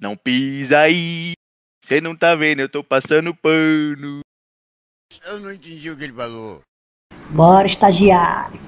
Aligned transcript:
Não 0.00 0.16
pisa 0.16 0.78
aí. 0.78 1.32
Você 1.84 2.00
não 2.00 2.14
tá 2.14 2.34
vendo, 2.34 2.60
eu 2.60 2.68
tô 2.68 2.84
passando 2.84 3.34
pano. 3.34 4.20
Eu 5.26 5.40
não 5.40 5.52
entendi 5.52 5.90
o 5.90 5.96
que 5.96 6.04
ele 6.04 6.12
falou. 6.12 6.60
Bora, 7.30 7.66
estagiário. 7.66 8.60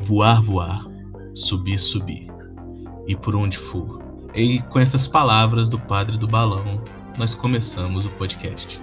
Voar, 0.00 0.40
voar. 0.40 0.84
Subir, 1.34 1.78
subir. 1.78 2.28
E 3.06 3.16
por 3.16 3.34
onde 3.34 3.58
for. 3.58 4.00
E 4.34 4.62
com 4.62 4.78
essas 4.78 5.08
palavras 5.08 5.68
do 5.68 5.80
padre 5.80 6.16
do 6.16 6.28
balão, 6.28 6.84
nós 7.18 7.34
começamos 7.34 8.04
o 8.04 8.10
podcast. 8.10 8.80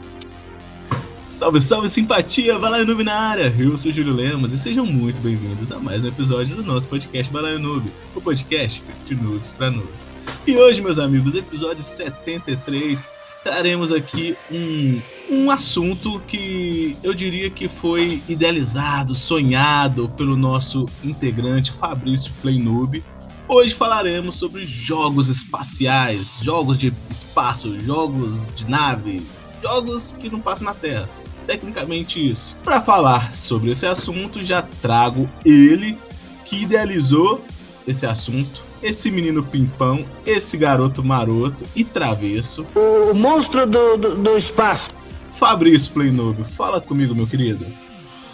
Salve, 1.26 1.60
salve, 1.60 1.90
simpatia! 1.90 2.58
Balaio 2.60 2.86
Noob 2.86 3.04
na 3.04 3.20
área! 3.20 3.54
Eu 3.58 3.76
sou 3.80 3.92
Júlio 3.92 4.14
Lemos 4.14 4.54
e 4.54 4.60
sejam 4.60 4.86
muito 4.86 5.20
bem-vindos 5.22 5.72
a 5.72 5.80
mais 5.80 6.04
um 6.04 6.08
episódio 6.08 6.56
do 6.56 6.64
nosso 6.64 6.88
podcast 6.88 7.34
Balaio 7.34 7.58
Noob, 7.58 7.92
o 8.16 8.22
podcast 8.22 8.82
de 9.06 9.16
noobs 9.16 9.52
para 9.52 9.72
noobs. 9.72 10.14
E 10.46 10.56
hoje, 10.56 10.82
meus 10.82 11.00
amigos, 11.00 11.34
episódio 11.34 11.84
73, 11.84 13.12
traremos 13.44 13.92
aqui 13.92 14.38
um, 14.52 15.02
um 15.32 15.52
assunto 15.52 16.22
que 16.28 16.96
eu 17.02 17.14
diria 17.14 17.50
que 17.50 17.68
foi 17.68 18.22
idealizado, 18.30 19.16
sonhado 19.16 20.08
pelo 20.10 20.38
nosso 20.38 20.86
integrante 21.04 21.72
Fabrício 21.74 22.32
Playnoob. 22.42 23.04
Hoje 23.48 23.74
falaremos 23.74 24.38
sobre 24.38 24.66
jogos 24.66 25.28
espaciais, 25.28 26.38
jogos 26.44 26.78
de 26.78 26.94
espaço, 27.10 27.80
jogos 27.80 28.48
de 28.56 28.70
nave, 28.70 29.22
jogos 29.66 30.14
que 30.20 30.30
não 30.30 30.40
passam 30.40 30.66
na 30.66 30.76
Terra 30.76 31.10
tecnicamente 31.48 32.32
isso. 32.32 32.56
Para 32.64 32.82
falar 32.82 33.36
sobre 33.36 33.72
esse 33.72 33.86
assunto, 33.86 34.44
já 34.44 34.62
trago 34.82 35.30
ele 35.46 35.98
que 36.44 36.64
idealizou 36.64 37.46
esse 37.88 38.06
assunto, 38.06 38.62
esse 38.82 39.10
menino 39.12 39.44
pimpão, 39.44 40.06
esse 40.26 40.58
garoto 40.58 41.04
maroto 41.04 41.64
e 41.76 41.84
travesso. 41.84 42.66
O 42.76 43.14
monstro 43.14 43.66
do, 43.66 43.98
do, 43.98 44.16
do 44.16 44.38
espaço. 44.38 44.90
Fabrício 45.38 45.92
Playnoob, 45.92 46.44
fala 46.56 46.82
comigo, 46.82 47.14
meu 47.14 47.28
querido. 47.28 47.66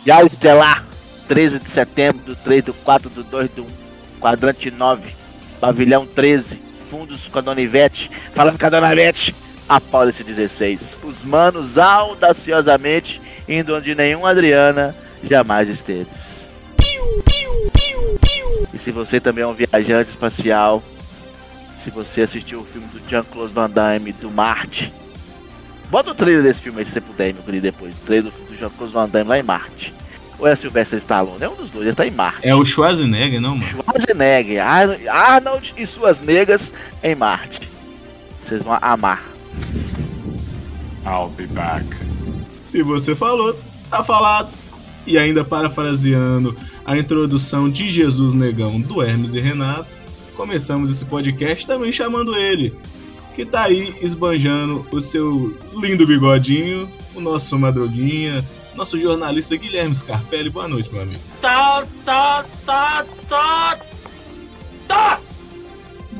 Já 0.06 0.24
Estelar, 0.24 0.86
13 1.28 1.60
de 1.60 1.70
setembro, 1.70 2.24
do 2.24 2.36
3 2.36 2.64
do 2.64 2.74
4 2.74 3.10
do 3.10 3.24
2 3.24 3.50
do 3.52 3.66
quadrante 4.20 4.72
9, 4.72 5.10
pavilhão 5.60 6.06
13, 6.06 6.60
fundos 6.90 7.28
com 7.28 7.40
a 7.40 7.42
Dona 7.42 7.62
Ivete, 7.62 8.10
falando 8.34 8.60
com 8.60 8.66
a 8.66 8.70
Dona 8.70 8.92
Ivete 8.94 9.36
após 9.72 10.10
esse 10.10 10.22
16. 10.22 10.98
Os 11.02 11.24
manos 11.24 11.78
audaciosamente 11.78 13.22
indo 13.48 13.74
onde 13.74 13.96
nenhum 13.96 14.26
Adriana 14.26 14.94
jamais 15.24 15.70
esteve. 15.70 16.08
E 18.74 18.78
se 18.78 18.92
você 18.92 19.22
também 19.22 19.46
é 19.46 19.48
um 19.48 19.54
viajante 19.54 20.10
espacial, 20.10 20.84
se 21.78 21.90
você 21.90 22.22
assistiu 22.22 22.60
o 22.60 22.66
filme 22.66 22.88
do 22.88 23.02
Jean-Claude 23.08 23.54
Van 23.54 23.70
Damme 23.70 24.12
do 24.12 24.30
Marte, 24.30 24.92
bota 25.90 26.12
o 26.12 26.16
trailer 26.16 26.44
desse 26.44 26.62
filme 26.62 26.80
aí 26.80 26.86
se 26.86 26.92
você 26.92 27.02
puder, 27.02 27.34
meu 27.34 27.44
querido, 27.44 27.64
depois. 27.64 27.96
O 27.96 28.06
trailer 28.06 28.30
do 28.30 28.56
Jean-Claude 28.56 28.94
Van 28.94 29.08
Damme 29.08 29.30
lá 29.30 29.40
em 29.40 29.44
Marte. 29.44 29.94
Ou 30.38 30.48
é 30.48 30.54
Sylvester 30.54 30.98
Stallone? 31.00 31.44
É 31.44 31.48
um 31.48 31.56
dos 31.56 31.70
dois, 31.70 31.84
ele 31.84 31.92
está 31.92 32.06
em 32.06 32.12
Marte. 32.12 32.46
É 32.46 32.54
o 32.54 32.66
Schwarzenegger, 32.66 33.40
não, 33.40 33.56
mano? 33.56 33.72
Schwarzenegger, 33.72 34.62
Arnold 35.10 35.74
e 35.78 35.86
suas 35.86 36.20
negas 36.20 36.74
em 37.02 37.16
Marte. 37.16 37.70
Vocês 38.38 38.62
vão 38.62 38.78
amar. 38.82 39.31
I'll 41.06 41.30
be 41.30 41.48
back. 41.48 41.86
Se 42.62 42.82
você 42.84 43.16
falou, 43.16 43.58
tá 43.90 44.04
falado. 44.04 44.58
E 45.06 45.18
ainda 45.18 45.44
parafraseando 45.44 46.56
a 46.86 46.98
introdução 46.98 47.70
de 47.70 47.90
Jesus 47.90 48.34
Negão 48.34 48.80
do 48.80 49.02
Hermes 49.02 49.34
e 49.34 49.40
Renato, 49.40 50.00
começamos 50.36 50.90
esse 50.90 51.06
podcast 51.06 51.66
também 51.66 51.92
chamando 51.92 52.36
ele, 52.36 52.74
que 53.36 53.46
tá 53.46 53.64
aí 53.64 53.96
esbanjando 54.02 54.86
o 54.92 55.02
seu 55.02 55.58
lindo 55.76 56.06
bigodinho, 56.06 56.88
o 57.16 57.20
nosso 57.20 57.58
Madruguinha, 57.58 58.44
nosso 58.76 59.00
jornalista 59.00 59.56
Guilherme 59.56 59.96
Scarpelli. 59.96 60.50
Boa 60.50 60.68
noite, 60.68 60.92
meu 60.94 61.02
amigo. 61.02 61.20
Tá, 61.42 61.84
tá, 62.06 62.46
tá, 62.66 63.06
tá, 63.28 63.78
tá! 64.88 65.20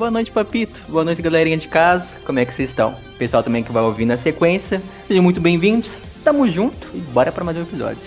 Boa 0.02 0.10
noite, 0.10 0.32
Papito. 0.32 0.80
Boa 0.88 1.04
noite, 1.04 1.22
galerinha 1.22 1.56
de 1.56 1.68
casa. 1.68 2.08
Como 2.24 2.36
é 2.36 2.44
que 2.44 2.52
vocês 2.52 2.70
estão? 2.70 2.92
pessoal 3.16 3.40
também 3.40 3.62
que 3.62 3.70
vai 3.70 3.84
ouvir 3.84 4.04
na 4.04 4.16
sequência, 4.16 4.82
sejam 5.06 5.22
muito 5.22 5.40
bem-vindos. 5.40 5.92
Tamo 6.24 6.50
junto 6.50 6.88
e 6.92 6.98
bora 6.98 7.30
para 7.30 7.44
mais 7.44 7.56
um 7.56 7.62
episódio. 7.62 8.02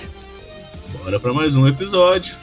Bora 1.02 1.18
para 1.22 1.32
mais 1.32 1.56
um 1.56 1.66
episódio. 1.66 2.36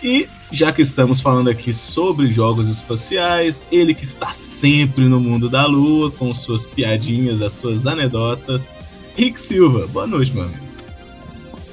E 0.00 0.28
já 0.52 0.72
que 0.72 0.80
estamos 0.80 1.20
falando 1.20 1.50
aqui 1.50 1.74
sobre 1.74 2.30
jogos 2.30 2.68
espaciais, 2.68 3.64
ele 3.72 3.94
que 3.94 4.04
está 4.04 4.30
sempre 4.30 5.06
no 5.06 5.18
mundo 5.18 5.48
da 5.48 5.66
lua, 5.66 6.12
com 6.12 6.32
suas 6.32 6.64
piadinhas, 6.64 7.42
as 7.42 7.54
suas 7.54 7.88
anedotas, 7.88 8.70
Rick 9.16 9.40
Silva. 9.40 9.88
Boa 9.88 10.06
noite, 10.06 10.38
amigo. 10.38 10.63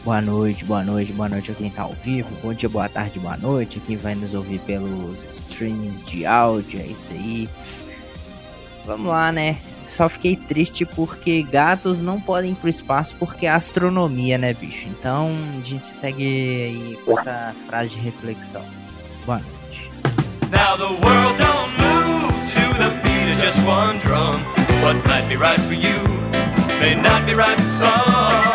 Boa 0.03 0.19
noite, 0.19 0.65
boa 0.65 0.83
noite, 0.83 1.13
boa 1.13 1.29
noite 1.29 1.51
a 1.51 1.53
quem 1.55 1.69
tá 1.69 1.83
ao 1.83 1.93
vivo. 1.93 2.35
Bom 2.41 2.53
dia, 2.53 2.67
boa 2.67 2.89
tarde, 2.89 3.19
boa 3.19 3.37
noite. 3.37 3.77
A 3.77 3.85
quem 3.85 3.95
vai 3.95 4.15
nos 4.15 4.33
ouvir 4.33 4.59
pelos 4.61 5.23
streams 5.25 6.03
de 6.03 6.25
áudio, 6.25 6.79
é 6.79 6.85
isso 6.85 7.11
aí. 7.13 7.47
Vamos 8.85 9.07
lá, 9.07 9.31
né? 9.31 9.57
Só 9.85 10.09
fiquei 10.09 10.35
triste 10.35 10.85
porque 10.85 11.43
gatos 11.43 12.01
não 12.01 12.19
podem 12.19 12.53
ir 12.53 12.55
pro 12.55 12.69
espaço 12.69 13.15
porque 13.19 13.45
é 13.45 13.51
astronomia, 13.51 14.39
né, 14.39 14.53
bicho? 14.53 14.87
Então 14.87 15.29
a 15.59 15.61
gente 15.61 15.85
segue 15.85 16.23
aí 16.23 16.99
com 17.05 17.19
essa 17.19 17.53
frase 17.67 17.91
de 17.91 17.99
reflexão. 17.99 18.63
Boa 19.25 19.39
noite. 19.39 19.91
Now 20.49 20.77
the 20.77 20.83
world 20.83 21.37
don't 21.37 21.71
move 21.77 22.33
to 22.53 22.73
the 22.79 22.89
beat 23.03 23.35
of 23.35 23.39
just 23.39 23.59
one 23.67 23.99
drum. 23.99 24.41
What 24.81 24.95
might 25.07 25.27
be 25.29 25.35
right 25.35 25.59
for 25.59 25.73
you 25.73 26.01
may 26.79 26.95
not 26.95 27.27
be 27.27 27.35
right 27.35 27.59
for 27.61 27.69
some. 27.69 28.50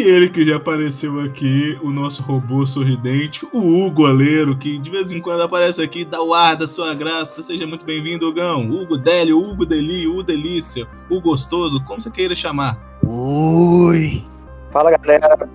E 0.00 0.02
ele 0.02 0.30
que 0.30 0.46
já 0.46 0.56
apareceu 0.56 1.20
aqui, 1.20 1.78
o 1.82 1.90
nosso 1.90 2.22
robô 2.22 2.66
sorridente, 2.66 3.46
o 3.52 3.58
Hugo 3.58 4.06
Aleiro, 4.06 4.56
que 4.56 4.78
de 4.78 4.90
vez 4.90 5.12
em 5.12 5.20
quando 5.20 5.42
aparece 5.42 5.82
aqui, 5.82 6.06
dá 6.06 6.22
o 6.22 6.32
ar 6.32 6.56
da 6.56 6.66
sua 6.66 6.94
graça. 6.94 7.42
Seja 7.42 7.66
muito 7.66 7.84
bem-vindo, 7.84 8.26
Hugão. 8.26 8.62
Hugo 8.62 8.96
Délio, 8.96 9.38
Hugo 9.38 9.66
Deli, 9.66 10.08
Hugo 10.08 10.22
Delícia, 10.22 10.88
o 11.10 11.20
Gostoso, 11.20 11.84
como 11.84 12.00
você 12.00 12.10
queira 12.10 12.34
chamar. 12.34 12.78
Oi! 13.06 14.24
Fala, 14.70 14.90
galera. 14.96 15.46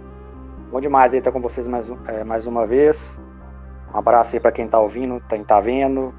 Bom 0.72 0.80
demais 0.80 1.14
aí 1.14 1.18
estar 1.18 1.32
com 1.32 1.42
vocês 1.42 1.68
mais, 1.68 1.92
é, 2.06 2.24
mais 2.24 2.46
uma 2.46 2.68
vez. 2.68 3.20
Um 3.92 3.98
abraço 3.98 4.36
aí 4.36 4.40
para 4.40 4.52
quem 4.52 4.68
tá 4.68 4.80
ouvindo, 4.80 5.20
quem 5.28 5.44
tá 5.44 5.60
vendo. 5.60 6.14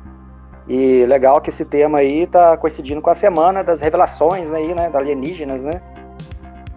E 0.66 1.06
legal 1.06 1.40
que 1.40 1.50
esse 1.50 1.64
tema 1.64 1.98
aí 1.98 2.26
tá 2.26 2.56
coincidindo 2.56 3.00
com 3.00 3.08
a 3.10 3.14
semana 3.14 3.62
das 3.62 3.80
revelações 3.80 4.52
aí, 4.52 4.74
né, 4.74 4.90
da 4.90 4.98
alienígenas, 4.98 5.62
né? 5.62 5.80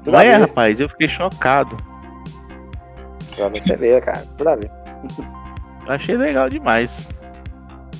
Tudo 0.03 0.13
não 0.13 0.19
é, 0.19 0.35
rapaz, 0.35 0.79
eu 0.79 0.89
fiquei 0.89 1.07
chocado. 1.07 1.77
Pra 3.35 3.49
você 3.49 3.75
ver, 3.75 4.01
cara, 4.01 4.25
tudo 4.37 4.47
a 4.47 4.55
ver. 4.55 4.71
Eu 5.85 5.93
achei 5.93 6.17
legal 6.17 6.49
demais. 6.49 7.07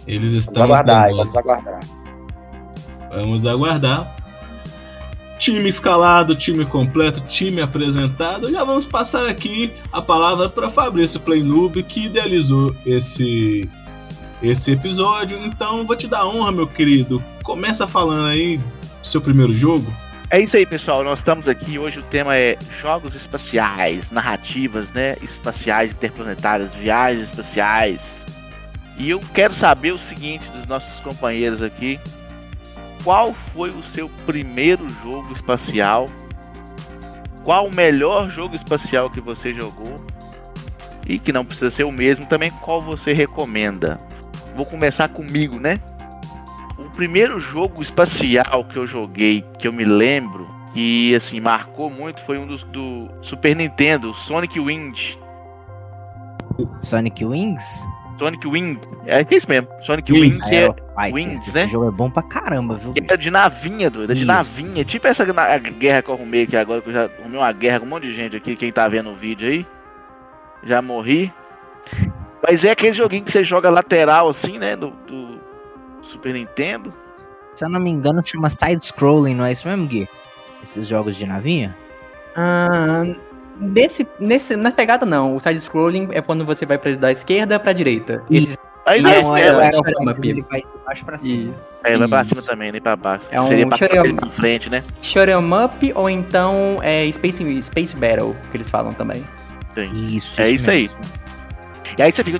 Eles 0.05 0.31
estão. 0.31 0.67
Vamos 0.67 0.75
aguardar, 0.75 1.09
vamos 1.09 1.35
aguardar. 1.35 1.79
Vamos 3.09 3.47
aguardar. 3.47 4.15
Time 5.37 5.69
escalado, 5.69 6.35
time 6.35 6.65
completo, 6.65 7.21
time 7.21 7.61
apresentado. 7.61 8.51
Já 8.51 8.63
vamos 8.63 8.85
passar 8.85 9.25
aqui 9.27 9.73
a 9.91 10.01
palavra 10.01 10.49
para 10.49 10.69
Fabrício 10.69 11.19
Playnoob, 11.19 11.81
que 11.83 12.07
idealizou 12.07 12.75
esse, 12.85 13.69
esse 14.43 14.71
episódio. 14.71 15.37
Então, 15.45 15.85
vou 15.85 15.95
te 15.95 16.07
dar 16.07 16.27
honra, 16.27 16.51
meu 16.51 16.67
querido. 16.67 17.23
Começa 17.41 17.87
falando 17.87 18.27
aí 18.27 18.57
do 18.57 19.07
seu 19.07 19.21
primeiro 19.21 19.53
jogo. 19.53 19.89
É 20.31 20.39
isso 20.39 20.55
aí, 20.55 20.63
pessoal. 20.63 21.03
Nós 21.03 21.19
estamos 21.19 21.47
aqui. 21.47 21.79
Hoje 21.79 21.97
o 21.97 22.03
tema 22.03 22.37
é 22.37 22.55
jogos 22.79 23.15
espaciais, 23.15 24.11
narrativas, 24.11 24.91
né? 24.91 25.15
Espaciais, 25.23 25.91
interplanetárias, 25.91 26.75
viagens 26.75 27.29
espaciais. 27.29 28.27
E 28.95 29.09
eu 29.09 29.19
quero 29.33 29.55
saber 29.55 29.91
o 29.91 29.97
seguinte 29.97 30.47
dos 30.51 30.67
nossos 30.67 30.99
companheiros 30.99 31.63
aqui: 31.63 31.99
qual 33.03 33.33
foi 33.33 33.71
o 33.71 33.81
seu 33.81 34.07
primeiro 34.27 34.87
jogo 35.01 35.33
espacial? 35.33 36.07
Qual 37.43 37.65
o 37.65 37.73
melhor 37.73 38.29
jogo 38.29 38.55
espacial 38.55 39.09
que 39.09 39.19
você 39.19 39.51
jogou? 39.51 40.05
E 41.07 41.17
que 41.17 41.33
não 41.33 41.43
precisa 41.43 41.71
ser 41.71 41.85
o 41.85 41.91
mesmo 41.91 42.27
também, 42.27 42.51
qual 42.51 42.83
você 42.83 43.13
recomenda? 43.13 43.99
Vou 44.55 44.65
começar 44.65 45.07
comigo, 45.09 45.59
né? 45.59 45.79
O 46.99 47.07
primeiro 47.07 47.39
jogo 47.39 47.81
espacial 47.81 48.65
que 48.65 48.75
eu 48.75 48.85
joguei, 48.85 49.41
que 49.57 49.65
eu 49.65 49.71
me 49.71 49.85
lembro, 49.85 50.49
que 50.73 51.15
assim, 51.15 51.39
marcou 51.39 51.89
muito, 51.89 52.21
foi 52.21 52.37
um 52.37 52.45
dos 52.45 52.61
do 52.63 53.09
Super 53.21 53.55
Nintendo, 53.55 54.13
Sonic 54.13 54.59
Wind. 54.59 55.15
Sonic 56.81 57.23
Wings? 57.23 57.87
Sonic 58.17 58.45
Wind, 58.45 58.79
é, 59.05 59.21
é 59.21 59.27
isso 59.31 59.47
mesmo. 59.47 59.69
Sonic 59.79 60.11
Wings, 60.11 60.43
Wings, 60.43 60.51
é, 60.51 60.69
Ai, 60.97 61.13
Wings 61.13 61.43
esse 61.43 61.55
né? 61.55 61.63
Esse 61.63 61.71
jogo 61.71 61.87
é 61.87 61.91
bom 61.91 62.11
pra 62.11 62.21
caramba, 62.21 62.75
viu? 62.75 62.93
É 63.09 63.15
de 63.15 63.31
navinha, 63.31 63.89
doido, 63.89 64.11
é 64.11 64.15
de 64.15 64.25
navinha. 64.25 64.83
Tipo 64.83 65.07
essa 65.07 65.23
guerra 65.23 66.01
que 66.01 66.09
eu 66.09 66.15
arrumei 66.15 66.43
aqui 66.43 66.57
agora, 66.57 66.81
que 66.81 66.89
eu 66.89 66.93
já 66.93 67.05
arrumei 67.05 67.39
uma 67.39 67.51
guerra 67.53 67.79
com 67.79 67.85
um 67.85 67.89
monte 67.89 68.07
de 68.07 68.11
gente 68.11 68.35
aqui, 68.35 68.57
quem 68.57 68.73
tá 68.73 68.89
vendo 68.89 69.09
o 69.09 69.15
vídeo 69.15 69.47
aí. 69.47 69.65
Já 70.65 70.81
morri. 70.81 71.31
Mas 72.45 72.65
é 72.65 72.71
aquele 72.71 72.93
joguinho 72.93 73.23
que 73.23 73.31
você 73.31 73.41
joga 73.41 73.69
lateral 73.69 74.27
assim, 74.27 74.59
né? 74.59 74.75
Do, 74.75 74.89
do 75.07 75.28
Super 76.09 76.33
Nintendo. 76.33 76.93
Se 77.55 77.65
eu 77.65 77.69
não 77.69 77.79
me 77.79 77.89
engano, 77.89 78.21
chama 78.25 78.49
side-scrolling, 78.49 79.35
não 79.35 79.45
é 79.45 79.51
isso 79.51 79.67
mesmo, 79.67 79.85
Gui? 79.87 80.07
Esses 80.63 80.87
jogos 80.87 81.15
de 81.15 81.25
navinha? 81.25 81.75
Ah, 82.35 83.03
nesse, 83.59 84.07
nesse, 84.19 84.55
na 84.55 84.71
pegada 84.71 85.05
não. 85.05 85.35
O 85.35 85.39
side-scrolling 85.39 86.09
é 86.11 86.21
quando 86.21 86.45
você 86.45 86.65
vai 86.65 86.77
pra, 86.77 86.93
da 86.95 87.11
esquerda 87.11 87.59
pra 87.59 87.73
direita. 87.73 88.23
E- 88.29 88.37
Esses- 88.37 88.57
Mas 88.85 89.03
Não, 89.03 89.09
é, 89.11 89.13
é, 89.15 89.19
isso, 89.19 89.35
é, 89.35 89.41
é, 89.41 89.43
é, 89.45 89.49
é, 89.49 89.51
é, 89.51 89.59
é, 89.59 90.29
ele 90.29 90.41
vai 90.41 90.61
de 90.61 90.67
baixo 90.85 91.05
pra 91.05 91.19
cima. 91.19 91.53
e- 91.83 91.91
é, 91.93 91.97
vai 91.97 92.07
pra 92.07 92.21
isso. 92.21 92.29
cima 92.29 92.41
também, 92.41 92.71
nem 92.71 92.81
pra 92.81 92.95
baixo. 92.95 93.25
É 93.29 93.39
um 93.39 93.43
Seria 93.43 93.67
pra 93.67 93.77
frente, 94.31 94.69
né? 94.71 94.81
'em 95.03 95.63
up 95.65 95.93
ou 95.95 96.09
então 96.09 96.79
é 96.81 97.11
Space, 97.11 97.63
Space 97.63 97.95
Battle, 97.95 98.35
que 98.49 98.57
eles 98.57 98.67
falam 98.69 98.91
também. 98.93 99.23
Isso, 99.93 100.41
É 100.41 100.49
isso 100.49 100.71
aí. 100.71 100.89
E 101.99 102.01
aí 102.01 102.13
você 102.13 102.23
fica. 102.23 102.39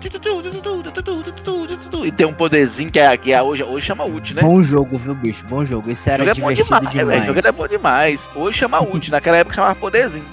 E 2.05 2.11
tem 2.13 2.25
um 2.25 2.33
poderzinho 2.33 2.89
que, 2.89 2.97
é, 2.97 3.17
que 3.17 3.33
é 3.33 3.43
hoje, 3.43 3.61
hoje 3.61 3.85
chama 3.85 4.05
ult, 4.05 4.33
né? 4.33 4.41
Bom 4.41 4.63
jogo, 4.63 4.97
viu, 4.97 5.13
bicho? 5.13 5.43
Bom 5.47 5.65
jogo. 5.65 5.91
Isso 5.91 6.09
era 6.09 6.33
jogo 6.33 6.49
é 6.49 6.53
divertido 6.53 6.89
demais. 6.89 6.93
demais. 6.93 7.23
É, 7.23 7.25
jogo 7.25 7.39
é 7.45 7.51
bom 7.51 7.67
demais. 7.67 8.31
Hoje 8.33 8.57
chama 8.57 8.81
ult, 8.81 9.11
naquela 9.11 9.35
época 9.35 9.55
chamava 9.55 9.75
poderzinho. 9.75 10.25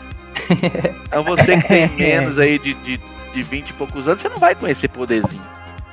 Então 1.09 1.25
você 1.25 1.57
que 1.57 1.67
tem 1.67 1.89
menos 1.97 2.39
aí 2.39 2.57
de, 2.57 2.75
de, 2.75 3.01
de 3.33 3.43
20 3.43 3.71
e 3.71 3.73
poucos 3.73 4.07
anos, 4.07 4.23
você 4.23 4.29
não 4.29 4.39
vai 4.39 4.55
conhecer 4.55 4.87
poderzinho. 4.87 5.43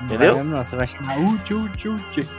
Entendeu? 0.04 0.38
Não, 0.38 0.44
não, 0.44 0.64
você 0.64 0.76
vai 0.76 0.86
chamar. 0.86 1.16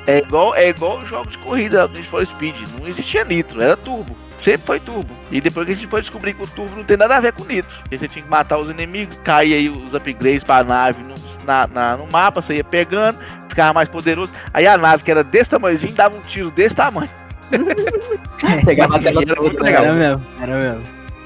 É 0.06 0.18
igual, 0.18 0.54
é 0.54 0.68
igual 0.68 0.98
os 0.98 1.08
jogos 1.08 1.32
de 1.32 1.38
corrida 1.38 1.88
do 1.88 1.94
Need 1.94 2.06
for 2.06 2.24
Speed. 2.26 2.56
Não 2.78 2.86
existia 2.86 3.24
nitro, 3.24 3.60
era 3.62 3.76
turbo. 3.76 4.16
Sempre 4.36 4.66
foi 4.66 4.80
turbo. 4.80 5.14
E 5.30 5.40
depois 5.40 5.66
que 5.66 5.72
a 5.72 5.74
gente 5.74 5.88
foi 5.88 6.00
descobrir 6.00 6.34
que 6.34 6.42
o 6.42 6.46
turbo 6.46 6.76
não 6.76 6.84
tem 6.84 6.96
nada 6.96 7.16
a 7.16 7.20
ver 7.20 7.32
com 7.32 7.44
nitro. 7.44 7.76
Porque 7.80 7.96
você 7.96 8.06
tinha 8.08 8.22
que 8.24 8.30
matar 8.30 8.58
os 8.58 8.68
inimigos, 8.68 9.18
cair 9.18 9.54
aí 9.54 9.68
os 9.70 9.94
upgrades 9.94 10.44
pra 10.44 10.62
nave 10.62 11.02
no, 11.02 11.14
na, 11.46 11.66
na- 11.66 11.96
no 11.96 12.06
mapa, 12.08 12.42
você 12.42 12.56
ia 12.56 12.64
pegando, 12.64 13.18
ficava 13.48 13.72
mais 13.72 13.88
poderoso. 13.88 14.32
Aí 14.52 14.66
a 14.66 14.76
nave, 14.76 15.02
que 15.02 15.10
era 15.10 15.24
desse 15.24 15.50
tamanhozinho, 15.50 15.94
dava 15.94 16.16
um 16.16 16.20
tiro 16.22 16.50
desse 16.50 16.76
tamanho. 16.76 17.10
Pegava 18.64 18.94
a 18.94 18.98
Mas, 18.98 19.04
tela 19.04 19.22
enfim, 19.22 19.32
era 19.32 19.40
muito 19.42 19.62
legal. 19.62 19.84
Era 19.84 19.94
mesmo, 19.94 20.22
era 20.40 20.56
mesmo. 20.58 20.82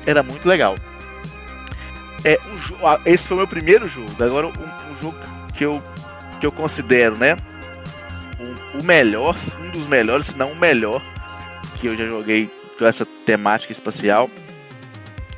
Era 0.06 0.23
muito 0.23 0.49
legal. 0.49 0.76
É, 2.25 2.38
um 2.46 2.99
esse 3.06 3.26
foi 3.29 3.37
o 3.37 3.38
meu 3.40 3.49
primeiro 3.49 3.88
jogo. 3.88 4.11
Agora, 4.20 4.46
um, 4.46 4.50
um 4.50 4.96
jogo 5.00 5.17
que 5.55 5.64
eu, 5.64 5.82
que 6.38 6.46
eu 6.46 6.52
considero, 6.52 7.17
né? 7.17 7.37
um- 8.40 8.79
o 8.79 8.85
melhor, 8.85 9.35
um 9.61 9.70
dos 9.70 9.88
melhores, 9.88 10.29
se 10.29 10.38
não 10.38 10.52
o 10.52 10.56
melhor, 10.56 11.02
que 11.76 11.88
eu 11.88 11.96
já 11.96 12.06
joguei 12.06 12.49
com 12.79 12.87
essa 12.87 13.05
temática 13.26 13.73
espacial. 13.73 14.31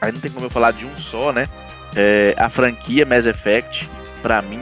Aí 0.02 0.12
não 0.12 0.20
tem 0.20 0.30
como 0.30 0.44
eu 0.46 0.50
falar 0.50 0.72
de 0.72 0.84
um 0.84 0.98
só, 0.98 1.32
né? 1.32 1.48
É, 1.96 2.34
a 2.38 2.50
franquia 2.50 3.06
Mass 3.06 3.24
Effect, 3.26 3.88
pra 4.22 4.42
mim, 4.42 4.60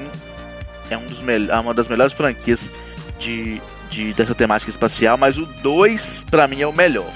é 0.89 0.97
um 0.97 1.05
dos 1.07 1.19
é 1.49 1.59
uma 1.59 1.75
das 1.75 1.89
melhores 1.89 2.15
franquias 2.15 2.71
de, 3.19 3.61
de- 3.91 4.13
dessa 4.15 4.35
temática 4.37 4.71
espacial, 4.71 5.19
mas 5.19 5.37
o 5.37 5.45
2, 5.45 6.25
pra 6.31 6.47
mim, 6.47 6.61
é 6.63 6.67
o 6.67 6.73
melhor. 6.73 7.11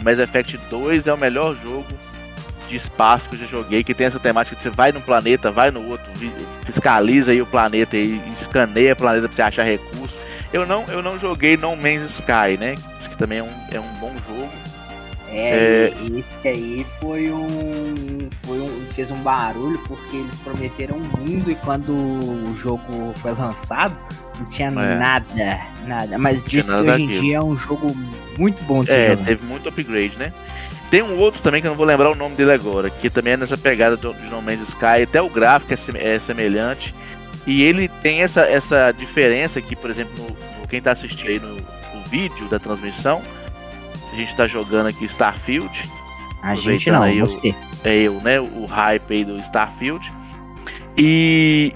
O 0.00 0.04
Mass 0.04 0.18
Effect 0.20 0.56
2 0.70 1.06
é 1.08 1.12
o 1.12 1.18
melhor 1.18 1.56
jogo 1.62 1.86
de 2.72 2.76
espaço 2.78 3.28
que 3.28 3.36
eu 3.36 3.40
já 3.40 3.46
joguei, 3.46 3.84
que 3.84 3.92
tem 3.92 4.06
essa 4.06 4.18
temática 4.18 4.56
que 4.56 4.62
você 4.62 4.70
vai 4.70 4.90
num 4.92 5.00
planeta, 5.00 5.50
vai 5.50 5.70
no 5.70 5.86
outro, 5.88 6.10
fiscaliza 6.64 7.30
aí 7.30 7.40
o 7.42 7.46
planeta 7.46 7.96
e 7.96 8.20
escaneia 8.32 8.94
o 8.94 8.96
planeta 8.96 9.28
pra 9.28 9.34
você 9.36 9.42
achar 9.42 9.62
recurso. 9.62 10.16
Eu 10.52 10.66
não, 10.66 10.84
eu 10.88 11.02
não 11.02 11.18
joguei 11.18 11.56
No 11.56 11.76
Man's 11.76 12.02
Sky, 12.02 12.56
né? 12.58 12.74
Isso 12.98 13.08
que 13.10 13.16
também 13.16 13.38
é 13.38 13.42
um, 13.42 13.50
é 13.72 13.78
um 13.80 13.88
bom 14.00 14.12
jogo. 14.26 14.48
É, 15.34 15.90
e 16.02 16.18
esse 16.18 16.48
aí 16.48 16.86
foi 17.00 17.30
um, 17.32 18.28
foi 18.30 18.58
um. 18.60 18.86
fez 18.94 19.10
um 19.10 19.16
barulho 19.22 19.78
porque 19.88 20.16
eles 20.16 20.38
prometeram 20.38 20.96
um 20.96 21.00
mundo 21.00 21.50
e 21.50 21.54
quando 21.54 21.90
o 21.90 22.54
jogo 22.54 23.12
foi 23.16 23.32
lançado, 23.32 23.96
não 24.38 24.44
tinha 24.46 24.68
É. 24.68 24.72
nada, 24.72 25.60
nada. 25.86 26.18
Mas 26.18 26.44
diz 26.44 26.66
que 26.68 26.74
hoje 26.74 27.02
em 27.02 27.06
dia 27.08 27.36
é 27.36 27.42
um 27.42 27.56
jogo 27.56 27.96
muito 28.38 28.62
bom 28.64 28.84
de 28.84 28.92
É, 28.92 29.10
jogar. 29.12 29.24
teve 29.24 29.44
muito 29.46 29.68
upgrade, 29.70 30.12
né? 30.18 30.32
Tem 30.92 31.02
um 31.02 31.16
outro 31.18 31.40
também 31.42 31.62
que 31.62 31.66
eu 31.66 31.70
não 31.70 31.76
vou 31.76 31.86
lembrar 31.86 32.10
o 32.10 32.14
nome 32.14 32.36
dele 32.36 32.52
agora, 32.52 32.90
que 32.90 33.08
também 33.08 33.32
é 33.32 33.36
nessa 33.38 33.56
pegada 33.56 33.96
do, 33.96 34.12
de 34.12 34.28
No 34.28 34.42
Man's 34.42 34.60
Sky, 34.60 35.02
até 35.04 35.22
o 35.22 35.28
gráfico 35.30 35.72
é, 35.96 36.14
é 36.14 36.18
semelhante. 36.18 36.94
E 37.46 37.62
ele 37.62 37.88
tem 37.88 38.20
essa, 38.20 38.42
essa 38.42 38.92
diferença 38.92 39.58
aqui, 39.58 39.74
por 39.74 39.88
exemplo, 39.88 40.12
no, 40.18 40.28
no- 40.60 40.68
quem 40.68 40.82
tá 40.82 40.92
assistindo 40.92 41.28
aí 41.28 41.40
no, 41.40 41.54
no 41.56 42.04
vídeo 42.10 42.46
da 42.48 42.58
transmissão, 42.58 43.22
a 44.12 44.16
gente 44.16 44.36
tá 44.36 44.46
jogando 44.46 44.88
aqui 44.88 45.06
Starfield, 45.06 45.90
A 46.42 46.54
gente 46.54 46.90
não, 46.90 47.02
aí 47.02 47.22
o- 47.22 47.26
você. 47.26 47.54
é 47.84 47.94
eu, 47.96 48.20
né? 48.20 48.38
O 48.38 48.66
hype 48.66 49.12
aí 49.14 49.24
do 49.24 49.38
Starfield. 49.40 50.12
E 50.96 51.72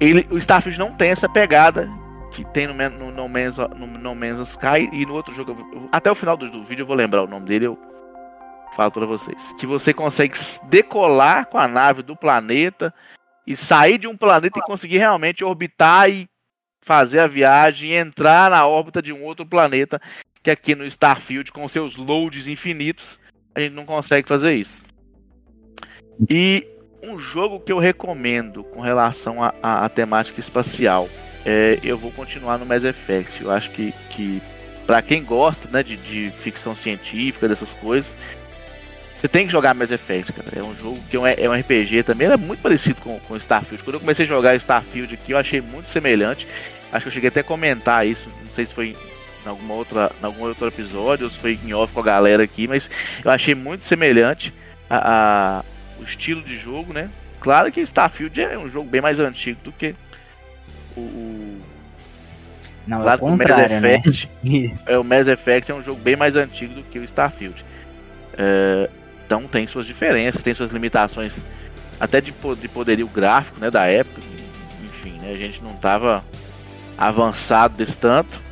ele, 0.00 0.26
o 0.30 0.38
Starfield 0.38 0.78
não 0.78 0.92
tem 0.92 1.10
essa 1.10 1.28
pegada 1.28 1.90
que 2.30 2.44
tem 2.44 2.66
no, 2.68 2.74
no, 2.74 3.10
no, 3.10 3.28
Man's, 3.28 3.56
no 3.76 3.86
No 3.86 4.14
Man's 4.14 4.38
Sky 4.50 4.88
e 4.92 5.04
no 5.04 5.14
outro 5.14 5.34
jogo. 5.34 5.88
até 5.90 6.08
o 6.10 6.14
final 6.14 6.36
do, 6.36 6.48
do 6.50 6.64
vídeo 6.64 6.82
eu 6.82 6.86
vou 6.86 6.96
lembrar 6.96 7.22
o 7.24 7.26
nome 7.26 7.46
dele, 7.46 7.66
eu 7.66 7.78
falo 8.74 8.90
pra 8.90 9.06
vocês. 9.06 9.52
Que 9.58 9.66
você 9.66 9.94
consegue 9.94 10.34
decolar 10.64 11.46
com 11.46 11.58
a 11.58 11.68
nave 11.68 12.02
do 12.02 12.16
planeta 12.16 12.92
e 13.46 13.56
sair 13.56 13.98
de 13.98 14.06
um 14.06 14.16
planeta 14.16 14.58
e 14.58 14.62
conseguir 14.62 14.98
realmente 14.98 15.44
orbitar 15.44 16.10
e 16.10 16.28
fazer 16.82 17.20
a 17.20 17.26
viagem 17.26 17.90
e 17.90 17.94
entrar 17.94 18.50
na 18.50 18.66
órbita 18.66 19.00
de 19.00 19.12
um 19.12 19.22
outro 19.24 19.46
planeta. 19.46 20.00
Que 20.42 20.50
aqui 20.50 20.74
no 20.74 20.84
Starfield, 20.84 21.50
com 21.52 21.66
seus 21.68 21.96
loads 21.96 22.48
infinitos, 22.48 23.18
a 23.54 23.60
gente 23.60 23.72
não 23.72 23.86
consegue 23.86 24.28
fazer 24.28 24.54
isso. 24.54 24.82
E 26.28 26.66
um 27.02 27.18
jogo 27.18 27.60
que 27.60 27.72
eu 27.72 27.78
recomendo 27.78 28.64
com 28.64 28.80
relação 28.80 29.38
à 29.62 29.88
temática 29.88 30.40
espacial, 30.40 31.08
é, 31.44 31.78
eu 31.82 31.96
vou 31.96 32.10
continuar 32.10 32.58
no 32.58 32.66
Mass 32.66 32.84
Effect. 32.84 33.42
Eu 33.42 33.50
acho 33.50 33.70
que, 33.70 33.92
que 34.10 34.42
para 34.86 35.02
quem 35.02 35.22
gosta 35.22 35.68
né, 35.68 35.82
de, 35.82 35.96
de 35.96 36.30
ficção 36.30 36.74
científica, 36.74 37.48
dessas 37.48 37.74
coisas, 37.74 38.16
você 39.24 39.28
tem 39.28 39.46
que 39.46 39.52
jogar 39.52 39.72
Mass 39.72 39.90
Effect, 39.90 40.34
cara. 40.34 40.48
É 40.54 40.62
um 40.62 40.74
jogo 40.76 41.00
que 41.08 41.16
é 41.16 41.18
um, 41.18 41.26
é 41.26 41.32
RPG 41.32 42.02
também, 42.02 42.26
ele 42.26 42.34
é 42.34 42.36
muito 42.36 42.60
parecido 42.60 43.00
com, 43.00 43.18
com 43.20 43.34
Starfield. 43.36 43.82
Quando 43.82 43.94
eu 43.94 44.00
comecei 44.00 44.26
a 44.26 44.28
jogar 44.28 44.54
Starfield 44.56 45.14
aqui, 45.14 45.32
eu 45.32 45.38
achei 45.38 45.62
muito 45.62 45.88
semelhante. 45.88 46.46
Acho 46.92 47.04
que 47.04 47.08
eu 47.08 47.12
cheguei 47.12 47.28
até 47.28 47.40
a 47.40 47.44
comentar 47.44 48.06
isso, 48.06 48.28
não 48.44 48.50
sei 48.50 48.66
se 48.66 48.74
foi 48.74 48.94
em 49.44 49.48
alguma 49.48 49.72
outra, 49.72 50.12
em 50.22 50.26
algum 50.26 50.44
outro 50.44 50.68
episódio, 50.68 51.24
ou 51.24 51.30
se 51.30 51.38
foi 51.38 51.58
em 51.64 51.72
off 51.72 51.94
com 51.94 52.00
a 52.00 52.02
galera 52.02 52.42
aqui, 52.42 52.68
mas 52.68 52.90
eu 53.24 53.30
achei 53.30 53.54
muito 53.54 53.82
semelhante 53.82 54.52
a, 54.90 55.60
a- 55.60 55.64
o 55.98 56.04
estilo 56.04 56.42
de 56.42 56.58
jogo, 56.58 56.92
né? 56.92 57.08
Claro 57.40 57.72
que 57.72 57.80
Starfield 57.80 58.38
é 58.42 58.58
um 58.58 58.68
jogo 58.68 58.90
bem 58.90 59.00
mais 59.00 59.18
antigo 59.18 59.58
do 59.64 59.72
que 59.72 59.94
o, 60.94 61.00
o 61.00 61.60
Não, 62.86 63.00
é 63.00 63.02
claro 63.04 63.24
o 63.24 63.38
que 63.38 63.44
o 63.44 63.48
Mass 63.48 63.56
né? 63.56 63.76
Effect 63.78 64.30
Isso. 64.44 64.90
é, 64.90 64.98
o 64.98 65.02
Mass 65.04 65.28
Effect 65.28 65.70
é 65.72 65.74
um 65.74 65.82
jogo 65.82 65.98
bem 65.98 66.14
mais 66.14 66.36
antigo 66.36 66.74
do 66.74 66.82
que 66.82 66.98
o 66.98 67.04
Starfield. 67.04 67.64
É, 68.36 68.90
então 69.24 69.46
tem 69.46 69.66
suas 69.66 69.86
diferenças, 69.86 70.42
tem 70.42 70.54
suas 70.54 70.72
limitações, 70.72 71.44
até 71.98 72.20
de, 72.20 72.32
de 72.60 72.68
poderio 72.68 73.08
gráfico 73.08 73.60
né, 73.60 73.70
da 73.70 73.86
época. 73.86 74.20
Enfim, 74.84 75.12
né, 75.12 75.32
a 75.32 75.36
gente 75.36 75.62
não 75.62 75.74
tava 75.74 76.24
avançado 76.96 77.76
desse 77.76 77.98
tanto. 77.98 78.42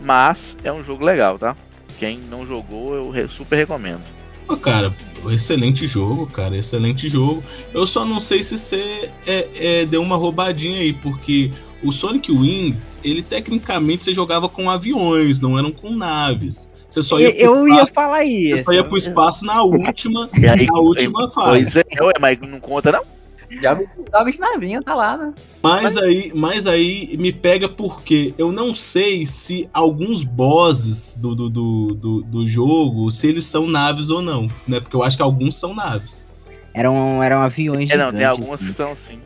Mas 0.00 0.56
é 0.62 0.72
um 0.72 0.82
jogo 0.82 1.04
legal, 1.04 1.38
tá? 1.38 1.56
Quem 1.98 2.18
não 2.18 2.46
jogou, 2.46 3.14
eu 3.14 3.28
super 3.28 3.56
recomendo. 3.56 4.02
Pô, 4.46 4.56
cara, 4.56 4.94
excelente 5.28 5.86
jogo, 5.86 6.26
cara, 6.26 6.56
excelente 6.56 7.08
jogo. 7.08 7.42
Eu 7.74 7.86
só 7.86 8.04
não 8.04 8.20
sei 8.20 8.42
se 8.42 8.56
você 8.56 9.10
é, 9.26 9.48
é, 9.54 9.86
deu 9.86 10.00
uma 10.00 10.16
roubadinha 10.16 10.80
aí, 10.80 10.92
porque 10.92 11.52
o 11.82 11.92
Sonic 11.92 12.32
Wings, 12.32 12.98
ele 13.04 13.22
tecnicamente 13.22 14.04
você 14.04 14.14
jogava 14.14 14.48
com 14.48 14.70
aviões, 14.70 15.40
não 15.40 15.58
eram 15.58 15.72
com 15.72 15.90
naves. 15.94 16.70
Você 16.88 17.02
só 17.02 17.18
ia 17.20 17.30
Eu 17.38 17.68
ia 17.68 17.74
espaço- 17.74 17.92
falar 17.94 18.18
você 18.20 18.24
isso. 18.54 18.64
só 18.64 18.72
ia 18.72 18.84
pro 18.84 18.96
espaço 18.96 19.44
na 19.44 19.62
última, 19.62 20.28
E 20.40 20.46
aí, 20.48 20.66
na 20.66 20.78
última 20.80 21.30
fase. 21.30 21.48
Pois 21.48 21.76
é, 21.76 21.84
ué, 22.02 22.12
mas 22.20 22.38
não 22.40 22.58
conta 22.60 22.92
não. 22.92 23.02
Joga, 23.50 23.86
joga 24.12 24.30
de 24.30 24.38
navinha, 24.40 24.82
tá 24.82 24.94
lá, 24.94 25.16
né? 25.16 25.32
Mas 25.62 25.96
aí, 25.96 26.30
mas 26.34 26.66
aí 26.66 27.16
me 27.18 27.32
pega 27.32 27.66
porque 27.66 28.34
eu 28.36 28.52
não 28.52 28.74
sei 28.74 29.26
se 29.26 29.66
alguns 29.72 30.22
bosses 30.22 31.14
do, 31.14 31.34
do, 31.34 31.48
do, 31.48 31.94
do, 31.94 32.22
do 32.22 32.46
jogo, 32.46 33.10
se 33.10 33.26
eles 33.26 33.46
são 33.46 33.66
naves 33.66 34.10
ou 34.10 34.20
não, 34.20 34.50
né? 34.66 34.80
Porque 34.80 34.94
eu 34.94 35.02
acho 35.02 35.16
que 35.16 35.22
alguns 35.22 35.56
são 35.58 35.74
naves. 35.74 36.28
Eram, 36.74 37.22
eram 37.22 37.40
aviões 37.40 37.88
É, 37.90 37.96
não, 37.96 38.12
tem 38.12 38.24
algumas 38.24 38.60
que 38.60 38.70
são 38.72 38.94
sim. 38.94 39.18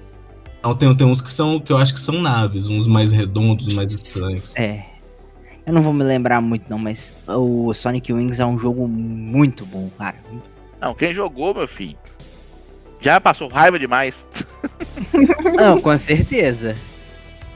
Não, 0.63 0.73
tem, 0.77 0.95
tem 0.97 1.05
uns 1.07 1.21
que 1.21 1.31
são 1.31 1.59
que 1.59 1.73
eu 1.73 1.77
acho 1.77 1.93
que 1.93 1.99
são 2.01 2.21
naves, 2.23 2.69
uns 2.69 2.87
mais 2.87 3.11
redondos, 3.11 3.67
uns 3.67 3.75
mais 3.75 3.93
estranhos. 3.93 4.55
É. 4.55 4.85
Eu 5.65 5.73
não 5.73 5.83
vou 5.83 5.93
me 5.93 6.03
lembrar 6.03 6.41
muito 6.41 6.65
não, 6.69 6.79
mas 6.79 7.17
o 7.27 7.73
Sonic 7.73 8.13
Wings 8.13 8.41
é 8.41 8.47
um 8.47 8.59
jogo 8.59 8.89
muito 8.89 9.65
bom, 9.65 9.89
cara. 9.97 10.17
Não, 10.81 10.95
quem 10.95 11.15
jogou, 11.15 11.55
meu 11.55 11.69
filho, 11.69 11.97
já 13.01 13.21
passou 13.21 13.49
raiva 13.49 13.79
demais. 13.79 14.27
Não, 15.57 15.81
com 15.81 15.97
certeza. 15.97 16.77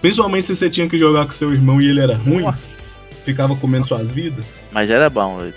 Principalmente 0.01 0.45
se 0.45 0.57
você 0.57 0.71
tinha 0.71 0.89
que 0.89 0.99
jogar 0.99 1.25
com 1.25 1.33
seu 1.33 1.53
irmão 1.53 1.81
e 1.81 1.89
ele 1.89 2.01
era 2.01 2.17
ruim, 2.17 2.43
Nossa. 2.43 3.05
ficava 3.25 3.57
comendo 3.57 3.87
suas 3.87 4.13
vidas. 4.13 4.45
Mas 4.71 4.91
era 4.91 5.11
bom, 5.11 5.39
velho. 5.39 5.55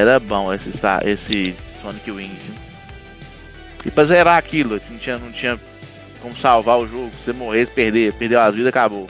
Era 0.00 0.18
bom 0.18 0.52
esse, 0.52 0.70
esse 1.04 1.54
Sonic 1.80 2.10
Wings. 2.10 2.42
E 3.84 3.90
pra 3.90 4.04
zerar 4.04 4.38
aquilo, 4.38 4.80
não 4.90 4.98
tinha, 4.98 5.18
não 5.18 5.30
tinha 5.30 5.58
como 6.20 6.36
salvar 6.36 6.78
o 6.78 6.86
jogo. 6.86 7.10
Se 7.18 7.24
você 7.24 7.32
morresse, 7.32 7.70
perder, 7.70 8.12
perdeu 8.14 8.40
as 8.40 8.54
vidas, 8.54 8.68
acabou. 8.68 9.08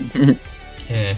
É. 0.88 1.16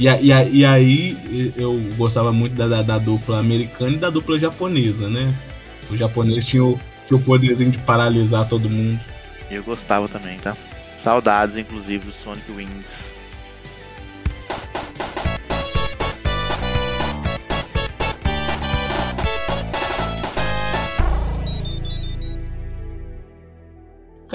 E, 0.00 0.08
e, 0.08 0.58
e 0.58 0.64
aí 0.64 1.52
eu 1.56 1.80
gostava 1.96 2.32
muito 2.32 2.56
da, 2.56 2.66
da, 2.66 2.82
da 2.82 2.98
dupla 2.98 3.38
americana 3.38 3.92
e 3.92 3.98
da 3.98 4.10
dupla 4.10 4.36
japonesa, 4.36 5.08
né? 5.08 5.32
O 5.88 5.96
japonês 5.96 6.44
tinha 6.44 6.64
o, 6.64 6.76
tinha 7.06 7.16
o 7.16 7.22
poderzinho 7.22 7.70
de 7.70 7.78
paralisar 7.78 8.48
todo 8.48 8.68
mundo. 8.68 8.98
Eu 9.48 9.62
gostava 9.62 10.08
também, 10.08 10.38
tá? 10.38 10.56
Saudades, 10.96 11.56
inclusive, 11.56 12.04
do 12.04 12.12
Sonic 12.12 12.50
Wings. 12.50 13.14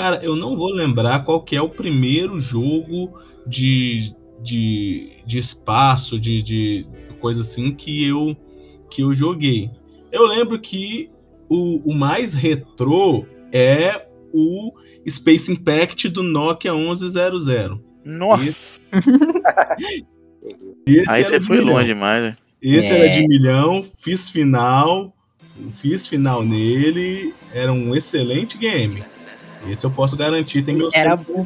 Cara, 0.01 0.19
eu 0.23 0.35
não 0.35 0.57
vou 0.57 0.73
lembrar 0.73 1.23
qual 1.23 1.43
que 1.43 1.55
é 1.55 1.61
o 1.61 1.69
primeiro 1.69 2.39
jogo 2.39 3.19
de, 3.45 4.11
de, 4.41 5.11
de 5.27 5.37
espaço, 5.37 6.19
de, 6.19 6.41
de 6.41 6.87
coisa 7.19 7.41
assim 7.41 7.71
que 7.71 8.07
eu, 8.07 8.35
que 8.89 9.03
eu 9.03 9.13
joguei. 9.13 9.69
Eu 10.11 10.25
lembro 10.25 10.59
que 10.59 11.11
o, 11.47 11.87
o 11.87 11.93
mais 11.93 12.33
retrô 12.33 13.27
é 13.51 14.07
o 14.33 14.71
Space 15.07 15.51
Impact 15.51 16.09
do 16.09 16.23
Nokia 16.23 16.73
1100. 16.73 17.79
Nossa! 18.03 18.41
Esse 18.43 18.81
Aí 21.07 21.23
você 21.23 21.39
foi 21.41 21.59
milhão. 21.59 21.75
longe 21.75 21.93
demais, 21.93 22.23
né? 22.23 22.35
Esse 22.59 22.91
É. 22.91 22.97
era 23.01 23.07
de 23.09 23.27
milhão, 23.27 23.85
fiz 23.99 24.31
final, 24.31 25.15
fiz 25.79 26.07
final 26.07 26.43
nele, 26.43 27.35
era 27.53 27.71
um 27.71 27.95
excelente 27.95 28.57
game. 28.57 29.03
Esse 29.67 29.85
eu 29.85 29.91
posso 29.91 30.17
garantir, 30.17 30.63
tem 30.63 30.75
meu 30.75 30.89
Era 30.93 31.15
bom, 31.15 31.43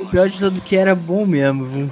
o 0.00 0.06
pior 0.06 0.28
de 0.28 0.38
tudo 0.38 0.60
que 0.60 0.76
era 0.76 0.94
bom 0.94 1.26
mesmo, 1.26 1.66
viu? 1.66 1.90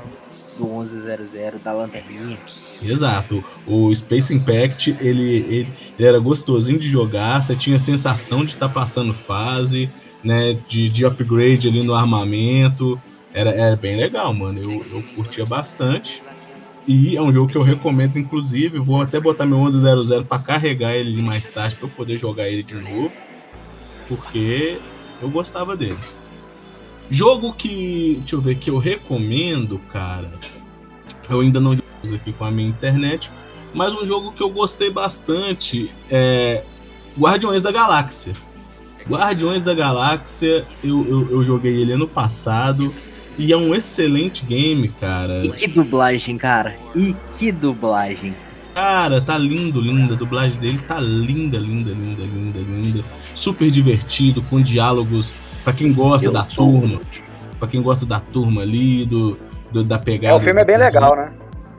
Do 0.58 0.66
1100, 0.66 1.60
da 1.62 1.72
lanterninha. 1.72 2.38
Exato. 2.82 3.44
O 3.66 3.94
Space 3.94 4.32
Impact, 4.32 4.96
ele, 5.00 5.36
ele, 5.48 5.68
ele 5.98 6.08
era 6.08 6.18
gostosinho 6.18 6.78
de 6.78 6.88
jogar, 6.88 7.42
você 7.42 7.56
tinha 7.56 7.76
a 7.76 7.80
sensação 7.80 8.44
de 8.44 8.52
estar 8.54 8.68
passando 8.68 9.12
fase, 9.12 9.90
né? 10.22 10.56
De, 10.68 10.88
de 10.88 11.04
upgrade 11.04 11.68
ali 11.68 11.82
no 11.82 11.94
armamento. 11.94 13.00
Era, 13.32 13.50
era 13.50 13.76
bem 13.76 13.96
legal, 13.96 14.32
mano. 14.32 14.60
Eu, 14.60 14.84
eu 14.92 15.04
curtia 15.16 15.44
bastante. 15.44 16.22
E 16.86 17.16
é 17.16 17.22
um 17.22 17.32
jogo 17.32 17.50
que 17.50 17.56
eu 17.56 17.62
recomendo, 17.62 18.18
inclusive. 18.18 18.78
Vou 18.78 19.02
até 19.02 19.18
botar 19.18 19.46
meu 19.46 19.58
1100 19.58 20.24
para 20.24 20.38
carregar 20.42 20.94
ele 20.94 21.20
mais 21.22 21.48
tarde 21.50 21.74
para 21.76 21.86
eu 21.86 21.90
poder 21.90 22.18
jogar 22.18 22.48
ele 22.48 22.62
de 22.62 22.74
novo. 22.74 23.12
Porque 24.08 24.78
eu 25.24 25.30
gostava 25.30 25.76
dele. 25.76 25.98
Jogo 27.10 27.52
que, 27.52 28.16
deixa 28.20 28.36
eu 28.36 28.40
ver, 28.40 28.56
que 28.56 28.70
eu 28.70 28.78
recomendo, 28.78 29.78
cara. 29.90 30.30
Eu 31.28 31.40
ainda 31.40 31.58
não 31.60 31.76
uso 32.02 32.14
aqui 32.14 32.32
com 32.32 32.44
a 32.44 32.50
minha 32.50 32.68
internet, 32.68 33.32
mas 33.72 33.94
um 33.94 34.06
jogo 34.06 34.32
que 34.32 34.42
eu 34.42 34.50
gostei 34.50 34.90
bastante 34.90 35.90
é 36.10 36.62
Guardiões 37.18 37.62
da 37.62 37.72
Galáxia. 37.72 38.34
Guardiões 39.08 39.64
da 39.64 39.74
Galáxia, 39.74 40.66
eu, 40.82 41.06
eu, 41.06 41.30
eu 41.30 41.44
joguei 41.44 41.74
ele 41.74 41.92
ano 41.92 42.08
passado 42.08 42.94
e 43.38 43.52
é 43.52 43.56
um 43.56 43.74
excelente 43.74 44.44
game, 44.44 44.88
cara. 44.88 45.44
E 45.44 45.48
que 45.50 45.66
dublagem, 45.66 46.36
cara. 46.36 46.76
E 46.94 47.14
que 47.38 47.50
dublagem. 47.50 48.34
Cara, 48.74 49.20
tá 49.20 49.38
lindo, 49.38 49.80
linda. 49.80 50.14
A 50.14 50.16
dublagem 50.16 50.58
dele 50.58 50.78
tá 50.86 50.98
linda, 51.00 51.56
linda, 51.58 51.90
linda, 51.92 52.22
linda, 52.24 52.58
linda. 52.58 53.04
Super 53.34 53.70
divertido, 53.70 54.42
com 54.42 54.60
diálogos 54.60 55.36
pra 55.62 55.72
quem 55.72 55.92
gosta 55.92 56.28
Eu 56.28 56.32
da 56.32 56.42
turma. 56.42 57.00
Pra 57.58 57.68
quem 57.68 57.80
gosta 57.80 58.04
da 58.04 58.18
turma 58.18 58.62
ali, 58.62 59.04
do, 59.06 59.38
do- 59.72 59.84
da 59.84 59.98
pegada. 59.98 60.34
É, 60.34 60.36
o 60.36 60.40
filme 60.40 60.60
é 60.60 60.64
bem 60.64 60.76
legal, 60.76 61.14
né? 61.16 61.30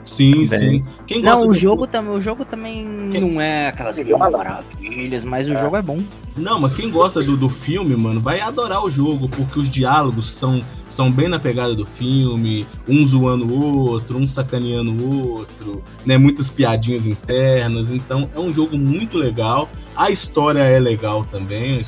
Sim, 0.05 0.47
Bem. 0.47 0.47
sim. 0.47 0.85
Quem 1.07 1.21
gosta 1.21 1.43
Não, 1.43 1.49
o 1.49 1.53
jogo, 1.53 1.87
tam 1.87 2.09
o 2.13 2.21
jogo 2.21 2.45
também 2.45 2.85
não 2.85 3.41
é 3.41 3.67
aquelas 3.67 3.97
mil 3.97 4.17
maravilhas, 4.17 5.25
mas 5.25 5.49
o 5.49 5.57
jogo 5.57 5.75
é 5.75 5.81
bom. 5.81 6.03
Não, 6.37 6.59
mas 6.59 6.75
quem 6.75 6.91
gosta 6.91 7.23
do, 7.23 7.35
do 7.35 7.49
filme, 7.49 7.95
mano, 7.95 8.21
vai 8.21 8.39
adorar 8.39 8.83
o 8.83 8.89
jogo, 8.89 9.27
porque 9.27 9.57
os 9.57 9.69
diálogos 9.69 10.31
são, 10.31 10.61
são 10.87 11.11
bem 11.11 11.27
na 11.27 11.39
pegada 11.39 11.73
do 11.73 11.85
filme, 11.85 12.67
um 12.87 13.05
zoando 13.07 13.45
o 13.45 13.89
outro, 13.89 14.17
um 14.17 14.27
sacaneando 14.27 14.91
o 14.91 15.27
outro, 15.27 15.83
né? 16.05 16.17
Muitas 16.17 16.49
piadinhas 16.49 17.07
internas. 17.07 17.89
Então 17.89 18.29
é 18.33 18.39
um 18.39 18.53
jogo 18.53 18.77
muito 18.77 19.17
legal. 19.17 19.69
A 19.95 20.11
história 20.11 20.59
é 20.59 20.79
legal 20.79 21.25
também. 21.25 21.81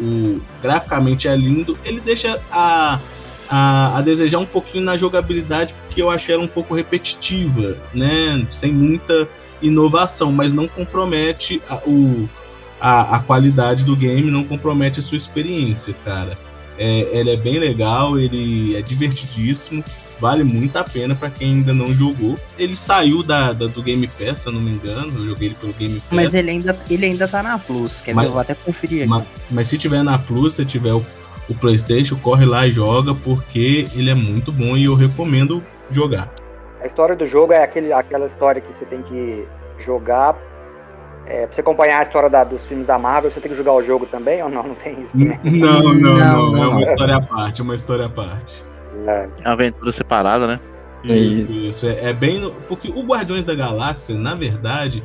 O, 0.00 0.40
graficamente 0.62 1.28
é 1.28 1.36
lindo. 1.36 1.76
Ele 1.84 2.00
deixa 2.00 2.40
a, 2.50 2.98
a, 3.50 3.98
a 3.98 4.02
desejar 4.02 4.38
um 4.38 4.46
pouquinho 4.46 4.84
na 4.84 4.96
jogabilidade, 4.96 5.74
porque 5.74 6.00
eu 6.02 6.10
achei 6.10 6.34
ela 6.34 6.44
um 6.44 6.48
pouco 6.48 6.74
repetitiva, 6.74 7.76
né? 7.94 8.46
Sem 8.50 8.72
muita 8.72 9.28
inovação, 9.62 10.30
mas 10.32 10.52
não 10.52 10.68
compromete 10.68 11.60
a- 11.68 11.80
o, 11.86 12.28
a, 12.80 13.16
a 13.16 13.18
qualidade 13.20 13.84
do 13.84 13.96
game, 13.96 14.30
não 14.30 14.44
compromete 14.44 15.00
a 15.00 15.02
sua 15.02 15.16
experiência, 15.16 15.94
cara. 16.04 16.36
É, 16.78 17.18
ele 17.18 17.30
é 17.30 17.36
bem 17.36 17.58
legal, 17.58 18.16
ele 18.18 18.76
é 18.76 18.82
divertidíssimo, 18.82 19.82
vale 20.20 20.44
muito 20.44 20.76
a 20.76 20.84
pena 20.84 21.12
pra 21.16 21.28
quem 21.28 21.54
ainda 21.54 21.74
não 21.74 21.92
jogou. 21.92 22.38
Ele 22.56 22.76
saiu 22.76 23.22
da, 23.24 23.52
da- 23.52 23.66
do 23.66 23.82
Game 23.82 24.06
Pass, 24.06 24.40
se 24.42 24.46
eu 24.48 24.52
não 24.52 24.60
me 24.60 24.70
engano, 24.70 25.12
eu 25.18 25.24
joguei 25.24 25.48
ele 25.48 25.56
pelo 25.56 25.72
Game 25.72 25.94
Pass. 25.94 26.06
Mas 26.12 26.34
ele 26.34 26.50
ainda, 26.52 26.78
ele 26.88 27.06
ainda 27.06 27.26
tá 27.26 27.42
na 27.42 27.58
Plus, 27.58 28.00
quer 28.00 28.12
ver? 28.12 28.16
Mas- 28.16 28.26
Eu 28.26 28.32
vou 28.32 28.40
até 28.40 28.54
conferir 28.54 29.00
aqui. 29.00 29.08
Ma- 29.08 29.24
Mas, 29.50 29.66
se 29.66 29.76
tiver 29.76 30.04
na 30.04 30.18
Plus, 30.18 30.54
se 30.54 30.64
tiver 30.64 30.92
o, 30.94 31.04
o 31.48 31.54
PlayStation, 31.54 32.16
corre 32.16 32.44
lá 32.44 32.66
e 32.66 32.72
joga, 32.72 33.14
porque 33.14 33.86
ele 33.94 34.10
é 34.10 34.14
muito 34.14 34.52
bom 34.52 34.76
e 34.76 34.84
eu 34.84 34.94
recomendo 34.94 35.62
jogar. 35.90 36.28
A 36.80 36.86
história 36.86 37.16
do 37.16 37.26
jogo 37.26 37.52
é 37.52 37.62
aquele, 37.62 37.92
aquela 37.92 38.26
história 38.26 38.60
que 38.60 38.72
você 38.72 38.84
tem 38.84 39.02
que 39.02 39.46
jogar. 39.78 40.36
É, 41.26 41.44
pra 41.46 41.52
você 41.52 41.60
acompanhar 41.60 41.98
a 41.98 42.02
história 42.02 42.30
da- 42.30 42.44
dos 42.44 42.66
filmes 42.66 42.86
da 42.86 42.98
Marvel, 42.98 43.30
você 43.30 43.38
tem 43.40 43.50
que 43.50 43.56
jogar 43.56 43.72
o 43.74 43.82
jogo 43.82 44.06
também 44.06 44.42
ou 44.42 44.48
não? 44.48 44.62
Não 44.62 44.74
tem 44.74 45.02
isso 45.02 45.14
N- 45.18 45.36
também. 45.36 45.60
Não, 45.60 45.82
não, 45.82 45.94
não, 45.94 46.16
Não, 46.16 46.56
é 46.56 46.60
não. 46.60 46.70
uma 46.70 46.82
história 46.84 47.16
à 47.16 47.20
parte, 47.20 47.60
é 47.60 47.64
uma 47.64 47.74
história 47.74 48.06
à 48.06 48.08
parte. 48.08 48.64
É. 49.06 49.28
É 49.42 49.46
uma 49.48 49.52
aventura 49.52 49.92
separada, 49.92 50.46
né? 50.46 50.60
É 51.04 51.12
Isso, 51.16 51.64
isso. 51.64 51.86
É, 51.86 52.10
é 52.10 52.12
bem. 52.12 52.40
no- 52.40 52.50
Porque 52.52 52.88
o 52.90 53.02
Guardiões 53.02 53.44
da 53.46 53.54
Galáxia, 53.54 54.14
na 54.16 54.34
verdade, 54.34 55.02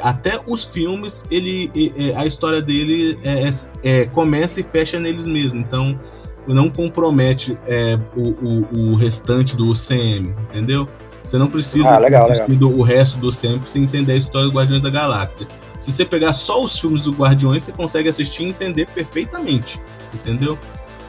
até 0.00 0.40
os 0.46 0.64
filmes, 0.64 1.22
ele, 1.30 1.70
é- 1.96 2.14
a 2.16 2.26
história 2.26 2.60
dele 2.60 3.18
é, 3.22 3.48
é- 3.48 4.00
é- 4.00 4.04
começa 4.06 4.60
e 4.60 4.62
fecha 4.62 4.98
neles 4.98 5.26
mesmos. 5.26 5.64
Então, 5.64 5.98
não 6.46 6.70
compromete 6.70 7.58
é, 7.66 7.98
o, 8.16 8.28
o, 8.28 8.92
o 8.92 8.94
restante 8.96 9.56
do 9.56 9.66
UCM, 9.68 10.34
entendeu? 10.50 10.88
Você 11.22 11.38
não 11.38 11.48
precisa 11.48 11.88
Ah, 11.88 11.98
legal, 11.98 12.24
ter 12.24 12.34
assistido 12.34 12.68
o 12.70 12.82
resto 12.82 13.18
do 13.18 13.28
UCM 13.28 13.58
pra 13.58 13.68
você 13.68 13.78
entender 13.80 14.12
a 14.12 14.16
história 14.16 14.48
do 14.48 14.54
Guardiões 14.54 14.80
da 14.82 14.90
Galáxia. 14.90 15.46
Se 15.80 15.90
você 15.90 16.04
pegar 16.04 16.32
só 16.32 16.62
os 16.62 16.78
filmes 16.78 17.02
do 17.02 17.10
Guardiões, 17.10 17.64
você 17.64 17.72
consegue 17.72 18.08
assistir 18.08 18.44
e 18.44 18.46
entender 18.46 18.86
perfeitamente, 18.94 19.80
entendeu? 20.14 20.56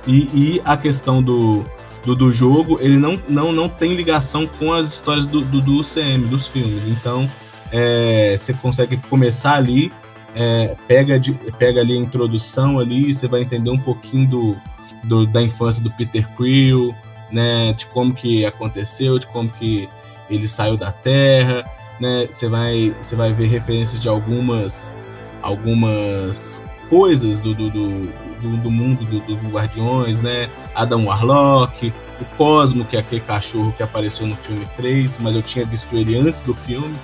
E, 0.08 0.22
e 0.34 0.62
a 0.66 0.76
questão 0.76 1.22
do, 1.22 1.64
do, 2.04 2.16
do 2.16 2.32
jogo, 2.32 2.80
ele 2.82 2.98
não, 2.98 3.20
não, 3.30 3.52
não 3.52 3.70
tem 3.70 3.94
ligação 3.94 4.48
com 4.48 4.74
as 4.74 4.88
histórias 4.88 5.26
do, 5.28 5.42
do, 5.42 5.62
do 5.62 5.76
UCM, 5.82 6.26
dos 6.28 6.48
filmes. 6.48 6.88
Então, 6.88 7.30
é, 7.72 8.36
você 8.38 8.54
consegue 8.54 8.98
começar 9.10 9.54
ali, 9.56 9.92
é, 10.36 10.76
pega, 10.88 11.20
de, 11.20 11.34
pega 11.58 11.82
ali 11.82 11.94
a 11.94 12.00
introdução 12.00 12.80
ali, 12.80 13.14
você 13.14 13.28
vai 13.28 13.42
entender 13.42 13.70
um 13.70 13.80
pouquinho 13.80 14.28
do, 14.28 14.58
do- 15.04 15.26
da 15.28 15.42
infância 15.42 15.82
do 15.84 15.92
Peter 15.92 16.28
Quill, 16.36 16.94
né, 17.32 17.74
de 17.74 17.86
como 17.88 18.14
que 18.14 18.46
aconteceu, 18.46 19.18
de 19.20 19.28
como 19.28 19.50
que 19.50 19.90
ele 20.30 20.48
saiu 20.48 20.78
da 20.78 20.92
Terra, 20.92 21.66
né, 22.00 22.28
você 22.30 22.48
vai, 22.48 22.94
você 23.02 23.16
vai 23.16 23.34
ver 23.34 23.48
referências 23.48 24.02
de 24.02 24.08
algumas, 24.08 24.94
algumas 25.42 26.62
coisas 26.90 27.40
do, 27.40 27.54
do, 27.54 27.70
do, 27.70 28.06
do- 28.42 28.58
do 28.58 28.72
mundo 28.72 29.04
do- 29.06 29.20
dos 29.22 29.42
Guardiões, 29.44 30.22
né, 30.22 30.50
Adam 30.76 31.06
Warlock, 31.06 31.92
o 32.22 32.26
Cosmo, 32.38 32.86
que 32.86 32.96
é 32.96 33.00
aquele 33.00 33.22
cachorro 33.22 33.72
que 33.74 33.84
apareceu 33.84 34.26
no 34.28 34.36
filme 34.36 34.66
3, 34.78 35.18
mas 35.20 35.36
eu 35.36 35.42
tinha 35.42 35.66
visto 35.66 35.96
ele 35.96 36.16
antes 36.18 36.42
do 36.42 36.54
filme. 36.54 36.96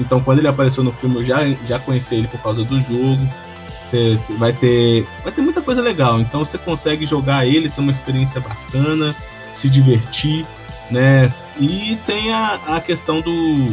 Então, 0.00 0.20
quando 0.20 0.38
ele 0.38 0.48
apareceu 0.48 0.82
no 0.82 0.92
filme, 0.92 1.16
eu 1.16 1.24
já, 1.24 1.44
já 1.66 1.78
conheci 1.78 2.14
ele 2.16 2.28
por 2.28 2.40
causa 2.40 2.64
do 2.64 2.80
jogo. 2.80 3.20
Você, 3.84 4.14
vai 4.38 4.52
ter 4.52 5.06
vai 5.22 5.32
ter 5.32 5.42
muita 5.42 5.60
coisa 5.60 5.82
legal. 5.82 6.20
Então, 6.20 6.44
você 6.44 6.56
consegue 6.58 7.04
jogar 7.06 7.46
ele, 7.46 7.68
ter 7.68 7.80
uma 7.80 7.90
experiência 7.90 8.40
bacana, 8.40 9.14
se 9.52 9.68
divertir, 9.68 10.46
né? 10.90 11.32
E 11.58 11.98
tem 12.06 12.32
a, 12.32 12.58
a 12.68 12.80
questão 12.80 13.20
do, 13.20 13.68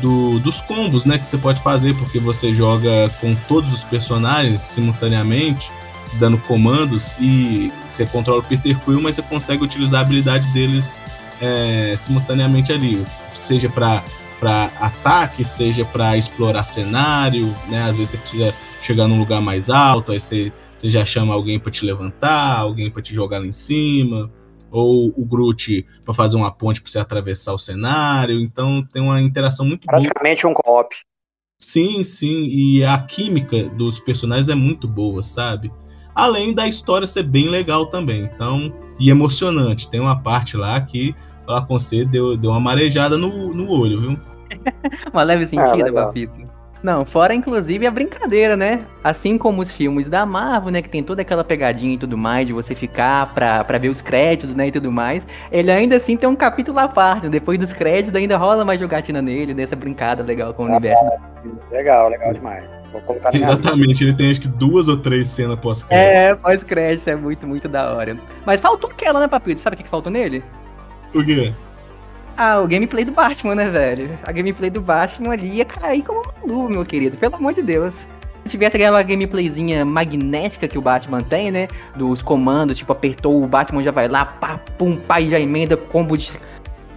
do- 0.00 0.38
dos 0.40 0.60
combos, 0.60 1.04
né? 1.04 1.18
Que 1.18 1.26
você 1.26 1.36
pode 1.38 1.60
fazer, 1.62 1.94
porque 1.96 2.18
você 2.18 2.54
joga 2.54 3.08
com 3.20 3.34
todos 3.46 3.72
os 3.72 3.82
personagens 3.84 4.60
simultaneamente 4.62 5.70
dando 6.14 6.38
comandos 6.38 7.14
e 7.20 7.70
você 7.86 8.06
controla 8.06 8.40
o 8.40 8.42
Peter 8.42 8.76
Quill, 8.78 9.00
mas 9.02 9.14
você 9.16 9.22
consegue 9.22 9.62
utilizar 9.62 10.00
a 10.00 10.02
habilidade 10.02 10.48
deles 10.54 10.96
é, 11.38 11.94
simultaneamente 11.98 12.72
ali, 12.72 13.04
seja 13.42 13.68
para 13.68 14.02
para 14.38 14.64
ataque, 14.80 15.44
seja 15.44 15.84
para 15.84 16.16
explorar 16.16 16.64
cenário, 16.64 17.46
né? 17.68 17.82
Às 17.82 17.96
vezes 17.96 18.10
você 18.10 18.16
precisa 18.16 18.54
chegar 18.82 19.08
num 19.08 19.18
lugar 19.18 19.40
mais 19.40 19.68
alto, 19.68 20.12
aí 20.12 20.20
você, 20.20 20.52
você 20.76 20.88
já 20.88 21.04
chama 21.04 21.34
alguém 21.34 21.58
para 21.58 21.70
te 21.70 21.84
levantar, 21.84 22.58
alguém 22.58 22.90
para 22.90 23.02
te 23.02 23.14
jogar 23.14 23.38
lá 23.38 23.46
em 23.46 23.52
cima, 23.52 24.30
ou 24.70 25.12
o 25.16 25.24
Groot 25.24 25.86
para 26.04 26.14
fazer 26.14 26.36
uma 26.36 26.50
ponte 26.50 26.80
para 26.80 26.90
você 26.90 26.98
atravessar 26.98 27.52
o 27.52 27.58
cenário. 27.58 28.40
Então 28.40 28.84
tem 28.92 29.02
uma 29.02 29.20
interação 29.20 29.66
muito 29.66 29.86
Praticamente 29.86 30.42
boa. 30.42 30.52
um 30.52 30.54
co-op. 30.54 30.94
Sim, 31.60 32.04
sim, 32.04 32.46
e 32.46 32.84
a 32.84 32.96
química 32.98 33.64
dos 33.70 33.98
personagens 33.98 34.48
é 34.48 34.54
muito 34.54 34.86
boa, 34.86 35.24
sabe? 35.24 35.72
Além 36.14 36.54
da 36.54 36.68
história 36.68 37.06
ser 37.06 37.24
bem 37.24 37.48
legal 37.48 37.86
também, 37.86 38.22
então, 38.22 38.72
e 38.98 39.10
emocionante. 39.10 39.90
Tem 39.90 40.00
uma 40.00 40.20
parte 40.22 40.56
lá 40.56 40.80
que 40.80 41.14
falar 41.44 41.62
com 41.62 41.78
você 41.78 42.04
deu, 42.04 42.36
deu 42.36 42.50
uma 42.50 42.60
marejada 42.60 43.16
no, 43.16 43.52
no 43.52 43.70
olho, 43.70 44.00
viu? 44.00 44.20
Uma 45.12 45.22
leve 45.22 45.46
sentida, 45.46 45.92
papito. 45.92 46.48
Não, 46.82 47.04
fora 47.04 47.34
inclusive 47.34 47.86
a 47.86 47.90
brincadeira, 47.90 48.56
né? 48.56 48.82
Assim 49.02 49.36
como 49.36 49.60
os 49.60 49.70
filmes 49.70 50.08
da 50.08 50.24
Marvel, 50.24 50.70
né? 50.70 50.80
Que 50.80 50.88
tem 50.88 51.02
toda 51.02 51.22
aquela 51.22 51.42
pegadinha 51.42 51.94
e 51.94 51.98
tudo 51.98 52.16
mais, 52.16 52.46
de 52.46 52.52
você 52.52 52.74
ficar 52.74 53.34
pra, 53.34 53.64
pra 53.64 53.78
ver 53.78 53.88
os 53.88 54.00
créditos, 54.00 54.54
né? 54.54 54.68
E 54.68 54.72
tudo 54.72 54.92
mais. 54.92 55.26
Ele 55.50 55.70
ainda 55.72 55.96
assim 55.96 56.16
tem 56.16 56.28
um 56.28 56.36
capítulo 56.36 56.78
à 56.78 56.86
parte. 56.86 57.24
né? 57.24 57.30
Depois 57.30 57.58
dos 57.58 57.72
créditos 57.72 58.14
ainda 58.14 58.36
rola 58.36 58.64
mais 58.64 58.78
jogatina 58.78 59.20
nele, 59.20 59.54
dessa 59.54 59.74
brincada 59.74 60.22
legal 60.22 60.54
com 60.54 60.64
o 60.64 60.66
universo. 60.66 61.02
Legal, 61.72 62.08
legal 62.10 62.32
demais. 62.32 62.64
Vou 62.92 63.00
colocar. 63.02 63.34
Exatamente, 63.34 64.04
ele 64.04 64.14
tem 64.14 64.30
acho 64.30 64.40
que 64.42 64.48
duas 64.48 64.88
ou 64.88 64.96
três 64.96 65.28
cenas 65.28 65.58
pós-crédito. 65.58 66.06
É, 66.06 66.34
pós-crédito, 66.36 67.08
é 67.10 67.16
muito, 67.16 67.46
muito 67.46 67.68
da 67.68 67.92
hora. 67.92 68.16
Mas 68.46 68.60
faltou 68.60 68.88
aquela, 68.90 69.20
né, 69.20 69.26
Papito? 69.28 69.60
Sabe 69.60 69.74
o 69.74 69.76
que, 69.76 69.82
que 69.82 69.90
faltou 69.90 70.12
nele? 70.12 70.44
Por 71.12 71.24
quê? 71.24 71.52
Ah, 72.40 72.60
o 72.60 72.68
gameplay 72.68 73.04
do 73.04 73.10
Batman, 73.10 73.56
né, 73.56 73.68
velho? 73.68 74.16
A 74.22 74.30
gameplay 74.30 74.70
do 74.70 74.80
Batman 74.80 75.32
ali 75.32 75.56
ia 75.56 75.64
cair 75.64 76.04
como 76.04 76.32
um 76.40 76.46
lu, 76.46 76.68
meu 76.68 76.86
querido. 76.86 77.16
Pelo 77.16 77.34
amor 77.34 77.52
de 77.52 77.62
Deus. 77.62 78.06
Se 78.44 78.50
tivesse 78.50 78.76
aquela 78.76 79.02
gameplayzinha 79.02 79.84
magnética 79.84 80.68
que 80.68 80.78
o 80.78 80.80
Batman 80.80 81.20
tem, 81.20 81.50
né? 81.50 81.66
Dos 81.96 82.22
comandos, 82.22 82.78
tipo, 82.78 82.92
apertou 82.92 83.42
o 83.42 83.48
Batman 83.48 83.82
já 83.82 83.90
vai 83.90 84.06
lá, 84.06 84.24
pá, 84.24 84.60
pum, 84.78 84.96
pá, 84.96 85.20
e 85.20 85.30
já 85.30 85.40
emenda 85.40 85.76
combo 85.76 86.16
de 86.16 86.30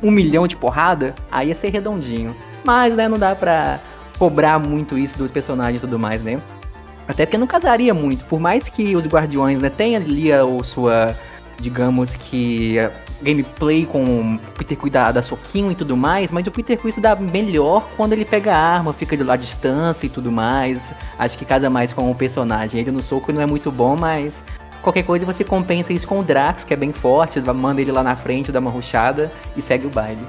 um 0.03 0.12
milhão 0.12 0.45
de 0.45 0.55
porrada, 0.55 1.15
aí 1.31 1.48
ia 1.48 1.55
ser 1.55 1.69
redondinho. 1.69 2.36
Mas, 2.63 2.95
né, 2.95 3.10
não 3.10 3.17
dá 3.17 3.33
pra 3.33 3.79
cobrar 4.19 4.60
muito 4.60 4.95
isso 4.95 5.17
dos 5.17 5.31
personagens 5.31 5.81
e 5.81 5.86
tudo 5.88 5.98
mais, 5.98 6.24
né? 6.24 6.39
Até 7.07 7.25
porque 7.25 7.39
não 7.39 7.48
casaria 7.48 7.95
muito. 7.95 8.25
Por 8.25 8.39
mais 8.39 8.69
que 8.69 8.95
os 8.95 9.07
Guardiões, 9.07 9.57
né, 9.60 9.71
tenha 9.71 9.98
ali 9.98 10.31
a 10.31 10.45
o 10.45 10.63
sua, 10.63 11.15
digamos 11.60 12.15
que, 12.15 12.77
a 12.77 12.91
gameplay 13.21 13.85
com 13.85 14.35
o 14.35 14.39
Peter 14.57 14.77
Quill 14.77 14.91
da, 14.91 15.11
da 15.11 15.21
soquinho 15.21 15.71
e 15.71 15.75
tudo 15.75 15.95
mais, 15.95 16.31
mas 16.31 16.45
o 16.47 16.51
Peter 16.51 16.77
Quill 16.77 16.93
se 16.93 17.01
dá 17.01 17.15
melhor 17.15 17.87
quando 17.95 18.13
ele 18.13 18.25
pega 18.25 18.53
a 18.53 18.57
arma, 18.57 18.93
fica 18.93 19.15
de 19.15 19.23
lá 19.23 19.33
à 19.33 19.37
distância 19.37 20.05
e 20.05 20.09
tudo 20.09 20.31
mais. 20.31 20.81
Acho 21.17 21.37
que 21.37 21.45
casa 21.45 21.69
mais 21.69 21.93
com 21.93 22.09
o 22.09 22.15
personagem. 22.15 22.79
Ele 22.79 22.91
no 22.91 23.03
soco 23.03 23.31
não 23.31 23.41
é 23.41 23.45
muito 23.45 23.71
bom, 23.71 23.95
mas 23.95 24.43
qualquer 24.81 25.03
coisa 25.03 25.25
você 25.25 25.43
compensa 25.43 25.93
isso 25.93 26.07
com 26.07 26.19
o 26.19 26.23
Drax, 26.23 26.63
que 26.63 26.73
é 26.73 26.77
bem 26.77 26.91
forte, 26.91 27.39
manda 27.41 27.81
ele 27.81 27.91
lá 27.91 28.03
na 28.03 28.15
frente, 28.15 28.51
dá 28.51 28.59
uma 28.59 28.71
ruchada 28.71 29.31
e 29.55 29.61
segue 29.61 29.85
o 29.85 29.89
baile. 29.89 30.25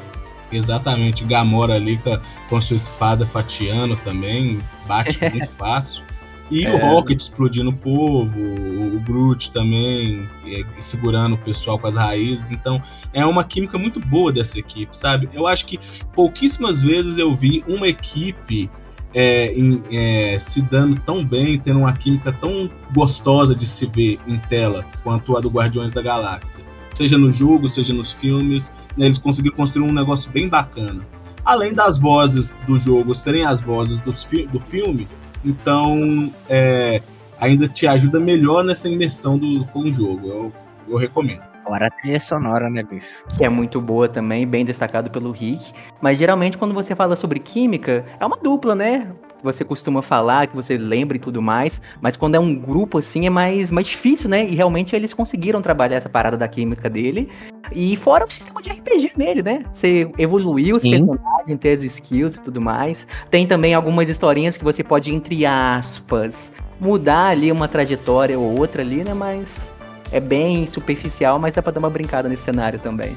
Exatamente, 0.50 1.24
Gamora 1.24 1.74
ali 1.74 1.96
com 1.96 2.18
com 2.48 2.60
sua 2.60 2.76
espada 2.76 3.24
fatiando 3.24 3.96
também, 3.96 4.60
bate 4.86 5.18
muito 5.30 5.48
fácil. 5.50 6.04
E 6.52 6.66
o 6.66 6.76
É. 6.76 6.90
Rocket 6.92 7.18
explodindo 7.20 7.70
o 7.70 7.72
povo, 7.72 8.38
o 8.38 9.00
Groot 9.00 9.50
também 9.52 10.28
é, 10.46 10.62
segurando 10.80 11.34
o 11.34 11.38
pessoal 11.38 11.78
com 11.78 11.86
as 11.86 11.96
raízes. 11.96 12.50
Então 12.50 12.82
é 13.12 13.24
uma 13.24 13.42
química 13.42 13.78
muito 13.78 13.98
boa 13.98 14.30
dessa 14.32 14.58
equipe, 14.58 14.94
sabe? 14.96 15.28
Eu 15.32 15.46
acho 15.46 15.64
que 15.66 15.80
pouquíssimas 16.14 16.82
vezes 16.82 17.16
eu 17.16 17.32
vi 17.34 17.64
uma 17.66 17.88
equipe 17.88 18.70
é, 19.14 19.52
em- 19.54 19.82
é, 19.90 20.38
se 20.38 20.60
dando 20.62 20.98
tão 21.00 21.24
bem, 21.24 21.58
tendo 21.58 21.80
uma 21.80 21.92
química 21.92 22.32
tão 22.32 22.68
gostosa 22.94 23.54
de 23.54 23.66
se 23.66 23.86
ver 23.86 24.18
em 24.26 24.38
tela 24.38 24.84
quanto 25.02 25.36
a 25.36 25.40
do 25.40 25.50
Guardiões 25.50 25.92
da 25.92 26.00
Galáxia. 26.02 26.64
Seja 26.94 27.16
no 27.18 27.30
jogo, 27.32 27.68
seja 27.68 27.92
nos 27.92 28.12
filmes, 28.12 28.72
né, 28.96 29.06
eles 29.06 29.18
conseguiram 29.18 29.54
construir 29.56 29.86
um 29.86 29.92
negócio 29.92 30.30
bem 30.30 30.48
bacana. 30.48 31.06
Além 31.44 31.72
das 31.74 31.98
vozes 31.98 32.56
do 32.66 32.78
jogo 32.78 33.14
serem 33.14 33.44
as 33.44 33.60
vozes 33.60 34.00
fi- 34.24 34.46
do 34.46 34.60
filme, 34.60 35.06
então 35.44 36.32
é, 36.48 37.02
ainda 37.38 37.68
te 37.68 37.86
ajuda 37.86 38.20
melhor 38.20 38.64
nessa 38.64 38.88
imersão 38.88 39.38
do, 39.38 39.64
com 39.66 39.80
o 39.80 39.92
jogo. 39.92 40.28
Eu, 40.28 40.52
eu 40.88 40.96
recomendo. 40.96 41.42
Fora 41.62 41.86
a 41.86 41.90
trilha 41.90 42.18
sonora, 42.18 42.68
né, 42.68 42.82
bicho? 42.82 43.24
que 43.36 43.44
é 43.44 43.48
muito 43.48 43.80
boa 43.80 44.08
também, 44.08 44.46
bem 44.46 44.64
destacado 44.64 45.10
pelo 45.10 45.30
Rick. 45.30 45.72
Mas 46.00 46.18
geralmente 46.18 46.58
quando 46.58 46.74
você 46.74 46.94
fala 46.94 47.14
sobre 47.14 47.38
química, 47.38 48.04
é 48.18 48.26
uma 48.26 48.36
dupla, 48.36 48.74
né? 48.74 49.08
Que 49.42 49.44
você 49.44 49.64
costuma 49.64 50.02
falar, 50.02 50.46
que 50.46 50.54
você 50.54 50.78
lembra 50.78 51.16
e 51.16 51.20
tudo 51.20 51.42
mais. 51.42 51.82
Mas 52.00 52.16
quando 52.16 52.36
é 52.36 52.38
um 52.38 52.54
grupo 52.54 52.98
assim 52.98 53.26
é 53.26 53.30
mais, 53.30 53.72
mais 53.72 53.88
difícil, 53.88 54.30
né? 54.30 54.48
E 54.48 54.54
realmente 54.54 54.94
eles 54.94 55.12
conseguiram 55.12 55.60
trabalhar 55.60 55.96
essa 55.96 56.08
parada 56.08 56.36
da 56.36 56.46
química 56.46 56.88
dele. 56.88 57.28
E 57.72 57.96
fora 57.96 58.24
o 58.24 58.30
sistema 58.30 58.62
de 58.62 58.70
RPG 58.70 59.12
nele, 59.16 59.42
né? 59.42 59.64
Você 59.72 60.08
evoluir 60.16 60.76
os 60.76 60.82
personagens, 60.82 61.58
ter 61.58 61.70
as 61.70 61.82
skills 61.82 62.36
e 62.36 62.40
tudo 62.40 62.60
mais. 62.60 63.08
Tem 63.32 63.44
também 63.44 63.74
algumas 63.74 64.08
historinhas 64.08 64.56
que 64.56 64.62
você 64.62 64.84
pode, 64.84 65.12
entre 65.12 65.44
aspas, 65.44 66.52
mudar 66.80 67.30
ali 67.30 67.50
uma 67.50 67.66
trajetória 67.66 68.38
ou 68.38 68.56
outra 68.56 68.82
ali, 68.82 69.02
né? 69.02 69.12
Mas 69.12 69.72
é 70.12 70.20
bem 70.20 70.68
superficial, 70.68 71.40
mas 71.40 71.52
dá 71.52 71.60
pra 71.60 71.72
dar 71.72 71.80
uma 71.80 71.90
brincada 71.90 72.28
nesse 72.28 72.44
cenário 72.44 72.78
também. 72.78 73.16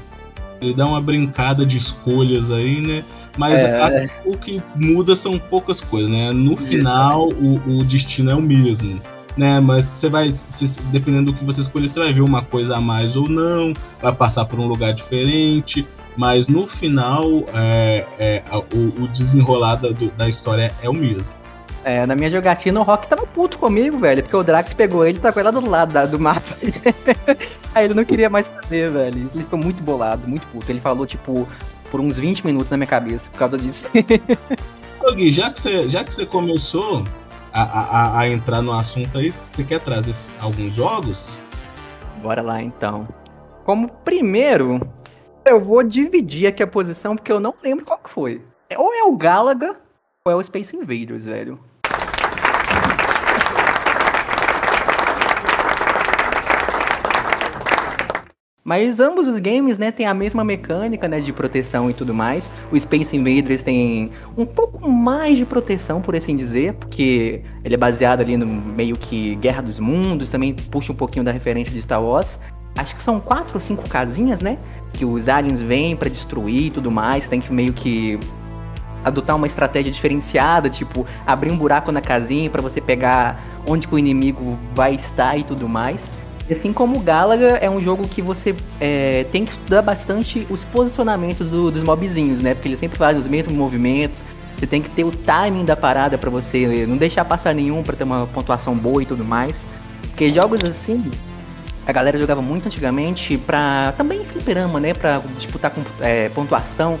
Ele 0.60 0.74
dá 0.74 0.86
uma 0.86 1.00
brincada 1.00 1.64
de 1.64 1.76
escolhas 1.76 2.50
aí, 2.50 2.80
né? 2.80 3.04
Mas 3.36 3.60
É. 3.60 3.80
a- 3.80 4.08
o 4.24 4.36
que 4.36 4.62
muda 4.74 5.14
são 5.16 5.38
poucas 5.38 5.80
coisas, 5.80 6.10
né? 6.10 6.32
No 6.32 6.56
final, 6.56 7.28
o, 7.28 7.60
o 7.78 7.84
destino 7.84 8.30
é 8.30 8.34
o 8.34 8.42
mesmo. 8.42 9.00
Né, 9.36 9.60
mas 9.60 9.84
você 9.84 10.08
vai, 10.08 10.30
se- 10.32 10.80
dependendo 10.84 11.30
do 11.30 11.36
que 11.36 11.44
você 11.44 11.60
escolher, 11.60 11.88
você 11.88 12.00
vai 12.00 12.10
ver 12.10 12.22
uma 12.22 12.40
coisa 12.42 12.76
a 12.76 12.80
mais 12.80 13.16
ou 13.16 13.28
não, 13.28 13.74
vai 14.00 14.10
passar 14.10 14.46
por 14.46 14.58
um 14.58 14.66
lugar 14.66 14.94
diferente, 14.94 15.86
mas 16.16 16.48
no 16.48 16.66
final, 16.66 17.44
é, 17.52 18.06
é, 18.18 18.42
o, 18.72 19.02
o 19.02 19.08
desenrolar 19.08 19.74
da, 19.74 19.90
da 20.16 20.26
história 20.26 20.72
é 20.82 20.88
o 20.88 20.94
mesmo. 20.94 21.34
É, 21.84 22.06
na 22.06 22.14
minha 22.16 22.30
jogatina 22.30 22.80
o 22.80 22.82
Rock 22.82 23.06
tava 23.08 23.26
puto 23.26 23.58
comigo, 23.58 23.98
velho, 23.98 24.22
porque 24.22 24.36
o 24.36 24.42
Drax 24.42 24.72
pegou 24.72 25.06
ele 25.06 25.18
e 25.18 25.20
tacou 25.20 25.40
ele 25.42 25.50
lá 25.50 25.60
do 25.60 25.68
lado 25.68 25.92
da- 25.92 26.06
do 26.06 26.18
mapa. 26.18 26.56
Aí 27.74 27.84
ele 27.84 27.92
não 27.94 28.06
queria 28.06 28.30
mais 28.30 28.46
fazer, 28.46 28.90
velho. 28.90 29.18
Ele 29.34 29.44
ficou 29.44 29.58
muito 29.58 29.82
bolado, 29.82 30.26
muito 30.26 30.46
puto. 30.46 30.64
Ele 30.72 30.80
falou, 30.80 31.06
tipo, 31.06 31.46
por 31.86 32.00
uns 32.00 32.16
20 32.18 32.44
minutos 32.44 32.70
na 32.70 32.76
minha 32.76 32.86
cabeça 32.86 33.28
por 33.30 33.38
causa 33.38 33.56
disso. 33.58 33.86
Ô, 35.02 35.12
Gui, 35.14 35.30
já 35.30 35.50
que 35.50 35.60
você, 35.60 35.88
já 35.88 36.02
que 36.04 36.14
você 36.14 36.26
começou 36.26 37.04
a, 37.52 37.62
a- 37.62 38.20
a 38.20 38.28
entrar 38.28 38.60
no 38.62 38.72
assunto 38.72 39.18
aí, 39.18 39.30
você 39.30 39.62
quer 39.64 39.80
trazer 39.80 40.14
alguns 40.40 40.74
jogos? 40.74 41.38
Bora 42.22 42.42
lá 42.42 42.60
então. 42.62 43.06
Como 43.64 43.88
primeiro, 44.04 44.80
eu 45.44 45.60
vou 45.60 45.82
dividir 45.82 46.46
aqui 46.46 46.62
a 46.62 46.66
posição 46.66 47.14
porque 47.16 47.30
eu 47.32 47.40
não 47.40 47.54
lembro 47.62 47.84
qual 47.84 47.98
que 47.98 48.10
foi. 48.10 48.42
Ou 48.76 48.92
é 48.94 49.04
o 49.04 49.16
Galaga 49.16 49.76
ou 50.24 50.32
é 50.32 50.34
o 50.34 50.42
Space 50.42 50.74
Invaders, 50.76 51.24
velho. 51.26 51.60
Mas 58.66 58.98
ambos 58.98 59.28
os 59.28 59.38
games, 59.38 59.78
né, 59.78 59.92
tem 59.92 60.06
a 60.06 60.12
mesma 60.12 60.42
mecânica, 60.42 61.06
né, 61.06 61.20
de 61.20 61.32
proteção 61.32 61.88
e 61.88 61.94
tudo 61.94 62.12
mais. 62.12 62.50
O 62.72 62.76
Space 62.76 63.16
Invaders 63.16 63.62
tem 63.62 64.10
um 64.36 64.44
pouco 64.44 64.90
mais 64.90 65.38
de 65.38 65.46
proteção, 65.46 66.02
por 66.02 66.16
assim 66.16 66.34
dizer, 66.34 66.72
porque 66.72 67.42
ele 67.62 67.74
é 67.74 67.76
baseado 67.76 68.22
ali 68.22 68.36
no 68.36 68.44
meio 68.44 68.96
que 68.98 69.36
Guerra 69.36 69.62
dos 69.62 69.78
Mundos, 69.78 70.30
também 70.30 70.52
puxa 70.52 70.90
um 70.92 70.96
pouquinho 70.96 71.24
da 71.24 71.30
referência 71.30 71.72
de 71.72 71.80
Star 71.80 72.02
Wars. 72.02 72.40
Acho 72.76 72.96
que 72.96 73.04
são 73.04 73.20
quatro 73.20 73.54
ou 73.54 73.60
cinco 73.60 73.88
casinhas, 73.88 74.40
né, 74.40 74.58
que 74.92 75.04
os 75.04 75.28
aliens 75.28 75.60
vêm 75.60 75.94
pra 75.94 76.08
destruir 76.08 76.64
e 76.64 76.70
tudo 76.72 76.90
mais. 76.90 77.28
Tem 77.28 77.40
que 77.40 77.52
meio 77.52 77.72
que 77.72 78.18
adotar 79.04 79.36
uma 79.36 79.46
estratégia 79.46 79.92
diferenciada, 79.92 80.68
tipo 80.68 81.06
abrir 81.24 81.52
um 81.52 81.56
buraco 81.56 81.92
na 81.92 82.00
casinha 82.00 82.50
pra 82.50 82.60
você 82.60 82.80
pegar 82.80 83.40
onde 83.64 83.86
que 83.86 83.94
o 83.94 83.98
inimigo 83.98 84.58
vai 84.74 84.96
estar 84.96 85.38
e 85.38 85.44
tudo 85.44 85.68
mais. 85.68 86.12
E 86.48 86.52
assim 86.52 86.72
como 86.72 86.96
o 86.98 87.00
Galaga 87.00 87.58
é 87.60 87.68
um 87.68 87.80
jogo 87.80 88.06
que 88.06 88.22
você 88.22 88.54
é, 88.80 89.24
tem 89.32 89.44
que 89.44 89.50
estudar 89.52 89.82
bastante 89.82 90.46
os 90.48 90.62
posicionamentos 90.64 91.48
do- 91.48 91.70
dos 91.72 91.82
mobzinhos, 91.82 92.40
né? 92.40 92.54
Porque 92.54 92.68
eles 92.68 92.78
sempre 92.78 92.96
fazem 92.98 93.20
os 93.20 93.26
mesmos 93.26 93.56
movimentos. 93.56 94.16
Você 94.56 94.66
tem 94.66 94.80
que 94.80 94.88
ter 94.88 95.04
o 95.04 95.10
timing 95.10 95.64
da 95.64 95.76
parada 95.76 96.16
pra 96.16 96.30
você 96.30 96.86
não 96.88 96.96
deixar 96.96 97.24
passar 97.24 97.54
nenhum 97.54 97.82
pra 97.82 97.94
ter 97.96 98.04
uma 98.04 98.26
pontuação 98.28 98.74
boa 98.76 99.02
e 99.02 99.06
tudo 99.06 99.24
mais. 99.24 99.66
Porque 100.02 100.32
jogos 100.32 100.64
assim, 100.64 101.10
a 101.84 101.92
galera 101.92 102.18
jogava 102.18 102.40
muito 102.40 102.66
antigamente 102.66 103.36
pra 103.36 103.92
também 103.98 104.24
fliperama, 104.24 104.78
né? 104.80 104.94
Pra 104.94 105.20
disputar 105.36 105.70
com 105.72 105.82
é, 106.00 106.28
pontuação. 106.30 106.98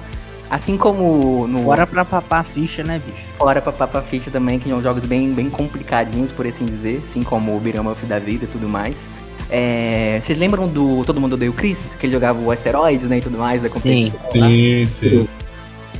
Assim 0.50 0.76
como 0.76 1.46
no 1.48 1.62
Fora 1.62 1.86
pra 1.86 2.04
papar 2.04 2.44
ficha, 2.44 2.84
né, 2.84 3.00
bicho? 3.04 3.26
Fora 3.36 3.60
pra 3.60 3.72
Papa 3.72 4.00
Fish 4.02 4.26
também, 4.26 4.60
que 4.60 4.68
são 4.68 4.80
jogos 4.80 5.04
bem, 5.04 5.32
bem 5.32 5.50
complicadinhos, 5.50 6.30
por 6.30 6.46
assim 6.46 6.64
dizer, 6.64 7.02
assim 7.04 7.22
como 7.22 7.50
o 7.52 7.56
Up 7.58 8.06
da 8.06 8.18
vida 8.20 8.44
e 8.44 8.48
tudo 8.48 8.68
mais. 8.68 8.96
É, 9.50 10.18
vocês 10.20 10.38
lembram 10.38 10.66
do 10.68 11.04
Todo 11.04 11.20
Mundo 11.20 11.34
Odeia 11.34 11.50
o 11.50 11.54
Chris? 11.54 11.94
Que 11.98 12.06
ele 12.06 12.12
jogava 12.12 12.40
o 12.40 12.50
Asteroids, 12.50 13.08
né, 13.08 13.18
e 13.18 13.20
tudo 13.20 13.38
mais, 13.38 13.62
da 13.62 13.68
competição 13.68 14.40
lá? 14.40 14.48
Sim, 14.48 14.86
sim. 14.86 15.28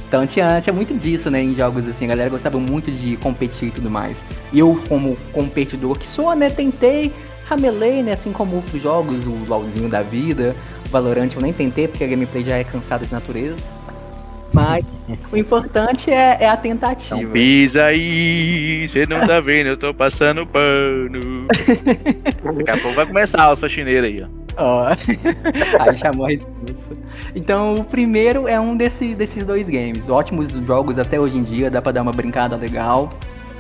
Então 0.09 0.27
tinha, 0.27 0.61
tinha 0.61 0.73
muito 0.73 0.95
disso, 0.95 1.31
né, 1.31 1.43
em 1.43 1.55
jogos 1.55 1.87
assim, 1.89 2.05
a 2.05 2.09
galera 2.09 2.31
gostava 2.31 2.59
muito 2.59 2.91
de 2.91 3.17
competir 3.17 3.69
e 3.69 3.71
tudo 3.71 3.91
mais. 3.91 4.25
E 4.53 4.59
eu, 4.59 4.81
como 4.89 5.17
competidor 5.33 5.99
que 5.99 6.07
sou, 6.07 6.35
né, 6.35 6.49
tentei, 6.49 7.13
ramelei, 7.45 8.03
né, 8.03 8.13
assim 8.13 8.33
como 8.33 8.57
outros 8.57 8.81
jogos, 8.81 9.25
o 9.25 9.37
LoLzinho 9.49 9.89
da 9.89 10.03
vida, 10.03 10.55
o 10.87 10.91
Valorant 10.91 11.31
eu 11.35 11.43
nem 11.43 11.53
tentei, 11.53 11.89
porque 11.89 12.05
a 12.05 12.07
gameplay 12.07 12.45
já 12.45 12.57
é 12.57 12.65
cansada 12.65 13.05
de 13.05 13.13
natureza. 13.13 13.57
Mas 14.57 14.87
o 15.31 15.37
importante 15.37 16.11
é, 16.11 16.39
é 16.41 16.49
a 16.49 16.57
tentativa. 16.57 17.21
Então 17.21 17.31
pisa 17.31 17.85
aí, 17.85 18.89
você 18.89 19.05
não 19.05 19.21
tá 19.27 19.39
vendo, 19.39 19.67
eu 19.67 19.77
tô 19.77 19.93
passando 19.93 20.47
pano. 20.47 21.47
Daqui 22.57 22.71
a 22.71 22.79
pouco 22.79 22.97
vai 22.97 23.05
começar 23.05 23.53
os 23.53 23.61
faxineiros 23.61 24.09
aí, 24.09 24.23
ó. 24.23 24.47
Ó, 24.57 24.87
aí 25.79 25.99
chamou 25.99 26.25
a 26.25 26.31
resposta. 26.31 26.97
Então, 27.35 27.75
o 27.75 27.85
primeiro 27.85 28.49
é 28.49 28.59
um 28.59 28.75
desses, 28.75 29.15
desses 29.15 29.45
dois 29.45 29.69
games. 29.69 30.09
Ótimos 30.09 30.49
jogos 30.51 30.99
até 30.99 31.21
hoje 31.21 31.37
em 31.37 31.43
dia, 31.43 31.71
dá 31.71 31.83
pra 31.83 31.93
dar 31.93 32.01
uma 32.01 32.13
brincada 32.13 32.57
legal. 32.57 33.13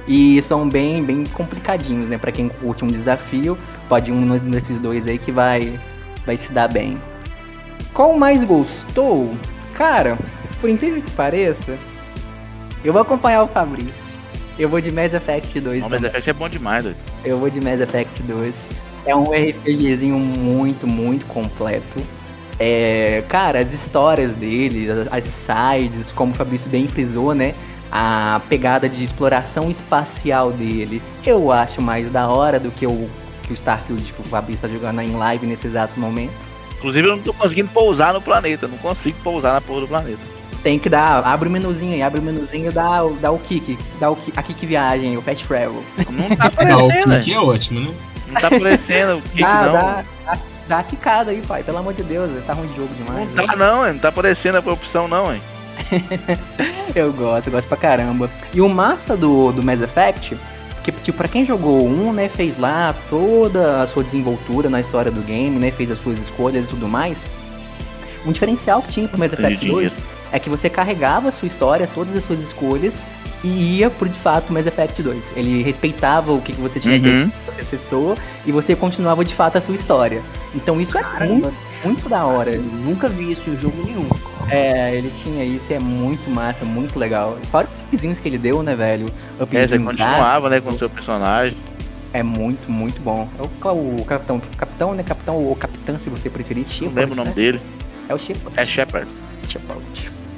E 0.08 0.40
são 0.40 0.66
bem, 0.66 1.04
bem 1.04 1.24
complicadinhos, 1.24 2.08
né? 2.08 2.16
Pra 2.16 2.32
quem 2.32 2.48
curte 2.48 2.86
um 2.86 2.88
desafio, 2.88 3.58
pode 3.86 4.10
ir 4.10 4.14
um 4.14 4.38
desses 4.38 4.80
dois 4.80 5.06
aí 5.06 5.18
que 5.18 5.30
vai, 5.30 5.78
vai 6.24 6.38
se 6.38 6.50
dar 6.52 6.72
bem. 6.72 6.96
Qual 7.92 8.16
mais 8.16 8.42
gostou? 8.42 9.34
Cara, 9.74 10.16
por 10.66 10.70
incrível 10.70 11.00
que 11.00 11.12
pareça, 11.12 11.78
eu 12.84 12.92
vou 12.92 13.00
acompanhar 13.00 13.44
o 13.44 13.46
Fabrício. 13.46 13.94
Eu 14.58 14.68
vou 14.68 14.80
de 14.80 14.90
Mass 14.90 15.14
Effect 15.14 15.60
2. 15.60 15.84
O 15.84 15.88
Mass 15.88 16.02
Effect 16.02 16.30
é 16.30 16.32
bom 16.32 16.48
demais, 16.48 16.82
doido. 16.82 16.96
Eu 17.24 17.38
vou 17.38 17.48
de 17.48 17.60
Mass 17.60 17.80
Effect 17.80 18.20
2. 18.24 18.66
É 19.06 19.14
um 19.14 19.30
RPGzinho 19.30 20.18
muito, 20.18 20.84
muito 20.84 21.24
completo. 21.26 22.02
É, 22.58 23.22
cara, 23.28 23.60
as 23.60 23.72
histórias 23.72 24.32
dele, 24.32 24.88
as 25.12 25.22
sides, 25.22 26.10
como 26.10 26.32
o 26.32 26.34
Fabrício 26.34 26.68
bem 26.68 26.88
frisou, 26.88 27.32
né? 27.32 27.54
A 27.92 28.40
pegada 28.48 28.88
de 28.88 29.04
exploração 29.04 29.70
espacial 29.70 30.50
dele, 30.50 31.00
eu 31.24 31.52
acho 31.52 31.80
mais 31.80 32.10
da 32.10 32.26
hora 32.26 32.58
do 32.58 32.72
que 32.72 32.88
o, 32.88 33.08
que 33.44 33.52
o 33.52 33.54
Starfield 33.54 34.02
que 34.02 34.20
o 34.20 34.24
Fabrício 34.24 34.62
tá 34.62 34.68
jogando 34.68 35.00
em 35.00 35.14
live 35.14 35.46
nesse 35.46 35.68
exato 35.68 36.00
momento. 36.00 36.34
Inclusive, 36.76 37.06
eu 37.06 37.16
não 37.16 37.22
tô 37.22 37.32
conseguindo 37.32 37.68
pousar 37.68 38.12
no 38.12 38.20
planeta, 38.20 38.66
não 38.66 38.78
consigo 38.78 39.16
pousar 39.22 39.54
na 39.54 39.60
porra 39.60 39.82
do 39.82 39.88
planeta. 39.88 40.35
Tem 40.66 40.80
que 40.80 40.88
dar, 40.88 41.24
abre 41.24 41.48
o 41.48 41.52
menuzinho 41.52 41.92
aí, 41.92 42.02
abre 42.02 42.18
o 42.18 42.22
menuzinho, 42.24 42.72
dá, 42.72 42.98
dá 43.20 43.30
o 43.30 43.38
kick, 43.38 43.78
dá 44.00 44.10
o 44.10 44.18
a 44.34 44.42
kick 44.42 44.66
viagem, 44.66 45.16
o 45.16 45.22
fast 45.22 45.46
travel. 45.46 45.80
Não 46.10 46.34
tá 46.34 46.46
aparecendo, 46.50 47.14
o 47.14 47.18
kick 47.20 47.32
é 47.32 47.38
ótimo, 47.38 47.80
né? 47.80 47.94
Não 48.26 48.40
tá 48.40 48.48
aparecendo 48.48 49.18
o 49.18 49.22
kick, 49.22 49.42
dá, 49.42 49.62
não. 49.62 49.72
Dá, 49.72 50.04
dá, 50.24 50.38
dá 50.66 50.78
a 50.80 50.82
quicada 50.82 51.30
aí, 51.30 51.40
pai, 51.40 51.62
pelo 51.62 51.78
amor 51.78 51.94
de 51.94 52.02
Deus, 52.02 52.28
tá 52.44 52.52
ruim 52.52 52.66
de 52.66 52.78
jogo 52.78 52.92
demais. 52.96 53.32
Não 53.32 53.46
tá, 53.46 53.54
não, 53.54 53.86
não 53.86 53.96
tá 53.96 54.08
aparecendo 54.08 54.56
a 54.56 54.72
opção, 54.72 55.06
não, 55.06 55.32
hein. 55.32 55.40
eu 56.96 57.12
gosto, 57.12 57.46
eu 57.46 57.52
gosto 57.52 57.68
pra 57.68 57.76
caramba. 57.76 58.28
E 58.52 58.60
o 58.60 58.68
massa 58.68 59.16
do, 59.16 59.52
do 59.52 59.62
Mass 59.62 59.80
Effect, 59.80 60.36
que 60.82 60.90
tipo, 60.90 61.16
pra 61.16 61.28
quem 61.28 61.46
jogou 61.46 61.86
um, 61.86 62.12
né, 62.12 62.28
fez 62.28 62.58
lá 62.58 62.92
toda 63.08 63.82
a 63.82 63.86
sua 63.86 64.02
desenvoltura 64.02 64.68
na 64.68 64.80
história 64.80 65.12
do 65.12 65.22
game, 65.22 65.60
né, 65.60 65.70
fez 65.70 65.92
as 65.92 66.02
suas 66.02 66.18
escolhas 66.18 66.64
e 66.64 66.68
tudo 66.70 66.88
mais. 66.88 67.24
Um 68.26 68.32
diferencial 68.32 68.82
que 68.82 68.94
tinha 68.94 69.06
pro 69.06 69.16
Mass 69.16 69.32
Effect 69.32 69.64
2 69.64 70.15
é 70.32 70.38
que 70.38 70.48
você 70.50 70.68
carregava 70.68 71.28
a 71.28 71.32
sua 71.32 71.46
história, 71.48 71.88
todas 71.94 72.16
as 72.16 72.24
suas 72.24 72.40
escolhas, 72.40 73.00
e 73.44 73.78
ia 73.78 73.90
por 73.90 74.08
de 74.08 74.18
fato 74.18 74.52
Mass 74.52 74.66
Effect 74.66 75.02
2. 75.02 75.22
Ele 75.36 75.62
respeitava 75.62 76.32
o 76.32 76.40
que, 76.40 76.52
que 76.52 76.60
você 76.60 76.80
tinha 76.80 76.94
Uhum. 76.94 77.30
feito 77.30 78.16
e 78.46 78.52
você 78.52 78.74
continuava 78.74 79.24
de 79.24 79.34
fato 79.34 79.58
a 79.58 79.60
sua 79.60 79.74
história. 79.74 80.22
Então 80.54 80.80
isso 80.80 80.96
é 80.96 81.26
muito, 81.26 81.52
muito 81.84 82.08
da 82.08 82.24
hora. 82.24 82.50
Eu 82.50 82.62
nunca 82.62 83.08
vi 83.08 83.30
isso 83.30 83.50
em 83.50 83.56
jogo 83.56 83.76
nenhum. 83.84 84.08
É, 84.48 84.94
ele 84.94 85.12
tinha 85.22 85.44
isso 85.44 85.66
e 85.70 85.74
é 85.74 85.78
muito 85.78 86.30
massa, 86.30 86.64
muito 86.64 86.98
legal. 86.98 87.36
Fora 87.50 87.68
os 87.72 87.80
upzinhos 87.80 88.18
que 88.18 88.28
ele 88.28 88.38
deu, 88.38 88.62
né, 88.62 88.74
velho? 88.74 89.06
É, 89.52 89.66
você 89.66 89.78
continuava, 89.78 90.48
né, 90.48 90.60
com 90.60 90.70
o 90.70 90.74
seu 90.74 90.88
personagem. 90.88 91.56
É 92.12 92.22
muito, 92.22 92.70
muito 92.70 93.00
bom. 93.00 93.28
É 93.38 93.42
o, 93.68 93.96
o 94.00 94.04
capitão, 94.04 94.40
capitão, 94.56 94.94
né? 94.94 95.02
Capitão 95.02 95.34
ou 95.34 95.54
capitã, 95.54 95.98
se 95.98 96.08
você 96.08 96.30
preferir. 96.30 96.64
Não 96.64 96.70
Shepard, 96.70 96.94
lembro 96.98 97.12
o 97.12 97.16
nome 97.16 97.28
né? 97.28 97.34
dele. 97.34 97.60
É 98.08 98.14
o 98.14 98.18
Shepard. 98.18 98.58
É 98.58 98.64
Shepard. 98.64 99.10
Shepard. 99.48 99.82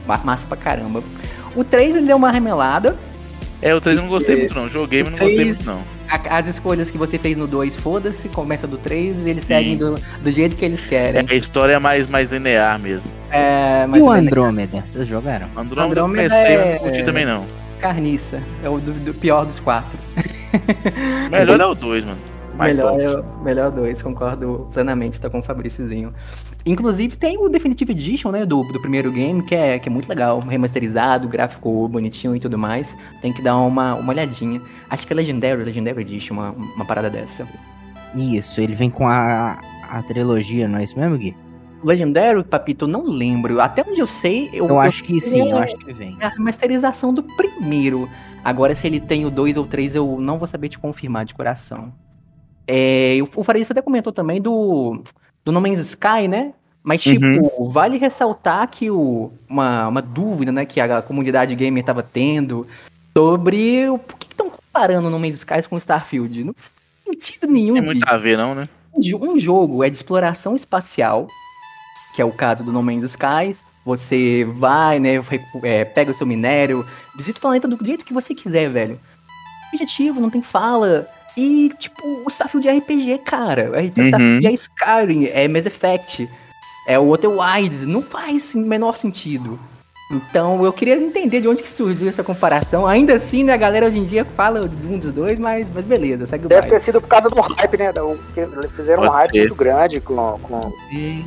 Ma- 0.08 0.20
Massa 0.24 0.46
pra 0.46 0.56
caramba. 0.56 1.02
O 1.54 1.62
3 1.62 1.94
ele 1.96 2.06
deu 2.06 2.16
uma 2.16 2.30
remelada. 2.30 2.96
É, 3.60 3.74
o 3.74 3.80
3 3.80 3.96
eu 3.98 4.02
não 4.04 4.08
gostei 4.08 4.36
É. 4.36 4.38
muito, 4.38 4.54
não. 4.54 4.68
Joguei, 4.68 5.02
mas 5.02 5.12
não 5.12 5.18
gostei 5.18 5.44
muito, 5.44 5.66
não. 5.66 5.82
A- 6.08 6.38
As 6.38 6.46
escolhas 6.46 6.90
que 6.90 6.96
você 6.96 7.18
fez 7.18 7.36
no 7.36 7.46
2, 7.46 7.74
foda-se, 7.76 8.28
começa 8.28 8.66
do 8.66 8.78
3 8.78 9.26
eles 9.26 9.44
seguem 9.44 9.76
do, 9.76 9.96
do 10.22 10.30
jeito 10.30 10.56
que 10.56 10.64
eles 10.64 10.84
É, 10.86 10.88
querem. 10.88 11.26
a 11.28 11.34
história 11.34 11.72
é 11.74 11.78
mais, 11.78 12.06
mais 12.08 12.30
linear 12.30 12.78
mesmo. 12.78 13.12
É, 13.30 13.84
E 13.92 14.00
o 14.00 14.14
é 14.14 14.18
Andrômeda? 14.18 14.82
Vocês 14.86 15.06
jogaram? 15.06 15.48
Andrômeda, 15.56 15.82
Andrômeda 16.02 16.22
eu 16.22 16.28
comecei, 16.30 16.56
mas 16.56 16.66
é- 16.66 16.72
não 16.74 16.78
curti 16.78 17.02
também, 17.02 17.26
não. 17.26 17.44
carniça. 17.80 18.40
É 18.62 18.68
o 18.68 18.78
do, 18.78 18.92
do 18.92 19.12
pior 19.14 19.44
dos 19.44 19.58
quatro. 19.60 19.98
Melhor 21.30 21.60
é 21.60 21.66
o 21.66 21.74
2, 21.74 22.04
mano. 22.04 22.18
Melhor, 22.58 22.90
top. 22.92 23.02
é 23.02 23.10
o- 23.10 23.24
melhor 23.44 23.70
dois, 23.70 24.02
concordo 24.02 24.68
plenamente, 24.72 25.20
tá 25.20 25.30
com 25.30 25.38
o 25.38 25.42
Fabriciozinho. 25.42 26.12
Inclusive 26.66 27.16
tem 27.16 27.38
o 27.38 27.48
Definitive 27.48 27.92
Edition, 27.92 28.30
né, 28.30 28.44
do, 28.44 28.62
do 28.62 28.80
primeiro 28.80 29.10
game, 29.10 29.42
que 29.42 29.54
é, 29.54 29.78
que 29.78 29.88
é 29.88 29.92
muito 29.92 30.08
legal, 30.08 30.40
remasterizado, 30.40 31.28
gráfico 31.28 31.88
bonitinho 31.88 32.36
e 32.36 32.40
tudo 32.40 32.58
mais. 32.58 32.96
Tem 33.22 33.32
que 33.32 33.40
dar 33.40 33.56
uma, 33.56 33.94
uma 33.94 34.12
olhadinha. 34.12 34.60
Acho 34.90 35.06
que 35.06 35.12
é 35.12 35.16
Legendary, 35.16 35.64
Legendary 35.64 36.00
Edition, 36.02 36.34
uma, 36.34 36.50
uma 36.50 36.84
parada 36.84 37.08
dessa. 37.08 37.46
Isso, 38.14 38.60
ele 38.60 38.74
vem 38.74 38.90
com 38.90 39.06
a, 39.06 39.60
a 39.88 40.02
trilogia, 40.02 40.68
não 40.68 40.78
é 40.78 40.82
isso 40.82 40.98
mesmo, 40.98 41.16
Gui? 41.16 41.36
Legendary, 41.82 42.42
Papito, 42.42 42.86
não 42.86 43.04
lembro. 43.04 43.60
Até 43.60 43.82
onde 43.88 44.00
eu 44.00 44.06
sei, 44.06 44.50
eu, 44.52 44.66
Eu 44.68 44.80
acho 44.80 45.04
que 45.04 45.20
sim, 45.20 45.50
eu 45.50 45.58
acho 45.58 45.76
que 45.76 45.92
vem. 45.92 46.16
é 46.20 46.26
a 46.26 46.28
remasterização 46.28 47.14
do 47.14 47.22
primeiro. 47.22 48.08
Agora, 48.44 48.74
se 48.74 48.86
ele 48.86 49.00
tem 49.00 49.24
o 49.24 49.30
2 49.30 49.56
ou 49.56 49.66
3, 49.66 49.94
eu 49.94 50.18
não 50.20 50.38
vou 50.38 50.48
saber 50.48 50.68
te 50.68 50.78
confirmar 50.78 51.24
de 51.24 51.34
coração. 51.34 51.92
É, 52.66 53.18
o 53.22 53.40
o 53.40 53.44
Farias 53.44 53.70
até 53.70 53.80
comentou 53.80 54.12
também 54.12 54.42
do, 54.42 55.02
do 55.48 55.52
No 55.52 55.62
Man's 55.62 55.78
Sky, 55.78 56.28
né? 56.28 56.52
Mas, 56.82 57.02
tipo, 57.02 57.24
Uhum. 57.24 57.70
vale 57.70 57.96
ressaltar 57.96 58.68
que 58.68 58.90
o, 58.90 59.32
uma, 59.48 59.88
uma 59.88 60.02
dúvida 60.02 60.52
né, 60.52 60.66
que 60.66 60.78
a 60.78 61.00
comunidade 61.00 61.54
gamer 61.54 61.82
tava 61.82 62.02
tendo 62.02 62.66
sobre 63.16 63.88
o 63.88 63.96
por 63.98 64.18
que 64.18 64.26
estão 64.30 64.50
comparando 64.50 65.08
No 65.08 65.18
Man's 65.18 65.36
Sky 65.36 65.66
com 65.66 65.78
Starfield. 65.78 66.44
Não 66.44 66.54
faz 66.54 66.70
sentido 67.02 67.46
nenhum. 67.46 67.74
Tem 67.74 67.82
muito 67.82 68.04
a 68.06 68.16
ver, 68.18 68.36
não, 68.36 68.54
né? 68.54 68.64
Um 68.94 69.38
jogo 69.38 69.82
é 69.82 69.88
de 69.88 69.96
exploração 69.96 70.54
espacial, 70.54 71.28
que 72.14 72.20
é 72.20 72.24
o 72.26 72.32
caso 72.32 72.62
do 72.62 72.70
No 72.70 72.82
Man's 72.82 73.04
Skies. 73.04 73.64
Você 73.86 74.44
vai, 74.44 74.98
né, 74.98 75.14
é, 75.62 75.84
pega 75.86 76.10
o 76.10 76.14
seu 76.14 76.26
minério, 76.26 76.86
visita 77.16 77.38
o 77.38 77.40
planeta 77.40 77.66
do 77.66 77.82
jeito 77.82 78.04
que 78.04 78.12
você 78.12 78.34
quiser, 78.34 78.68
velho. 78.68 79.00
Objetivo, 79.72 80.20
não 80.20 80.28
tem 80.28 80.42
fala. 80.42 81.08
E, 81.38 81.72
tipo, 81.78 82.02
o 82.24 82.28
Starfield 82.28 82.68
é 82.68 82.72
RPG, 82.78 83.18
cara. 83.24 83.70
O 83.70 83.76
Uhum. 83.76 84.04
Starfield 84.06 84.46
é 84.46 84.52
Skyrim, 84.52 85.26
é 85.26 85.46
Mass 85.46 85.66
Effect, 85.66 86.28
é 86.86 86.98
o 86.98 87.06
Outer 87.06 87.30
Wilds. 87.30 87.86
Não 87.86 88.02
faz 88.02 88.54
o 88.54 88.58
menor 88.58 88.96
sentido. 88.96 89.58
Então, 90.10 90.64
eu 90.64 90.72
queria 90.72 90.96
entender 90.96 91.42
de 91.42 91.46
onde 91.48 91.62
que 91.62 91.68
surgiu 91.68 92.08
essa 92.08 92.24
comparação. 92.24 92.86
Ainda 92.86 93.12
assim, 93.14 93.44
né, 93.44 93.52
a 93.52 93.56
galera 93.58 93.86
hoje 93.86 93.98
em 93.98 94.06
dia 94.06 94.24
fala 94.24 94.66
de 94.66 94.86
um 94.86 94.98
dos 94.98 95.14
dois, 95.14 95.38
mas, 95.38 95.66
mas 95.72 95.84
beleza, 95.84 96.24
segue 96.24 96.46
o 96.46 96.48
Deve 96.48 96.62
baile. 96.62 96.76
ter 96.78 96.82
sido 96.82 96.98
por 97.00 97.08
causa 97.08 97.28
do 97.28 97.38
hype, 97.38 97.76
né? 97.78 97.92
do- 97.92 98.18
que 98.32 98.40
Eles 98.40 98.72
fizeram 98.72 99.02
um 99.02 99.06
Pode 99.06 99.16
hype 99.18 99.30
ser. 99.32 99.38
muito 99.40 99.54
grande 99.54 100.00
com, 100.00 100.16
com, 100.42 100.72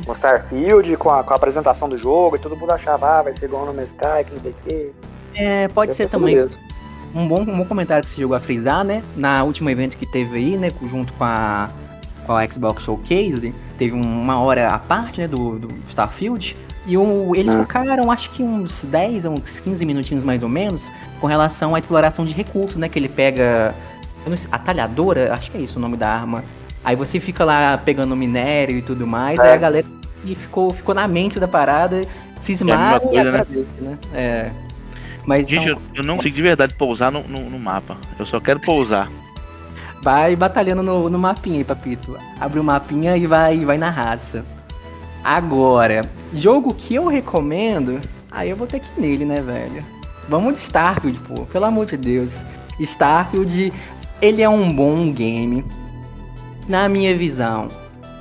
com 0.04 0.12
Starfield, 0.14 0.96
com 0.96 1.10
a, 1.10 1.22
com 1.22 1.32
a 1.32 1.36
apresentação 1.36 1.88
do 1.88 1.96
jogo, 1.96 2.34
e 2.34 2.38
todo 2.40 2.56
mundo 2.56 2.72
achava, 2.72 3.18
ah, 3.20 3.22
vai 3.22 3.32
ser 3.32 3.44
igual 3.46 3.72
no 3.72 3.82
Sky, 3.84 4.24
que 4.26 4.34
não 4.34 4.42
sei 4.42 4.50
o 4.50 4.54
quê. 4.66 4.92
É, 5.36 5.68
pode 5.68 5.92
Deve 5.92 6.02
ser 6.02 6.10
também. 6.10 6.34
mesmo. 6.34 6.50
Um 7.14 7.26
bom, 7.28 7.40
um 7.42 7.56
bom 7.58 7.64
comentário 7.64 8.04
que 8.04 8.10
você 8.10 8.16
chegou 8.16 8.36
a 8.36 8.40
frisar, 8.40 8.84
né? 8.84 9.02
Na 9.16 9.42
última 9.44 9.70
evento 9.72 9.96
que 9.96 10.06
teve 10.06 10.36
aí, 10.36 10.56
né? 10.56 10.68
Junto 10.90 11.12
com 11.14 11.24
a, 11.24 11.68
com 12.26 12.32
a 12.36 12.46
Xbox 12.48 12.82
Showcase, 12.84 13.54
teve 13.78 13.92
um- 13.94 14.18
uma 14.20 14.40
hora 14.40 14.68
à 14.68 14.78
parte, 14.78 15.20
né? 15.20 15.28
Do, 15.28 15.58
do 15.58 15.68
Starfield. 15.88 16.56
E 16.86 16.96
o, 16.96 17.34
eles 17.36 17.52
Ah. 17.54 17.58
focaram, 17.60 18.10
acho 18.10 18.30
que 18.30 18.42
uns 18.42 18.82
10 18.84 19.24
ou 19.24 19.32
uns 19.34 19.60
15 19.60 19.84
minutinhos 19.86 20.24
mais 20.24 20.42
ou 20.42 20.48
menos, 20.48 20.82
com 21.20 21.26
relação 21.26 21.74
à 21.74 21.78
exploração 21.78 22.24
de 22.24 22.32
recursos, 22.32 22.76
né? 22.76 22.88
Que 22.88 22.98
ele 22.98 23.08
pega. 23.08 23.74
Sei, 24.24 24.48
atalhadora? 24.52 25.32
Acho 25.34 25.50
que 25.50 25.58
é 25.58 25.60
isso 25.60 25.78
o 25.78 25.82
nome 25.82 25.96
da 25.96 26.08
arma. 26.08 26.42
Aí 26.84 26.96
você 26.96 27.20
fica 27.20 27.44
lá 27.44 27.76
pegando 27.78 28.16
minério 28.16 28.76
e 28.78 28.82
tudo 28.82 29.06
mais, 29.06 29.38
É. 29.38 29.42
aí 29.42 29.52
a 29.52 29.56
galera 29.56 29.86
e 30.24 30.34
ficou, 30.34 30.70
ficou 30.72 30.94
na 30.94 31.06
mente 31.08 31.38
da 31.40 31.46
parada, 31.48 32.00
cismaram 32.40 33.00
coisa, 33.00 33.46
e 33.50 33.56
né? 33.56 33.66
né? 33.80 33.98
É. 34.14 34.50
Mas 35.26 35.48
Gente, 35.48 35.64
são- 35.64 35.72
eu, 35.72 35.82
eu 35.96 36.02
não 36.02 36.16
consigo 36.16 36.34
de 36.34 36.42
verdade 36.42 36.74
pousar 36.74 37.10
no, 37.12 37.22
no, 37.22 37.48
no 37.50 37.58
mapa. 37.58 37.96
Eu 38.18 38.26
só 38.26 38.40
quero 38.40 38.60
pousar. 38.60 39.10
Vai 40.02 40.34
batalhando 40.34 40.82
no, 40.82 41.08
no 41.08 41.18
mapinha 41.18 41.58
aí, 41.58 41.64
papito. 41.64 42.16
Abre 42.40 42.58
o 42.58 42.64
mapinha 42.64 43.16
e 43.16 43.26
vai, 43.26 43.64
vai 43.64 43.78
na 43.78 43.88
raça. 43.88 44.44
Agora, 45.22 46.04
jogo 46.34 46.74
que 46.74 46.96
eu 46.96 47.06
recomendo, 47.06 48.00
aí 48.30 48.50
eu 48.50 48.56
vou 48.56 48.66
ter 48.66 48.80
que 48.80 48.88
ir 48.98 49.00
nele, 49.00 49.24
né, 49.24 49.40
velho? 49.40 49.84
Vamos 50.28 50.56
de 50.56 50.62
Starfield, 50.62 51.20
pô. 51.20 51.42
Pelo 51.46 51.66
amor 51.66 51.86
de 51.86 51.96
Deus. 51.96 52.32
Starfield, 52.80 53.72
ele 54.20 54.42
é 54.42 54.48
um 54.48 54.72
bom 54.72 55.12
game. 55.12 55.64
Na 56.68 56.88
minha 56.88 57.16
visão, 57.16 57.68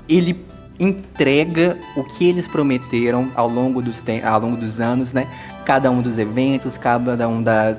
ele 0.08 0.46
entrega 0.80 1.78
o 1.96 2.04
que 2.04 2.28
eles 2.28 2.48
prometeram 2.48 3.30
ao 3.36 3.48
longo 3.48 3.82
dos, 3.82 4.02
ao 4.24 4.40
longo 4.40 4.58
dos 4.58 4.80
anos, 4.80 5.14
né? 5.14 5.28
Cada 5.66 5.90
um 5.92 6.02
dos 6.02 6.18
eventos, 6.18 6.78
cada 6.78 7.28
um 7.28 7.42
da, 7.42 7.76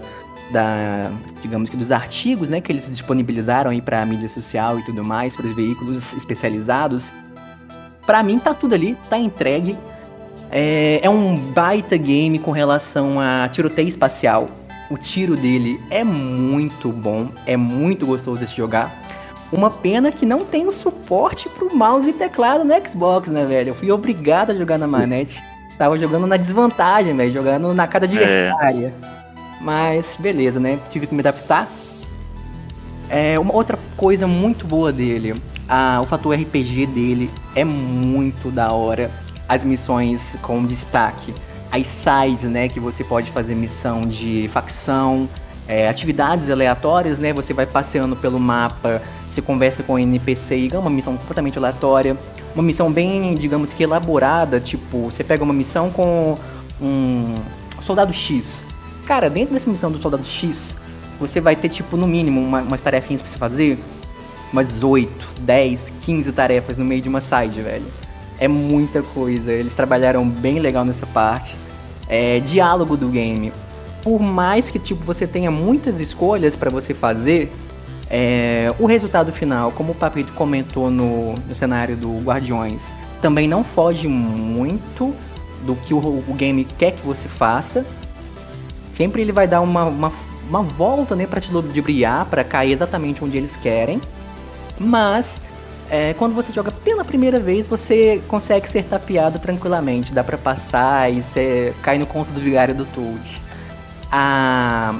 da 0.50 1.10
digamos 1.40 1.68
que 1.68 1.76
dos 1.76 1.90
artigos, 1.90 2.48
né, 2.48 2.60
que 2.60 2.70
eles 2.70 2.88
disponibilizaram 2.88 3.70
aí 3.70 3.80
para 3.80 4.02
a 4.02 4.06
mídia 4.06 4.28
social 4.28 4.78
e 4.78 4.84
tudo 4.84 5.04
mais, 5.04 5.34
para 5.34 5.46
os 5.46 5.54
veículos 5.54 6.12
especializados. 6.12 7.10
Para 8.06 8.22
mim 8.22 8.38
tá 8.38 8.54
tudo 8.54 8.74
ali, 8.74 8.96
tá 9.08 9.18
entregue. 9.18 9.76
É, 10.50 11.00
é 11.02 11.08
um 11.08 11.36
baita 11.36 11.96
game 11.96 12.38
com 12.38 12.50
relação 12.50 13.18
a 13.18 13.48
tiroteio 13.48 13.88
espacial. 13.88 14.48
O 14.90 14.98
tiro 14.98 15.36
dele 15.36 15.80
é 15.88 16.04
muito 16.04 16.90
bom, 16.90 17.28
é 17.46 17.56
muito 17.56 18.04
gostoso 18.04 18.44
de 18.44 18.50
se 18.50 18.56
jogar. 18.56 18.92
Uma 19.50 19.70
pena 19.70 20.10
que 20.10 20.26
não 20.26 20.44
tem 20.44 20.66
o 20.66 20.70
suporte 20.70 21.48
pro 21.48 21.74
mouse 21.74 22.08
e 22.08 22.12
teclado 22.12 22.64
no 22.64 22.74
Xbox, 22.88 23.28
né, 23.28 23.44
velho? 23.44 23.70
Eu 23.70 23.74
fui 23.74 23.90
obrigado 23.90 24.50
a 24.50 24.54
jogar 24.54 24.78
na 24.78 24.86
manete. 24.86 25.42
Tava 25.78 25.98
jogando 25.98 26.26
na 26.26 26.36
desvantagem, 26.36 27.16
velho, 27.16 27.32
jogando 27.32 27.74
na 27.74 27.86
cada 27.86 28.06
adversária. 28.06 28.94
É. 29.02 29.22
Mas 29.60 30.16
beleza, 30.18 30.60
né? 30.60 30.78
Tive 30.90 31.06
que 31.06 31.14
me 31.14 31.20
adaptar. 31.20 31.68
É, 33.08 33.38
uma 33.38 33.54
outra 33.54 33.78
coisa 33.96 34.26
muito 34.26 34.66
boa 34.66 34.90
dele, 34.90 35.34
a, 35.68 36.00
o 36.00 36.06
fator 36.06 36.34
RPG 36.34 36.86
dele 36.86 37.30
é 37.54 37.64
muito 37.64 38.50
da 38.50 38.72
hora. 38.72 39.10
As 39.48 39.64
missões 39.64 40.34
com 40.40 40.64
destaque, 40.64 41.34
as 41.70 41.86
sides, 41.86 42.48
né? 42.50 42.68
Que 42.68 42.80
você 42.80 43.04
pode 43.04 43.30
fazer 43.30 43.54
missão 43.54 44.02
de 44.02 44.48
facção, 44.52 45.28
é, 45.68 45.88
atividades 45.88 46.48
aleatórias, 46.48 47.18
né? 47.18 47.32
Você 47.32 47.52
vai 47.52 47.66
passeando 47.66 48.16
pelo 48.16 48.40
mapa 48.40 49.02
você 49.32 49.40
conversa 49.40 49.82
com 49.82 49.94
o 49.94 49.98
NPC 49.98 50.56
e 50.56 50.68
ganha 50.68 50.80
uma 50.80 50.90
missão 50.90 51.16
completamente 51.16 51.56
aleatória. 51.56 52.16
Uma 52.54 52.62
missão 52.62 52.92
bem, 52.92 53.34
digamos 53.34 53.72
que 53.72 53.82
elaborada, 53.82 54.60
tipo, 54.60 55.04
você 55.04 55.24
pega 55.24 55.42
uma 55.42 55.54
missão 55.54 55.90
com 55.90 56.36
um 56.80 57.36
soldado 57.82 58.12
X. 58.12 58.62
Cara, 59.06 59.30
dentro 59.30 59.54
dessa 59.54 59.70
missão 59.70 59.90
do 59.90 60.00
soldado 60.00 60.24
X, 60.24 60.74
você 61.18 61.40
vai 61.40 61.56
ter, 61.56 61.68
tipo, 61.68 61.96
no 61.96 62.06
mínimo, 62.06 62.40
uma, 62.40 62.60
umas 62.60 62.82
tarefinhas 62.82 63.22
pra 63.22 63.30
você 63.30 63.38
fazer. 63.38 63.78
Umas 64.52 64.82
8, 64.82 65.10
10, 65.40 65.92
15 66.02 66.32
tarefas 66.32 66.76
no 66.76 66.84
meio 66.84 67.00
de 67.00 67.08
uma 67.08 67.20
side, 67.20 67.62
velho. 67.62 67.86
É 68.38 68.46
muita 68.46 69.02
coisa. 69.02 69.50
Eles 69.50 69.72
trabalharam 69.72 70.28
bem 70.28 70.58
legal 70.58 70.84
nessa 70.84 71.06
parte. 71.06 71.56
É, 72.06 72.40
diálogo 72.40 72.96
do 72.96 73.08
game. 73.08 73.50
Por 74.02 74.20
mais 74.20 74.68
que, 74.68 74.78
tipo, 74.78 75.02
você 75.04 75.26
tenha 75.26 75.50
muitas 75.50 76.00
escolhas 76.00 76.54
para 76.54 76.68
você 76.68 76.92
fazer, 76.92 77.50
é, 78.14 78.70
o 78.78 78.84
resultado 78.84 79.32
final, 79.32 79.72
como 79.72 79.92
o 79.92 79.94
Papito 79.94 80.34
comentou 80.34 80.90
no, 80.90 81.32
no 81.32 81.54
cenário 81.54 81.96
do 81.96 82.18
Guardiões, 82.18 82.82
também 83.22 83.48
não 83.48 83.64
foge 83.64 84.06
muito 84.06 85.16
do 85.64 85.74
que 85.74 85.94
o, 85.94 85.98
o 85.98 86.34
game 86.34 86.62
quer 86.76 86.92
que 86.92 87.06
você 87.06 87.26
faça. 87.26 87.86
Sempre 88.92 89.22
ele 89.22 89.32
vai 89.32 89.48
dar 89.48 89.62
uma, 89.62 89.84
uma, 89.84 90.12
uma 90.46 90.62
volta 90.62 91.16
né, 91.16 91.26
para 91.26 91.40
te 91.40 91.50
ludibriar, 91.50 92.26
para 92.26 92.44
cair 92.44 92.72
exatamente 92.72 93.24
onde 93.24 93.38
eles 93.38 93.56
querem. 93.56 93.98
Mas 94.78 95.40
é, 95.88 96.12
quando 96.12 96.34
você 96.34 96.52
joga 96.52 96.70
pela 96.70 97.06
primeira 97.06 97.40
vez, 97.40 97.66
você 97.66 98.20
consegue 98.28 98.68
ser 98.68 98.84
tapeado 98.84 99.38
tranquilamente. 99.38 100.12
Dá 100.12 100.22
para 100.22 100.36
passar 100.36 101.10
e 101.10 101.22
você 101.22 101.74
cai 101.80 101.96
no 101.96 102.04
conto 102.04 102.30
do 102.30 102.40
vigário 102.40 102.74
do 102.74 102.84
Toad. 102.84 103.40
A, 104.10 104.96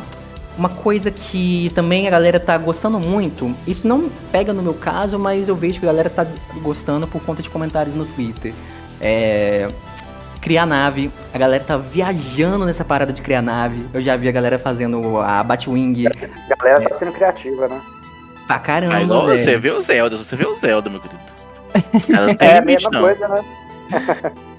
uma 0.56 0.68
coisa 0.68 1.10
que 1.10 1.70
também 1.74 2.06
a 2.06 2.10
galera 2.10 2.38
tá 2.38 2.56
gostando 2.58 2.98
muito, 2.98 3.54
isso 3.66 3.86
não 3.86 4.08
pega 4.30 4.52
no 4.52 4.62
meu 4.62 4.74
caso, 4.74 5.18
mas 5.18 5.48
eu 5.48 5.54
vejo 5.54 5.80
que 5.80 5.86
a 5.86 5.88
galera 5.88 6.10
tá 6.10 6.26
gostando 6.60 7.06
por 7.06 7.22
conta 7.22 7.42
de 7.42 7.48
comentários 7.50 7.94
no 7.94 8.04
Twitter. 8.04 8.52
É. 9.00 9.68
Criar 10.40 10.66
nave, 10.66 11.10
a 11.32 11.38
galera 11.38 11.62
tá 11.62 11.76
viajando 11.76 12.64
nessa 12.66 12.84
parada 12.84 13.12
de 13.12 13.22
criar 13.22 13.42
nave. 13.42 13.86
Eu 13.94 14.02
já 14.02 14.16
vi 14.16 14.28
a 14.28 14.32
galera 14.32 14.58
fazendo 14.58 15.20
a 15.20 15.42
Batwing. 15.42 16.06
A 16.08 16.56
galera 16.56 16.84
é, 16.84 16.88
tá 16.88 16.94
sendo 16.96 17.12
criativa, 17.12 17.68
né? 17.68 17.80
Pra 18.46 18.58
caramba. 18.58 18.96
Aí, 18.96 19.06
você 19.06 19.56
vê 19.56 19.70
o 19.70 19.80
Zelda, 19.80 20.16
você 20.16 20.34
vê 20.34 20.44
o 20.44 20.56
Zelda, 20.56 20.90
meu 20.90 21.00
querido. 21.00 21.22
é 22.40 22.58
a 22.58 22.60
mesma 22.60 22.90
não. 22.90 23.02
coisa, 23.02 23.28
né? 23.28 23.44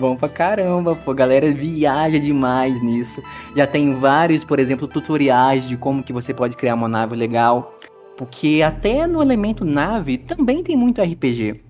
Bom 0.00 0.16
pra 0.16 0.30
caramba, 0.30 0.96
pô, 0.96 1.10
a 1.10 1.14
galera 1.14 1.52
viaja 1.52 2.18
demais 2.18 2.82
nisso. 2.82 3.22
Já 3.54 3.66
tem 3.66 3.92
vários, 3.92 4.42
por 4.42 4.58
exemplo, 4.58 4.88
tutoriais 4.88 5.68
de 5.68 5.76
como 5.76 6.02
que 6.02 6.10
você 6.10 6.32
pode 6.32 6.56
criar 6.56 6.74
uma 6.74 6.88
nave 6.88 7.14
legal. 7.14 7.78
Porque 8.16 8.62
até 8.64 9.06
no 9.06 9.20
elemento 9.20 9.62
nave 9.62 10.16
também 10.16 10.62
tem 10.62 10.74
muito 10.74 11.02
RPG. 11.02 11.60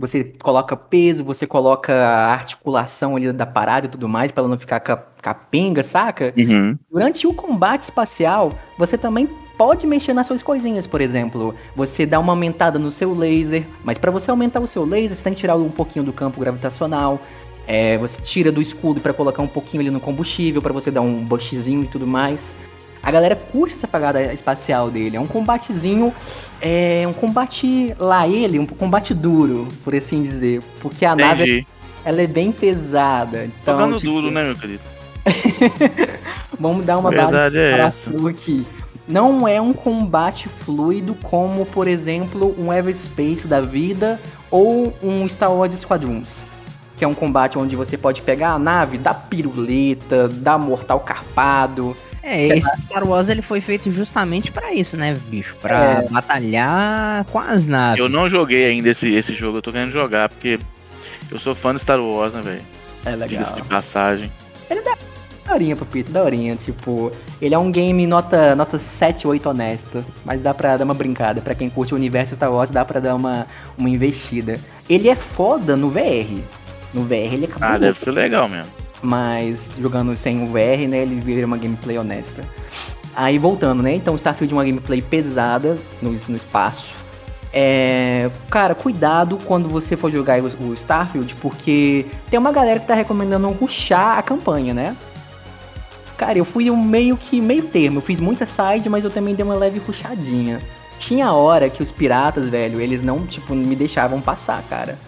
Você 0.00 0.24
coloca 0.42 0.76
peso, 0.76 1.22
você 1.22 1.46
coloca 1.46 1.94
a 1.94 2.32
articulação 2.32 3.14
ali 3.14 3.32
da 3.32 3.46
parada 3.46 3.86
e 3.86 3.88
tudo 3.88 4.08
mais, 4.08 4.32
para 4.32 4.42
ela 4.42 4.50
não 4.50 4.58
ficar 4.58 4.80
capenga, 4.80 5.84
saca? 5.84 6.34
Uhum. 6.36 6.76
Durante 6.90 7.24
o 7.24 7.32
combate 7.32 7.82
espacial, 7.82 8.52
você 8.76 8.98
também 8.98 9.28
pode 9.60 9.86
mexer 9.86 10.14
nas 10.14 10.26
suas 10.26 10.42
coisinhas, 10.42 10.86
por 10.86 11.02
exemplo, 11.02 11.54
você 11.76 12.06
dá 12.06 12.18
uma 12.18 12.32
aumentada 12.32 12.78
no 12.78 12.90
seu 12.90 13.14
laser, 13.14 13.66
mas 13.84 13.98
para 13.98 14.10
você 14.10 14.30
aumentar 14.30 14.58
o 14.58 14.66
seu 14.66 14.86
laser, 14.86 15.14
você 15.14 15.22
tem 15.22 15.34
que 15.34 15.40
tirar 15.40 15.54
um 15.54 15.68
pouquinho 15.68 16.02
do 16.02 16.14
campo 16.14 16.40
gravitacional. 16.40 17.20
É, 17.66 17.98
você 17.98 18.20
tira 18.20 18.50
do 18.50 18.60
escudo 18.60 19.00
para 19.00 19.12
colocar 19.12 19.42
um 19.42 19.48
pouquinho 19.48 19.82
ali 19.82 19.90
no 19.90 20.00
combustível, 20.00 20.60
para 20.60 20.72
você 20.72 20.90
dar 20.90 21.02
um 21.02 21.24
bushzinho 21.24 21.84
e 21.84 21.86
tudo 21.86 22.06
mais. 22.06 22.52
A 23.02 23.10
galera 23.10 23.34
curte 23.34 23.74
essa 23.74 23.88
pegada 23.88 24.32
espacial 24.32 24.90
dele. 24.90 25.16
É 25.16 25.20
um 25.20 25.26
combatezinho. 25.26 26.12
É 26.60 27.04
um 27.08 27.12
combate 27.12 27.94
lá 27.98 28.28
ele, 28.28 28.58
um 28.58 28.66
combate 28.66 29.14
duro, 29.14 29.66
por 29.82 29.94
assim 29.94 30.22
dizer. 30.22 30.62
Porque 30.80 31.04
a 31.04 31.14
Entendi. 31.14 31.28
nave 31.28 31.66
ela 32.04 32.20
é 32.20 32.26
bem 32.26 32.52
pesada. 32.52 33.46
Então, 33.46 33.78
Jogando 33.78 33.98
tipo... 33.98 34.12
duro, 34.12 34.30
né, 34.30 34.44
meu 34.44 34.56
querido? 34.56 34.82
Vamos 36.58 36.84
dar 36.84 36.98
uma 36.98 37.10
Verdade 37.10 37.56
base 37.56 38.10
é 38.10 38.28
aqui. 38.28 38.66
Não 39.08 39.48
é 39.48 39.60
um 39.60 39.72
combate 39.72 40.48
fluido 40.48 41.14
como, 41.14 41.64
por 41.66 41.88
exemplo, 41.88 42.54
um 42.58 42.72
Everspace 42.72 43.46
da 43.46 43.60
vida 43.60 44.20
ou 44.50 44.94
um 45.02 45.28
Star 45.28 45.52
Wars 45.52 45.72
Squadrons 45.80 46.49
que 47.00 47.04
é 47.04 47.08
um 47.08 47.14
combate 47.14 47.58
onde 47.58 47.74
você 47.74 47.96
pode 47.96 48.20
pegar 48.20 48.50
a 48.50 48.58
nave, 48.58 48.98
dar 48.98 49.14
piruleta, 49.14 50.28
dar 50.28 50.58
mortal 50.58 51.00
carpado. 51.00 51.96
É, 52.22 52.48
esse 52.48 52.68
Star 52.78 53.08
Wars 53.08 53.30
ele 53.30 53.40
foi 53.40 53.62
feito 53.62 53.90
justamente 53.90 54.52
para 54.52 54.74
isso, 54.74 54.98
né, 54.98 55.16
bicho? 55.28 55.56
Pra 55.62 56.02
é. 56.04 56.08
batalhar 56.10 57.24
com 57.24 57.38
as 57.38 57.66
naves. 57.66 57.98
Eu 57.98 58.10
não 58.10 58.28
joguei 58.28 58.66
ainda 58.66 58.90
esse, 58.90 59.08
esse 59.14 59.34
jogo, 59.34 59.56
eu 59.56 59.62
tô 59.62 59.72
querendo 59.72 59.90
jogar, 59.90 60.28
porque 60.28 60.60
eu 61.30 61.38
sou 61.38 61.54
fã 61.54 61.74
de 61.74 61.80
Star 61.80 61.98
Wars, 61.98 62.34
né, 62.34 62.42
velho? 62.42 62.62
É 63.06 63.16
legal. 63.16 63.54
de 63.54 63.62
passagem. 63.62 64.30
Ele 64.68 64.82
dá 64.82 64.94
daorinha, 65.46 65.76
Papito, 65.76 66.12
daorinha. 66.12 66.54
Tipo, 66.54 67.10
ele 67.40 67.54
é 67.54 67.58
um 67.58 67.72
game 67.72 68.06
nota, 68.06 68.54
nota 68.54 68.78
7, 68.78 69.26
8 69.26 69.48
honesta, 69.48 70.04
mas 70.22 70.42
dá 70.42 70.52
pra 70.52 70.76
dar 70.76 70.84
uma 70.84 70.92
brincada. 70.92 71.40
Pra 71.40 71.54
quem 71.54 71.70
curte 71.70 71.94
o 71.94 71.96
universo 71.96 72.34
Star 72.34 72.52
Wars, 72.52 72.68
dá 72.68 72.84
pra 72.84 73.00
dar 73.00 73.14
uma, 73.14 73.46
uma 73.78 73.88
investida. 73.88 74.60
Ele 74.86 75.08
é 75.08 75.14
foda 75.14 75.78
no 75.78 75.88
VR. 75.88 76.42
No 76.92 77.02
VR 77.02 77.32
ele 77.32 77.44
acabou. 77.44 77.68
Ah, 77.68 77.78
deve 77.78 77.98
ser 77.98 78.10
legal 78.10 78.48
mesmo. 78.48 78.70
Mas 79.02 79.66
jogando 79.80 80.16
sem 80.16 80.42
o 80.42 80.46
VR, 80.46 80.88
né, 80.88 80.98
ele 80.98 81.20
vira 81.20 81.46
uma 81.46 81.56
gameplay 81.56 81.96
honesta. 81.98 82.44
Aí 83.14 83.38
voltando, 83.38 83.82
né? 83.82 83.94
Então 83.94 84.14
Starfield 84.16 84.52
é 84.52 84.56
uma 84.56 84.64
gameplay 84.64 85.00
pesada 85.00 85.76
no, 86.00 86.10
no 86.12 86.36
espaço. 86.36 86.94
É, 87.52 88.30
cara, 88.48 88.74
cuidado 88.74 89.36
quando 89.44 89.68
você 89.68 89.96
for 89.96 90.10
jogar 90.10 90.40
o, 90.40 90.74
Starfield, 90.74 91.34
porque 91.36 92.06
tem 92.30 92.38
uma 92.38 92.52
galera 92.52 92.78
que 92.78 92.86
tá 92.86 92.94
recomendando 92.94 93.48
ruxar 93.50 94.18
a 94.18 94.22
campanha, 94.22 94.72
né? 94.72 94.96
Cara, 96.16 96.38
eu 96.38 96.44
fui 96.44 96.70
um 96.70 96.76
meio 96.76 97.16
que 97.16 97.40
meio 97.40 97.62
termo. 97.62 97.98
Eu 97.98 98.02
fiz 98.02 98.20
muita 98.20 98.46
side, 98.46 98.88
mas 98.88 99.02
eu 99.02 99.10
também 99.10 99.34
dei 99.34 99.44
uma 99.44 99.54
leve 99.54 99.80
ruxadinha. 99.80 100.60
Tinha 100.98 101.32
hora 101.32 101.70
que 101.70 101.82
os 101.82 101.90
piratas, 101.90 102.50
velho, 102.50 102.80
eles 102.80 103.02
não, 103.02 103.26
tipo, 103.26 103.54
me 103.54 103.74
deixavam 103.74 104.20
passar, 104.20 104.62
cara. 104.68 104.98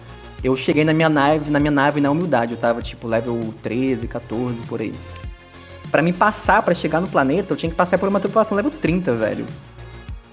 Eu 0.43 0.57
cheguei 0.57 0.83
na 0.83 0.93
minha 0.93 1.07
nave, 1.07 1.49
na 1.49 1.59
minha 1.59 1.71
nave 1.71 2.01
na 2.01 2.11
humildade, 2.11 2.51
eu 2.51 2.57
tava 2.57 2.81
tipo 2.81 3.07
level 3.07 3.39
13, 3.63 4.07
14 4.07 4.55
por 4.67 4.81
aí. 4.81 4.93
Para 5.89 6.01
me 6.01 6.11
passar 6.11 6.61
para 6.61 6.75
chegar 6.75 6.99
no 6.99 7.07
planeta, 7.07 7.53
eu 7.53 7.57
tinha 7.57 7.69
que 7.69 7.75
passar 7.75 7.97
por 7.97 8.09
uma 8.09 8.19
tripulação 8.19 8.55
level 8.55 8.71
30, 8.71 9.13
velho. 9.13 9.45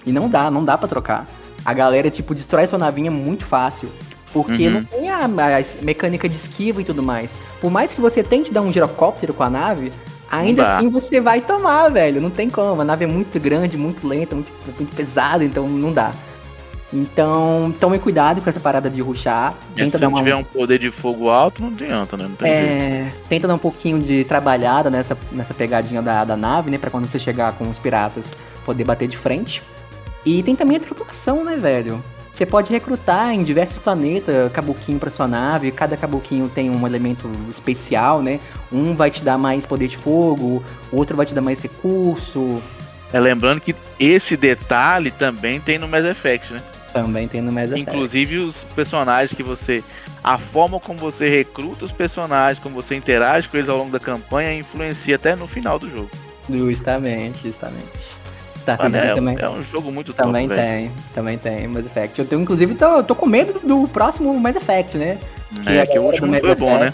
E 0.05 0.11
não 0.11 0.27
dá, 0.27 0.51
não 0.51 0.65
dá 0.65 0.77
para 0.77 0.87
trocar. 0.87 1.25
A 1.63 1.73
galera 1.73 2.09
tipo 2.09 2.35
destrói 2.35 2.67
sua 2.67 2.79
navinha 2.79 3.11
muito 3.11 3.45
fácil. 3.45 3.89
Porque 4.33 4.67
uhum. 4.67 4.73
não 4.73 4.83
tem 4.85 5.09
a, 5.09 5.25
a, 5.25 5.83
mecânica 5.83 6.27
de 6.27 6.35
esquiva 6.35 6.81
e 6.81 6.85
tudo 6.85 7.03
mais. 7.03 7.31
Por 7.59 7.69
mais 7.69 7.93
que 7.93 8.01
você 8.01 8.23
tente 8.23 8.51
dar 8.51 8.61
um 8.61 8.71
girocóptero 8.71 9.33
com 9.33 9.43
a 9.43 9.49
nave, 9.49 9.91
ainda 10.29 10.75
assim 10.75 10.89
você 10.89 11.19
vai 11.19 11.41
tomar, 11.41 11.89
velho. 11.89 12.21
Não 12.21 12.29
tem 12.29 12.49
como. 12.49 12.81
A 12.81 12.85
nave 12.85 13.03
é 13.03 13.07
muito 13.07 13.39
grande, 13.39 13.77
muito 13.77 14.07
lenta, 14.07 14.35
muito, 14.35 14.51
muito 14.65 14.95
pesada, 14.95 15.43
então 15.43 15.67
não 15.67 15.91
dá. 15.91 16.11
Então, 16.93 17.73
tome 17.79 17.99
cuidado 17.99 18.41
com 18.41 18.49
essa 18.49 18.59
parada 18.59 18.89
de 18.89 19.01
ruxar. 19.01 19.53
Tenta 19.75 19.91
se 19.91 19.97
dar 19.97 20.09
uma... 20.09 20.19
tiver 20.19 20.35
um 20.35 20.43
poder 20.43 20.77
de 20.77 20.91
fogo 20.91 21.29
alto, 21.29 21.61
não 21.61 21.69
adianta, 21.69 22.17
né? 22.17 22.25
Não 22.25 22.35
tem 22.35 22.51
é... 22.51 23.01
jeito. 23.01 23.27
Tenta 23.29 23.47
dar 23.47 23.55
um 23.55 23.59
pouquinho 23.59 23.99
de 23.99 24.25
trabalhada 24.25 24.89
nessa, 24.89 25.17
nessa 25.31 25.53
pegadinha 25.53 26.01
da, 26.01 26.25
da 26.25 26.35
nave, 26.35 26.69
né? 26.69 26.77
Pra 26.77 26.89
quando 26.89 27.07
você 27.09 27.17
chegar 27.17 27.53
com 27.53 27.69
os 27.69 27.77
piratas 27.77 28.31
poder 28.65 28.83
bater 28.83 29.07
de 29.07 29.17
frente. 29.17 29.61
E 30.25 30.43
tem 30.43 30.55
também 30.55 30.77
a 30.77 30.79
tripulação, 30.79 31.43
né, 31.43 31.55
velho? 31.55 32.01
você 32.41 32.45
pode 32.45 32.71
recrutar 32.71 33.33
em 33.33 33.43
diversos 33.43 33.77
planetas 33.77 34.51
cabuquinho 34.51 34.97
pra 34.97 35.11
sua 35.11 35.27
nave, 35.27 35.71
cada 35.71 35.95
cabuquinho 35.95 36.49
tem 36.49 36.71
um 36.71 36.87
elemento 36.87 37.29
especial, 37.51 38.21
né? 38.23 38.39
Um 38.71 38.95
vai 38.95 39.11
te 39.11 39.23
dar 39.23 39.37
mais 39.37 39.63
poder 39.63 39.87
de 39.87 39.95
fogo, 39.95 40.63
o 40.91 40.97
outro 40.97 41.15
vai 41.15 41.25
te 41.25 41.35
dar 41.35 41.41
mais 41.41 41.61
recurso. 41.61 42.59
É, 43.13 43.19
lembrando 43.19 43.61
que 43.61 43.75
esse 43.99 44.35
detalhe 44.35 45.11
também 45.11 45.59
tem 45.59 45.77
no 45.77 45.87
Mass 45.87 46.03
Effect, 46.03 46.53
né? 46.53 46.61
Também 46.93 47.27
tem 47.27 47.41
no 47.41 47.51
Mass 47.51 47.71
Effect. 47.71 47.89
Inclusive 47.89 48.37
os 48.39 48.63
personagens 48.75 49.33
que 49.33 49.43
você. 49.43 49.83
A 50.23 50.37
forma 50.37 50.79
como 50.79 50.99
você 50.99 51.29
recruta 51.29 51.85
os 51.85 51.91
personagens, 51.91 52.59
como 52.59 52.75
você 52.75 52.95
interage 52.95 53.47
com 53.47 53.57
eles 53.57 53.69
ao 53.69 53.77
longo 53.77 53.91
da 53.91 53.99
campanha, 53.99 54.53
influencia 54.53 55.15
até 55.15 55.35
no 55.35 55.47
final 55.47 55.79
do 55.79 55.89
jogo. 55.89 56.09
Justamente, 56.49 57.43
justamente. 57.43 57.87
Starfield 58.57 58.97
é, 58.97 59.15
também, 59.15 59.37
é 59.39 59.49
um 59.49 59.61
jogo 59.61 59.91
muito 59.91 60.13
também 60.13 60.47
top, 60.47 60.59
velho. 60.59 60.71
tem, 60.71 60.91
também 61.13 61.37
tem 61.37 61.67
Mass 61.67 61.85
Effect. 61.85 62.19
Eu 62.19 62.25
tenho, 62.25 62.41
inclusive, 62.41 62.75
tô, 62.75 62.97
eu 62.97 63.03
tô 63.03 63.15
com 63.15 63.25
medo 63.25 63.59
do 63.59 63.87
próximo 63.87 64.37
Mass 64.39 64.55
Effect, 64.55 64.97
né? 64.97 65.17
É, 65.65 65.81
a 65.81 65.87
que 65.87 65.97
o 65.97 66.03
último 66.03 66.37
foi 66.39 66.55
bom, 66.55 66.77
né? 66.77 66.93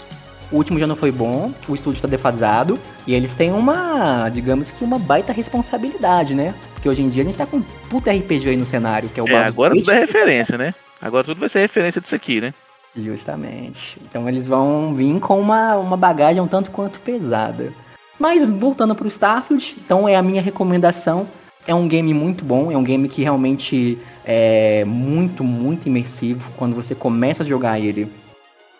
O 0.50 0.56
último 0.56 0.78
já 0.78 0.86
não 0.86 0.96
foi 0.96 1.12
bom, 1.12 1.52
o 1.68 1.74
estúdio 1.74 2.00
tá 2.00 2.08
defasado, 2.08 2.78
e 3.06 3.14
eles 3.14 3.34
têm 3.34 3.52
uma, 3.52 4.28
digamos 4.30 4.70
que 4.70 4.82
uma 4.82 4.98
baita 4.98 5.32
responsabilidade, 5.32 6.34
né? 6.34 6.54
Porque 6.72 6.88
hoje 6.88 7.02
em 7.02 7.08
dia 7.08 7.22
a 7.22 7.26
gente 7.26 7.36
tá 7.36 7.44
com 7.44 7.58
um 7.58 7.62
puta 7.90 8.10
RPG 8.10 8.48
aí 8.48 8.56
no 8.56 8.64
cenário, 8.64 9.08
que 9.10 9.20
é 9.20 9.22
o 9.22 9.28
É, 9.28 9.44
agora 9.44 9.74
tudo 9.74 9.90
é 9.90 9.98
referência, 9.98 10.56
né? 10.56 10.74
Agora 11.00 11.24
tudo 11.24 11.38
vai 11.38 11.48
ser 11.48 11.60
referência 11.60 12.00
disso 12.00 12.14
aqui, 12.14 12.40
né? 12.40 12.54
Justamente. 12.96 13.98
Então 14.02 14.28
eles 14.28 14.48
vão 14.48 14.94
vir 14.94 15.20
com 15.20 15.38
uma, 15.38 15.76
uma 15.76 15.96
bagagem 15.96 16.40
um 16.40 16.48
tanto 16.48 16.70
quanto 16.70 16.98
pesada. 17.00 17.72
Mas 18.18 18.42
voltando 18.42 18.94
pro 18.94 19.06
Starfield, 19.06 19.76
então 19.84 20.08
é 20.08 20.16
a 20.16 20.22
minha 20.22 20.42
recomendação. 20.42 21.28
É 21.66 21.74
um 21.74 21.86
game 21.86 22.14
muito 22.14 22.44
bom, 22.44 22.72
é 22.72 22.76
um 22.76 22.82
game 22.82 23.08
que 23.08 23.22
realmente 23.22 23.98
é 24.24 24.84
muito, 24.86 25.44
muito 25.44 25.86
imersivo. 25.86 26.50
Quando 26.56 26.74
você 26.74 26.94
começa 26.94 27.42
a 27.42 27.46
jogar 27.46 27.78
ele, 27.78 28.10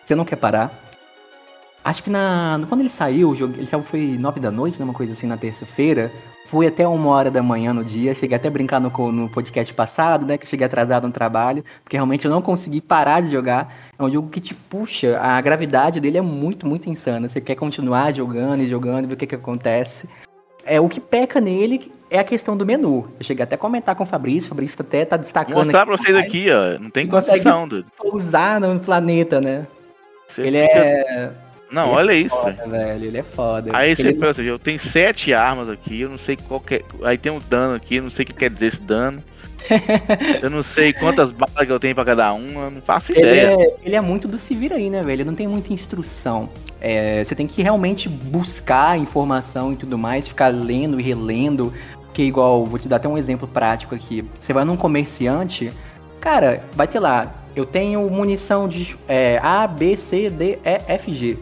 você 0.05 0.15
não 0.15 0.25
quer 0.25 0.35
parar. 0.35 0.88
Acho 1.83 2.03
que 2.03 2.09
na 2.09 2.59
quando 2.67 2.81
ele 2.81 2.89
saiu, 2.89 3.29
o 3.29 3.35
jogo- 3.35 3.53
ele 3.57 3.65
saiu 3.65 3.83
foi 3.83 4.17
nove 4.19 4.39
da 4.39 4.51
noite, 4.51 4.77
né, 4.77 4.85
uma 4.85 4.93
coisa 4.93 5.13
assim, 5.13 5.27
na 5.27 5.37
terça-feira. 5.37 6.11
Fui 6.47 6.65
até 6.65 6.87
uma 6.87 7.09
hora 7.11 7.29
da 7.29 7.43
manhã 7.43 7.71
no 7.73 7.83
dia, 7.85 8.15
cheguei 8.15 8.35
até 8.35 8.47
a 8.47 8.51
brincar 8.51 8.79
no, 8.79 8.89
no 9.11 9.29
podcast 9.29 9.71
passado, 9.73 10.25
né, 10.25 10.35
que 10.37 10.45
eu 10.45 10.49
cheguei 10.49 10.65
atrasado 10.65 11.05
no 11.05 11.13
trabalho, 11.13 11.63
porque 11.83 11.95
realmente 11.95 12.25
eu 12.25 12.31
não 12.31 12.41
consegui 12.41 12.81
parar 12.81 13.21
de 13.21 13.29
jogar. 13.29 13.71
É 13.97 14.03
um 14.03 14.09
jogo 14.11 14.29
que 14.29 14.39
te 14.41 14.55
puxa, 14.55 15.19
a 15.21 15.39
gravidade 15.41 15.99
dele 15.99 16.17
é 16.17 16.21
muito, 16.21 16.65
muito 16.65 16.89
insana. 16.89 17.27
Você 17.29 17.39
quer 17.39 17.55
continuar 17.55 18.11
jogando 18.13 18.61
e 18.63 18.67
jogando, 18.67 19.07
ver 19.07 19.13
o 19.13 19.17
que 19.17 19.27
que 19.27 19.35
acontece. 19.35 20.09
É, 20.65 20.79
o 20.81 20.89
que 20.89 20.99
peca 20.99 21.39
nele 21.39 21.91
é 22.09 22.17
a 22.19 22.23
questão 22.23 22.57
do 22.57 22.65
menu. 22.65 23.07
Eu 23.19 23.25
cheguei 23.25 23.43
até 23.43 23.53
a 23.55 23.57
comentar 23.57 23.95
com 23.95 24.03
o 24.03 24.07
Fabrício, 24.07 24.47
o 24.47 24.49
Fabrício 24.49 24.75
até 24.79 25.05
tá 25.05 25.15
Vou 25.17 25.23
destacando 25.23 25.55
mostrar 25.55 25.85
pra 25.85 25.95
vocês 25.95 26.17
aqui, 26.17 26.47
ó. 26.51 26.79
Não 26.79 26.89
tem 26.89 27.05
condição, 27.07 27.67
doido. 27.67 27.85
Pousar 27.95 28.59
no 28.59 28.79
planeta, 28.79 29.39
né? 29.39 29.67
Você 30.27 30.41
ele 30.41 30.61
fica- 30.61 30.79
é. 30.79 31.31
Não, 31.71 31.83
ele 31.83 31.91
é 31.91 31.95
olha 31.95 32.13
isso. 32.13 32.35
Foda, 32.35 32.67
velho. 32.67 33.05
Ele 33.05 33.17
é 33.17 33.23
foda. 33.23 33.71
Aí 33.73 33.95
você 33.95 34.09
ele... 34.09 34.25
ou 34.25 34.33
seja, 34.33 34.49
eu 34.49 34.59
tenho 34.59 34.79
sete 34.79 35.33
armas 35.33 35.69
aqui, 35.69 36.01
eu 36.01 36.09
não 36.09 36.17
sei 36.17 36.35
qual 36.35 36.59
que 36.59 36.75
é. 36.75 36.81
Aí 37.03 37.17
tem 37.17 37.31
um 37.31 37.39
dano 37.39 37.75
aqui, 37.75 37.95
eu 37.95 38.03
não 38.03 38.09
sei 38.09 38.23
o 38.23 38.25
que 38.25 38.33
quer 38.33 38.49
dizer 38.49 38.67
esse 38.67 38.81
dano. 38.81 39.23
eu 40.41 40.49
não 40.49 40.63
sei 40.63 40.93
quantas 40.93 41.31
balas 41.31 41.65
que 41.65 41.71
eu 41.71 41.79
tenho 41.79 41.93
pra 41.93 42.05
cada 42.05 42.33
uma, 42.33 42.61
eu 42.61 42.71
não 42.71 42.81
faço 42.81 43.11
Ele 43.11 43.19
ideia. 43.19 43.61
é, 43.61 43.75
ele 43.83 43.95
é 43.95 44.01
muito 44.01 44.27
do 44.27 44.39
se 44.39 44.55
vira 44.55 44.75
aí, 44.75 44.89
né, 44.89 45.03
velho? 45.03 45.21
Ele 45.21 45.23
não 45.25 45.35
tem 45.35 45.47
muita 45.47 45.71
instrução. 45.73 46.49
É, 46.81 47.23
você 47.23 47.35
tem 47.35 47.45
que 47.45 47.61
realmente 47.61 48.07
buscar 48.09 48.97
informação 48.97 49.73
e 49.73 49.75
tudo 49.75 49.97
mais, 49.97 50.27
ficar 50.27 50.47
lendo 50.47 50.99
e 50.99 51.03
relendo. 51.03 51.73
Porque, 52.05 52.23
igual, 52.23 52.65
vou 52.65 52.79
te 52.79 52.87
dar 52.87 52.95
até 52.95 53.07
um 53.07 53.17
exemplo 53.17 53.47
prático 53.47 53.93
aqui. 53.93 54.25
Você 54.39 54.53
vai 54.53 54.65
num 54.65 54.75
comerciante, 54.75 55.71
cara, 56.19 56.63
vai 56.73 56.87
ter 56.87 56.99
lá, 56.99 57.31
eu 57.55 57.65
tenho 57.65 58.09
munição 58.09 58.67
de 58.67 58.95
é, 59.07 59.39
A, 59.43 59.67
B, 59.67 59.95
C, 59.97 60.29
D, 60.29 60.57
E, 60.63 60.81
F, 60.87 61.13
G. 61.13 61.37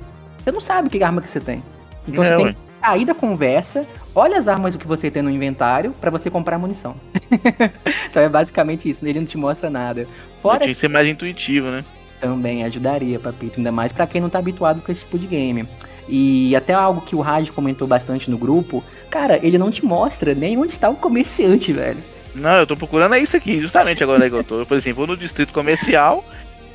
Você 0.47 0.51
não 0.53 0.61
sabe 0.61 0.89
que 0.89 1.03
arma 1.03 1.21
que 1.21 1.29
você 1.29 1.41
tem. 1.41 1.61
Então 2.07 2.23
É, 2.23 2.29
você 2.29 2.35
tem 2.37 2.45
ué. 2.45 2.53
que 2.53 2.79
sair 2.79 3.03
da 3.03 3.13
conversa, 3.13 3.85
olha 4.15 4.37
as 4.39 4.47
armas 4.47 4.77
que 4.77 4.87
você 4.87 5.11
tem 5.11 5.21
no 5.21 5.29
inventário 5.29 5.93
pra 5.99 6.09
você 6.09 6.29
comprar 6.29 6.57
munição. 6.57 6.95
então 8.09 8.23
é 8.23 8.29
basicamente 8.29 8.89
isso, 8.89 9.05
ele 9.05 9.19
não 9.19 9.27
te 9.27 9.37
mostra 9.37 9.69
nada. 9.69 10.07
Fora 10.41 10.59
Tinha 10.59 10.69
que 10.69 10.79
ser 10.79 10.87
mais 10.87 11.05
intuitivo, 11.05 11.67
né? 11.67 11.83
também 12.21 12.63
ajudaria, 12.63 13.19
Papito, 13.19 13.57
ainda 13.57 13.73
mais 13.73 13.91
pra 13.91 14.07
quem 14.07 14.21
não 14.21 14.29
tá 14.29 14.39
habituado 14.39 14.81
com 14.81 14.89
esse 14.89 15.01
tipo 15.01 15.19
de 15.19 15.27
game. 15.27 15.67
E 16.07 16.55
até 16.55 16.73
algo 16.73 17.01
que 17.01 17.13
o 17.13 17.19
Raj 17.19 17.49
comentou 17.49 17.85
bastante 17.85 18.31
no 18.31 18.37
grupo, 18.37 18.81
cara, 19.09 19.37
ele 19.43 19.57
não 19.57 19.69
te 19.69 19.85
mostra 19.85 20.33
nem 20.33 20.57
onde 20.57 20.71
está 20.71 20.89
o 20.89 20.95
comerciante, 20.95 21.73
velho. 21.73 22.01
Não, 22.33 22.55
eu 22.55 22.65
tô 22.67 22.77
procurando 22.77 23.15
é 23.15 23.19
isso 23.19 23.35
aqui, 23.35 23.59
justamente 23.59 24.01
agora 24.01 24.29
que 24.29 24.35
eu 24.35 24.43
tô. 24.43 24.59
Eu 24.59 24.65
falei 24.65 24.79
assim, 24.79 24.93
vou 24.93 25.07
no 25.07 25.17
distrito 25.17 25.51
comercial, 25.51 26.23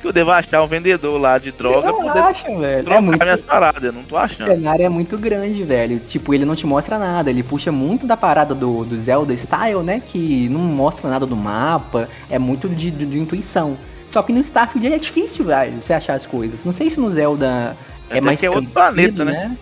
que 0.03 0.07
eu 0.09 0.13
devo 0.13 0.29
achar 0.31 0.61
um 0.61 0.67
vendedor 0.67 1.19
lá 1.19 1.37
de 1.39 1.51
droga 1.51 1.91
Você 1.91 2.03
não 2.03 2.23
acha, 2.25 2.47
velho? 2.47 2.65
É 2.65 2.83
trocar 2.83 3.01
muito... 3.01 3.23
minhas 3.23 3.41
paradas, 3.41 3.83
eu 3.83 3.91
não 3.91 4.03
tô 4.03 4.15
O 4.15 4.17
achando. 4.19 4.47
cenário 4.49 4.85
é 4.85 4.89
muito 4.89 5.17
grande, 5.17 5.63
velho. 5.63 5.99
Tipo, 5.99 6.33
ele 6.33 6.45
não 6.45 6.55
te 6.55 6.67
mostra 6.67 6.99
nada. 6.99 7.29
Ele 7.29 7.41
puxa 7.41 7.71
muito 7.71 8.05
da 8.05 8.15
parada 8.15 8.53
do, 8.53 8.83
do 8.85 8.97
Zelda 8.97 9.33
Style, 9.35 9.81
né? 9.83 10.01
Que 10.05 10.47
não 10.49 10.59
mostra 10.59 11.09
nada 11.09 11.25
do 11.25 11.35
mapa. 11.35 12.07
É 12.29 12.37
muito 12.37 12.69
de, 12.69 12.91
de- 12.91 13.05
de 13.05 13.17
intuição. 13.17 13.75
Só 14.09 14.21
que 14.21 14.31
no 14.31 14.39
Starfield 14.41 14.93
é 14.93 14.97
difícil, 14.99 15.45
velho, 15.45 15.81
você 15.81 15.93
achar 15.93 16.13
as 16.13 16.25
coisas. 16.25 16.63
Não 16.63 16.71
sei 16.73 16.89
se 16.89 16.99
no 16.99 17.09
Zelda 17.11 17.75
é 18.09 18.13
Até 18.17 18.21
mais 18.21 18.39
que 18.39 18.45
é 18.45 18.49
outro 18.51 18.69
planeta, 18.69 19.25
né? 19.25 19.57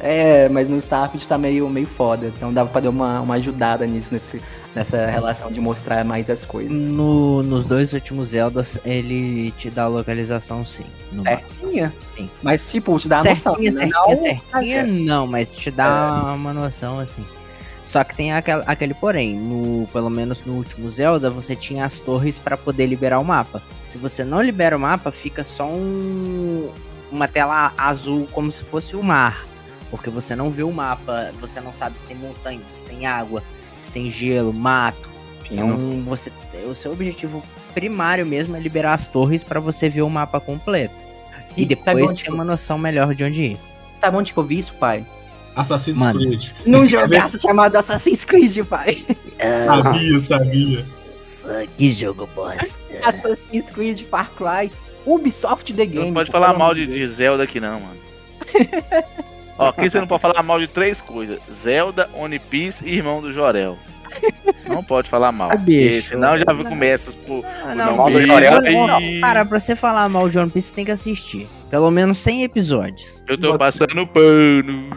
É, 0.00 0.48
mas 0.48 0.68
no 0.68 0.76
Starfield 0.78 1.28
tá 1.28 1.38
meio, 1.38 1.68
meio 1.68 1.86
foda. 1.86 2.26
Então 2.34 2.52
dava 2.52 2.68
pra 2.70 2.80
dar 2.80 2.90
uma, 2.90 3.20
uma 3.20 3.34
ajudada 3.34 3.86
nisso, 3.86 4.08
nesse, 4.10 4.40
nessa 4.74 5.06
relação 5.06 5.50
de 5.52 5.60
mostrar 5.60 6.04
mais 6.04 6.28
as 6.30 6.44
coisas. 6.44 6.72
No, 6.72 7.42
nos 7.42 7.64
dois 7.66 7.92
últimos 7.92 8.28
Zeldas, 8.28 8.78
ele 8.84 9.50
te 9.52 9.68
dá 9.70 9.84
a 9.84 9.88
localização 9.88 10.64
sim. 10.64 10.84
Certinha. 11.22 11.92
Sim. 12.16 12.30
Mas, 12.42 12.70
tipo, 12.70 12.98
te 12.98 13.08
dá 13.08 13.18
uma 13.18 13.24
noção. 13.30 13.54
certinha, 13.54 13.70
né? 13.70 13.76
certinha, 13.76 14.06
Não, 14.06 14.16
certinha, 14.16 14.84
não, 14.84 15.26
mas 15.26 15.54
te 15.56 15.70
dá 15.70 16.26
É. 16.28 16.34
uma 16.34 16.52
noção 16.54 16.98
assim. 16.98 17.24
Só 17.84 18.04
que 18.04 18.14
tem 18.14 18.32
aquela, 18.32 18.62
aquele 18.64 18.94
porém, 18.94 19.34
no, 19.36 19.88
pelo 19.92 20.08
menos 20.08 20.44
no 20.44 20.54
último 20.54 20.88
Zelda, 20.88 21.28
você 21.28 21.56
tinha 21.56 21.84
as 21.84 21.98
torres 21.98 22.38
pra 22.38 22.56
poder 22.56 22.86
liberar 22.86 23.18
o 23.18 23.24
mapa. 23.24 23.60
Se 23.86 23.98
você 23.98 24.24
não 24.24 24.40
libera 24.40 24.76
o 24.76 24.80
mapa, 24.80 25.10
fica 25.10 25.42
só 25.42 25.66
um, 25.66 26.70
uma 27.10 27.26
tela 27.26 27.72
azul 27.76 28.28
como 28.30 28.52
se 28.52 28.62
fosse 28.62 28.94
o 28.94 29.02
mar. 29.02 29.44
Porque 29.90 30.08
você 30.08 30.36
não 30.36 30.48
vê 30.48 30.62
o 30.62 30.70
mapa, 30.72 31.32
você 31.40 31.60
não 31.60 31.74
sabe 31.74 31.98
se 31.98 32.06
tem 32.06 32.16
montanha, 32.16 32.60
se 32.70 32.84
tem 32.84 33.04
água, 33.04 33.42
se 33.82 33.90
tem 33.90 34.08
gelo, 34.08 34.52
mato. 34.52 35.10
Então 35.50 36.02
você, 36.04 36.32
o 36.68 36.74
seu 36.74 36.92
objetivo 36.92 37.42
primário 37.74 38.24
mesmo 38.24 38.56
é 38.56 38.60
liberar 38.60 38.94
as 38.94 39.06
torres 39.06 39.42
pra 39.44 39.60
você 39.60 39.88
ver 39.88 40.02
o 40.02 40.08
mapa 40.08 40.40
completo. 40.40 40.94
E, 41.56 41.62
E 41.62 41.66
depois 41.66 42.12
ter 42.12 42.30
uma 42.30 42.44
noção 42.44 42.78
melhor 42.78 43.14
de 43.14 43.24
onde 43.24 43.44
ir. 43.44 43.58
Sabe 44.00 44.16
onde 44.16 44.32
que 44.32 44.38
eu 44.38 44.44
vi 44.44 44.58
isso, 44.58 44.74
pai? 44.74 45.04
Assassin's 45.54 45.98
Mano. 45.98 46.18
Creed. 46.18 46.50
Num 46.64 46.86
jogaço 46.88 47.38
chamado 47.38 47.76
Assassin's 47.76 48.24
Creed, 48.24 48.64
pai. 48.64 49.04
Sabia, 49.66 50.18
sabia. 50.18 50.84
Que 51.76 51.90
jogo 51.90 52.28
bosta. 52.34 52.78
Assassin's 53.04 53.70
Creed, 53.70 54.06
Far 54.08 54.30
Cry, 54.30 54.72
Ubisoft 55.04 55.72
The 55.74 55.86
Game. 55.86 56.06
Não 56.06 56.14
pode 56.14 56.30
falar 56.30 56.56
mal 56.56 56.74
de, 56.74 56.86
de 56.86 57.06
Zelda 57.06 57.42
aqui 57.42 57.60
não, 57.60 57.80
mano. 57.80 57.96
Ó, 59.62 59.68
aqui 59.68 59.88
você 59.90 60.00
não 60.00 60.06
pode 60.06 60.22
falar 60.22 60.42
mal 60.42 60.58
de 60.58 60.66
três 60.66 61.00
coisas: 61.00 61.38
Zelda, 61.52 62.08
One 62.14 62.38
Piece 62.38 62.84
e 62.84 62.96
Irmão 62.96 63.20
do 63.20 63.32
Jorel. 63.32 63.76
Não 64.68 64.84
pode 64.84 65.08
falar 65.08 65.32
mal. 65.32 65.50
Ah, 65.52 65.56
bicho. 65.56 66.08
senão 66.08 66.36
já 66.38 66.44
Não. 66.46 66.62
começa 66.64 67.12
por. 67.26 67.44
Ah, 67.64 67.74
não, 67.74 68.04
Piece, 68.06 68.26
Jorel, 68.26 68.60
aí 68.94 69.20
Cara, 69.20 69.44
pra 69.44 69.58
você 69.58 69.74
falar 69.74 70.08
mal 70.08 70.28
de 70.28 70.38
One 70.38 70.50
Piece, 70.50 70.68
você 70.68 70.74
tem 70.74 70.84
que 70.84 70.90
assistir. 70.90 71.48
Pelo 71.70 71.90
menos 71.90 72.18
100 72.18 72.44
episódios. 72.44 73.24
Eu 73.26 73.40
tô 73.40 73.56
passando 73.56 74.06
pano. 74.06 74.90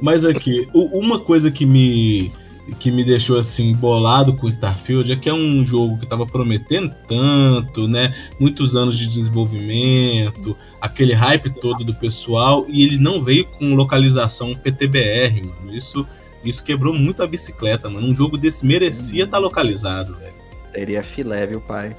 Mas 0.00 0.24
aqui, 0.24 0.68
uma 0.72 1.20
coisa 1.20 1.50
que 1.50 1.66
me 1.66 2.32
que 2.78 2.90
me 2.90 3.04
deixou 3.04 3.38
assim 3.38 3.74
bolado 3.74 4.34
com 4.36 4.48
Starfield 4.48 5.12
é 5.12 5.16
que 5.16 5.28
é 5.28 5.34
um 5.34 5.64
jogo 5.64 5.98
que 5.98 6.06
tava 6.06 6.26
prometendo 6.26 6.94
tanto, 7.08 7.88
né? 7.88 8.14
Muitos 8.38 8.76
anos 8.76 8.96
de 8.96 9.06
desenvolvimento, 9.06 10.56
aquele 10.80 11.12
hype 11.14 11.50
todo 11.60 11.84
do 11.84 11.94
pessoal 11.94 12.64
e 12.68 12.82
ele 12.84 12.98
não 12.98 13.22
veio 13.22 13.44
com 13.46 13.74
localização 13.74 14.54
PTBR, 14.54 15.42
mano. 15.44 15.74
Isso 15.74 16.06
isso 16.42 16.64
quebrou 16.64 16.94
muito 16.94 17.22
a 17.22 17.26
bicicleta, 17.26 17.90
mano. 17.90 18.06
Um 18.08 18.14
jogo 18.14 18.38
desse 18.38 18.64
merecia 18.64 19.24
estar 19.24 19.36
localizado, 19.36 20.16
velho. 20.16 20.32
Seria 20.72 21.02
filé, 21.02 21.46
viu, 21.46 21.60
pai? 21.60 21.94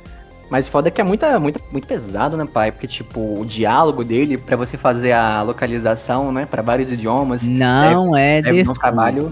Mas 0.50 0.68
foda 0.68 0.88
é 0.88 0.92
que 0.92 1.00
é 1.00 1.04
muita, 1.04 1.40
muita, 1.40 1.62
muito 1.72 1.88
pesado, 1.88 2.36
né, 2.36 2.46
pai? 2.52 2.72
Porque, 2.72 2.88
tipo, 2.88 3.40
o 3.40 3.46
diálogo 3.46 4.04
dele, 4.04 4.38
pra 4.38 4.58
você 4.58 4.78
fazer 4.78 5.12
a 5.14 5.44
localização, 5.44 6.32
né, 6.32 6.46
pra 6.46 6.62
vários 6.62 6.92
idiomas, 6.92 7.42
Não 7.44 8.18
é, 8.18 8.40
é 8.40 8.50
um 8.50 8.52
desculpa. 8.52 8.82
trabalho- 8.82 9.32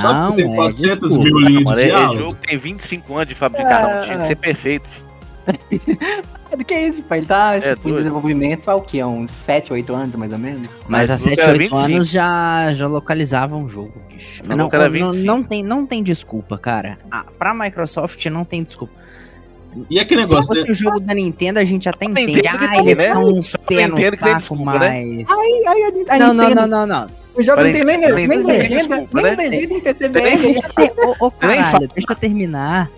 Só 0.00 0.12
Não 0.12 0.30
que 0.30 0.42
tem 0.42 0.52
é 0.52 0.56
400 0.56 0.98
desculpa. 0.98 1.24
mil 1.24 1.38
linhas 1.40 1.76
de 1.76 1.80
é, 1.80 1.84
é 1.84 1.86
diálogo. 1.86 2.18
jogo 2.18 2.38
tem 2.46 2.56
25 2.58 3.14
anos 3.16 3.28
de 3.28 3.34
fabricação. 3.34 3.90
É, 3.90 4.00
Tinha 4.00 4.16
que 4.16 4.22
é. 4.22 4.26
ser 4.26 4.36
perfeito. 4.36 4.88
filho. 4.88 5.98
É 6.52 6.56
do 6.56 6.62
que 6.66 6.74
é 6.74 6.88
isso, 6.88 7.02
pai? 7.04 7.16
Ele 7.20 7.26
tá 7.26 7.56
É 7.56 7.74
tipo, 7.74 7.88
em 7.88 7.94
desenvolvimento 7.96 8.70
há 8.70 8.74
o 8.74 8.82
quê? 8.82 9.00
Há 9.00 9.06
uns 9.06 9.30
7, 9.30 9.72
8 9.72 9.94
anos, 9.94 10.14
mais 10.16 10.30
ou 10.34 10.38
menos? 10.38 10.68
Mas 10.86 11.08
há 11.08 11.14
Mas 11.14 11.22
7, 11.22 11.30
nunca 11.30 11.42
era 11.44 11.52
8 11.52 11.58
25. 11.62 11.94
anos 11.94 12.08
já, 12.10 12.72
já 12.74 12.86
localizavam 12.86 13.64
o 13.64 13.68
jogo, 13.68 13.94
bicho. 14.12 14.42
Não, 14.46 14.56
não, 14.58 14.68
25. 14.68 15.24
não 15.26 15.42
tem, 15.42 15.62
não 15.62 15.86
tem 15.86 16.02
desculpa, 16.02 16.58
cara. 16.58 16.98
Ah, 17.10 17.24
pra 17.38 17.54
Microsoft 17.54 18.26
não 18.26 18.44
tem 18.44 18.62
desculpa. 18.62 18.92
E 19.88 19.98
aquele 19.98 20.22
Se 20.22 20.28
negócio. 20.28 20.54
fosse 20.54 20.70
o 20.70 20.74
jogo 20.74 21.00
da 21.00 21.14
Nintendo, 21.14 21.58
a 21.58 21.64
gente 21.64 21.88
até 21.88 22.04
entende. 22.04 22.42
Ah, 22.46 22.68
tem, 22.68 22.80
eles 22.80 22.98
né? 22.98 23.06
estão 23.06 23.24
uns 23.24 23.46
Só 23.48 23.58
pés 23.58 23.88
no 23.88 23.96
tem 23.96 24.04
saco, 24.18 24.56
né? 24.56 24.62
mas... 24.62 25.30
Ai, 25.30 25.62
ai, 25.66 25.82
a, 26.10 26.14
a 26.14 26.18
Não, 26.18 26.34
não, 26.34 26.66
não, 26.66 26.86
não. 26.86 27.08
O 27.34 27.42
jogo 27.42 27.62
não 27.62 27.72
Parece 27.72 27.84
tem 27.84 27.98
nem, 27.98 28.14
nem 28.14 28.28
tem 28.28 28.46
legenda, 28.46 28.68
desculpa, 28.68 29.22
nem 29.22 29.36
né? 29.36 29.48
legenda 29.48 29.74
em 29.74 29.80
PCBR. 29.80 30.36
Deixa 30.38 30.68
ter... 30.68 30.92
Caralho, 31.38 31.88
deixa 31.88 32.12
eu 32.12 32.16
terminar. 32.16 32.90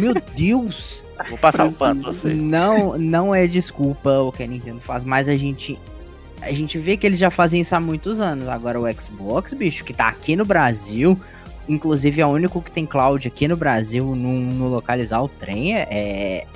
Meu 0.00 0.14
Deus. 0.36 1.04
Vou 1.28 1.38
passar 1.38 1.66
o 1.66 1.72
pano 1.72 2.02
pra 2.02 2.12
você. 2.12 2.28
Não, 2.28 2.96
não 2.96 3.34
é 3.34 3.46
desculpa 3.46 4.10
o 4.20 4.30
que 4.30 4.42
a 4.42 4.46
Nintendo 4.46 4.80
faz, 4.80 5.02
mas 5.02 5.28
a 5.28 5.36
gente 5.36 5.78
a 6.42 6.52
gente 6.52 6.78
vê 6.78 6.96
que 6.96 7.06
eles 7.06 7.18
já 7.18 7.30
fazem 7.30 7.60
isso 7.60 7.74
há 7.74 7.80
muitos 7.80 8.20
anos. 8.20 8.48
Agora 8.48 8.80
o 8.80 9.00
Xbox, 9.00 9.52
bicho, 9.52 9.84
que 9.84 9.92
tá 9.92 10.08
aqui 10.08 10.36
no 10.36 10.44
Brasil, 10.44 11.18
inclusive 11.68 12.20
é 12.20 12.26
o 12.26 12.30
único 12.30 12.62
que 12.62 12.70
tem 12.70 12.86
cloud 12.86 13.26
aqui 13.28 13.46
no 13.46 13.56
Brasil 13.56 14.04
no, 14.16 14.40
no 14.40 14.68
localizar 14.68 15.20
o 15.22 15.28
trem, 15.28 15.76
é- 15.76 15.86
é 15.90 16.46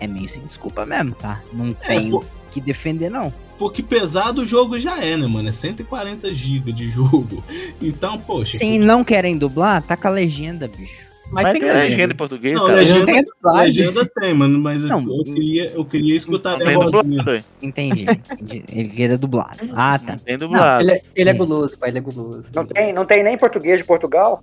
é 0.00 0.06
meio 0.08 0.28
sem 0.28 0.42
desculpa 0.42 0.84
mesmo, 0.84 1.14
tá? 1.14 1.40
Não 1.52 1.72
tem 1.72 2.10
pô. 2.10 2.18
o 2.18 2.24
que 2.50 2.60
defender 2.60 3.08
não. 3.08 3.32
Porque 3.62 3.82
pesado 3.82 4.42
o 4.42 4.46
jogo 4.46 4.78
já 4.78 4.98
é, 5.02 5.16
né, 5.16 5.26
mano? 5.26 5.48
É 5.48 5.52
140 5.52 6.32
GB 6.34 6.72
de 6.72 6.90
jogo. 6.90 7.42
Então, 7.80 8.18
poxa. 8.18 8.56
Sim, 8.58 8.78
não 8.78 9.04
querem 9.04 9.38
dublar, 9.38 9.82
tá 9.82 9.96
com 9.96 10.08
a 10.08 10.10
legenda, 10.10 10.66
bicho. 10.68 11.10
Mas, 11.30 11.44
Mas 11.44 11.52
tem 11.52 11.60
tem 11.62 11.72
legenda. 11.72 12.12
em 12.12 12.16
português, 12.16 12.54
Não, 12.56 12.66
cara. 12.66 12.76
legenda- 12.80 13.06
Tem 13.06 13.24
dublagem. 13.24 13.84
Legenda 13.86 14.10
tem, 14.20 14.34
mano, 14.34 14.58
mas 14.58 14.82
eu- 14.82 14.88
Não. 14.88 15.00
eu, 15.00 15.24
queria, 15.24 15.70
eu 15.70 15.84
queria 15.84 16.14
escutar 16.16 16.54
a 16.54 16.58
Não 16.58 16.66
tem 16.66 16.78
dublado. 16.78 17.44
Entendi. 17.62 18.06
entendi. 18.32 18.64
Ele 18.70 18.88
queria 18.88 19.16
dublado. 19.16 19.58
Ah, 19.74 19.98
tá. 19.98 20.12
Não 20.12 20.18
tem 20.18 20.36
dublado. 20.36 20.82
Ele, 20.84 20.92
é- 20.92 21.00
ele 21.16 21.30
é 21.30 21.32
guloso, 21.32 21.78
pai, 21.78 21.88
ele 21.88 21.98
é 21.98 22.00
guloso. 22.02 22.44
Não 22.54 22.66
tem, 22.66 22.92
não 22.92 23.04
tem 23.06 23.22
nem 23.24 23.38
português 23.38 23.78
de 23.80 23.86
Portugal? 23.86 24.42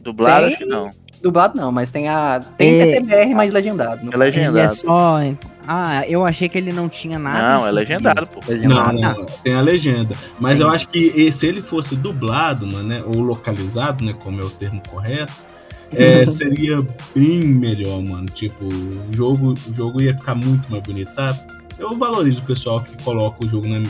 Dublado, 0.00 0.40
Tem. 0.44 0.48
acho 0.48 0.58
que 0.58 0.64
não. 0.64 0.90
Dublado 1.20 1.58
não, 1.58 1.72
mas 1.72 1.90
tem 1.90 2.08
a. 2.08 2.38
Tem 2.56 2.80
É. 2.80 2.84
PCBR 3.00 3.34
mais 3.34 3.52
legendado. 3.52 4.06
É 4.08 4.10
caso. 4.10 4.14
Ele 4.14 4.22
é 4.22 4.26
legendado. 4.26 4.74
só. 4.76 5.18
Ah, 5.66 6.06
eu 6.08 6.24
achei 6.24 6.48
que 6.48 6.56
ele 6.56 6.72
não 6.72 6.88
tinha 6.88 7.18
nada. 7.18 7.54
Não, 7.54 7.66
é 7.66 7.70
legendado, 7.70 8.30
pô. 8.30 8.40
Não, 8.48 8.92
não, 8.92 9.00
tá. 9.00 9.14
não, 9.14 9.26
tem 9.26 9.54
a 9.54 9.60
legenda. 9.60 10.14
Mas 10.38 10.60
eu 10.60 10.68
acho 10.68 10.88
que 10.88 11.32
se 11.32 11.46
ele 11.46 11.60
fosse 11.60 11.96
dublado, 11.96 12.66
mano, 12.66 12.88
né, 12.88 13.02
ou 13.04 13.20
localizado, 13.20 14.04
né, 14.04 14.14
como 14.18 14.40
é 14.40 14.44
o 14.44 14.50
termo 14.50 14.80
correto, 14.88 15.46
é, 15.92 16.24
seria 16.26 16.86
bem 17.14 17.40
melhor, 17.44 18.02
mano. 18.02 18.26
Tipo, 18.26 18.64
o 18.64 19.12
jogo, 19.12 19.54
o 19.68 19.74
jogo 19.74 20.00
ia 20.00 20.16
ficar 20.16 20.34
muito 20.34 20.70
mais 20.70 20.82
bonito, 20.82 21.10
sabe? 21.10 21.38
Eu 21.78 21.96
valorizo 21.96 22.42
o 22.42 22.44
pessoal 22.44 22.80
que 22.80 23.02
coloca 23.02 23.44
o 23.44 23.48
jogo 23.48 23.66
na, 23.68 23.82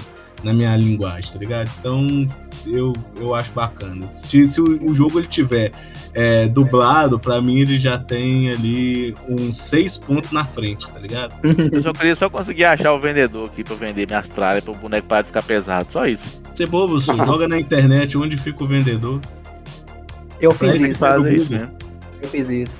na 0.46 0.54
minha 0.54 0.76
linguagem, 0.76 1.32
tá 1.32 1.38
ligado? 1.38 1.70
Então, 1.80 2.28
eu, 2.66 2.92
eu 3.18 3.34
acho 3.34 3.50
bacana. 3.52 4.06
Se, 4.12 4.46
se 4.46 4.60
o, 4.60 4.90
o 4.90 4.94
jogo 4.94 5.18
ele 5.18 5.26
tiver 5.26 5.72
é, 6.14 6.46
dublado, 6.48 7.18
pra 7.18 7.42
mim 7.42 7.58
ele 7.60 7.76
já 7.78 7.98
tem 7.98 8.50
ali 8.50 9.14
uns 9.28 9.58
seis 9.60 9.98
pontos 9.98 10.30
na 10.30 10.44
frente, 10.44 10.88
tá 10.88 10.98
ligado? 10.98 11.34
Eu 11.72 11.80
só 11.80 11.92
queria 11.92 12.14
só 12.16 12.30
conseguir 12.30 12.64
achar 12.64 12.92
o 12.92 12.98
vendedor 13.00 13.46
aqui 13.46 13.62
pra 13.64 13.74
vender 13.76 14.06
minhas 14.06 14.30
tralhas 14.30 14.62
pro 14.64 14.72
boneco 14.74 15.06
parar 15.06 15.22
de 15.22 15.28
ficar 15.28 15.42
pesado. 15.42 15.90
Só 15.92 16.06
isso. 16.06 16.40
Você 16.52 16.64
bobo, 16.64 17.00
só 17.00 17.14
joga 17.14 17.46
na 17.48 17.58
internet 17.58 18.16
onde 18.16 18.36
fica 18.38 18.64
o 18.64 18.66
vendedor. 18.66 19.20
Eu 20.40 20.50
Pra 20.50 20.72
fiz 20.72 20.82
isso 20.82 20.90
isso, 20.92 21.00
Fazer 21.00 21.30
mesmo. 21.30 21.70
eu 22.22 22.28
fiz 22.28 22.48
isso. 22.48 22.78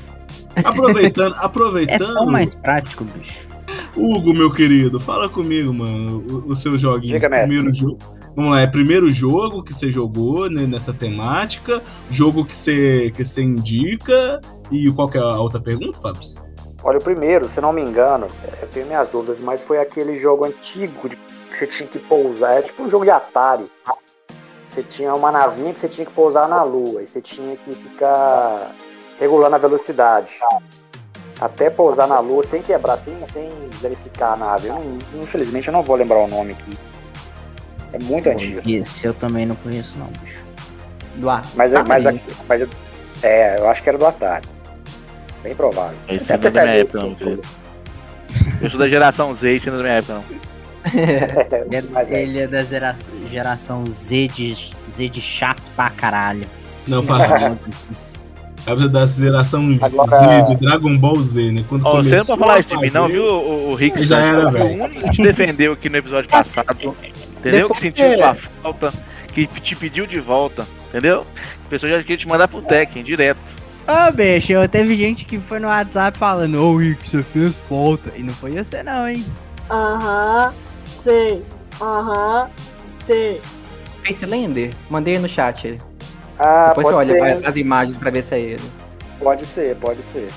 Aproveitando, 0.65 1.35
É 1.41 1.45
aproveitando, 1.45 2.15
tão 2.15 2.27
mais 2.27 2.55
prático, 2.55 3.05
bicho. 3.05 3.49
Hugo, 3.97 4.35
meu 4.35 4.53
querido, 4.53 5.01
fala 5.01 5.29
comigo, 5.29 5.73
mano, 5.73 6.25
o, 6.31 6.53
o 6.53 6.57
seu 6.57 6.79
joguinho. 6.79 7.15
Diga, 7.15 7.31
primeiro 7.31 7.73
jogo. 7.73 7.99
Vamos 8.35 8.51
lá, 8.51 8.61
é 8.61 8.67
primeiro 8.67 9.11
jogo 9.11 9.63
que 9.63 9.73
você 9.73 9.91
jogou 9.91 10.51
né, 10.51 10.67
nessa 10.67 10.93
temática, 10.93 11.83
jogo 12.11 12.45
que 12.45 12.55
você, 12.55 13.11
que 13.15 13.25
você 13.25 13.41
indica, 13.43 14.39
e 14.71 14.91
qual 14.93 15.09
que 15.09 15.17
é 15.17 15.21
a 15.23 15.39
outra 15.39 15.59
pergunta, 15.59 15.99
Fábio? 16.01 16.21
Olha, 16.85 16.99
o 16.99 17.03
primeiro, 17.03 17.49
se 17.49 17.61
não 17.61 17.73
me 17.73 17.81
engano, 17.81 18.27
é, 18.45 18.63
eu 18.65 18.69
tenho 18.69 18.87
minhas 18.87 19.09
dúvidas, 19.09 19.41
mas 19.41 19.63
foi 19.63 19.79
aquele 19.79 20.17
jogo 20.17 20.45
antigo 20.45 21.09
de- 21.09 21.17
que 21.17 21.57
você 21.57 21.67
tinha 21.67 21.89
que 21.89 21.99
pousar. 21.99 22.59
É 22.59 22.63
tipo 22.63 22.83
um 22.83 22.91
jogo 22.91 23.05
de 23.05 23.11
Atari. 23.11 23.65
Você 24.69 24.83
tinha 24.83 25.15
uma 25.15 25.33
navinha 25.33 25.73
que 25.73 25.81
você 25.81 25.89
tinha 25.89 26.07
que 26.07 26.13
pousar 26.13 26.47
na 26.47 26.63
lua 26.63 27.03
e 27.03 27.07
você 27.07 27.23
tinha 27.23 27.57
que 27.57 27.73
ficar 27.73 28.73
regulando 29.19 29.55
a 29.57 29.59
velocidade. 29.59 30.35
Até 31.41 31.69
pousar 31.69 32.07
na 32.07 32.19
lua 32.19 32.43
sem 32.45 32.63
quebrar, 32.63 32.97
sem, 32.99 33.15
sem 33.33 33.51
verificar 33.81 34.33
a 34.33 34.37
nave. 34.37 34.69
Eu 34.69 34.75
não- 34.75 35.23
infelizmente 35.23 35.69
eu 35.69 35.73
não 35.73 35.83
vou 35.83 35.97
lembrar 35.97 36.19
o 36.19 36.27
nome 36.29 36.53
aqui. 36.53 36.79
É 37.93 37.99
muito 38.03 38.29
antigo. 38.29 38.61
Esse 38.69 39.07
eu 39.07 39.15
também 39.15 39.45
não 39.47 39.55
conheço, 39.57 39.99
não, 39.99 40.07
bicho. 40.23 40.45
Do 41.17 41.29
ar. 41.31 41.43
Mas, 41.55 41.73
Tá 41.73 41.85
mas, 41.87 42.05
bem. 42.05 42.21
mas 42.49 42.61
eu- 42.63 42.69
é, 43.23 43.59
eu 43.59 43.69
acho 43.69 43.83
que 43.83 43.89
era 43.89 43.99
do 43.99 44.07
Atari. 44.07 44.47
Bem 45.43 45.55
provável. 45.55 45.97
Esse 46.09 46.33
não 46.37 46.41
é 46.47 46.51
da 46.51 46.63
minha 46.63 46.75
época, 46.75 46.99
não. 47.01 47.09
Eu 48.61 48.71
sou 48.71 48.79
da 48.81 48.89
geração 48.89 49.33
Z, 49.35 49.55
isso 49.55 49.71
não 49.71 49.77
é 49.77 49.79
da 49.79 49.85
minha 49.85 49.99
época, 49.99 50.15
não. 50.15 50.25
Ele 50.95 51.77
é, 51.77 51.83
Mas 51.91 52.11
é. 52.13 52.23
ele 52.23 52.41
é 52.41 52.47
da 52.47 52.63
gera- 52.65 52.95
geração 53.29 53.85
Z 53.91 54.29
de, 54.29 54.73
Z 54.89 55.09
de 55.09 55.21
chato 55.21 55.63
pra 55.75 55.91
caralho. 55.91 56.47
Não, 56.87 57.03
Fábio, 57.03 57.59
É 58.67 58.89
da 58.89 59.07
geração 59.07 59.79
Agora- 59.81 60.19
Z, 60.19 60.55
de 60.55 60.57
Dragon 60.57 60.99
Ball 60.99 61.23
Z, 61.23 61.53
né? 61.53 61.65
Quando 61.69 61.87
Ó, 61.87 61.97
você 61.97 62.17
não 62.17 62.25
pode 62.27 62.41
falar 62.41 62.59
isso 62.59 62.69
de 62.69 62.77
mim, 62.79 62.91
não, 62.93 63.07
viu, 63.09 63.23
o, 63.25 63.71
o 63.71 63.75
Rick 63.75 64.01
Já 64.03 64.23
Santos? 64.23 64.39
era, 64.41 64.51
Foi 64.51 64.61
velho. 64.61 64.81
o 64.81 64.85
único 64.85 65.03
que 65.05 65.11
te 65.13 65.23
defendeu 65.23 65.73
aqui 65.73 65.89
no 65.89 65.97
episódio 65.97 66.29
passado. 66.29 66.77
Entendeu? 67.39 67.61
Depois 67.69 67.73
que 67.79 67.79
sentiu 67.87 68.09
que- 68.11 68.17
sua 68.17 68.35
falta, 68.35 68.93
que 69.33 69.47
te 69.47 69.77
pediu 69.77 70.07
de 70.07 70.19
volta. 70.19 70.67
Entendeu? 70.89 71.25
A 71.65 71.69
pessoa 71.69 71.91
já 71.93 72.01
queria 72.03 72.17
te 72.17 72.27
mandar 72.29 72.49
pro 72.49 72.61
Tekken 72.63 73.03
direto. 73.03 73.39
Ô, 73.87 74.13
bicho, 74.13 74.53
eu- 74.53 74.69
teve 74.69 74.97
gente 74.97 75.25
que 75.25 75.39
foi 75.39 75.61
no 75.61 75.69
WhatsApp 75.69 76.19
falando, 76.19 76.61
ô 76.61 76.77
Rick, 76.77 77.09
você 77.09 77.23
fez 77.23 77.59
falta. 77.69 78.11
E 78.17 78.23
não 78.23 78.35
foi 78.35 78.51
você 78.53 78.83
não, 78.83 79.09
hein? 79.09 79.25
Aham, 79.71 80.53
sei. 81.05 81.43
Aham, 81.81 82.49
sei. 83.07 83.41
Facelender? 84.05 84.73
Mandei 84.91 85.19
no 85.19 85.29
chat 85.29 85.67
ele. 85.67 85.81
Ah, 86.39 86.69
Depois 86.69 86.87
você 86.89 86.93
pode 86.95 87.13
olha 87.21 87.39
ser. 87.41 87.47
as 87.47 87.57
imagens 87.57 87.97
pra 87.97 88.11
ver 88.11 88.23
se 88.23 88.35
é 88.35 88.41
ele. 88.41 88.63
Pode 89.19 89.47
ser, 89.47 89.77
pode 89.77 90.03
ser. 90.03 90.29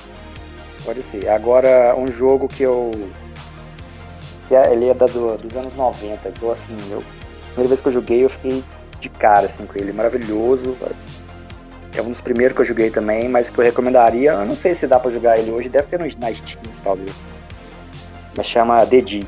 Pode 0.84 1.02
ser. 1.02 1.28
Agora, 1.28 1.94
um 1.96 2.06
jogo 2.06 2.48
que 2.48 2.62
eu. 2.62 2.90
que 4.48 4.54
é- 4.54 4.72
ele 4.72 4.88
é 4.88 4.94
da, 4.94 5.06
do- 5.06 5.36
dos 5.36 5.56
anos 5.56 5.74
90. 5.76 6.28
Então, 6.28 6.50
assim, 6.50 6.74
eu, 6.90 6.98
a 6.98 7.46
primeira 7.52 7.68
vez 7.68 7.80
que 7.80 7.88
eu 7.88 7.92
joguei, 7.92 8.24
eu 8.24 8.30
fiquei 8.30 8.64
de 9.00 9.08
cara 9.10 9.46
assim, 9.46 9.66
com 9.66 9.78
ele. 9.78 9.92
Maravilhoso. 9.92 10.76
É 11.96 12.00
um 12.02 12.08
dos 12.10 12.20
primeiros 12.20 12.54
que 12.54 12.62
eu 12.62 12.64
joguei 12.64 12.88
também, 12.90 13.28
mas 13.28 13.50
que 13.50 13.58
eu 13.58 13.64
recomendaria. 13.64 14.32
Eu 14.32 14.46
não 14.46 14.56
sei 14.56 14.74
se 14.74 14.86
dá 14.86 14.98
pra 14.98 15.10
jogar 15.10 15.38
ele 15.38 15.50
hoje, 15.50 15.68
deve 15.68 15.86
ter 15.88 15.98
no, 15.98 16.04
na 16.18 16.32
Steam, 16.34 16.60
talvez. 16.82 17.10
Mas 18.36 18.46
chama 18.46 18.84
The 18.86 19.00
Dig. 19.00 19.26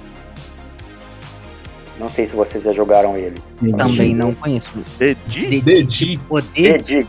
Não 1.98 2.08
sei 2.08 2.26
se 2.26 2.34
vocês 2.34 2.64
já 2.64 2.72
jogaram 2.72 3.16
ele. 3.16 3.36
Também 3.76 4.14
não 4.14 4.34
conheço. 4.34 4.72
Dedi? 4.98 6.20
O 6.28 6.40
The? 6.42 6.78
Dig. 6.78 7.06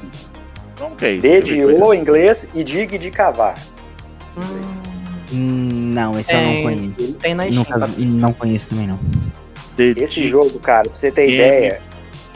Como 0.78 0.96
que 0.96 1.06
é 1.06 1.12
isso? 1.14 1.22
D 1.22 1.30
Deixa 1.30 1.54
de 1.54 1.60
eu 1.60 1.68
ver 1.70 1.82
O 1.84 1.94
em 1.94 2.00
inglês 2.02 2.46
e 2.54 2.64
Dig 2.64 2.98
de 2.98 3.10
cavar. 3.10 3.56
Hum, 5.32 5.92
Não, 5.94 6.20
esse 6.20 6.34
eu 6.36 6.42
não 6.42 6.62
conheço. 6.64 7.14
tem 7.14 7.34
na. 7.34 7.46
Nunca, 7.46 7.80
tá? 7.80 7.88
não 7.98 8.34
conheço 8.34 8.70
também, 8.70 8.88
não. 8.88 9.00
Dedi 9.76 10.04
Esse 10.04 10.28
jogo, 10.28 10.60
cara, 10.60 10.88
pra 10.90 10.96
você 10.96 11.12
ter 11.12 11.26
Game. 11.28 11.36
ideia, 11.36 11.82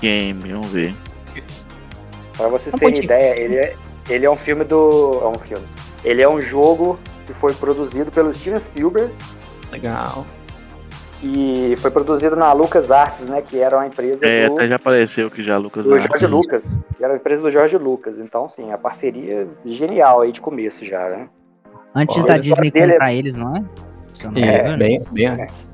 Game, 0.01 0.51
vamos 0.51 0.67
ver. 0.67 0.95
Pra 2.35 2.47
vocês 2.47 2.73
Um 2.73 2.77
terem 2.77 3.03
ideia, 3.03 3.39
ele 3.39 3.55
é, 3.55 3.75
ele 4.09 4.25
é 4.25 4.31
um 4.31 4.37
filme 4.37 4.63
do. 4.63 5.19
É 5.23 5.27
um 5.27 5.35
filme. 5.39 5.65
Ele 6.03 6.21
é 6.21 6.29
um 6.29 6.41
jogo 6.41 6.97
que 7.25 7.33
foi 7.33 7.53
produzido 7.53 8.11
pelo 8.11 8.33
Steven 8.33 8.59
Spielberg 8.59 9.11
Legal. 9.71 10.25
E 11.23 11.75
foi 11.77 11.89
produzido 11.91 12.35
na 12.35 12.51
Lucas 12.53 12.91
Arts, 12.91 13.21
né? 13.21 13.41
Que 13.41 13.59
era 13.59 13.77
uma 13.77 13.87
empresa 13.87 14.25
É, 14.25 14.47
do, 14.47 14.55
até 14.55 14.67
já 14.67 14.75
apareceu 14.75 15.27
aqui 15.27 15.41
já, 15.41 15.57
Lucas. 15.57 15.85
do 15.85 15.93
Artes. 15.93 16.07
Jorge 16.09 16.27
Lucas. 16.27 16.79
Que 16.97 17.03
era 17.03 17.13
a 17.13 17.15
empresa 17.15 17.41
do 17.41 17.49
Jorge 17.49 17.77
Lucas. 17.77 18.19
Então, 18.19 18.47
sim, 18.47 18.71
a 18.71 18.77
parceria 18.77 19.47
genial 19.65 20.21
aí 20.21 20.31
de 20.31 20.41
começo 20.41 20.85
já, 20.85 21.09
né? 21.09 21.27
Antes 21.95 22.23
Ó, 22.23 22.27
da 22.27 22.37
Disney 22.37 22.69
dele 22.69 22.91
é- 22.91 22.93
comprar 22.93 23.13
eles, 23.13 23.35
não 23.35 23.55
é? 23.55 23.59
Não 24.25 24.31
É, 24.35 24.59
engano. 24.59 24.77
bem, 24.77 25.03
bem 25.11 25.27
antes. 25.27 25.67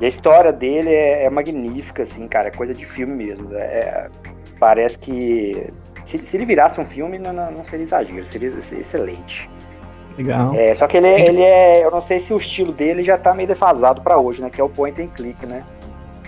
E 0.00 0.04
a 0.04 0.08
história 0.08 0.52
dele 0.52 0.90
é, 0.90 1.24
é 1.24 1.30
magnífica, 1.30 2.02
assim, 2.02 2.28
cara. 2.28 2.48
É 2.48 2.50
coisa 2.50 2.74
de 2.74 2.84
filme 2.84 3.14
mesmo. 3.14 3.48
É- 3.54 4.08
parece 4.60 4.98
que. 4.98 5.72
Se, 6.04 6.18
se 6.18 6.36
ele 6.36 6.44
virasse 6.44 6.80
um 6.80 6.84
filme, 6.84 7.18
não, 7.18 7.32
não, 7.32 7.50
não 7.50 7.64
seria 7.64 7.82
exagero, 7.84 8.26
seria 8.26 8.48
excelente. 8.48 9.50
Legal. 10.16 10.54
É, 10.54 10.74
só 10.74 10.86
que 10.86 10.96
ele, 10.96 11.06
é- 11.06 11.26
ele 11.26 11.42
é. 11.42 11.84
Eu 11.84 11.90
não 11.90 12.00
sei 12.00 12.18
se 12.20 12.32
o 12.32 12.36
estilo 12.36 12.72
dele 12.72 13.02
já 13.02 13.18
tá 13.18 13.34
meio 13.34 13.48
defasado 13.48 14.00
pra 14.00 14.16
hoje, 14.18 14.40
né? 14.40 14.48
Que 14.50 14.60
é 14.60 14.64
o 14.64 14.68
point 14.68 15.00
and 15.00 15.08
click, 15.08 15.44
né? 15.44 15.62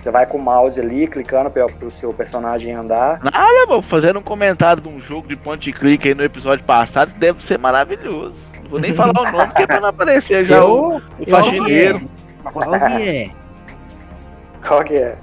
Você 0.01 0.11
vai 0.12 0.26
com 0.26 0.39
o 0.39 0.43
mouse 0.43 0.80
ali, 0.80 1.09
clicando 1.09 1.51
pro, 1.51 1.66
pro 1.72 1.91
seu 1.91 2.12
personagem 2.12 2.72
andar. 2.72 3.18
Nada, 3.22 3.66
pô, 3.66 3.82
fazendo 3.82 4.20
um 4.20 4.22
comentário 4.22 4.80
de 4.80 4.89
um 4.89 5.01
jogo 5.01 5.26
de 5.26 5.34
point 5.36 5.68
and 5.68 5.72
click 5.72 6.07
aí 6.07 6.14
no 6.14 6.22
episódio 6.22 6.64
passado, 6.64 7.12
que 7.12 7.18
deve 7.18 7.45
ser 7.45 7.59
maravilhoso. 7.59 8.53
Não 8.62 8.70
vou 8.70 8.78
nem 8.80 8.95
falar 8.95 9.20
o 9.20 9.32
nome, 9.32 9.53
que 9.55 9.62
é 9.62 9.66
pra 9.66 9.80
não 9.80 9.89
aparecer 9.89 10.45
já 10.45 10.64
o, 10.64 10.95
Eu, 10.95 11.03
o 11.18 11.26
faxineiro. 11.28 12.03
Qual 12.45 12.70
que 12.80 13.09
é? 13.09 13.30
Qual 14.66 14.84
que 14.84 14.95
é? 14.95 15.16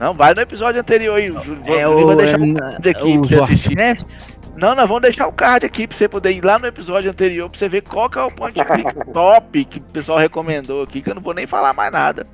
Não, 0.00 0.14
vai 0.14 0.32
no 0.32 0.40
episódio 0.40 0.80
anterior 0.80 1.14
aí. 1.16 1.30
O 1.30 1.38
Júlio 1.40 1.62
É 1.66 1.84
vai 1.84 1.84
o, 1.84 2.16
deixar 2.16 2.40
é, 2.40 2.46
o 2.46 2.54
card 2.54 2.88
aqui 2.88 3.12
pra 3.12 3.20
os 3.20 3.28
você 3.28 3.36
assistir. 3.36 3.78
Warcrafts? 3.78 4.40
Não, 4.56 4.74
nós 4.74 4.88
vamos 4.88 5.02
deixar 5.02 5.26
o 5.28 5.32
card 5.32 5.66
aqui 5.66 5.86
pra 5.86 5.94
você 5.94 6.08
poder 6.08 6.32
ir 6.32 6.42
lá 6.42 6.58
no 6.58 6.66
episódio 6.66 7.10
anterior 7.10 7.50
pra 7.50 7.58
você 7.58 7.68
ver 7.68 7.82
qual 7.82 8.08
que 8.08 8.18
é 8.18 8.22
o 8.22 8.30
point 8.30 8.58
click 8.64 8.94
top 9.12 9.64
que 9.66 9.78
o 9.78 9.82
pessoal 9.82 10.18
recomendou 10.18 10.82
aqui, 10.82 11.02
que 11.02 11.10
eu 11.10 11.14
não 11.14 11.20
vou 11.20 11.34
nem 11.34 11.46
falar 11.46 11.74
mais 11.74 11.92
nada. 11.92 12.26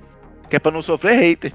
Que 0.49 0.55
é 0.55 0.59
pra 0.61 0.71
não 0.71 0.81
sofrer 0.81 1.19
hater. 1.19 1.53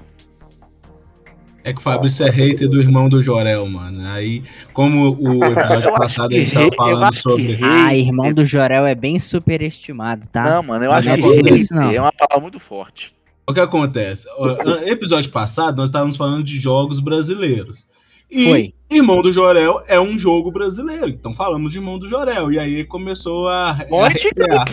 É 1.64 1.72
que 1.72 1.78
o 1.78 1.82
Fabrício 1.82 2.26
é 2.26 2.30
hater 2.30 2.68
do 2.68 2.78
irmão 2.78 3.08
do 3.08 3.22
Jorel, 3.22 3.64
mano. 3.66 4.06
Aí, 4.08 4.42
como 4.74 5.16
o 5.18 5.44
episódio 5.44 5.88
Eu 5.88 5.94
acho 5.94 6.02
passado 6.02 6.34
gente 6.34 6.52
tava 6.52 6.68
falando 6.76 7.14
sobre. 7.14 7.58
Ah, 7.62 7.94
irmão 7.94 8.34
do 8.34 8.44
Jorel 8.44 8.84
é 8.84 8.94
bem 8.94 9.18
superestimado, 9.18 10.28
tá? 10.28 10.42
Não, 10.42 10.62
mano, 10.62 10.84
eu 10.84 10.90
Não 10.90 10.98
acho 10.98 11.08
é 11.08 11.16
que 11.16 11.22
hater 11.22 11.54
isso, 11.54 11.74
não. 11.74 11.90
é 11.90 11.98
uma 11.98 12.12
palavra 12.12 12.42
muito 12.42 12.58
forte. 12.58 13.14
O 13.52 13.54
que 13.54 13.60
acontece? 13.60 14.26
Episódio 14.86 15.30
passado, 15.30 15.76
nós 15.76 15.88
estávamos 15.90 16.16
falando 16.16 16.42
de 16.42 16.58
jogos 16.58 16.98
brasileiros. 17.00 17.86
E 18.30 18.44
Foi. 18.46 18.74
Irmão 18.90 19.20
do 19.20 19.30
Jorel 19.30 19.82
é 19.86 20.00
um 20.00 20.18
jogo 20.18 20.50
brasileiro. 20.50 21.08
Então 21.08 21.34
falamos 21.34 21.72
de 21.72 21.78
Irmão 21.78 21.98
do 21.98 22.08
Jorel. 22.08 22.50
E 22.50 22.58
aí 22.58 22.84
começou 22.84 23.46
a, 23.48 23.74
Point 23.88 24.22
reiterar. 24.22 24.64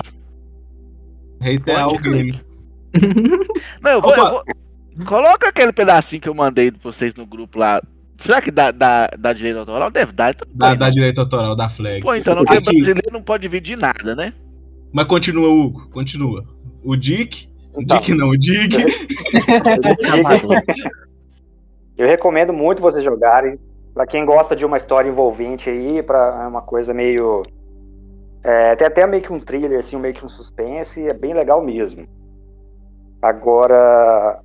Reiterar 1.42 1.88
o 1.90 1.98
game. 1.98 2.34
Não, 3.84 3.92
eu 3.92 4.02
vou, 4.02 4.16
eu 4.16 4.30
vou- 4.30 4.44
Coloca 5.06 5.48
aquele 5.48 5.72
pedacinho 5.72 6.22
que 6.22 6.28
eu 6.28 6.34
mandei 6.34 6.72
pra 6.72 6.80
vocês 6.84 7.14
no 7.16 7.26
grupo 7.26 7.60
lá. 7.60 7.82
Será 8.18 8.42
que 8.42 8.52
dá, 8.52 8.72
dá, 8.72 9.08
dá 9.18 9.32
direito 9.32 9.60
autoral? 9.60 9.90
Deve 9.90 10.12
dar. 10.12 10.32
Então 10.32 10.48
Da, 10.54 10.68
põe, 10.70 10.78
da 10.78 10.86
não. 10.86 10.92
direito 10.92 11.20
autoral, 11.22 11.56
da 11.56 11.70
flag. 11.70 12.02
Pô, 12.02 12.14
então 12.16 12.36
não, 12.36 12.44
brasileiro 12.44 13.10
não 13.12 13.22
pode 13.22 13.42
dividir 13.44 13.78
nada, 13.78 14.16
né? 14.16 14.34
Mas 14.92 15.06
continua, 15.08 15.48
Hugo. 15.50 15.90
Continua. 15.90 16.46
O 16.84 16.96
Dick. 16.96 17.49
Então. 17.78 18.00
Dick 18.00 18.14
não, 18.16 18.30
o 18.30 18.38
Dick. 18.38 18.78
Eu 21.98 22.08
recomendo 22.08 22.54
muito 22.54 22.82
vocês 22.82 23.04
jogarem. 23.04 23.60
Pra 23.94 24.06
quem 24.06 24.26
gosta 24.26 24.56
de 24.56 24.66
uma 24.66 24.78
história 24.78 25.10
envolvente 25.10 25.70
aí, 25.70 26.02
pra 26.02 26.44
é 26.44 26.48
uma 26.48 26.62
coisa 26.62 26.94
meio. 26.94 27.44
É, 28.44 28.76
tem 28.76 28.88
até 28.88 29.06
meio 29.06 29.22
que 29.22 29.34
um 29.34 29.40
thriller, 29.40 29.80
assim, 29.80 29.98
meio 29.98 30.14
que 30.14 30.24
um 30.24 30.30
suspense, 30.30 31.08
é 31.08 31.14
bem 31.14 31.34
legal 31.34 31.62
mesmo. 31.64 32.08
Agora. 33.22 34.42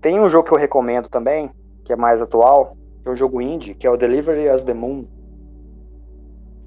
Tem 0.00 0.20
um 0.20 0.28
jogo 0.28 0.48
que 0.48 0.54
eu 0.54 0.58
recomendo 0.58 1.08
também, 1.08 1.50
que 1.84 1.92
é 1.92 1.96
mais 1.96 2.20
atual, 2.20 2.76
que 3.02 3.08
é 3.08 3.12
um 3.12 3.16
jogo 3.16 3.40
indie, 3.40 3.74
que 3.74 3.86
é 3.86 3.90
o 3.90 3.96
Delivery 3.96 4.48
as 4.48 4.64
the 4.64 4.74
Moon. 4.74 5.06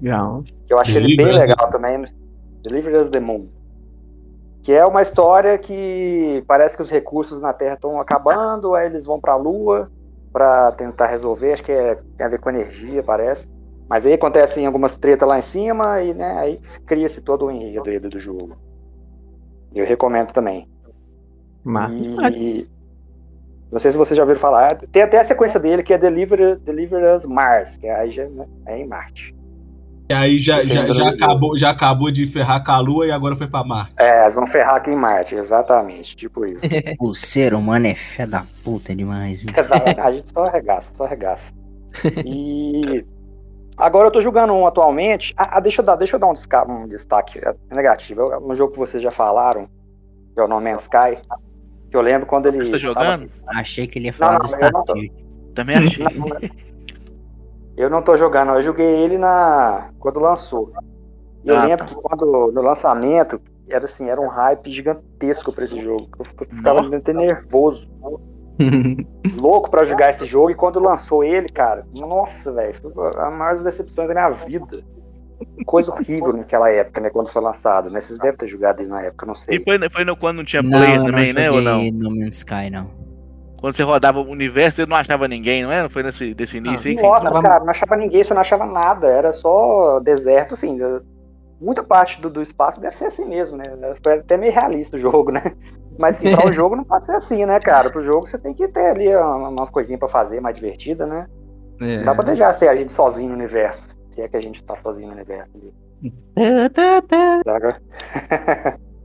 Legal. 0.00 0.42
Que 0.66 0.72
eu 0.72 0.78
achei 0.78 0.96
ele 0.96 1.16
bem 1.16 1.26
Delivery 1.26 1.48
legal 1.48 1.70
também. 1.70 1.98
né? 1.98 2.08
Delivery 2.62 2.96
as 2.96 3.10
the 3.10 3.20
Moon. 3.20 3.48
Que 4.66 4.72
é 4.72 4.84
uma 4.84 5.00
história 5.00 5.56
que 5.56 6.42
parece 6.44 6.76
que 6.76 6.82
os 6.82 6.90
recursos 6.90 7.38
na 7.38 7.52
Terra 7.52 7.74
estão 7.74 8.00
acabando, 8.00 8.74
aí 8.74 8.86
eles 8.86 9.06
vão 9.06 9.20
pra 9.20 9.36
Lua 9.36 9.88
pra 10.32 10.72
tentar 10.72 11.06
resolver, 11.06 11.52
acho 11.52 11.62
que 11.62 11.70
é, 11.70 11.94
tem 12.16 12.26
a 12.26 12.28
ver 12.28 12.40
com 12.40 12.50
energia, 12.50 13.00
parece. 13.00 13.48
Mas 13.88 14.04
aí 14.04 14.14
acontecem 14.14 14.66
algumas 14.66 14.98
tretas 14.98 15.28
lá 15.28 15.38
em 15.38 15.42
cima 15.42 16.02
e 16.02 16.12
né, 16.12 16.36
aí 16.36 16.60
cria-se 16.84 17.20
todo 17.20 17.46
o 17.46 17.50
enredo 17.52 18.10
do 18.10 18.18
jogo. 18.18 18.56
Eu 19.72 19.86
recomendo 19.86 20.32
também. 20.32 20.68
Mas... 21.62 21.92
E 22.34 22.68
não 23.70 23.78
sei 23.78 23.92
se 23.92 23.96
vocês 23.96 24.16
já 24.16 24.24
ouviram 24.24 24.40
falar. 24.40 24.78
Tem 24.90 25.02
até 25.02 25.20
a 25.20 25.24
sequência 25.24 25.60
dele 25.60 25.84
que 25.84 25.94
é 25.94 25.98
Deliver, 25.98 26.58
Deliver 26.58 27.14
Us 27.14 27.24
Mars, 27.24 27.76
que 27.76 27.86
aí 27.88 28.10
já 28.10 28.28
né, 28.28 28.48
é 28.66 28.78
em 28.80 28.86
Marte. 28.88 29.32
E 30.08 30.14
aí 30.14 30.38
já, 30.38 30.62
já, 30.62 30.84
é 30.84 30.92
já, 30.92 31.08
acabou, 31.08 31.58
já 31.58 31.70
acabou 31.70 32.10
de 32.12 32.26
ferrar 32.26 32.62
com 32.64 32.70
a 32.70 32.78
Lua 32.78 33.06
e 33.06 33.10
agora 33.10 33.34
foi 33.34 33.48
pra 33.48 33.64
Marte. 33.64 33.92
É, 33.98 34.22
eles 34.22 34.36
vão 34.36 34.46
ferrar 34.46 34.76
aqui 34.76 34.90
em 34.90 34.96
Marte, 34.96 35.34
exatamente, 35.34 36.14
tipo 36.14 36.46
isso. 36.46 36.60
O 37.00 37.14
ser 37.14 37.54
humano 37.54 37.86
é 37.88 37.94
fé 37.94 38.24
da 38.26 38.44
puta 38.62 38.94
demais, 38.94 39.42
viu? 39.42 39.50
a 40.02 40.12
gente 40.12 40.30
só 40.30 40.44
arregaça, 40.44 40.92
só 40.94 41.04
arregaça. 41.04 41.52
E 42.24 43.04
agora 43.76 44.06
eu 44.08 44.12
tô 44.12 44.20
jogando 44.20 44.52
um 44.52 44.66
atualmente. 44.66 45.34
Ah, 45.36 45.56
ah, 45.56 45.60
deixa 45.60 45.80
eu 45.80 45.84
dar, 45.84 45.96
deixa 45.96 46.14
eu 46.16 46.20
dar 46.20 46.28
um, 46.28 46.34
desca- 46.34 46.70
um 46.70 46.86
destaque 46.86 47.40
é, 47.40 47.54
negativo. 47.74 48.32
É 48.32 48.38
um 48.38 48.54
jogo 48.54 48.74
que 48.74 48.78
vocês 48.78 49.02
já 49.02 49.10
falaram, 49.10 49.68
que 50.34 50.40
é 50.40 50.44
o 50.44 50.48
No 50.48 50.60
Man's 50.60 50.82
Sky. 50.82 51.20
Que 51.90 51.96
eu 51.96 52.00
lembro 52.00 52.26
quando 52.26 52.46
ele. 52.46 52.58
Você 52.58 52.78
tá 52.78 52.94
tava 52.94 53.16
jogando? 53.16 53.30
Achei 53.48 53.86
que 53.86 53.98
ele 53.98 54.06
ia 54.06 54.12
falar 54.12 54.34
Não, 54.34 54.40
do 54.40 54.50
não, 54.52 54.70
não. 54.70 54.80
Starfield. 54.84 55.12
Também 55.54 55.76
achei. 55.76 56.04
Eu 57.76 57.90
não 57.90 58.00
tô 58.02 58.16
jogando, 58.16 58.52
eu 58.52 58.62
joguei 58.62 58.86
ele 58.86 59.18
na 59.18 59.90
quando 59.98 60.18
lançou. 60.18 60.72
E 61.44 61.48
eu 61.50 61.56
Ah, 61.56 61.64
lembro 61.66 61.84
tá. 61.86 61.94
que 61.94 62.00
quando 62.00 62.50
no 62.52 62.62
lançamento 62.62 63.40
era 63.68 63.84
assim, 63.84 64.08
era 64.08 64.20
um 64.20 64.28
hype 64.28 64.70
gigantesco 64.70 65.52
pra 65.52 65.64
esse 65.64 65.80
jogo. 65.80 66.08
Eu 66.18 66.24
ficava 66.56 66.82
Nossa. 66.82 66.96
até 66.96 67.12
nervoso, 67.12 67.88
louco 69.36 69.70
pra 69.70 69.84
jogar 69.84 70.10
esse 70.10 70.24
jogo. 70.24 70.50
E 70.50 70.54
quando 70.54 70.80
lançou 70.80 71.22
ele, 71.22 71.48
cara, 71.48 71.86
nossa, 71.92 72.52
velho, 72.52 72.74
foi 72.74 72.92
a 73.16 73.30
maior 73.30 73.56
decepções 73.62 74.08
da 74.08 74.14
minha 74.14 74.30
vida. 74.30 74.82
Coisa 75.66 75.92
horrível 75.92 76.32
naquela 76.32 76.70
época, 76.70 76.98
né? 76.98 77.10
Quando 77.10 77.28
foi 77.28 77.42
lançado, 77.42 77.90
né? 77.90 78.00
Vocês 78.00 78.18
devem 78.18 78.38
ter 78.38 78.46
jogado 78.46 78.80
ele 78.80 78.88
na 78.88 79.02
época, 79.02 79.24
eu 79.24 79.28
não 79.28 79.34
sei. 79.34 79.58
E 79.58 79.62
foi, 79.62 79.78
foi 79.90 80.04
no, 80.04 80.16
quando 80.16 80.38
não 80.38 80.44
tinha 80.44 80.62
Não, 80.62 80.70
player 80.70 80.98
não 80.98 81.06
também, 81.06 81.32
né? 81.34 81.50
Ou 81.50 81.60
não? 81.60 81.84
No 81.92 82.10
Man's 82.16 82.36
Sky, 82.38 82.70
não. 82.70 82.90
Quando 83.58 83.74
você 83.74 83.82
rodava 83.82 84.20
o 84.20 84.30
universo, 84.30 84.76
você 84.76 84.86
não 84.86 84.96
achava 84.96 85.26
ninguém, 85.26 85.62
não 85.62 85.72
é? 85.72 85.82
Não 85.82 85.90
foi 85.90 86.02
nesse 86.02 86.34
desse 86.34 86.58
início 86.58 86.88
aí 86.88 86.94
que 86.94 87.00
você 87.00 87.06
Nossa, 87.06 87.26
entrou? 87.26 87.42
cara, 87.42 87.64
não 87.64 87.70
achava 87.70 87.96
ninguém, 87.96 88.22
você 88.22 88.34
não 88.34 88.40
achava 88.40 88.66
nada, 88.66 89.08
era 89.08 89.32
só 89.32 89.98
deserto, 90.00 90.54
assim. 90.54 90.78
Muita 91.60 91.82
parte 91.82 92.20
do, 92.20 92.28
do 92.28 92.42
espaço 92.42 92.80
deve 92.80 92.96
ser 92.96 93.06
assim 93.06 93.24
mesmo, 93.24 93.56
né? 93.56 93.64
Foi 94.02 94.18
até 94.18 94.36
meio 94.36 94.52
realista 94.52 94.96
o 94.96 95.00
jogo, 95.00 95.32
né? 95.32 95.42
Mas 95.98 96.18
assim, 96.18 96.28
para 96.28 96.46
o 96.46 96.50
jogo 96.52 96.76
não 96.76 96.84
pode 96.84 97.06
ser 97.06 97.16
assim, 97.16 97.46
né, 97.46 97.58
cara? 97.58 97.90
Pro 97.90 98.02
jogo 98.02 98.26
você 98.26 98.38
tem 98.38 98.52
que 98.52 98.68
ter 98.68 98.90
ali 98.90 99.08
uma- 99.16 99.48
umas 99.48 99.70
coisinhas 99.70 99.98
pra 99.98 100.08
fazer 100.08 100.40
mais 100.40 100.54
divertida, 100.54 101.06
né? 101.06 101.26
É. 101.80 101.96
Não 101.98 102.04
dá 102.04 102.14
pra 102.14 102.24
deixar 102.24 102.52
ser 102.52 102.68
a 102.68 102.76
gente 102.76 102.92
sozinho 102.92 103.30
no 103.30 103.34
universo. 103.34 103.82
Se 104.10 104.20
é 104.20 104.28
que 104.28 104.36
a 104.36 104.40
gente 104.40 104.62
tá 104.64 104.76
sozinho 104.76 105.08
no 105.08 105.14
universo. 105.14 105.50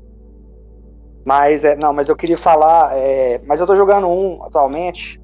mas, 1.26 1.64
é, 1.64 1.76
não, 1.76 1.94
mas 1.94 2.10
eu 2.10 2.16
queria 2.16 2.38
falar. 2.38 2.96
é, 2.98 3.40
mas 3.46 3.60
eu 3.60 3.68
tô 3.68 3.76
jogando 3.76 4.08
um 4.08 4.44
atualmente. 4.44 5.20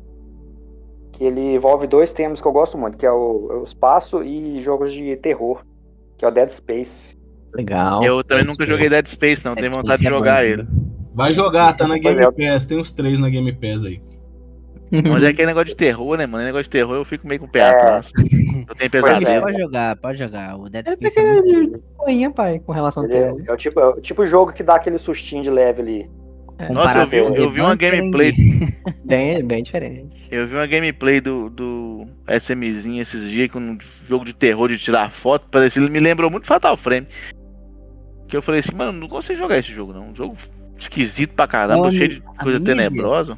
Que 1.14 1.24
ele 1.24 1.56
envolve 1.56 1.88
dois 1.88 2.14
temas 2.14 2.40
que 2.40 2.48
eu 2.48 2.52
gosto 2.52 2.78
muito, 2.78 2.96
que 2.96 3.06
é 3.06 3.12
o, 3.12 3.62
o 3.62 3.64
espaço 3.64 4.24
e 4.24 4.62
jogos 4.62 4.94
de 4.94 5.16
terror, 5.18 5.64
que 6.16 6.24
é 6.24 6.28
o 6.28 6.32
Dead 6.32 6.48
Space. 6.50 7.18
Legal. 7.56 8.04
Eu 8.04 8.24
também 8.24 8.44
Dead 8.44 8.52
nunca 8.52 8.66
Space. 8.66 8.70
joguei 8.70 8.90
Dead 8.90 9.08
Space, 9.08 9.44
não. 9.46 9.56
Tenho 9.56 9.70
Dead 9.70 9.82
vontade 9.82 10.00
de 10.00 10.06
Space 10.06 10.14
é 10.14 10.18
jogar 10.18 10.36
bom, 10.44 10.48
ele. 10.48 10.64
viu? 10.64 10.88
Vai 11.16 11.34
jogar, 11.34 11.70
Esse 11.70 11.78
tá 11.80 11.86
é 11.86 11.88
na. 11.88 11.98
Game 11.98 12.32
Pass. 12.32 12.66
Tem 12.68 12.78
uns 12.80 12.92
três 12.92 13.18
na 13.20 13.30
Game 13.30 13.52
Pass 13.54 13.84
aí. 13.84 14.00
Mas 14.92 15.24
é 15.24 15.28
aquele 15.30 15.48
negócio 15.48 15.68
de 15.70 15.76
terror, 15.76 16.18
né, 16.18 16.26
mano? 16.26 16.44
Negócio 16.46 16.64
de 16.66 16.70
terror 16.70 16.96
eu 16.96 17.06
fico 17.06 17.28
meio 17.28 17.40
com 17.40 17.46
o 17.46 17.50
pé 17.50 17.60
É. 17.60 17.70
atrás. 17.70 18.12
Eu 18.68 18.76
tenho 18.76 18.92
pesadelo. 18.92 19.42
pode 19.42 19.58
jogar, 19.60 19.96
pode 19.98 20.20
jogar. 20.20 20.58
O 20.58 20.70
Dead 20.70 20.88
É 20.88 20.92
Space 20.92 21.20
é 21.20 21.24
muito 21.24 21.44
pequeno 21.44 21.84
coinha, 21.98 22.32
pai, 22.32 22.60
com 22.60 22.72
relação 22.72 23.04
ao 23.04 23.10
é, 23.10 23.12
terror. 23.14 23.42
é 23.48 23.52
o 23.54 23.58
tipo, 23.58 23.80
é 23.80 23.88
o 23.88 24.02
tipo 24.02 24.26
jogo 24.26 24.54
que 24.54 24.64
dá 24.64 24.76
aquele 24.76 24.98
sustinho 24.98 25.44
de 25.44 25.50
leve 25.50 25.82
ali. 25.82 26.10
Nossa, 26.72 27.00
eu 27.16 27.32
vi, 27.34 27.42
eu 27.44 27.50
vi 27.52 27.62
uma 27.62 27.76
gameplay. 27.76 28.34
Bem, 29.06 29.44
bem 29.46 29.62
diferente. 29.62 30.26
Eu 30.32 30.48
vi 30.48 30.56
uma 30.56 30.66
gameplay 30.66 31.22
do, 31.22 31.50
do 31.52 32.08
SMzinho 32.28 33.00
esses 33.02 33.30
dias 33.30 33.50
com 33.52 33.60
um 33.60 33.78
jogo 34.10 34.26
de 34.26 34.34
terror 34.34 34.68
de 34.68 34.78
tirar 34.78 35.12
foto. 35.12 35.48
Parecia, 35.52 35.82
ele 35.82 35.92
me 35.92 36.00
lembrou 36.00 36.32
muito 36.32 36.48
Fatal 36.48 36.76
Frame. 36.76 37.08
Que 38.28 38.36
eu 38.36 38.42
falei 38.42 38.60
assim, 38.60 38.76
mano, 38.76 39.00
não 39.00 39.08
consigo 39.08 39.38
jogar 39.38 39.58
esse 39.60 39.72
jogo, 39.72 39.94
não. 39.94 40.10
Um 40.10 40.16
jogo 40.16 40.36
esquisito 40.78 41.34
pra 41.36 41.48
caramba, 41.48 41.88
Ô, 41.88 41.92
cheio 41.92 42.10
de 42.10 42.22
coisa 42.22 42.58
Amnesia? 42.58 42.90
tenebrosa. 42.90 43.38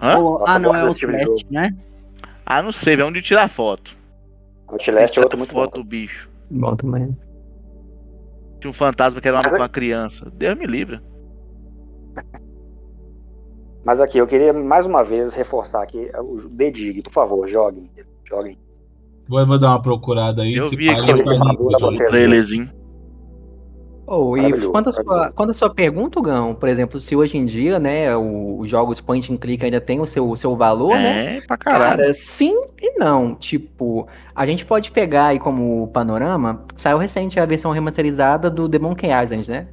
Hã? 0.00 0.18
Oh, 0.18 0.44
ah, 0.46 0.58
não, 0.58 0.74
é 0.74 0.80
Outlast, 0.82 0.98
tipo 0.98 1.52
né? 1.52 1.70
Ah, 2.46 2.62
não 2.62 2.72
sei, 2.72 2.94
é 3.00 3.04
um 3.04 3.12
de 3.12 3.20
tirar 3.22 3.48
foto. 3.48 3.96
O 4.68 4.72
Outlast 4.72 5.16
é 5.18 5.20
outro 5.20 5.38
muito 5.38 5.50
foto 5.52 5.72
bom. 5.74 5.78
do 5.80 5.84
bicho. 5.84 6.28
Bom 6.50 6.74
também. 6.76 7.16
Tinha 8.60 8.70
um 8.70 8.74
fantasma 8.74 9.20
que 9.20 9.28
era 9.28 9.36
uma, 9.36 9.42
Mas 9.42 9.52
é- 9.54 9.56
uma 9.56 9.68
criança. 9.68 10.30
Deus 10.34 10.58
me 10.58 10.66
livre. 10.66 11.00
Mas 13.84 14.00
aqui, 14.00 14.18
eu 14.18 14.26
queria 14.26 14.52
mais 14.52 14.84
uma 14.84 15.02
vez 15.02 15.32
reforçar 15.32 15.82
aqui 15.82 16.10
o 16.18 16.48
The 16.50 16.70
Dig, 16.70 17.02
por 17.02 17.12
favor, 17.12 17.46
joguem. 17.48 17.90
Joguem. 18.24 18.58
Vou, 19.28 19.46
vou 19.46 19.58
dar 19.58 19.68
uma 19.70 19.82
procurada 19.82 20.42
aí. 20.42 20.54
Eu 20.56 20.68
se 20.68 20.76
vi 20.76 20.90
aqui 20.90 21.10
o- 21.12 21.14
um 21.14 21.66
o- 21.66 21.86
O 21.88 21.96
trailerzinho. 22.06 22.68
Oh, 24.12 24.36
e 24.36 24.66
quanto 24.66 24.88
à 24.88 24.92
sua, 24.92 25.30
quanto 25.30 25.50
à 25.50 25.54
sua 25.54 25.70
pergunta, 25.72 26.20
Gão, 26.20 26.52
por 26.52 26.68
exemplo, 26.68 27.00
se 27.00 27.14
hoje 27.14 27.38
em 27.38 27.44
dia, 27.44 27.78
né, 27.78 28.16
os 28.16 28.68
jogos 28.68 29.00
point 29.00 29.32
and 29.32 29.36
click 29.36 29.64
ainda 29.64 29.80
tem 29.80 30.00
o 30.00 30.06
seu, 30.06 30.28
o 30.28 30.36
seu 30.36 30.56
valor, 30.56 30.94
né? 30.94 31.36
É, 31.36 31.40
pra 31.42 31.56
caralho. 31.56 31.96
Cara, 31.98 32.12
sim 32.12 32.60
e 32.82 32.98
não. 32.98 33.36
Tipo, 33.36 34.08
a 34.34 34.44
gente 34.44 34.66
pode 34.66 34.90
pegar 34.90 35.26
aí 35.26 35.38
como 35.38 35.86
panorama, 35.92 36.64
saiu 36.74 36.98
recente 36.98 37.38
a 37.38 37.46
versão 37.46 37.70
remasterizada 37.70 38.50
do 38.50 38.66
Demon 38.66 38.96
Island, 39.22 39.48
né? 39.48 39.68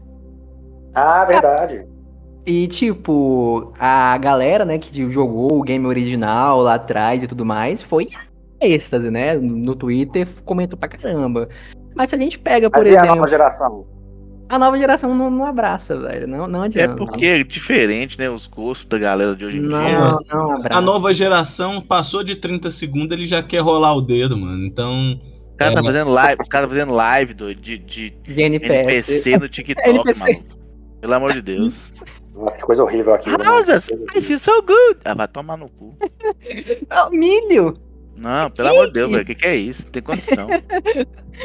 Ah, 0.94 1.26
verdade. 1.26 1.88
E, 2.46 2.68
tipo, 2.68 3.74
a 3.80 4.16
galera, 4.20 4.64
né, 4.64 4.78
que 4.78 5.12
jogou 5.12 5.52
o 5.52 5.64
game 5.64 5.88
original 5.88 6.62
lá 6.62 6.76
atrás 6.76 7.24
e 7.24 7.28
tudo 7.28 7.44
mais, 7.44 7.82
foi 7.82 8.10
êxtase, 8.62 9.10
né? 9.10 9.34
No 9.34 9.76
Twitter 9.76 10.28
comentou 10.46 10.78
pra 10.78 10.90
caramba. 10.90 11.50
Mas 11.96 12.12
se 12.12 12.16
a 12.16 12.20
gente 12.20 12.38
pega, 12.38 12.70
por 12.70 12.78
Mas 12.78 12.86
e 12.86 12.90
a 12.92 13.00
exemplo. 13.00 13.16
nova 13.16 13.28
geração? 13.28 13.97
A 14.50 14.58
nova 14.58 14.78
geração 14.78 15.14
não, 15.14 15.30
não 15.30 15.46
abraça, 15.46 16.00
velho. 16.00 16.28
Não, 16.28 16.48
não 16.48 16.64
É 16.64 16.68
adianta. 16.68 16.96
porque 16.96 17.26
é 17.26 17.44
diferente, 17.44 18.18
né? 18.18 18.30
Os 18.30 18.48
gostos 18.48 18.86
da 18.88 18.98
galera 18.98 19.36
de 19.36 19.44
hoje 19.46 19.58
em 19.58 19.62
dia. 19.62 19.70
Não, 19.70 20.20
não 20.30 20.52
abraça. 20.54 20.78
A 20.78 20.82
nova 20.82 21.14
geração 21.14 21.82
passou 21.82 22.24
de 22.24 22.36
30 22.36 22.72
segundos, 22.72 23.12
ele 23.12 23.26
já 23.28 23.44
quer 23.44 23.60
rolar 23.60 23.94
o 23.96 24.02
dedo, 24.02 24.38
mano. 24.38 24.66
Então. 24.66 25.20
O 25.54 25.58
cara 25.58 25.74
tá 25.74 25.80
É, 25.80 25.84
fazendo 25.84 26.12
live, 26.12 26.42
os 26.44 26.50
caras 26.50 26.70
fazendo 26.70 26.94
live 26.94 27.34
doido, 27.34 27.60
de, 27.60 27.78
de 27.80 28.10
De. 28.12 28.42
NPC 28.42 29.38
no 29.38 29.50
TikTok, 29.50 29.90
NPC. 29.90 30.20
maluco. 30.20 30.44
Pelo 31.02 31.14
amor 31.14 31.34
de 31.34 31.42
Deus. 31.42 31.94
Nossa, 32.36 32.58
que 32.58 32.64
coisa 32.64 32.84
horrível 32.84 33.14
aqui. 33.16 33.30
Houses, 33.32 33.90
I 34.16 34.22
feel 34.22 34.38
so 34.40 34.62
good. 34.62 35.00
Ah, 35.04 35.16
vai 35.16 35.28
tomar 35.28 35.58
no 35.58 35.68
cu. 35.70 35.98
Milho! 37.12 37.74
Não, 38.16 38.50
pelo 38.52 38.70
amor 38.70 38.88
de 38.88 38.94
Deus, 38.94 39.10
velho. 39.12 39.24
O 39.24 39.26
que, 39.26 39.36
que 39.36 39.46
é 39.46 39.56
isso? 39.56 39.86
Não 39.86 39.92
tem 39.92 40.02
condição. 40.04 40.48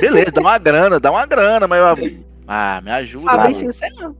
Beleza, 0.00 0.32
dá 0.32 0.40
uma 0.40 0.58
grana, 0.58 1.00
dá 1.00 1.10
uma 1.10 1.26
grana, 1.26 1.66
mas. 1.66 1.80
Ah, 2.54 2.82
me 2.82 2.90
ajuda. 2.90 3.30
Fabrício, 3.30 3.72
sei 3.72 3.88
lá. 3.94 4.12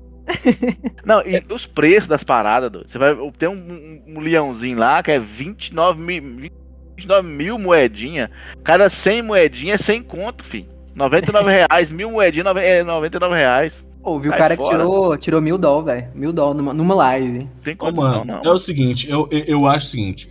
Não, 1.05 1.21
e 1.21 1.43
os 1.53 1.67
preços 1.67 2.09
das 2.09 2.25
paradas, 2.25 2.71
doido. 2.71 2.89
Você 2.89 2.99
vai 2.99 3.15
ter 3.37 3.47
um, 3.47 3.53
um, 3.53 4.03
um 4.17 4.21
leãozinho 4.21 4.79
lá 4.79 5.03
que 5.03 5.11
é 5.11 5.19
29 5.19 6.01
mil, 6.01 6.51
29 6.97 7.29
mil 7.29 7.59
moedinha. 7.59 8.31
Cada 8.65 8.89
100 8.89 9.21
moedinha 9.21 9.75
é 9.75 9.77
100 9.77 10.03
conto, 10.05 10.43
fi. 10.45 10.67
99 10.95 11.45
reais, 11.53 11.91
mil 11.91 12.11
moedinha 12.11 12.45
é 12.59 12.83
99 12.83 13.35
reais. 13.35 13.87
Viu 14.03 14.33
o 14.33 14.35
cara 14.35 14.57
que 14.57 14.63
fora. 14.63 14.79
tirou, 14.79 15.19
tirou 15.19 15.41
mil 15.43 15.59
doll, 15.59 15.85
velho. 15.85 16.09
Mil 16.15 16.33
doll 16.33 16.55
numa, 16.55 16.73
numa 16.73 16.95
live. 16.95 17.41
Não 17.41 17.49
tem 17.63 17.75
Ô, 17.75 17.77
condição, 17.77 18.25
mano, 18.25 18.41
não. 18.43 18.51
é 18.51 18.55
o 18.55 18.59
seguinte, 18.59 19.11
eu, 19.11 19.29
eu, 19.31 19.45
eu 19.45 19.67
acho 19.67 19.89
o 19.89 19.91
seguinte. 19.91 20.31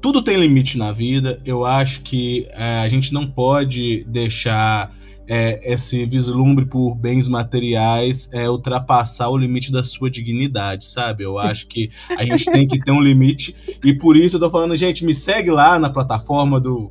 Tudo 0.00 0.22
tem 0.22 0.36
limite 0.36 0.76
na 0.76 0.90
vida. 0.90 1.40
Eu 1.44 1.64
acho 1.64 2.02
que 2.02 2.48
é, 2.50 2.80
a 2.80 2.88
gente 2.88 3.14
não 3.14 3.30
pode 3.30 4.02
deixar 4.08 4.92
é, 5.28 5.60
esse 5.72 6.04
vislumbre 6.06 6.64
por 6.66 6.94
bens 6.94 7.28
materiais 7.28 8.28
é, 8.32 8.48
ultrapassar 8.48 9.28
o 9.28 9.36
limite 9.36 9.70
da 9.70 9.82
sua 9.84 10.10
dignidade, 10.10 10.86
sabe? 10.86 11.24
Eu 11.24 11.38
acho 11.38 11.66
que 11.68 11.90
a 12.16 12.24
gente 12.24 12.50
tem 12.50 12.66
que 12.66 12.78
ter 12.80 12.90
um 12.90 13.00
limite. 13.00 13.54
E 13.84 13.94
por 13.94 14.16
isso 14.16 14.36
eu 14.36 14.40
tô 14.40 14.50
falando, 14.50 14.76
gente, 14.76 15.04
me 15.04 15.14
segue 15.14 15.50
lá 15.50 15.78
na 15.78 15.90
plataforma 15.90 16.60
do. 16.60 16.90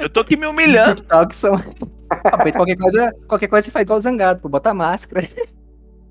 Eu 0.00 0.08
tô 0.10 0.20
aqui 0.20 0.36
me 0.36 0.46
humilhando. 0.46 0.96
TikTok 1.02 1.34
são. 1.34 1.56
Rapaz, 2.10 2.52
qualquer 2.54 2.76
coisa, 2.76 3.12
qualquer 3.26 3.48
coisa 3.48 3.64
você 3.64 3.70
faz 3.70 3.82
igual 3.82 3.98
o 3.98 4.02
zangado, 4.02 4.40
pô. 4.40 4.48
Bota 4.48 4.72
máscara. 4.74 5.28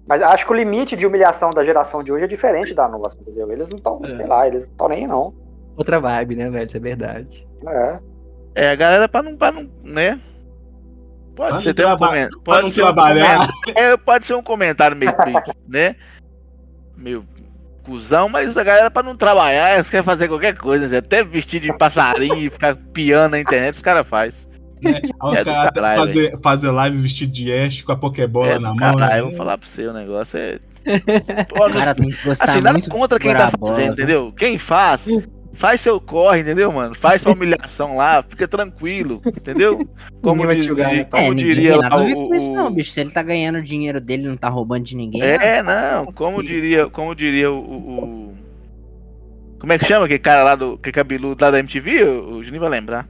Mas 0.07 0.21
acho 0.21 0.45
que 0.45 0.51
o 0.51 0.55
limite 0.55 0.95
de 0.95 1.07
humilhação 1.07 1.49
da 1.49 1.63
geração 1.63 2.03
de 2.03 2.11
hoje 2.11 2.25
é 2.25 2.27
diferente 2.27 2.73
da 2.73 2.87
nossa, 2.87 3.17
entendeu? 3.19 3.51
Eles 3.51 3.69
não 3.69 3.77
estão, 3.77 4.01
É. 4.03 4.15
sei 4.17 4.27
lá, 4.27 4.47
eles 4.47 4.63
não 4.65 4.71
estão 4.71 4.87
nem 4.89 5.07
não. 5.07 5.33
Outra 5.75 5.99
vibe, 5.99 6.35
né, 6.35 6.49
velho? 6.49 6.67
Isso 6.67 6.77
é 6.77 6.79
verdade. 6.79 7.47
É. 7.67 7.99
É, 8.55 8.69
a 8.69 8.75
galera 8.75 9.09
pra 9.09 9.23
não, 9.23 9.35
pra 9.35 9.51
não 9.51 9.67
né? 9.83 10.19
Pode 11.35 11.61
ser 11.61 11.85
um 11.85 11.97
comentário. 11.97 12.41
Pode 12.43 12.71
ser 12.71 12.81
um 12.81 12.85
trabalhar. 12.85 13.49
É, 13.75 13.97
pode 13.97 14.25
ser 14.25 14.35
um 14.35 14.41
comentário 14.43 14.95
meio, 14.95 15.13
meio, 15.25 15.43
né? 15.67 15.95
Meio 16.95 17.25
cuzão, 17.83 18.27
mas 18.27 18.57
a 18.57 18.63
galera 18.63 18.89
pra 18.89 19.03
não 19.03 19.15
trabalhar, 19.15 19.75
eles 19.75 19.89
querem 19.89 20.03
fazer 20.03 20.27
qualquer 20.27 20.57
coisa, 20.57 20.87
né? 20.87 20.97
até 20.97 21.23
vestir 21.23 21.59
de 21.59 21.71
passarinho 21.77 22.37
e 22.37 22.49
ficar 22.49 22.75
piando 22.75 23.33
na 23.33 23.39
internet, 23.39 23.75
os 23.75 23.81
caras 23.81 24.07
fazem. 24.07 24.49
Né? 24.81 24.99
É 25.03 25.07
o 25.25 25.29
do 25.29 25.45
cara 25.45 25.71
caralho, 25.71 25.99
fazer, 25.99 26.39
fazer 26.41 26.71
live 26.71 26.97
vestido 26.97 27.31
de 27.31 27.53
Ash 27.53 27.81
com 27.81 27.91
a 27.91 27.95
Pokébola 27.95 28.47
É 28.53 28.59
na 28.59 28.69
mão. 28.69 28.77
caralho, 28.77 28.99
né? 28.99 29.19
eu 29.19 29.27
vou 29.27 29.35
falar 29.35 29.57
pra 29.57 29.67
você, 29.67 29.87
o 29.87 29.93
negócio 29.93 30.37
é. 30.37 30.59
Pô, 31.49 31.69
cara 31.69 31.95
tem 31.95 32.09
que 32.09 32.23
gostar 32.23 32.45
assim, 32.45 32.61
nada 32.61 32.79
contra 32.89 33.17
quem 33.19 33.33
tá 33.33 33.47
a 33.47 33.57
bola, 33.57 33.73
fazendo, 33.73 33.87
né? 33.87 33.93
entendeu? 33.93 34.33
Quem 34.35 34.57
faz, 34.57 35.07
faz 35.55 35.81
seu 35.81 35.99
corre, 35.99 36.41
entendeu, 36.41 36.71
mano? 36.71 36.93
Faz 36.93 37.21
sua 37.21 37.33
humilhação 37.33 37.97
lá, 37.97 38.21
fica 38.21 38.47
tranquilo, 38.47 39.21
entendeu? 39.25 39.87
Como, 40.21 40.45
diz- 40.47 40.65
julgar, 40.65 40.91
né? 40.93 41.03
como 41.05 41.31
é, 41.31 41.35
diria 41.35 41.77
lá 41.77 41.87
o, 42.03 42.13
com 42.27 42.35
isso, 42.35 42.51
o- 42.51 42.55
não, 42.55 42.71
bicho. 42.71 42.91
Se 42.91 43.01
ele 43.01 43.09
tá 43.11 43.23
ganhando 43.23 43.57
o 43.57 43.61
dinheiro 43.61 43.99
dele 43.99 44.27
não 44.27 44.37
tá 44.37 44.49
roubando 44.49 44.83
de 44.83 44.95
ninguém. 44.95 45.21
É, 45.21 45.59
ah, 45.59 45.63
não, 45.63 46.05
como 46.13 46.43
diria, 46.43 46.87
como 46.89 47.15
diria 47.15 47.51
o, 47.51 47.57
o- 47.57 48.03
o- 48.29 48.33
Como 49.59 49.73
é 49.73 49.79
que 49.79 49.85
chama 49.85 50.05
aquele 50.05 50.19
cara 50.19 50.43
lá 50.43 50.55
do 50.55 50.77
que 50.77 50.91
cabeludo 50.91 51.43
lá 51.43 51.49
da 51.51 51.59
MTV? 51.59 52.03
O, 52.03 52.29
o 52.37 52.43
Juninho 52.43 52.61
vai 52.61 52.69
lembrar. 52.69 53.07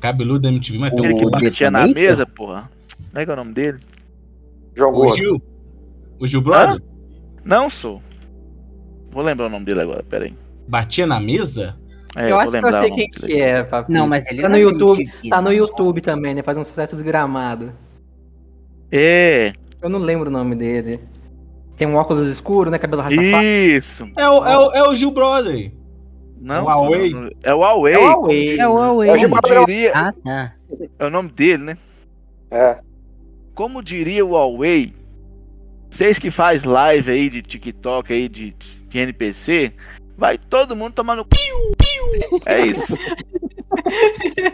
Cabeludo 0.00 0.40
da 0.40 0.48
MTV, 0.48 0.78
mas 0.78 0.90
tem 0.90 0.98
Aquele 1.00 1.14
um 1.14 1.18
que 1.18 1.26
O 1.26 1.30
batia 1.30 1.70
na 1.70 1.86
mesa, 1.86 2.24
porra. 2.26 2.70
Como 3.10 3.18
é 3.20 3.24
que 3.24 3.30
é 3.30 3.34
o 3.34 3.36
nome 3.36 3.52
dele? 3.52 3.78
Jogou. 4.74 5.10
O 5.10 5.16
Gil? 5.16 5.42
O 6.18 6.26
Gil 6.26 6.40
Brother? 6.40 6.80
Não 7.44 7.68
sou. 7.68 8.00
Vou 9.10 9.22
lembrar 9.22 9.46
o 9.46 9.50
nome 9.50 9.64
dele 9.64 9.80
agora, 9.80 10.02
peraí. 10.02 10.32
Batia 10.68 11.06
na 11.06 11.20
mesa? 11.20 11.76
É, 12.16 12.24
eu 12.26 12.30
vou 12.30 12.38
acho 12.40 12.50
que 12.50 12.66
eu 12.66 12.72
sei 12.72 12.90
quem 12.90 13.10
que 13.10 13.40
é, 13.40 13.62
papi. 13.62 13.92
Não, 13.92 14.06
mas 14.08 14.26
ele 14.26 14.42
Tá 14.42 14.48
no 14.48 14.56
é 14.56 14.60
YouTube, 14.60 15.12
Tá 15.28 15.40
no. 15.40 15.52
YouTube 15.52 16.00
também, 16.00 16.34
né? 16.34 16.42
Faz 16.42 16.58
um 16.58 16.64
sucesso 16.64 16.96
desgramado. 16.96 17.72
É, 18.90 19.52
Eu 19.80 19.88
não 19.88 19.98
lembro 19.98 20.28
o 20.28 20.32
nome 20.32 20.54
dele. 20.56 21.00
Tem 21.76 21.86
um 21.86 21.94
óculos 21.94 22.28
escuro, 22.28 22.70
né? 22.70 22.78
Cabelo 22.78 23.02
rastafari. 23.02 23.76
isso. 23.76 24.10
É 24.16 24.28
o, 24.28 24.44
é 24.44 24.58
o, 24.58 24.72
é 24.72 24.88
o 24.88 24.94
Gil 24.94 25.10
Brother. 25.12 25.72
Não, 26.40 26.64
O 26.64 26.66
Huawei? 26.66 27.10
não. 27.12 27.30
É 27.42 27.54
o 27.54 27.58
Huawei. 27.58 27.94
É 27.94 27.98
o 27.98 28.02
Huawei. 28.02 28.58
É 28.58 28.68
o 28.68 28.72
Huawei. 28.74 29.08
É 29.08 29.12
o 29.12 29.18
Gil 29.18 29.28
Como 29.30 29.40
Brother. 29.42 29.66
diria, 29.66 29.92
Ah, 29.94 30.12
tá. 30.24 30.52
é 30.98 31.06
o 31.06 31.10
nome 31.10 31.30
dele, 31.30 31.62
né? 31.62 31.78
É. 32.50 32.78
Como 33.54 33.82
diria 33.82 34.24
o 34.24 34.30
Huawei, 34.30 34.92
vocês 35.90 36.18
que 36.18 36.30
faz 36.30 36.64
live 36.64 37.10
aí 37.10 37.30
de 37.30 37.42
TikTok 37.42 38.12
aí 38.12 38.28
de, 38.28 38.54
de 38.88 38.98
NPC, 38.98 39.72
vai 40.20 40.36
todo 40.38 40.76
mundo 40.76 40.92
tomar 40.92 41.16
no 41.16 41.24
piu, 41.24 41.56
piu. 41.78 42.40
É 42.46 42.60
isso. 42.66 42.94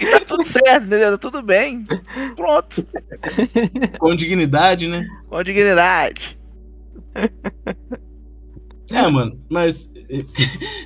E 0.00 0.06
tá 0.06 0.20
tudo 0.20 0.44
certo, 0.44 0.86
entendeu? 0.86 1.12
Tá 1.12 1.18
tudo 1.18 1.42
bem. 1.42 1.84
Pronto. 2.36 2.86
Com 3.98 4.14
dignidade, 4.14 4.86
né? 4.88 5.06
Com 5.28 5.42
dignidade. 5.42 6.38
É, 8.90 9.08
mano, 9.10 9.40
mas. 9.50 9.90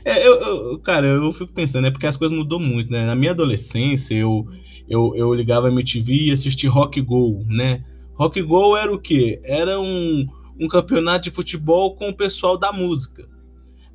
é, 0.04 0.26
eu, 0.26 0.40
eu- 0.40 0.78
cara, 0.80 1.06
eu 1.06 1.30
fico 1.32 1.52
pensando, 1.52 1.86
é 1.86 1.90
porque 1.90 2.06
as 2.06 2.16
coisas 2.16 2.36
mudou 2.36 2.58
muito, 2.58 2.90
né? 2.90 3.04
Na 3.04 3.14
minha 3.14 3.32
adolescência, 3.32 4.14
eu, 4.14 4.46
eu, 4.88 5.12
eu 5.14 5.34
ligava 5.34 5.68
a 5.68 5.70
MTV 5.70 6.12
e 6.28 6.32
assistia 6.32 6.70
Rock 6.70 7.00
Go, 7.02 7.44
né? 7.46 7.84
Rock 8.14 8.40
Go 8.42 8.76
era 8.76 8.92
o 8.92 8.98
quê? 8.98 9.40
Era 9.44 9.78
um, 9.78 10.26
um 10.58 10.66
campeonato 10.68 11.24
de 11.24 11.30
futebol 11.30 11.94
com 11.94 12.08
o 12.08 12.16
pessoal 12.16 12.56
da 12.56 12.72
música. 12.72 13.28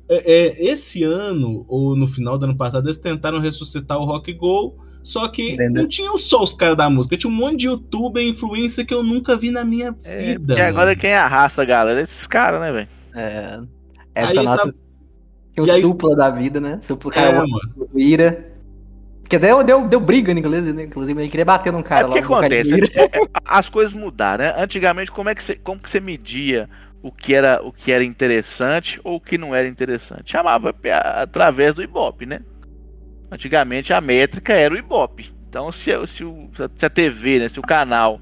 É, 0.08 0.32
é, 0.32 0.64
esse 0.66 1.02
ano, 1.02 1.64
ou 1.68 1.96
no 1.96 2.06
final 2.06 2.38
do 2.38 2.44
ano 2.44 2.56
passado, 2.56 2.86
eles 2.86 2.98
tentaram 2.98 3.40
ressuscitar 3.40 3.98
o 3.98 4.04
Rock 4.04 4.32
Go, 4.34 4.76
só 5.02 5.26
que 5.28 5.52
Entendeu? 5.54 5.82
não 5.82 5.88
tinham 5.88 6.16
só 6.18 6.42
os 6.42 6.52
caras 6.52 6.76
da 6.76 6.88
música, 6.90 7.16
tinha 7.16 7.30
um 7.32 7.34
monte 7.34 7.56
de 7.58 7.66
youtuber 7.66 8.22
e 8.22 8.28
influencer 8.30 8.86
que 8.86 8.94
eu 8.94 9.02
nunca 9.02 9.36
vi 9.36 9.50
na 9.50 9.64
minha 9.64 9.92
vida. 9.92 10.54
e 10.56 10.60
agora 10.60 10.86
mano. 10.90 11.00
quem 11.00 11.12
arrasta 11.14 11.62
a 11.62 11.64
galera? 11.64 12.00
Esses 12.00 12.26
caras, 12.26 12.60
né, 12.60 12.72
velho? 12.72 12.88
É. 13.14 13.60
Aí 14.14 14.24
Essa 14.38 14.40
está- 14.40 14.66
nossa. 14.66 14.78
Tem 15.54 15.64
o 15.64 15.72
aí- 15.72 15.80
supla 15.82 16.14
da 16.14 16.30
vida, 16.30 16.60
né? 16.60 16.78
Supla, 16.82 17.10
É, 17.12 17.14
cara, 17.14 17.38
mano. 17.38 17.88
o 17.92 17.98
Ira. 17.98 18.52
Que 19.28 19.38
deu, 19.40 19.64
deu, 19.64 19.88
deu 19.88 19.98
briga, 19.98 20.32
né, 20.32 20.38
inclusive, 20.38 20.72
né? 20.72 20.84
Inclusive, 20.84 21.20
ele 21.20 21.28
queria 21.28 21.44
bater 21.44 21.72
num 21.72 21.80
É 21.80 21.82
cara 21.82 22.06
porque 22.06 22.20
lá. 22.20 22.24
no 22.26 22.30
cara 22.32 22.48
de 22.48 22.54
acontece, 22.60 22.98
é- 22.98 23.04
é- 23.18 23.28
as 23.44 23.68
coisas 23.68 23.92
mudaram, 23.92 24.44
né? 24.44 24.54
Antigamente, 24.56 25.10
como 25.10 25.28
é 25.28 25.34
que 25.34 25.42
você, 25.42 25.56
como 25.56 25.80
que 25.80 25.90
você 25.90 25.98
media 25.98 26.68
o 27.02 27.12
que 27.12 27.34
era 27.34 27.60
o 27.62 27.72
que 27.72 27.92
era 27.92 28.02
interessante 28.02 29.00
ou 29.04 29.16
o 29.16 29.20
que 29.20 29.38
não 29.38 29.54
era 29.54 29.68
interessante? 29.68 30.32
Chamava 30.32 30.74
através 31.14 31.74
do 31.74 31.82
Ibope, 31.82 32.26
né? 32.26 32.40
Antigamente 33.30 33.92
a 33.92 34.00
métrica 34.00 34.52
era 34.52 34.74
o 34.74 34.78
Ibope. 34.78 35.30
Então, 35.48 35.70
se, 35.72 35.90
se, 36.06 36.24
o- 36.24 36.50
se 36.74 36.86
a 36.86 36.90
TV, 36.90 37.38
né, 37.40 37.48
se 37.48 37.58
o 37.58 37.62
canal 37.62 38.20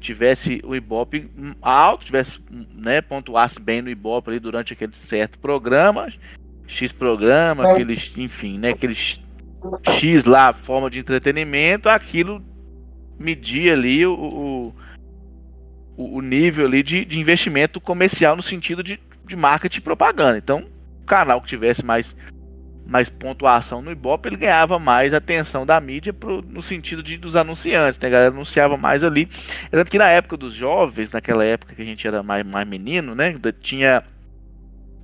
tivesse 0.00 0.60
o 0.64 0.74
Ibope 0.76 1.30
alto, 1.62 2.04
tivesse, 2.04 2.38
né, 2.74 3.00
pontuasse 3.00 3.58
bem 3.60 3.80
no 3.80 3.88
Ibope 3.88 4.30
ali 4.30 4.38
durante 4.38 4.72
aquele 4.74 4.94
certo 4.94 5.38
programa, 5.38 6.08
X 6.66 6.92
programa, 6.92 7.66
É. 7.68 7.72
aquele, 7.72 7.94
enfim, 8.18 8.58
né, 8.58 8.70
aquele 8.70 8.94
X 8.94 10.24
lá, 10.26 10.52
forma 10.52 10.90
de 10.90 11.00
entretenimento, 11.00 11.88
aquilo 11.88 12.42
medir 13.18 13.72
ali 13.72 14.04
o, 14.06 14.12
o, 14.12 14.74
o- 15.96 16.18
o 16.18 16.20
nível 16.20 16.66
ali 16.66 16.82
de, 16.82 17.04
de 17.04 17.18
investimento 17.18 17.80
comercial 17.80 18.36
no 18.36 18.42
sentido 18.42 18.82
de, 18.82 18.98
de 19.26 19.36
marketing 19.36 19.78
e 19.78 19.82
propaganda. 19.82 20.38
Então, 20.38 20.64
o 21.02 21.06
canal 21.06 21.40
que 21.40 21.48
tivesse 21.48 21.84
mais, 21.84 22.14
mais 22.86 23.08
pontuação 23.08 23.80
no 23.82 23.90
Ibope, 23.92 24.28
ele 24.28 24.36
ganhava 24.36 24.78
mais 24.78 25.14
atenção 25.14 25.64
da 25.66 25.80
mídia 25.80 26.12
pro, 26.12 26.42
no 26.42 26.60
sentido 26.62 27.02
de, 27.02 27.16
dos 27.16 27.36
anunciantes. 27.36 27.98
Né? 27.98 28.08
A 28.08 28.10
galera 28.10 28.30
anunciava 28.34 28.76
mais 28.76 29.04
ali. 29.04 29.28
É 29.70 29.76
Tanto 29.76 29.90
que 29.90 29.98
na 29.98 30.08
época 30.08 30.36
dos 30.36 30.52
jovens, 30.54 31.10
naquela 31.10 31.44
época 31.44 31.74
que 31.74 31.82
a 31.82 31.84
gente 31.84 32.06
era 32.06 32.22
mais, 32.22 32.44
mais 32.44 32.66
menino, 32.68 33.14
né? 33.14 33.34
Tinha 33.60 34.02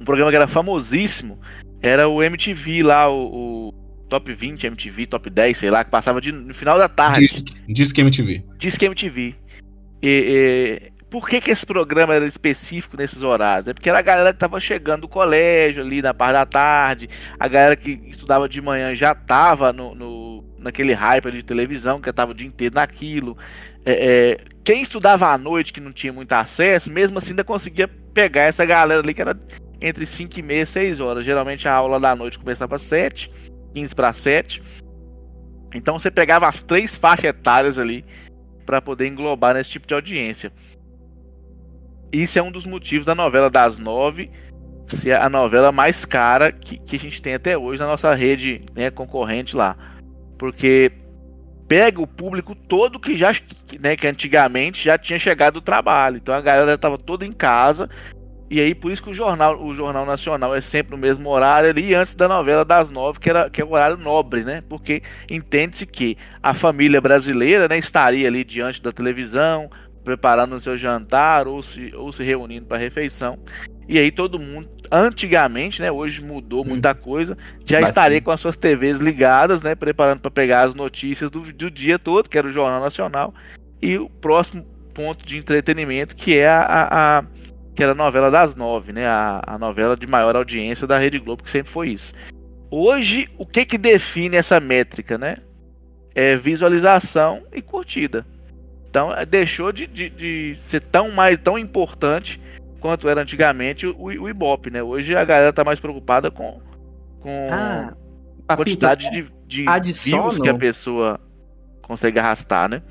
um 0.01 0.05
programa 0.05 0.31
que 0.31 0.37
era 0.37 0.49
famosíssimo, 0.49 1.39
era 1.83 2.09
o 2.09 2.23
MTV 2.23 2.83
lá, 2.83 3.09
o, 3.11 3.69
o 3.69 3.73
Top 4.09 4.33
20 4.33 4.67
MTV, 4.67 5.07
Top 5.07 5.29
10, 5.31 5.57
sei 5.57 5.71
lá, 5.71 5.85
que 5.85 5.91
passava 5.91 6.21
de, 6.21 6.33
no 6.33 6.53
final 6.55 6.77
da 6.79 6.89
tarde. 6.89 7.21
Diz, 7.27 7.45
diz 7.69 7.93
que 7.93 8.01
MTV. 8.01 8.43
Disque 8.59 8.85
MTV. 8.87 9.35
E, 10.03 10.89
e, 10.89 11.01
por 11.11 11.29
que, 11.29 11.41
que 11.41 11.51
esse 11.51 11.67
programa 11.67 12.15
era 12.15 12.25
específico 12.25 12.97
nesses 12.97 13.23
horários? 13.23 13.67
É 13.67 13.75
porque 13.75 13.89
era 13.89 13.99
a 13.99 14.03
galera 14.03 14.33
que 14.33 14.39
tava 14.39 14.61
chegando 14.61 15.03
do 15.03 15.09
colégio 15.09 15.83
ali 15.83 16.01
na 16.01 16.15
parte 16.15 16.35
da 16.35 16.47
tarde, 16.47 17.11
a 17.39 17.49
galera 17.49 17.75
que 17.75 18.01
estudava 18.07 18.49
de 18.49 18.63
manhã 18.63 18.95
já 18.95 19.13
tava 19.13 19.73
no, 19.73 19.95
no, 19.95 20.45
naquele 20.57 20.93
hype 20.93 21.27
ali 21.27 21.39
de 21.39 21.43
televisão, 21.43 22.01
que 22.01 22.13
tava 22.13 22.31
o 22.31 22.35
dia 22.35 22.47
inteiro 22.47 22.77
naquilo. 22.77 23.37
É, 23.85 23.93
é, 23.93 24.45
quem 24.63 24.83
estudava 24.83 25.27
à 25.27 25.37
noite, 25.37 25.73
que 25.73 25.81
não 25.81 25.93
tinha 25.93 26.13
muito 26.13 26.33
acesso, 26.33 26.93
mesmo 26.93 27.19
assim 27.19 27.31
ainda 27.31 27.43
conseguia 27.43 27.89
pegar 27.89 28.43
essa 28.43 28.65
galera 28.65 29.03
ali 29.03 29.13
que 29.13 29.21
era 29.21 29.37
entre 29.81 30.07
5 30.07 30.39
e 30.39 30.43
meia 30.43 30.63
e 30.63 30.67
6 30.67 31.01
horas. 31.01 31.25
Geralmente 31.25 31.67
a 31.67 31.75
aula 31.75 31.99
da 31.99 32.15
noite 32.15 32.39
começava 32.39 32.77
às 32.77 32.83
7, 32.83 33.33
15 33.75 33.95
para 33.97 34.13
7. 34.13 34.63
Então 35.75 35.99
você 35.99 36.11
pegava 36.11 36.47
as 36.47 36.63
três 36.63 36.95
faixas 36.95 37.25
etárias 37.25 37.79
ali 37.81 38.05
para 38.71 38.81
poder 38.81 39.09
englobar 39.09 39.53
nesse 39.53 39.71
tipo 39.71 39.89
de 39.89 39.95
audiência. 39.95 40.53
Isso 42.13 42.39
é 42.39 42.43
um 42.43 42.53
dos 42.53 42.65
motivos 42.65 43.05
da 43.05 43.17
novela 43.17 43.51
das 43.51 43.79
nove 43.79 44.31
ser 44.87 45.15
a 45.15 45.29
novela 45.29 45.73
mais 45.73 46.05
cara 46.05 46.53
que, 46.53 46.79
que 46.79 46.95
a 46.95 46.99
gente 46.99 47.21
tem 47.21 47.35
até 47.35 47.59
hoje 47.59 47.81
na 47.81 47.89
nossa 47.89 48.15
rede 48.15 48.61
né, 48.73 48.89
concorrente 48.89 49.57
lá. 49.57 49.77
Porque 50.39 50.93
pega 51.67 52.01
o 52.01 52.07
público 52.07 52.55
todo 52.55 53.01
que 53.01 53.17
já 53.17 53.33
né, 53.81 53.97
que 53.97 54.07
antigamente 54.07 54.85
já 54.85 54.97
tinha 54.97 55.19
chegado 55.19 55.55
do 55.55 55.61
trabalho. 55.61 56.19
Então 56.19 56.33
a 56.33 56.41
galera 56.41 56.75
estava 56.75 56.97
toda 56.97 57.27
em 57.27 57.33
casa. 57.33 57.91
E 58.51 58.61
aí 58.61 58.75
por 58.75 58.91
isso 58.91 59.03
que 59.03 59.11
o 59.11 59.15
jornal, 59.15 59.63
o 59.63 59.73
jornal 59.73 60.05
nacional 60.05 60.55
é 60.55 60.61
sempre 60.61 60.91
no 60.91 60.99
mesmo 60.99 61.29
horário 61.31 61.71
ali 61.71 61.95
antes 61.95 62.15
da 62.15 62.27
novela 62.27 62.65
das 62.65 62.91
nove, 62.91 63.21
que 63.21 63.31
era 63.31 63.49
que 63.49 63.63
é 63.63 63.65
o 63.65 63.71
horário 63.71 63.97
nobre, 63.97 64.43
né? 64.43 64.61
Porque 64.69 65.03
entende-se 65.31 65.87
que 65.87 66.19
a 66.43 66.53
família 66.53 67.01
brasileira, 67.01 67.69
né, 67.69 67.79
estaria 67.79 68.27
ali 68.27 68.43
diante 68.43 68.83
da 68.83 68.91
televisão, 68.91 69.71
preparando 70.03 70.57
o 70.57 70.61
seu 70.61 70.77
jantar 70.77 71.47
ou 71.47 71.63
se, 71.63 71.95
ou 71.95 72.11
se 72.11 72.25
reunindo 72.25 72.67
para 72.67 72.77
refeição. 72.77 73.39
E 73.89 73.99
aí 73.99 74.11
todo 74.11 74.39
mundo, 74.39 74.69
antigamente, 74.91 75.81
né, 75.81 75.91
hoje 75.91 76.23
mudou 76.23 76.65
muita 76.65 76.95
coisa, 76.95 77.37
já 77.65 77.81
estaria 77.81 78.21
com 78.21 78.31
as 78.31 78.41
suas 78.41 78.57
TVs 78.57 78.99
ligadas, 78.99 79.63
né, 79.63 79.75
preparando 79.75 80.21
para 80.21 80.31
pegar 80.31 80.63
as 80.63 80.75
notícias 80.75 81.31
do, 81.31 81.41
do 81.41 81.71
dia 81.71 81.99
todo, 81.99 82.29
que 82.29 82.39
era 82.39 82.47
o 82.47 82.51
Jornal 82.51 82.81
Nacional, 82.81 83.35
e 83.83 83.99
o 83.99 84.09
próximo 84.09 84.65
ponto 84.95 85.27
de 85.27 85.39
entretenimento, 85.39 86.15
que 86.15 86.37
é 86.37 86.49
a, 86.49 86.63
a, 86.63 87.19
a 87.19 87.25
que 87.75 87.83
era 87.83 87.93
a 87.93 87.95
novela 87.95 88.31
das 88.31 88.55
nove, 88.55 88.93
né, 88.93 89.07
a, 89.07 89.43
a 89.47 89.59
novela 89.59 89.97
de 89.97 90.07
maior 90.07 90.37
audiência 90.37 90.87
da 90.87 90.99
Rede 90.99 91.19
Globo, 91.19 91.43
que 91.43 91.51
sempre 91.51 91.71
foi 91.71 91.91
isso. 91.91 92.13
Hoje, 92.71 93.29
o 93.39 93.45
que 93.47 93.65
que 93.65 93.79
define 93.79 94.37
essa 94.37 94.61
métrica, 94.61 95.19
né? 95.19 95.39
É 96.15 96.37
visualização 96.37 97.43
e 97.53 97.61
curtida. 97.63 98.25
Então 98.89 99.13
é, 99.15 99.25
deixou 99.25 99.73
de, 99.73 99.87
de, 99.87 100.11
de, 100.11 100.57
ser 100.59 100.81
tão 100.81 101.11
mais 101.13 101.39
tão 101.39 101.59
importante 101.59 102.41
quanto 102.81 103.09
era 103.09 103.23
antigamente 103.23 103.87
o, 103.87 103.97
o 103.97 104.29
Ibope, 104.29 104.71
né? 104.71 104.83
Hoje 104.83 105.15
a 105.17 105.25
galera 105.25 105.53
tá 105.53 105.65
mais 105.65 105.79
preocupada 105.79 106.31
com, 106.31 106.61
com 107.21 107.49
Ah, 107.53 107.93
a 108.49 108.57
quantidade 108.57 109.11
de, 109.11 109.31
de 109.47 109.69
adiciono- 109.69 110.23
views 110.31 110.41
que 110.41 110.49
a 110.49 110.55
pessoa 110.55 111.21
consegue 111.83 112.19
arrastar, 112.19 112.69
né? 112.69 112.83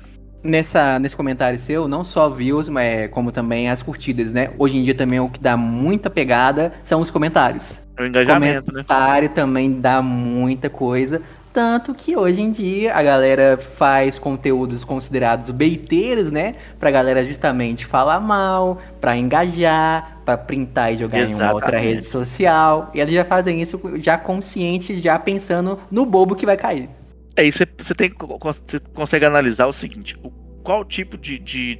Nessa, 0.42 0.98
nesse 0.98 1.14
comentário 1.14 1.58
seu, 1.58 1.86
não 1.86 2.02
só 2.02 2.28
views, 2.30 2.68
mas 2.68 3.10
como 3.10 3.30
também 3.30 3.68
as 3.68 3.82
curtidas, 3.82 4.32
né? 4.32 4.50
Hoje 4.58 4.76
em 4.76 4.82
dia 4.82 4.94
também 4.94 5.20
o 5.20 5.28
que 5.28 5.40
dá 5.40 5.56
muita 5.56 6.08
pegada 6.08 6.72
são 6.82 7.00
os 7.00 7.10
comentários. 7.10 7.80
É 7.96 8.02
o 8.02 8.06
engajamento, 8.06 8.72
né? 8.72 8.82
Comentário 8.82 9.28
também 9.28 9.80
dá 9.80 10.00
muita 10.00 10.70
coisa. 10.70 11.20
Tanto 11.52 11.92
que 11.92 12.16
hoje 12.16 12.40
em 12.40 12.52
dia 12.52 12.94
a 12.94 13.02
galera 13.02 13.58
faz 13.76 14.18
conteúdos 14.18 14.84
considerados 14.84 15.50
beiteiros, 15.50 16.30
né? 16.30 16.54
Pra 16.78 16.92
galera 16.92 17.26
justamente 17.26 17.84
falar 17.84 18.20
mal, 18.20 18.78
pra 19.00 19.16
engajar, 19.16 20.20
pra 20.24 20.38
printar 20.38 20.94
e 20.94 20.98
jogar 20.98 21.18
em 21.18 21.34
uma 21.34 21.52
outra 21.52 21.70
Exatamente. 21.70 21.94
rede 21.96 22.06
social. 22.06 22.90
E 22.94 23.00
eles 23.00 23.12
já 23.12 23.24
fazem 23.24 23.60
isso 23.60 23.80
já 23.96 24.16
consciente, 24.16 25.00
já 25.00 25.18
pensando 25.18 25.78
no 25.90 26.06
bobo 26.06 26.36
que 26.36 26.46
vai 26.46 26.56
cair. 26.56 26.88
É 27.40 27.44
isso, 27.44 27.64
você 27.78 27.94
tem 27.94 28.10
co- 28.10 28.38
cons- 28.38 28.62
você 28.66 28.78
consegue 28.78 29.24
analisar 29.24 29.64
o 29.66 29.72
seguinte, 29.72 30.14
o, 30.22 30.30
qual 30.62 30.84
tipo 30.84 31.16
de, 31.16 31.38
de, 31.38 31.78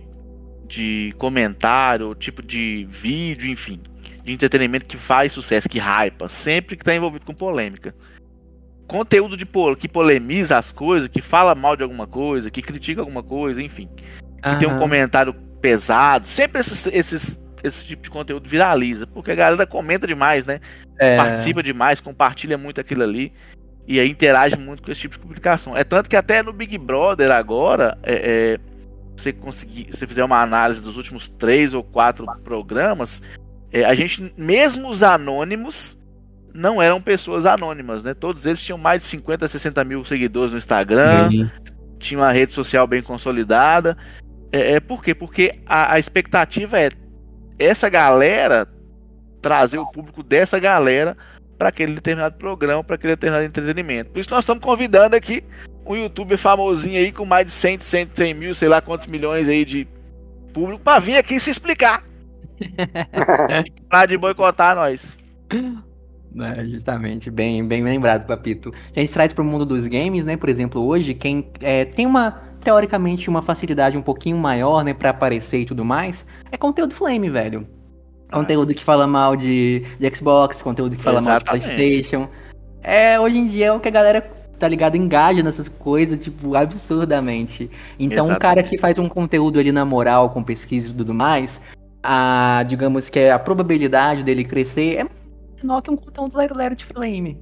de 0.67 1.13
comentário, 1.19 2.09
o 2.09 2.15
tipo 2.15 2.43
de 2.43 2.87
vídeo, 2.89 3.47
enfim, 3.51 3.79
de 4.25 4.33
entretenimento 4.33 4.87
que 4.87 4.97
faz 4.97 5.33
sucesso, 5.33 5.69
que 5.69 5.79
hypa, 5.79 6.31
sempre 6.31 6.77
que 6.77 6.83
está 6.83 6.95
envolvido 6.95 7.27
com 7.27 7.35
polêmica. 7.35 7.95
Conteúdo 8.87 9.37
de 9.37 9.45
pol- 9.45 9.77
que 9.77 9.87
polemiza 9.87 10.57
as 10.57 10.73
coisas, 10.73 11.09
que 11.09 11.21
fala 11.21 11.55
mal 11.55 11.77
de 11.77 11.83
alguma 11.83 12.07
coisa, 12.07 12.51
que 12.51 12.63
critica 12.63 13.03
alguma 13.03 13.23
coisa, 13.23 13.63
enfim. 13.63 13.87
Que 14.43 14.57
tem 14.59 14.67
um 14.67 14.79
comentário 14.79 15.35
pesado, 15.61 16.25
sempre 16.25 16.59
esses, 16.63 16.87
esses, 16.87 17.39
esse 17.63 17.85
tipo 17.85 18.03
de 18.03 18.09
conteúdo 18.11 18.49
viraliza, 18.49 19.07
porque 19.07 19.31
a 19.31 19.35
galera 19.35 19.67
comenta 19.67 20.07
demais, 20.07 20.47
né? 20.47 20.59
É. 20.99 21.19
participa 21.19 21.63
demais, 21.63 22.01
compartilha 22.01 22.57
muito 22.57 22.81
aquilo 22.81 23.03
ali 23.03 23.31
e 23.87 23.99
aí 23.99 24.09
interage 24.09 24.57
muito 24.57 24.83
com 24.83 24.91
esse 24.91 25.01
tipo 25.01 25.15
de 25.15 25.21
publicação. 25.21 25.77
É 25.77 25.85
tanto 25.85 26.09
que 26.09 26.17
até 26.17 26.43
no 26.43 26.53
Big 26.53 26.77
Brother 26.79 27.31
agora, 27.31 27.99
é, 28.03 28.15
é, 28.15 28.61
você 29.17 29.33
conseguir, 29.33 29.87
se 29.91 29.99
você 29.99 30.07
fizer 30.07 30.25
uma 30.25 30.41
análise 30.41 30.81
dos 30.81 30.97
últimos 30.97 31.29
três 31.29 31.75
ou 31.75 31.83
quatro 31.83 32.27
programas, 32.45 33.21
é, 33.73 33.85
a 33.85 33.95
gente, 33.95 34.33
mesmo 34.37 34.89
os 34.89 35.03
anônimos, 35.03 35.97
não 36.53 36.81
eram 36.83 37.01
pessoas 37.01 37.47
anônimas, 37.47 38.03
né? 38.03 38.15
Todos 38.15 38.47
eles 38.47 38.61
tinham 38.61 38.79
mais 38.79 39.03
de 39.03 39.09
50, 39.09 39.47
60 39.47 39.85
mil 39.85 40.05
seguidores 40.05 40.53
no 40.53 40.59
Instagram, 40.59 41.29
Uhum. 41.31 41.49
tinha 41.99 42.19
uma 42.19 42.33
rede 42.33 42.53
social 42.53 42.87
bem 42.87 43.03
consolidada. 43.03 43.97
É, 44.51 44.75
é 44.75 44.81
por 44.81 45.03
quê? 45.03 45.15
Porque 45.15 45.61
a, 45.67 45.95
a 45.95 45.99
expectativa 45.99 46.79
é 46.79 46.91
essa 47.59 47.89
galera 47.89 48.67
trazer 49.41 49.79
o 49.79 49.87
público 49.87 50.23
dessa 50.23 50.59
galera 50.59 51.17
para 51.61 51.69
aquele 51.69 51.93
determinado 51.93 52.37
programa, 52.37 52.83
para 52.83 52.95
aquele 52.95 53.13
determinado 53.13 53.45
entretenimento. 53.45 54.13
Por 54.13 54.19
isso 54.19 54.31
nós 54.31 54.39
estamos 54.39 54.65
convidando 54.65 55.15
aqui 55.15 55.45
um 55.85 55.95
youtuber 55.95 56.39
famosinho 56.39 56.97
aí 56.97 57.13
com 57.13 57.27
mais 57.27 57.45
de 57.45 57.53
100, 57.53 57.81
100, 57.81 58.09
100 58.15 58.35
mil, 58.35 58.55
sei 58.55 58.67
lá 58.67 58.81
quantos 58.81 59.07
milhões 59.07 59.47
aí 59.47 59.63
de 59.63 59.87
público 60.55 60.83
para 60.83 60.99
vir 60.99 61.19
aqui 61.19 61.39
se 61.39 61.51
explicar. 61.51 62.03
Para 63.91 64.07
de 64.07 64.17
boicotar 64.17 64.75
nós. 64.75 65.19
É, 65.53 66.65
justamente, 66.65 67.31
bem, 67.31 67.67
bem 67.67 67.85
lembrado, 67.85 68.27
Papito. 68.27 68.73
A 68.97 69.01
gente 69.01 69.13
traz 69.13 69.35
pro 69.35 69.45
mundo 69.45 69.67
dos 69.67 69.87
games, 69.87 70.25
né? 70.25 70.39
Por 70.39 70.49
exemplo, 70.49 70.83
hoje, 70.83 71.13
quem 71.13 71.47
é, 71.61 71.85
tem 71.85 72.07
uma, 72.07 72.41
teoricamente, 72.65 73.29
uma 73.29 73.43
facilidade 73.43 73.99
um 73.99 74.03
pouquinho 74.03 74.39
maior, 74.39 74.83
né, 74.83 74.95
pra 74.95 75.11
aparecer 75.11 75.61
e 75.61 75.67
tudo 75.67 75.85
mais, 75.85 76.25
é 76.51 76.57
conteúdo 76.57 76.95
Flame, 76.95 77.29
velho. 77.29 77.67
Conteúdo 78.31 78.75
que 78.75 78.85
fala 78.85 79.07
mal 79.07 79.37
de, 79.37 79.85
de 79.99 80.17
Xbox, 80.17 80.63
conteúdo 80.63 80.97
que 80.97 81.03
fala 81.03 81.19
Exatamente. 81.19 81.47
mal 81.47 81.59
de 81.59 81.75
Playstation. 81.75 82.29
É, 82.83 83.19
hoje 83.19 83.39
em 83.39 83.49
dia 83.49 83.67
é 83.67 83.73
o 83.73 83.81
que 83.81 83.89
a 83.89 83.91
galera, 83.91 84.21
tá 84.59 84.69
ligado, 84.69 84.97
engaja 84.97 85.43
nessas 85.43 85.69
coisas, 85.69 86.19
tipo, 86.19 86.55
absurdamente. 86.55 87.71
Então, 87.99 88.29
um 88.29 88.39
cara 88.39 88.63
que 88.63 88.79
faz 88.79 88.99
um 88.99 89.09
conteúdo 89.09 89.59
ali 89.59 89.73
na 89.73 89.85
moral, 89.85 90.31
com 90.31 90.43
pesquisa 90.43 90.89
e 90.89 90.93
tudo 90.93 91.13
mais, 91.13 91.61
a, 92.03 92.65
digamos 92.67 93.11
que 93.11 93.29
a 93.29 93.39
probabilidade 93.39 94.23
dele 94.23 94.45
crescer 94.45 94.97
é 94.97 95.07
menor 95.63 95.83
que 95.83 95.91
um 95.91 95.97
conteúdo 95.97 96.39
lero 96.57 96.75
de 96.75 96.85
flame. 96.85 97.39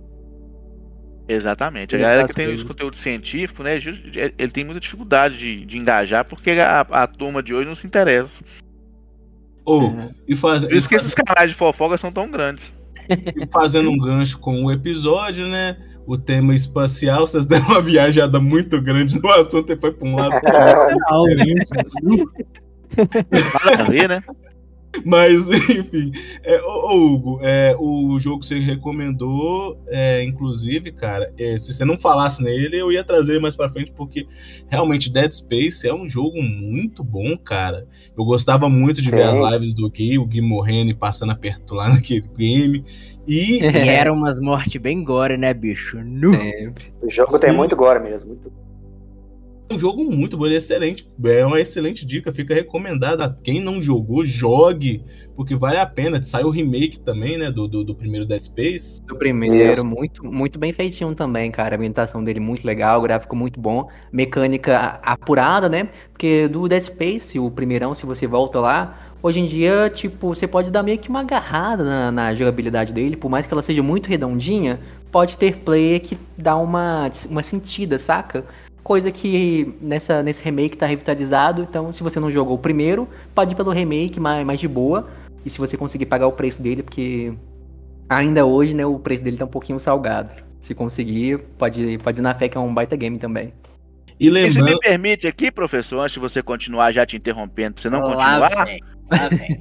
Exatamente. 1.28 1.95
A 1.95 1.99
galera 1.99 2.26
que 2.26 2.34
tem 2.34 2.47
os 2.47 2.53
coisas. 2.53 2.68
conteúdos 2.68 3.01
científicos, 3.01 3.62
né? 3.62 3.76
Ele 3.76 4.51
tem 4.51 4.64
muita 4.64 4.80
dificuldade 4.80 5.36
de, 5.36 5.66
de 5.66 5.76
engajar 5.76 6.24
porque 6.24 6.53
a, 6.53 6.80
a 6.80 7.07
turma 7.07 7.43
de 7.43 7.55
hoje 7.55 7.68
não 7.68 7.74
se 7.74 7.86
interessa. 7.86 8.43
Ou, 9.68 9.94
e, 10.26 10.34
faz, 10.34 10.64
Por 10.64 10.72
isso 10.74 10.88
que 10.88 10.94
esses 10.94 11.14
canais 11.14 11.50
de 11.50 11.56
fofoca 11.56 11.98
são 11.98 12.10
tão 12.10 12.30
grandes. 12.30 12.74
e 13.10 13.46
fazendo 13.52 13.90
um 13.90 13.98
gancho 13.98 14.38
com 14.38 14.64
o 14.64 14.72
episódio, 14.72 15.46
né? 15.46 15.76
O 16.06 16.16
tema 16.16 16.54
espacial, 16.54 17.26
vocês 17.26 17.44
deram 17.44 17.66
uma 17.66 17.82
viajada 17.82 18.40
muito 18.40 18.80
grande 18.80 19.20
no 19.20 19.30
assunto 19.30 19.70
e 19.70 19.76
foi 19.76 19.92
pra 19.92 20.08
um 20.08 20.16
lado. 20.16 20.40
Nada 22.96 23.82
a 23.82 23.84
ver, 23.84 24.08
né? 24.08 24.22
Mas, 25.05 25.49
enfim, 25.49 26.12
é, 26.43 26.61
ô, 26.62 26.93
ô, 26.93 27.14
Hugo, 27.14 27.41
é, 27.43 27.76
o 27.78 28.18
jogo 28.18 28.41
que 28.41 28.47
você 28.47 28.59
recomendou, 28.59 29.78
é, 29.89 30.24
inclusive, 30.24 30.93
cara, 30.93 31.32
é, 31.39 31.59
se 31.59 31.72
você 31.72 31.84
não 31.84 31.99
falasse 31.99 32.43
nele, 32.43 32.80
eu 32.80 32.91
ia 32.91 33.05
trazer 33.05 33.32
ele 33.32 33.41
mais 33.41 33.55
pra 33.55 33.68
frente, 33.68 33.93
porque 33.93 34.26
realmente 34.68 35.12
Dead 35.12 35.30
Space 35.32 35.86
é 35.86 35.95
um 35.95 36.09
jogo 36.09 36.43
muito 36.43 37.05
bom, 37.05 37.36
cara. 37.36 37.86
Eu 38.16 38.24
gostava 38.24 38.68
muito 38.68 39.03
de 39.03 39.11
ver 39.11 39.30
Sim. 39.30 39.43
as 39.43 39.53
lives 39.53 39.74
do 39.74 39.91
Gui, 39.91 40.18
o 40.18 40.24
Gui 40.24 40.41
morrendo 40.41 40.91
e 40.91 40.95
passando 40.95 41.32
aperto 41.32 41.74
lá 41.74 41.91
naquele 41.95 42.28
game. 42.36 42.84
E, 43.26 43.59
E 43.68 43.89
eram 43.89 44.14
umas 44.14 44.41
mortes 44.41 44.80
bem 44.80 45.05
gore, 45.05 45.36
né, 45.36 45.53
bicho? 45.53 45.99
Sempre. 45.99 46.93
O 47.03 47.11
jogo 47.11 47.39
tem 47.39 47.53
muito 47.53 47.76
gore 47.76 48.01
mesmo. 48.01 48.30
Muito... 48.30 48.67
um 49.70 49.78
jogo 49.78 50.04
muito 50.04 50.36
bom, 50.36 50.46
ele 50.46 50.54
é 50.54 50.58
excelente. 50.58 51.06
É 51.24 51.44
uma 51.44 51.60
excelente 51.60 52.06
dica, 52.06 52.32
fica 52.32 52.54
recomendado. 52.54 53.22
A 53.22 53.34
quem 53.34 53.60
não 53.60 53.82
jogou, 53.82 54.24
jogue, 54.24 55.02
porque 55.36 55.54
vale 55.54 55.78
a 55.78 55.86
pena. 55.86 56.22
Saiu 56.24 56.48
o 56.48 56.50
remake 56.50 56.98
também, 57.00 57.36
né? 57.36 57.50
Do, 57.50 57.68
do, 57.68 57.84
do 57.84 57.94
primeiro 57.94 58.26
Dead 58.26 58.40
Space. 58.40 59.00
O 59.10 59.16
primeiro, 59.16 59.84
muito, 59.84 60.24
muito 60.24 60.58
bem 60.58 60.72
feitinho 60.72 61.14
também, 61.14 61.50
cara. 61.50 61.74
A 61.74 61.78
ambientação 61.78 62.24
dele 62.24 62.40
muito 62.40 62.66
legal, 62.66 63.00
gráfico 63.02 63.36
muito 63.36 63.60
bom, 63.60 63.88
mecânica 64.10 65.00
apurada, 65.02 65.68
né? 65.68 65.88
Porque 66.12 66.48
do 66.48 66.68
Dead 66.68 66.84
Space, 66.84 67.38
o 67.38 67.50
primeirão, 67.50 67.94
se 67.94 68.06
você 68.06 68.26
volta 68.26 68.58
lá, 68.60 69.12
hoje 69.22 69.40
em 69.40 69.46
dia, 69.46 69.90
tipo, 69.94 70.34
você 70.34 70.46
pode 70.46 70.70
dar 70.70 70.82
meio 70.82 70.98
que 70.98 71.08
uma 71.08 71.20
agarrada 71.20 71.84
na, 71.84 72.10
na 72.10 72.34
jogabilidade 72.34 72.92
dele, 72.92 73.16
por 73.16 73.28
mais 73.28 73.46
que 73.46 73.52
ela 73.52 73.62
seja 73.62 73.82
muito 73.82 74.08
redondinha, 74.08 74.80
pode 75.10 75.36
ter 75.36 75.56
player 75.58 76.00
que 76.00 76.18
dá 76.36 76.56
uma, 76.56 77.10
uma 77.28 77.42
sentida, 77.42 77.98
saca? 77.98 78.44
Coisa 78.89 79.12
que 79.12 79.74
nessa, 79.82 80.22
nesse 80.22 80.43
remake 80.43 80.74
tá 80.74 80.86
revitalizado, 80.86 81.61
então 81.61 81.93
se 81.93 82.03
você 82.03 82.18
não 82.18 82.30
jogou 82.30 82.55
o 82.57 82.59
primeiro, 82.59 83.07
pode 83.34 83.53
ir 83.53 83.55
pelo 83.55 83.70
remake 83.70 84.18
mais, 84.18 84.47
mais 84.47 84.59
de 84.59 84.66
boa. 84.66 85.07
E 85.45 85.51
se 85.51 85.59
você 85.59 85.76
conseguir 85.76 86.07
pagar 86.07 86.26
o 86.26 86.32
preço 86.32 86.62
dele, 86.62 86.82
porque 86.82 87.34
ainda 88.09 88.47
hoje, 88.47 88.72
né, 88.72 88.86
o 88.86 88.99
preço 88.99 89.22
dele 89.22 89.36
tá 89.36 89.45
um 89.45 89.49
pouquinho 89.49 89.78
salgado. 89.78 90.30
Se 90.62 90.74
conseguir, 90.74 91.36
pode, 91.59 91.99
pode 91.99 92.18
ir 92.18 92.22
na 92.22 92.34
fé 92.34 92.49
que 92.49 92.57
é 92.57 92.61
um 92.62 92.72
baita 92.72 92.97
game 92.97 93.18
também. 93.18 93.53
E 94.18 94.30
E 94.41 94.51
se 94.51 94.62
me 94.62 94.72
lembrando. 94.72 94.80
permite 94.80 95.26
aqui, 95.26 95.53
professor, 95.53 96.01
antes 96.01 96.14
de 96.14 96.20
você 96.20 96.43
continuar 96.43 96.91
já 96.91 97.05
te 97.05 97.14
interrompendo, 97.14 97.74
pra 97.74 97.82
você 97.82 97.91
não 97.91 98.01
Lá 98.01 98.07
continuar, 98.07 98.64
vem, 98.64 98.80
lá 99.11 99.28
vem. 99.28 99.61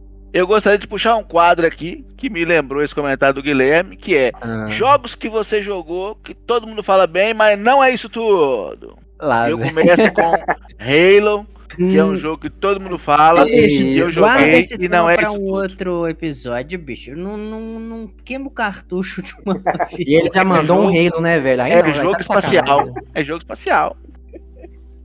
eu 0.32 0.46
gostaria 0.46 0.78
de 0.78 0.86
puxar 0.88 1.16
um 1.16 1.22
quadro 1.24 1.66
aqui 1.66 2.04
que 2.16 2.28
me 2.30 2.44
lembrou 2.44 2.82
esse 2.82 2.94
comentário 2.94 3.34
do 3.34 3.42
Guilherme, 3.42 3.96
que 3.96 4.16
é 4.16 4.32
Ah, 4.40 4.66
jogos 4.68 5.14
que 5.14 5.28
você 5.28 5.62
jogou, 5.62 6.14
que 6.16 6.34
todo 6.34 6.66
mundo 6.66 6.82
fala 6.82 7.06
bem, 7.06 7.32
mas 7.34 7.58
não 7.58 7.82
é 7.82 7.90
isso 7.90 8.08
tudo. 8.08 8.96
lá, 9.20 9.48
Eu 9.50 9.58
começo 9.58 10.12
com 10.12 10.22
Halo, 10.78 11.46
que 11.76 11.96
é 11.96 12.04
um 12.04 12.16
jogo 12.16 12.38
que 12.42 12.50
todo 12.50 12.80
mundo 12.80 12.98
fala, 12.98 13.44
bicho, 13.44 13.82
e 13.86 13.98
eu 13.98 14.10
joguei 14.10 14.50
esse 14.54 14.74
e 14.78 14.88
não 14.88 15.08
é 15.08 15.16
pra 15.16 15.24
isso 15.24 15.32
um 15.36 15.38
tudo. 15.38 15.52
outro 15.54 16.08
episódio, 16.08 16.78
bicho. 16.78 17.14
Não, 17.16 17.36
não, 17.36 17.60
não 17.80 18.06
queima 18.24 18.46
o 18.48 18.50
cartucho 18.50 19.22
de 19.22 19.32
uma 19.46 19.54
vez. 19.88 19.92
E 19.98 20.14
ele 20.14 20.30
já 20.32 20.44
mandou 20.44 20.78
um 20.80 20.88
Halo, 20.88 21.20
né, 21.20 21.38
velho? 21.40 21.62
Aí 21.62 21.72
É 21.72 21.82
não, 21.82 21.92
aí 21.92 21.92
jogo 21.92 22.12
tá 22.12 22.20
espacial. 22.20 22.64
sacanagem. 22.66 22.94
É 23.14 23.24
jogo 23.24 23.38
espacial. 23.38 23.96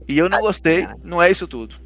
E 0.08 0.18
eu 0.18 0.28
não 0.28 0.40
gostei, 0.40 0.86
não 1.02 1.22
é 1.22 1.30
isso 1.30 1.46
tudo. 1.48 1.76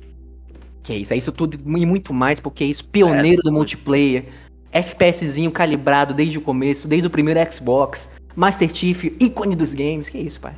Que 0.89 0.95
isso, 0.95 1.13
é 1.13 1.19
isso 1.19 1.31
tudo 1.31 1.55
e 1.55 1.85
muito 1.85 2.15
mais, 2.15 2.41
porque 2.41 2.65
é 2.65 2.67
isso, 2.67 2.83
pioneiro 2.83 3.43
do 3.43 3.53
multiplayer, 3.53 4.25
FPSzinho 4.73 5.51
calibrado 5.51 6.15
desde 6.15 6.39
o 6.39 6.41
começo, 6.41 6.89
desde 6.89 7.07
o 7.07 7.11
primeiro 7.11 7.39
Xbox, 7.53 8.09
Master 8.35 8.75
Chief, 8.75 9.05
ícone 9.21 9.55
dos 9.55 9.75
games, 9.75 10.09
que 10.09 10.17
isso, 10.17 10.41
pai? 10.41 10.55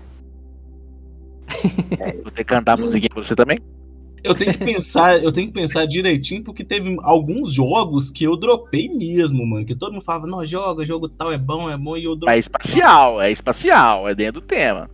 Vou 2.22 2.30
ter 2.30 2.44
que 2.44 2.44
cantar 2.44 2.74
a 2.74 2.76
musiquinha 2.76 3.10
pra 3.12 3.24
você 3.24 3.34
também. 3.34 3.58
Eu 4.22 4.36
tenho 4.36 4.52
que 4.52 4.64
pensar, 4.64 5.20
eu 5.20 5.32
tenho 5.32 5.48
que 5.48 5.52
pensar 5.52 5.84
direitinho, 5.86 6.44
porque 6.44 6.62
teve 6.62 6.96
alguns 7.02 7.52
jogos 7.52 8.08
que 8.08 8.22
eu 8.22 8.36
dropei 8.36 8.88
mesmo, 8.88 9.44
mano. 9.44 9.66
Que 9.66 9.74
todo 9.74 9.94
mundo 9.94 10.04
falava, 10.04 10.28
não, 10.28 10.46
joga, 10.46 10.86
jogo 10.86 11.08
tal, 11.08 11.32
é 11.32 11.38
bom, 11.38 11.68
é 11.68 11.76
bom, 11.76 11.96
e 11.96 12.04
eu 12.04 12.14
dropei. 12.14 12.36
É 12.36 12.38
espacial, 12.38 13.20
é 13.20 13.32
espacial, 13.32 14.08
é 14.08 14.14
dentro 14.14 14.40
do 14.40 14.46
tema. 14.46 14.88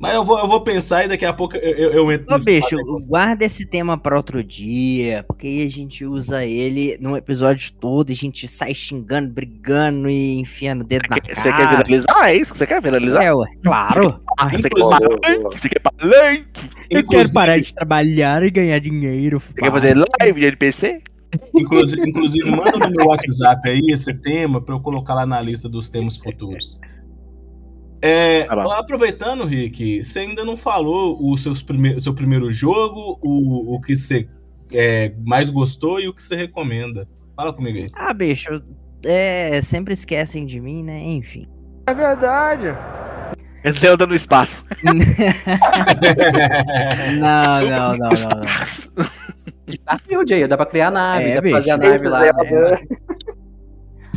Mas 0.00 0.14
eu 0.14 0.24
vou, 0.24 0.38
eu 0.38 0.48
vou 0.48 0.62
pensar 0.62 1.04
e 1.04 1.08
daqui 1.08 1.26
a 1.26 1.32
pouco 1.32 1.54
eu, 1.56 1.92
eu, 1.92 2.10
entro 2.10 2.34
Ô, 2.34 2.38
bicho, 2.38 2.74
guarda 3.06 3.44
esse 3.44 3.66
tema 3.66 3.98
pra 3.98 4.16
outro 4.16 4.42
dia, 4.42 5.22
porque 5.28 5.46
aí 5.46 5.62
a 5.62 5.68
gente 5.68 6.06
usa 6.06 6.42
ele 6.42 6.96
num 6.98 7.14
episódio 7.14 7.70
todo, 7.74 8.10
a 8.10 8.14
gente 8.14 8.48
sai 8.48 8.72
xingando, 8.72 9.28
brigando 9.28 10.08
e 10.08 10.38
enfiando 10.38 10.80
o 10.80 10.84
dedo 10.84 11.02
na 11.10 11.20
cara. 11.20 11.34
Você 11.34 11.52
quer 11.52 11.68
viralizar? 11.68 12.28
É 12.30 12.34
isso 12.34 12.52
que 12.52 12.58
você 12.58 12.66
quer 12.66 12.80
viralizar? 12.80 13.22
É, 13.22 13.34
ué, 13.34 13.46
claro. 13.62 14.22
Ah, 14.38 14.48
você 14.48 14.70
quer 14.70 14.80
palanque? 14.80 15.58
Você 15.58 15.68
quer 15.68 15.80
palanque? 15.80 16.70
Eu 16.88 17.06
quero 17.06 17.32
parar 17.34 17.60
de 17.60 17.74
trabalhar 17.74 18.42
e 18.42 18.50
ganhar 18.50 18.78
dinheiro. 18.78 19.38
Você 19.38 19.52
quer 19.52 19.70
fazer 19.70 19.94
live 20.18 20.40
de 20.40 20.46
NPC? 20.46 21.02
Inclusive, 21.54 22.08
inclusive, 22.08 22.50
manda 22.50 22.78
no 22.78 22.90
meu 22.90 23.06
WhatsApp 23.06 23.68
aí 23.68 23.82
esse 23.90 24.14
tema 24.14 24.62
pra 24.62 24.74
eu 24.74 24.80
colocar 24.80 25.12
lá 25.12 25.26
na 25.26 25.42
lista 25.42 25.68
dos 25.68 25.90
temas 25.90 26.16
futuros. 26.16 26.80
É, 28.02 28.44
Tá 28.44 28.56
bom. 28.56 28.70
aproveitando, 28.70 29.44
Rick, 29.44 30.02
você 30.02 30.20
ainda 30.20 30.44
não 30.44 30.56
falou 30.56 31.18
o 31.20 31.36
seus 31.36 31.62
prime 31.62 32.00
seu 32.00 32.14
primeiro 32.14 32.50
jogo, 32.52 33.18
o, 33.22 33.74
o 33.76 33.80
que 33.80 33.94
você 33.94 34.26
é, 34.72 35.12
mais 35.24 35.50
gostou 35.50 36.00
e 36.00 36.08
o 36.08 36.14
que 36.14 36.22
você 36.22 36.34
recomenda. 36.36 37.06
Fala 37.36 37.52
comigo 37.52 37.76
aí. 37.78 37.90
Ah, 37.94 38.14
bicho, 38.14 38.62
é, 39.04 39.60
sempre 39.62 39.92
esquecem 39.92 40.46
de 40.46 40.60
mim, 40.60 40.82
né? 40.82 40.98
Enfim. 41.02 41.46
É 43.62 43.72
Zelda 43.72 44.06
no 44.06 44.14
espaço. 44.14 44.64
Não, 47.18 47.60
não, 47.60 47.60
não, 47.60 47.70
não, 47.70 47.96
não. 47.98 48.12
Stars. 48.12 48.90
Starfield 49.68 50.32
aí, 50.34 50.46
dá 50.48 50.56
pra 50.56 50.66
criar 50.66 50.90
nave, 50.90 51.24
É, 51.30 51.34
dá 51.34 51.42
pra 51.42 51.50
fazer 51.50 51.70
a 51.72 51.78
bicho. 51.78 51.90
nave 51.90 52.08
lá. 52.08 52.20
né? 52.22 52.30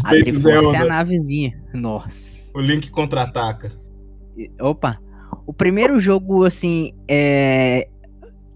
A 0.06 0.10
Space 0.10 0.24
Triforce 0.24 0.50
é 0.50 0.58
a 0.58 0.62
Zelda, 0.64 0.86
navezinha. 0.88 1.52
Nossa. 1.74 2.43
O 2.54 2.62
Link 2.62 2.89
contra-ataca. 2.91 3.72
Opa. 4.60 4.99
O 5.45 5.54
primeiro 5.54 5.99
jogo, 5.99 6.45
assim, 6.45 6.93
é... 7.08 7.88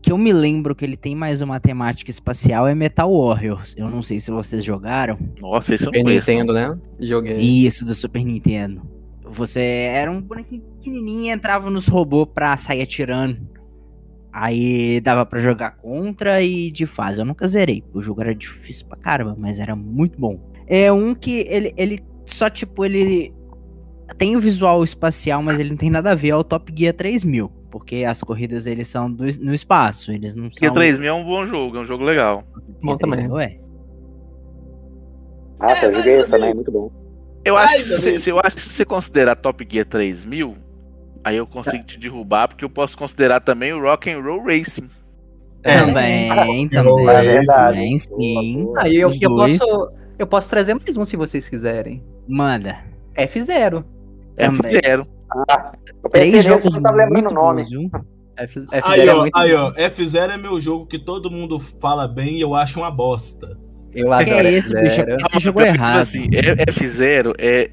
que 0.02 0.12
eu 0.12 0.18
me 0.18 0.32
lembro 0.32 0.76
que 0.76 0.86
ele 0.86 0.96
tem 0.96 1.16
mais 1.16 1.42
uma 1.42 1.60
temática 1.60 2.10
espacial 2.10 2.68
é 2.68 2.76
Metal 2.76 3.12
Warriors. 3.12 3.76
Eu 3.78 3.90
não 3.90 4.02
sei 4.02 4.20
se 4.20 4.32
vocês 4.32 4.64
jogaram. 4.64 5.18
Nossa, 5.40 5.74
eu 5.74 5.78
Super. 5.78 6.04
Nintendo, 6.04 6.54
né? 6.54 6.78
Joguei. 7.00 7.38
Isso, 7.38 7.84
do 7.84 7.94
Super 7.94 8.24
Nintendo. 8.24 8.82
Você 9.30 9.60
era 9.92 10.10
um 10.10 10.22
bonequinho 10.22 10.62
pequenininho 10.62 11.26
e 11.26 11.30
entrava 11.30 11.70
nos 11.70 11.88
robôs 11.88 12.30
pra 12.34 12.56
sair 12.56 12.82
atirando. 12.82 13.40
Aí 14.32 15.02
dava 15.02 15.26
pra 15.26 15.40
jogar 15.40 15.72
contra 15.78 16.42
e 16.42 16.72
de 16.72 16.86
fase. 16.86 17.22
Eu 17.22 17.26
nunca 17.26 17.48
zerei. 17.48 17.84
O 17.94 18.00
jogo 18.02 18.22
era 18.22 18.34
difícil 18.34 18.88
pra 18.88 18.98
caramba, 18.98 19.36
mas 19.38 19.60
era 19.60 19.76
muito 19.76 20.20
bom. 20.20 20.40
É 20.68 20.92
um 20.92 21.16
que 21.16 21.46
ele, 21.50 21.74
ele 21.76 22.00
só, 22.26 22.50
tipo, 22.50 22.86
ele 22.86 23.34
tem 24.18 24.36
o 24.36 24.40
visual 24.40 24.84
espacial, 24.84 25.42
mas 25.42 25.60
ele 25.60 25.70
não 25.70 25.78
tem 25.78 25.90
nada 25.90 26.12
a 26.12 26.16
ver 26.16 26.32
ao 26.32 26.44
Top 26.44 26.74
Gear 26.76 26.94
3000. 26.94 27.52
Porque 27.70 28.04
as 28.06 28.24
corridas 28.24 28.66
eles 28.66 28.88
são 28.88 29.12
do, 29.12 29.26
no 29.42 29.54
espaço, 29.54 30.12
eles 30.12 30.36
não 30.36 30.50
Porque 30.50 30.66
são. 30.66 30.74
3000 30.74 31.08
é 31.08 31.14
um 31.14 31.24
bom 31.24 31.46
jogo, 31.46 31.78
é 31.78 31.82
um 31.82 31.86
jogo 31.86 32.04
legal. 32.04 32.44
Bom 32.82 32.98
também. 32.98 33.30
Ué. 33.30 33.60
Ah, 35.60 35.74
eu 35.86 35.92
joguei 35.92 36.16
esse 36.16 36.30
também, 36.30 36.54
muito 36.54 36.72
bom. 36.72 36.92
Eu 37.44 37.58
acho, 37.58 37.76
que 37.76 37.98
se, 37.98 38.20
se 38.20 38.30
eu 38.30 38.40
acho 38.40 38.56
que 38.56 38.62
se 38.62 38.70
você 38.70 38.86
considerar 38.86 39.36
Top 39.36 39.66
Gear 39.70 39.86
3000, 39.86 40.54
aí 41.24 41.38
eu 41.38 41.48
consigo 41.48 41.84
te 41.84 42.00
derrubar, 42.00 42.48
porque 42.48 42.64
eu 42.64 42.70
posso 42.70 42.98
considerar 42.98 43.40
também 43.42 43.74
o 43.74 43.82
Rock 43.82 44.10
and 44.10 44.22
Roll 44.22 44.44
Racing. 44.44 44.90
É. 45.64 45.80
Também, 45.80 46.32
É 46.32 46.70
também. 46.70 47.10
É 47.10 47.22
verdade. 47.22 47.78
Também, 47.78 47.98
sim. 47.98 48.74
Aí 48.78 48.96
eu, 48.98 49.10
posso, 49.10 49.92
eu 50.18 50.28
posso 50.28 50.50
trazer 50.50 50.74
mais 50.74 50.96
um 50.96 51.06
se 51.06 51.16
vocês 51.18 51.50
quiserem. 51.50 52.04
Manda. 52.28 52.78
F0. 53.16 53.84
Também. 54.38 54.60
F0. 54.82 55.08
Eu 56.04 56.10
Três 56.10 56.46
jogos 56.46 56.76
não 56.76 56.82
tava 56.84 56.96
lembrando 56.98 57.14
muito 57.24 57.32
o 57.32 57.36
nome. 57.36 57.62
bons, 57.62 57.70
viu? 57.70 57.92
F, 58.38 58.60
F0 58.60 58.82
Aí, 58.84 59.02
é 59.08 59.14
ó, 59.14 59.20
muito 59.22 59.36
aí, 59.38 59.52
bom. 59.52 59.58
ó, 59.64 59.74
F0 59.74 60.30
é 60.32 60.38
meu 60.38 60.60
jogo 60.60 60.86
que 60.86 61.00
todo 61.00 61.30
mundo 61.32 61.60
fala 61.82 62.08
bem 62.08 62.38
e 62.38 62.42
eu 62.42 62.54
acho 62.56 62.80
uma 62.80 62.92
bosta. 62.92 63.58
Eu 63.94 64.08
Que 64.10 64.14
adoro 64.14 64.48
é 64.48 64.54
esse, 64.54 64.80
bicho? 64.80 65.02
F0. 65.02 65.18
Você 65.22 65.40
jogou 65.40 65.64
Tipo 65.64 65.76
errado. 65.76 66.00
assim, 66.00 66.28
é- 66.34 66.66
F0 66.72 67.34
é. 67.40 67.72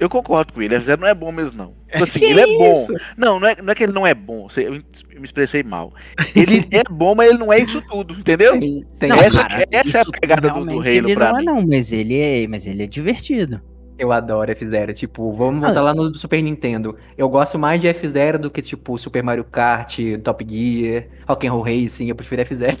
Eu 0.00 0.08
concordo 0.08 0.54
com 0.54 0.62
ele, 0.62 0.74
F0 0.76 0.98
não 0.98 1.06
é 1.06 1.14
bom 1.14 1.30
mesmo, 1.30 1.58
não. 1.58 1.74
Tipo 1.90 2.02
assim, 2.02 2.18
Que 2.20 2.24
ele 2.24 2.40
é 2.40 2.46
bom. 2.46 2.82
isso? 2.84 2.94
Não, 3.18 3.38
não 3.38 3.46
é, 3.48 3.56
não 3.62 3.70
é 3.70 3.74
que 3.74 3.82
ele 3.84 3.92
não 3.92 4.06
é 4.06 4.14
bom. 4.14 4.48
Eu 4.56 4.72
me 4.72 4.82
expressei 5.24 5.62
mal. 5.62 5.92
Ele 6.34 6.64
é 6.72 6.82
bom, 6.90 7.14
mas 7.14 7.28
ele 7.28 7.38
não 7.38 7.52
é 7.52 7.58
isso 7.58 7.82
tudo, 7.82 8.14
entendeu? 8.18 8.58
Tem, 8.58 8.84
tem 8.98 9.08
Não, 9.10 9.18
essa- 9.20 9.44
cara, 9.46 9.64
essa 9.70 9.98
é 9.98 10.00
a 10.00 10.04
pegada 10.20 10.48
do- 10.50 10.64
do 10.64 10.70
Halo 10.80 10.88
ele 10.88 11.14
pra 11.14 11.30
não 11.32 11.36
é 11.36 11.40
mim. 11.40 11.44
não, 11.46 11.66
mas 11.66 11.92
ele 11.92 12.18
é, 12.18 12.48
mas 12.48 12.66
ele 12.66 12.82
é 12.82 12.86
divertido. 12.86 13.60
Eu 14.00 14.12
adoro 14.12 14.50
F0. 14.50 14.94
Tipo, 14.94 15.30
vamos 15.34 15.62
Ah. 15.62 15.66
voltar 15.66 15.82
lá 15.82 15.94
no 15.94 16.14
Super 16.14 16.42
Nintendo. 16.42 16.96
Eu 17.18 17.28
gosto 17.28 17.58
mais 17.58 17.78
de 17.80 17.86
F0 17.86 18.38
do 18.38 18.50
que, 18.50 18.62
tipo, 18.62 18.96
Super 18.96 19.22
Mario 19.22 19.44
Kart, 19.44 19.98
Top 20.24 20.42
Gear, 20.48 21.04
Rock'n'Roll 21.28 21.60
Racing. 21.62 22.08
Eu 22.08 22.14
prefiro 22.16 22.40
F0. 22.42 22.78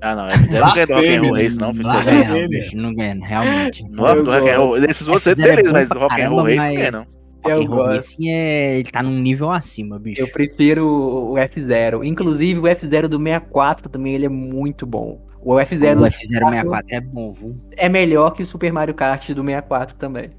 Ah, 0.00 0.14
não, 0.14 0.26
F0 0.28 0.60
não 0.60 0.74
ganha 0.74 0.86
do 0.86 0.92
Rock 0.94 1.08
and 1.16 1.22
Roll 1.22 1.34
Race, 1.34 1.58
não, 1.58 1.72
filho. 1.74 1.88
Não 1.88 2.40
não, 2.42 2.48
bicho, 2.48 2.76
não 2.76 2.94
ganha, 2.94 3.16
realmente. 3.26 3.82
Não 3.90 4.06
é 4.06 4.12
Rock 4.12 4.50
and 4.50 4.58
Roll. 4.58 4.76
Esses 4.84 5.08
outros 5.08 5.26
é 5.26 5.30
F0 5.32 5.56
beleza, 5.56 5.72
mas 5.72 5.88
pra 5.88 6.00
Rock 6.00 6.20
and 6.20 6.28
Roll 6.28 6.44
caramba, 6.44 6.62
Race 6.62 6.66
não 6.68 6.74
ganha, 6.74 6.90
não. 6.90 7.06
Eu 7.44 7.56
Rock'n'Roll 7.56 7.76
gosto. 7.76 7.92
Racing 7.94 8.30
é, 8.30 8.74
ele 8.74 8.90
tá 8.90 9.02
num 9.02 9.18
nível 9.18 9.50
acima, 9.50 9.98
bicho. 9.98 10.20
Eu 10.20 10.28
prefiro 10.28 10.86
o 10.86 11.34
F0. 11.34 12.04
Inclusive, 12.04 12.60
o 12.60 12.64
F0 12.64 13.08
do 13.08 13.18
64 13.18 13.88
também 13.88 14.14
ele 14.14 14.26
é 14.26 14.28
muito 14.28 14.86
bom. 14.86 15.20
O 15.44 15.54
F0 15.54 15.92
o 15.96 15.96
do 15.96 16.04
F064 16.06 16.82
é 16.92 17.00
bom, 17.00 17.32
viu? 17.32 17.56
é 17.76 17.88
melhor 17.88 18.30
que 18.30 18.44
o 18.44 18.46
Super 18.46 18.72
Mario 18.72 18.94
Kart 18.94 19.28
do 19.30 19.42
64 19.42 19.96
também. 19.96 20.30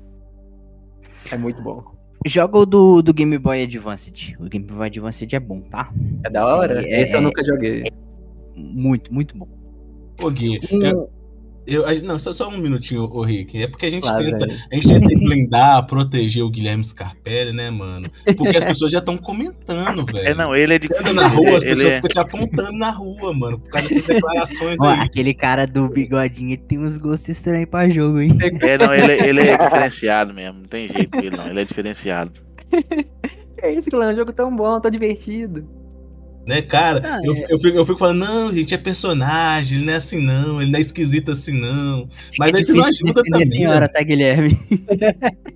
É 1.32 1.38
muito 1.38 1.61
bom. 1.61 1.84
Joga 2.26 2.57
o 2.57 2.65
do, 2.65 3.01
do 3.01 3.13
Game 3.13 3.38
Boy 3.38 3.63
Advanced. 3.63 4.36
O 4.39 4.45
Game 4.47 4.65
Boy 4.65 4.88
Advanced 4.88 5.34
é 5.34 5.39
bom, 5.39 5.61
tá? 5.61 5.91
É 6.24 6.30
da 6.30 6.39
Esse 6.39 6.49
hora? 6.49 6.80
aí 6.80 6.86
é- 6.86 7.01
Esse 7.01 7.13
eu 7.15 7.21
nunca 7.21 7.43
joguei. 7.43 7.84
Muito, 8.55 9.13
muito 9.13 9.38
bom. 9.38 9.47
Ô, 10.21 10.30
Gui, 10.30 10.59
Um- 10.71 10.82
eu- 10.84 11.09
Eu, 11.66 11.88
a- 11.88 11.93
não, 11.95 12.20
só, 12.20 12.34
só 12.34 12.49
um 12.49 12.57
minutinho, 12.57 13.03
ô 13.03 13.24
Rick. 13.24 13.64
É 13.64 13.68
porque 13.68 13.86
a 13.86 13.89
gente 13.89 14.03
Lá, 14.05 14.18
tenta. 14.18 14.45
A 14.45 14.76
gente 14.76 14.88
tenta 14.89 15.07
blindar, 15.20 15.86
proteger 15.88 16.43
o 16.43 16.49
Guilherme 16.49 16.84
Scarpelli, 16.84 17.53
né, 17.53 17.70
mano? 17.72 18.11
Porque 18.38 18.57
as 18.57 18.64
pessoas 18.64 18.91
já 18.91 18.99
estão 18.99 19.18
comentando, 19.18 20.03
velho. 20.11 20.28
É, 20.28 20.34
não, 20.34 20.55
ele 20.55 20.74
é 20.76 20.80
difícil. 20.80 21.01
anda 21.07 21.14
na 21.22 21.28
rua, 21.28 21.57
as 21.57 21.64
ele 21.64 21.76
pessoas 21.76 21.91
é... 21.91 21.95
ficam 21.95 22.09
te 22.09 22.20
apontando 22.20 22.78
na 22.78 22.89
rua, 22.89 23.34
mano, 23.34 23.59
por 23.59 23.70
causa 23.70 23.88
dessas 23.89 24.03
declarações 24.05 24.80
Ó, 24.82 24.89
aí. 24.89 24.99
aquele 24.99 25.34
cara 25.34 25.66
do 25.66 25.88
bigodinho 25.89 26.49
ele 26.51 26.57
tem 26.57 26.80
uns 26.80 26.97
gostos 26.97 27.30
estranhos 27.30 27.70
pra 27.70 27.88
jogo, 27.89 28.20
hein? 28.20 28.32
É, 28.61 28.78
não, 28.78 28.93
ele, 28.93 29.14
ele 29.14 29.41
é 29.41 29.57
diferenciado 29.57 30.34
mesmo. 30.34 30.59
Não 30.59 30.66
tem 30.68 30.88
jeito 30.89 31.18
ele, 31.18 31.30
não. 31.36 31.47
Ele 31.47 31.61
é 31.61 31.66
diferenciado. 31.66 32.32
É 33.66 33.72
isso, 33.74 33.89
clã, 33.89 34.11
um 34.11 34.16
jogo 34.16 34.34
tão 34.34 34.53
bom, 34.53 34.78
tão 34.82 34.91
divertido. 34.91 35.66
Né, 36.45 36.61
cara? 36.61 37.01
Ah, 37.05 37.19
eu, 37.23 37.33
é. 37.33 37.45
eu, 37.49 37.57
fico, 37.57 37.77
eu 37.77 37.85
fico 37.85 37.97
falando, 37.97 38.19
não, 38.19 38.53
gente, 38.53 38.73
é 38.73 38.77
personagem, 38.77 39.77
ele 39.77 39.85
não 39.85 39.93
é 39.93 39.95
assim, 39.95 40.21
não, 40.21 40.61
ele 40.61 40.71
não 40.71 40.77
é 40.77 40.81
esquisito 40.81 41.31
assim, 41.31 41.53
não. 41.53 42.09
Mas 42.37 42.53
é 42.53 42.57
aí 42.57 42.63
você 42.65 42.73
não 42.73 42.83
ajuda 42.83 43.23
também. 43.23 43.49
tem 43.49 43.67
hora, 43.67 43.87
tá, 43.87 44.03
Guilherme? 44.03 44.57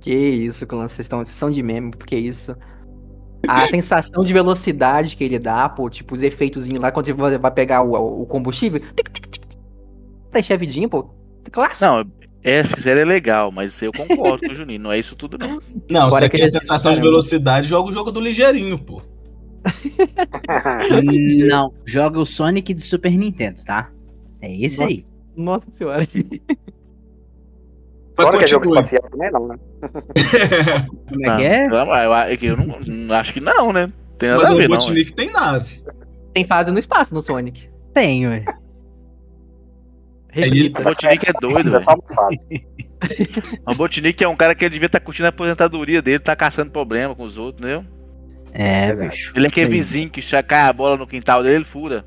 Que 0.00 0.14
isso, 0.14 0.64
clã, 0.66 0.86
vocês 0.86 1.00
estão- 1.00 1.18
vocês 1.24 1.36
são 1.36 1.50
de 1.50 1.60
meme, 1.62 1.90
porque 1.90 2.14
isso. 2.16 2.54
A 3.48 3.66
sensação 3.68 4.24
de 4.24 4.32
velocidade 4.32 5.16
que 5.16 5.24
ele 5.24 5.38
dá, 5.38 5.68
pô, 5.68 5.90
tipo, 5.90 6.14
os 6.14 6.22
efeitos 6.22 6.68
lá 6.68 6.92
quando 6.92 7.12
você 7.14 7.38
vai 7.38 7.50
pegar 7.50 7.82
o, 7.82 8.22
o 8.22 8.26
combustível. 8.26 8.80
Tic, 8.94 9.08
tic, 9.10 10.50
a 10.52 10.56
vidinha, 10.56 10.88
pô. 10.88 11.10
Clássico. 11.50 11.84
Não, 11.84 12.04
é, 12.42 12.62
fizeram 12.62 13.00
é 13.00 13.04
legal, 13.04 13.50
mas 13.50 13.80
eu 13.82 13.92
concordo 13.92 14.46
com 14.46 14.52
o 14.52 14.54
Juninho. 14.54 14.80
Não 14.80 14.92
é 14.92 14.98
isso 14.98 15.16
tudo, 15.16 15.38
não. 15.38 15.60
Não, 15.88 16.06
Agora 16.06 16.26
você 16.26 16.30
que 16.30 16.36
quer 16.36 16.50
sensação 16.50 16.92
de 16.92 17.00
velocidade, 17.00 17.66
joga 17.66 17.88
o 17.90 17.92
jogo 17.92 18.12
do 18.12 18.20
ligeirinho, 18.20 18.78
pô. 18.78 19.02
Não, 21.48 21.72
joga 21.86 22.18
o 22.20 22.26
Sonic 22.26 22.72
de 22.74 22.80
Super 22.82 23.12
Nintendo, 23.12 23.62
tá? 23.64 23.90
É 24.40 24.54
esse 24.54 24.78
Nossa. 24.80 24.90
aí. 24.92 25.06
Nossa 25.36 25.66
senhora. 25.76 26.06
Que 26.06 26.40
é 28.44 28.46
jogo 28.46 28.64
espacial 28.66 29.02
também, 29.10 29.30
não, 29.30 29.48
né? 29.48 29.56
Como 31.08 31.24
é 31.24 31.28
Não, 31.28 31.36
que 31.36 31.44
é? 31.44 31.68
não, 31.68 31.94
eu, 31.96 32.14
é 32.14 32.36
que 32.36 32.46
eu 32.46 32.56
não, 32.56 32.80
não 32.80 33.14
acho 33.14 33.34
que 33.34 33.40
não, 33.40 33.72
né? 33.72 33.92
Tem 34.18 34.30
nada 34.30 34.42
Mas 34.42 34.50
a 34.50 34.54
o 34.54 34.56
ver, 34.56 34.68
não. 34.68 34.76
Robotnik 34.78 35.12
tem 35.12 35.30
nave. 35.30 35.82
Tem 36.32 36.46
fase 36.46 36.70
no 36.70 36.78
espaço 36.78 37.12
no 37.14 37.20
Sonic. 37.20 37.68
Tenho, 37.92 38.30
ué. 38.30 38.44
ele- 40.34 40.70
O 40.70 40.78
Robotnik 40.78 41.28
é 41.28 41.32
doido, 41.34 41.68
É 41.68 41.72
velho. 41.72 41.80
só 41.80 41.94
uma 41.94 42.14
fase. 42.14 42.46
O 43.66 43.70
Robotnik 43.72 44.24
é 44.24 44.28
um 44.28 44.34
cara 44.36 44.54
que 44.54 44.64
ele 44.64 44.72
devia 44.72 44.86
estar 44.86 45.00
curtindo 45.00 45.26
a 45.26 45.28
aposentadoria 45.28 46.00
dele, 46.00 46.18
tá 46.18 46.34
caçando 46.34 46.70
problema 46.70 47.14
com 47.14 47.22
os 47.24 47.36
outros, 47.36 47.60
entendeu? 47.62 47.84
É, 48.58 48.86
Verdade. 48.86 49.10
bicho. 49.10 49.32
Ele 49.36 49.44
é 49.44 49.48
aquele 49.48 49.68
vizinho 49.68 50.08
que 50.08 50.22
cai 50.42 50.62
a 50.62 50.72
bola 50.72 50.96
no 50.96 51.06
quintal 51.06 51.42
dele, 51.42 51.56
ele 51.56 51.64
fura. 51.64 52.06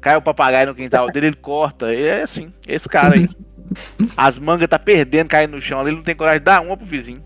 Cai 0.00 0.16
o 0.16 0.22
papagaio 0.22 0.68
no 0.68 0.74
quintal 0.74 1.10
dele, 1.10 1.26
ele 1.26 1.36
corta. 1.36 1.92
Ele 1.92 2.04
é 2.04 2.22
assim, 2.22 2.52
esse 2.66 2.88
cara 2.88 3.14
aí. 3.14 3.28
As 4.16 4.38
mangas 4.38 4.68
tá 4.68 4.78
perdendo, 4.78 5.28
caindo 5.28 5.52
no 5.52 5.60
chão 5.60 5.80
ali, 5.80 5.90
ele 5.90 5.96
não 5.96 6.04
tem 6.04 6.14
coragem 6.14 6.38
de 6.38 6.44
dar 6.44 6.62
uma 6.62 6.76
pro 6.76 6.86
vizinho. 6.86 7.22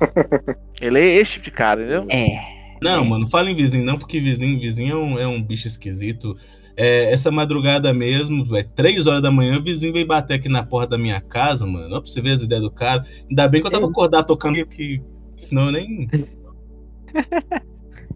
Ele 0.80 1.00
é 1.00 1.16
esse 1.16 1.32
tipo 1.32 1.46
de 1.46 1.50
cara, 1.50 1.82
entendeu? 1.82 2.06
É. 2.08 2.38
Não, 2.80 3.04
mano, 3.04 3.26
fala 3.26 3.50
em 3.50 3.56
vizinho 3.56 3.84
não, 3.84 3.98
porque 3.98 4.20
vizinho, 4.20 4.60
vizinho 4.60 4.92
é 4.92 4.96
um, 4.96 5.18
é 5.18 5.26
um 5.26 5.42
bicho 5.42 5.66
esquisito. 5.66 6.36
É, 6.76 7.12
essa 7.12 7.32
madrugada 7.32 7.92
mesmo, 7.92 8.44
velho, 8.44 8.70
três 8.76 9.08
horas 9.08 9.20
da 9.20 9.32
manhã, 9.32 9.58
o 9.58 9.62
vizinho 9.62 9.92
veio 9.92 10.06
bater 10.06 10.34
aqui 10.34 10.48
na 10.48 10.62
porta 10.62 10.90
da 10.90 10.98
minha 10.98 11.20
casa, 11.20 11.66
mano. 11.66 11.96
Ó, 11.96 12.00
pra 12.00 12.08
você 12.08 12.20
ver 12.20 12.30
as 12.30 12.42
ideias 12.42 12.62
do 12.62 12.70
cara. 12.70 13.04
Ainda 13.28 13.48
bem 13.48 13.60
que 13.60 13.66
eu 13.66 13.72
tava 13.72 13.86
acordado 13.86 14.26
tocando 14.26 14.64
que. 14.66 15.02
Senão 15.40 15.66
eu 15.66 15.72
nem. 15.72 16.08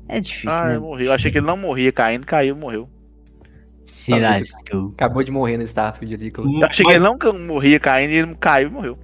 É 0.09 0.21
difícil, 0.21 0.51
Ah, 0.51 0.65
né? 0.65 0.71
ele 0.73 0.81
morreu. 0.81 1.07
Eu 1.07 1.13
achei 1.13 1.31
que 1.31 1.39
ele 1.39 1.47
não 1.47 1.57
morria 1.57 1.91
caindo, 1.93 2.27
caiu, 2.27 2.55
morreu. 2.57 2.89
Se 3.83 4.13
lascou. 4.19 4.93
Acabou 4.95 5.25
de 5.25 5.31
morrer 5.31 5.57
no 5.57 5.65
Starfield 5.65 6.15
ali, 6.15 6.31
Clã. 6.31 6.45
Eu 6.61 6.67
achei 6.67 6.85
que 6.85 6.93
ele 6.93 7.01
não 7.05 7.17
morria 7.47 7.81
caindo 7.81 8.11
e 8.11 8.17
ele 8.17 8.35
caiu 8.37 8.69
e 8.69 8.71
morreu. 8.71 8.99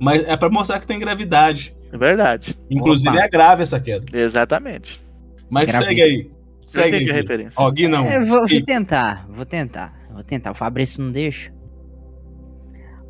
Mas 0.00 0.22
é 0.24 0.36
pra 0.36 0.48
mostrar 0.50 0.80
que 0.80 0.86
tem 0.86 0.98
gravidade. 0.98 1.76
É 1.92 1.96
verdade. 1.98 2.58
Inclusive 2.70 3.10
Opa. 3.10 3.22
é 3.24 3.28
grave 3.28 3.62
essa 3.62 3.78
queda. 3.80 4.04
Exatamente. 4.16 5.00
Mas 5.48 5.70
segue 5.70 6.02
aí. 6.02 6.30
Segue 6.64 6.96
aí. 6.96 7.04
referência. 7.04 7.62
Ó, 7.62 7.70
Gui 7.70 7.88
não. 7.88 8.04
É, 8.04 8.24
vou, 8.24 8.46
vou 8.46 8.62
tentar, 8.64 9.26
vou 9.30 9.46
tentar, 9.46 9.94
vou 10.12 10.22
tentar. 10.22 10.50
O 10.50 10.54
Fabrício 10.54 11.02
não 11.02 11.10
deixa. 11.12 11.52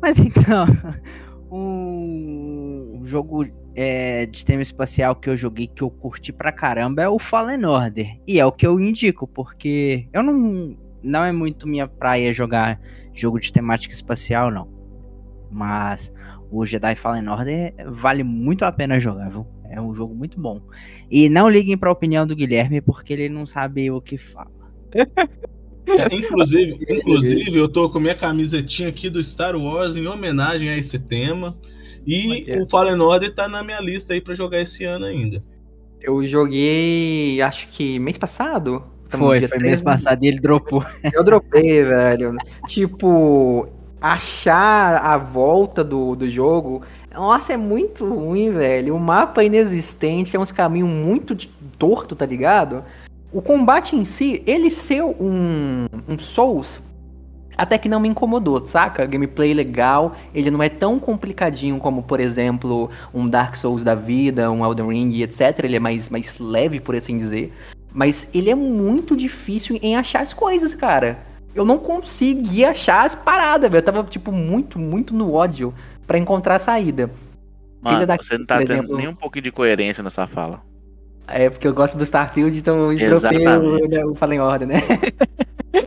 Mas 0.01 0.19
então, 0.19 0.65
um 1.51 3.01
jogo 3.03 3.43
é, 3.81 4.25
de 4.25 4.45
tema 4.45 4.61
espacial 4.61 5.15
que 5.15 5.29
eu 5.29 5.37
joguei 5.37 5.65
que 5.65 5.81
eu 5.81 5.89
curti 5.89 6.33
pra 6.33 6.51
caramba 6.51 7.01
é 7.01 7.07
o 7.07 7.17
Fallen 7.17 7.65
Order. 7.65 8.19
E 8.27 8.37
é 8.37 8.45
o 8.45 8.51
que 8.51 8.67
eu 8.67 8.77
indico, 8.77 9.25
porque 9.25 10.05
eu 10.11 10.21
não. 10.21 10.77
Não 11.01 11.23
é 11.23 11.31
muito 11.31 11.65
minha 11.65 11.87
praia 11.87 12.29
jogar 12.33 12.77
jogo 13.13 13.39
de 13.39 13.53
temática 13.53 13.93
espacial, 13.93 14.51
não. 14.51 14.67
Mas 15.49 16.11
o 16.51 16.65
Jedi 16.65 16.93
Fallen 16.93 17.29
Order 17.29 17.73
vale 17.87 18.21
muito 18.21 18.65
a 18.65 18.71
pena 18.71 18.99
jogar, 18.99 19.29
viu? 19.29 19.47
É 19.69 19.79
um 19.79 19.93
jogo 19.93 20.13
muito 20.13 20.37
bom. 20.37 20.59
E 21.09 21.29
não 21.29 21.47
liguem 21.47 21.77
pra 21.77 21.89
opinião 21.89 22.27
do 22.27 22.35
Guilherme, 22.35 22.81
porque 22.81 23.13
ele 23.13 23.29
não 23.29 23.45
sabe 23.45 23.89
o 23.89 24.01
que 24.01 24.17
fala. 24.17 24.51
É, 24.93 26.13
inclusive, 26.13 26.85
inclusive, 26.89 27.55
eu 27.55 27.69
tô 27.69 27.89
com 27.89 27.99
minha 28.01 28.13
camisetinha 28.13 28.89
aqui 28.89 29.09
do 29.09 29.23
Star 29.23 29.55
Wars 29.55 29.95
em 29.95 30.05
homenagem 30.05 30.69
a 30.69 30.77
esse 30.77 30.99
tema. 30.99 31.57
E 32.05 32.45
é? 32.47 32.59
o 32.59 32.67
Fallen 32.67 32.99
Order 32.99 33.33
tá 33.33 33.47
na 33.47 33.63
minha 33.63 33.79
lista 33.79 34.13
aí 34.13 34.21
pra 34.21 34.33
jogar 34.33 34.61
esse 34.61 34.83
ano 34.83 35.05
ainda. 35.05 35.43
Eu 36.01 36.25
joguei, 36.27 37.41
acho 37.41 37.67
que 37.69 37.99
mês 37.99 38.17
passado. 38.17 38.83
Foi, 39.09 39.39
foi 39.41 39.49
13, 39.49 39.63
mês 39.63 39.81
passado 39.81 40.23
e 40.23 40.27
ele 40.27 40.39
dropou. 40.39 40.83
Eu 41.13 41.23
dropei, 41.23 41.83
velho. 41.83 42.35
Tipo, 42.67 43.67
achar 43.99 44.97
a 45.03 45.17
volta 45.17 45.83
do, 45.83 46.15
do 46.15 46.29
jogo. 46.29 46.83
Nossa, 47.13 47.53
é 47.53 47.57
muito 47.57 48.07
ruim, 48.07 48.51
velho. 48.51 48.95
O 48.95 48.99
mapa 48.99 49.41
é 49.41 49.45
inexistente, 49.45 50.35
é 50.35 50.39
uns 50.39 50.51
caminhos 50.51 50.89
muito 50.89 51.35
torto, 51.77 52.15
tá 52.15 52.25
ligado? 52.25 52.83
O 53.31 53.41
combate 53.41 53.95
em 53.95 54.05
si, 54.05 54.41
ele 54.45 54.69
ser 54.69 55.03
um, 55.03 55.85
um 56.07 56.19
Souls, 56.19 56.79
até 57.59 57.77
que 57.77 57.89
não 57.89 57.99
me 57.99 58.07
incomodou, 58.07 58.65
saca? 58.65 59.05
Gameplay 59.05 59.53
legal, 59.53 60.15
ele 60.33 60.49
não 60.49 60.63
é 60.63 60.69
tão 60.69 60.97
complicadinho 60.97 61.77
como, 61.77 62.01
por 62.01 62.21
exemplo, 62.21 62.89
um 63.13 63.27
Dark 63.27 63.57
Souls 63.57 63.83
da 63.83 63.93
vida, 63.93 64.49
um 64.49 64.63
Elden 64.63 64.87
Ring, 64.87 65.21
etc. 65.21 65.59
Ele 65.63 65.75
é 65.75 65.79
mais, 65.79 66.07
mais 66.07 66.39
leve, 66.39 66.79
por 66.79 66.95
assim 66.95 67.17
dizer. 67.17 67.51
Mas 67.91 68.29
ele 68.33 68.49
é 68.49 68.55
muito 68.55 69.13
difícil 69.13 69.77
em 69.81 69.97
achar 69.97 70.21
as 70.21 70.31
coisas, 70.31 70.73
cara. 70.73 71.17
Eu 71.53 71.65
não 71.65 71.77
consegui 71.77 72.63
achar 72.63 73.05
as 73.05 73.13
paradas, 73.13 73.69
velho. 73.69 73.81
Eu 73.81 73.85
tava, 73.85 74.03
tipo, 74.05 74.31
muito, 74.31 74.79
muito 74.79 75.13
no 75.13 75.33
ódio 75.33 75.73
pra 76.07 76.17
encontrar 76.17 76.55
a 76.55 76.59
saída. 76.59 77.11
Mano, 77.81 78.05
daqui, 78.05 78.25
você 78.25 78.37
não 78.37 78.45
tá 78.45 78.59
tendo 78.59 78.71
exemplo. 78.71 78.95
nem 78.95 79.07
um 79.09 79.15
pouquinho 79.15 79.43
de 79.43 79.51
coerência 79.51 80.01
nessa 80.01 80.25
fala. 80.27 80.61
É 81.31 81.49
porque 81.49 81.67
eu 81.67 81.73
gosto 81.73 81.97
do 81.97 82.03
Starfield, 82.03 82.57
então 82.57 82.91
eu 82.91 82.97
dropei 82.97 83.07
o, 83.07 83.13
Exatamente. 83.13 83.95
né, 83.97 84.05
o 84.05 84.15
Fallen 84.15 84.39
Order, 84.39 84.67
né? 84.67 84.81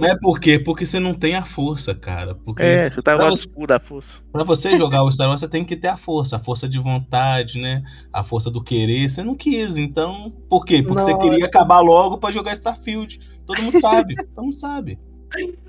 Não 0.01 0.09
é 0.09 0.16
por 0.18 0.38
quê? 0.40 0.59
Porque 0.59 0.86
você 0.86 1.01
não 1.01 1.12
tem 1.14 1.34
a 1.34 1.45
força, 1.45 1.95
cara. 1.95 2.34
Porque 2.34 2.62
É, 2.62 2.88
você 2.88 3.03
tá 3.03 3.16
no 3.16 3.24
você- 3.30 3.47
escuro 3.47 3.66
da 3.66 3.80
força. 3.80 4.20
pra 4.32 4.45
você 4.45 4.76
jogar 4.76 5.03
o 5.03 5.11
Star 5.12 5.28
Wars, 5.28 5.40
você 5.40 5.49
tem 5.49 5.64
que 5.64 5.76
ter 5.76 5.88
a 5.88 5.97
força. 5.97 6.36
A 6.36 6.38
força 6.38 6.68
de 6.68 6.78
vontade, 6.78 7.61
né? 7.61 7.82
A 8.12 8.22
força 8.22 8.51
do 8.51 8.62
querer. 8.62 9.09
Você 9.11 9.22
não 9.24 9.34
quis, 9.34 9.76
então... 9.76 10.32
Por 10.49 10.64
quê? 10.64 10.82
Porque 10.82 11.03
você 11.03 11.12
Nossa. 11.12 11.28
queria 11.30 11.47
acabar 11.47 11.80
logo 11.80 12.18
pra 12.18 12.30
jogar 12.30 12.53
Starfield. 12.53 13.18
Todo 13.47 13.61
mundo 13.62 13.78
sabe. 13.80 14.14
Todo 14.34 14.45
mundo 14.45 14.55
sabe. 14.55 14.99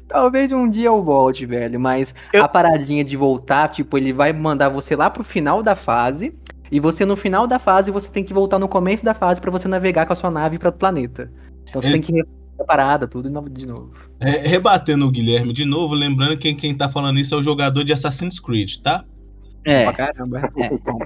Talvez 0.07 0.51
um 0.51 0.69
dia 0.69 0.87
eu 0.87 1.01
volte, 1.01 1.45
velho, 1.45 1.79
mas 1.79 2.13
Eu- 2.31 2.43
a 2.43 2.47
paradinha 2.47 3.03
de 3.03 3.15
voltar, 3.17 3.69
tipo, 3.69 3.97
ele 3.97 4.13
vai 4.13 4.31
mandar 4.33 4.69
você 4.69 4.95
lá 4.95 5.09
pro 5.09 5.23
final 5.23 5.63
da 5.63 5.75
fase, 5.75 6.35
e 6.75 6.79
você 6.79 7.05
no 7.05 7.15
final 7.15 7.45
da 7.47 7.59
fase 7.59 7.91
você 7.91 8.09
tem 8.09 8.23
que 8.23 8.33
voltar 8.33 8.57
no 8.59 8.67
começo 8.67 9.05
da 9.05 9.13
fase 9.13 9.39
pra 9.39 9.51
você 9.51 9.67
navegar 9.67 10.05
com 10.05 10.13
a 10.13 10.15
sua 10.15 10.31
nave 10.31 10.57
para 10.57 10.69
o 10.69 10.73
planeta. 10.73 11.31
Então 11.69 11.81
você 11.81 11.87
Ele- 11.89 11.99
tem 11.99 12.21
que 12.23 12.27
a 12.59 12.63
parada, 12.65 13.07
tudo 13.07 13.29
de 13.49 13.65
novo-. 13.67 13.91
É, 14.19 14.31
rebatendo 14.47 15.05
o 15.07 15.11
Guilherme 15.11 15.51
de 15.53 15.65
novo, 15.65 15.93
lembrando 15.93 16.37
que 16.37 16.53
quem, 16.53 16.75
tá 16.75 16.87
falando 16.89 17.19
isso 17.19 17.33
é 17.35 17.37
o 17.37 17.43
jogador 17.43 17.83
de 17.83 17.91
Assassin's 17.93 18.39
Creed, 18.39 18.77
tá? 18.77 19.03
É, 19.65 19.83
Pra 19.85 19.93
caramba. 19.93 20.41
É. 20.57 20.69
Bom, 20.69 20.99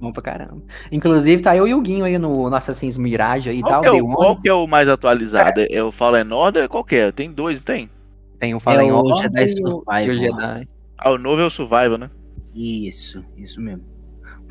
bom 0.00 0.12
pra 0.12 0.22
caramba. 0.22 0.62
Inclusive, 0.90 1.42
tá 1.42 1.56
eu 1.56 1.66
e 1.66 1.74
o 1.74 1.80
Guinho 1.80 2.04
aí 2.04 2.18
no, 2.18 2.48
no 2.50 2.56
Assassin's 2.56 2.96
Mirage 2.96 3.48
aí 3.50 3.58
e 3.58 3.62
Qual 3.62 3.72
tal. 3.72 3.80
que, 3.82 3.88
é 3.88 3.92
o, 4.02 4.08
qual 4.08 4.36
que 4.40 4.48
é 4.48 4.52
o 4.54 4.66
mais 4.66 4.88
atualizado? 4.88 5.60
É, 5.70 5.82
o 5.82 5.90
Fallen 5.92 6.32
Order? 6.32 6.68
Qual 6.68 6.84
que 6.84 6.96
é? 6.96 7.12
Tem 7.12 7.30
dois, 7.32 7.60
tem? 7.62 7.88
Tem 8.38 8.54
o 8.54 8.60
Fallen 8.60 8.88
É 8.88 8.92
o 8.92 8.96
Order 8.96 9.22
Jedi 9.22 9.40
e 9.40 9.44
o- 9.44 9.48
Survival. 9.68 10.02
e 10.02 10.08
o 10.10 10.14
Jedi. 10.14 10.68
Ah, 10.98 11.10
o 11.10 11.18
novo 11.18 11.40
é 11.42 11.44
o 11.46 11.50
Survival, 11.50 11.98
né? 11.98 12.10
Isso, 12.54 13.24
isso 13.36 13.60
mesmo. 13.60 13.82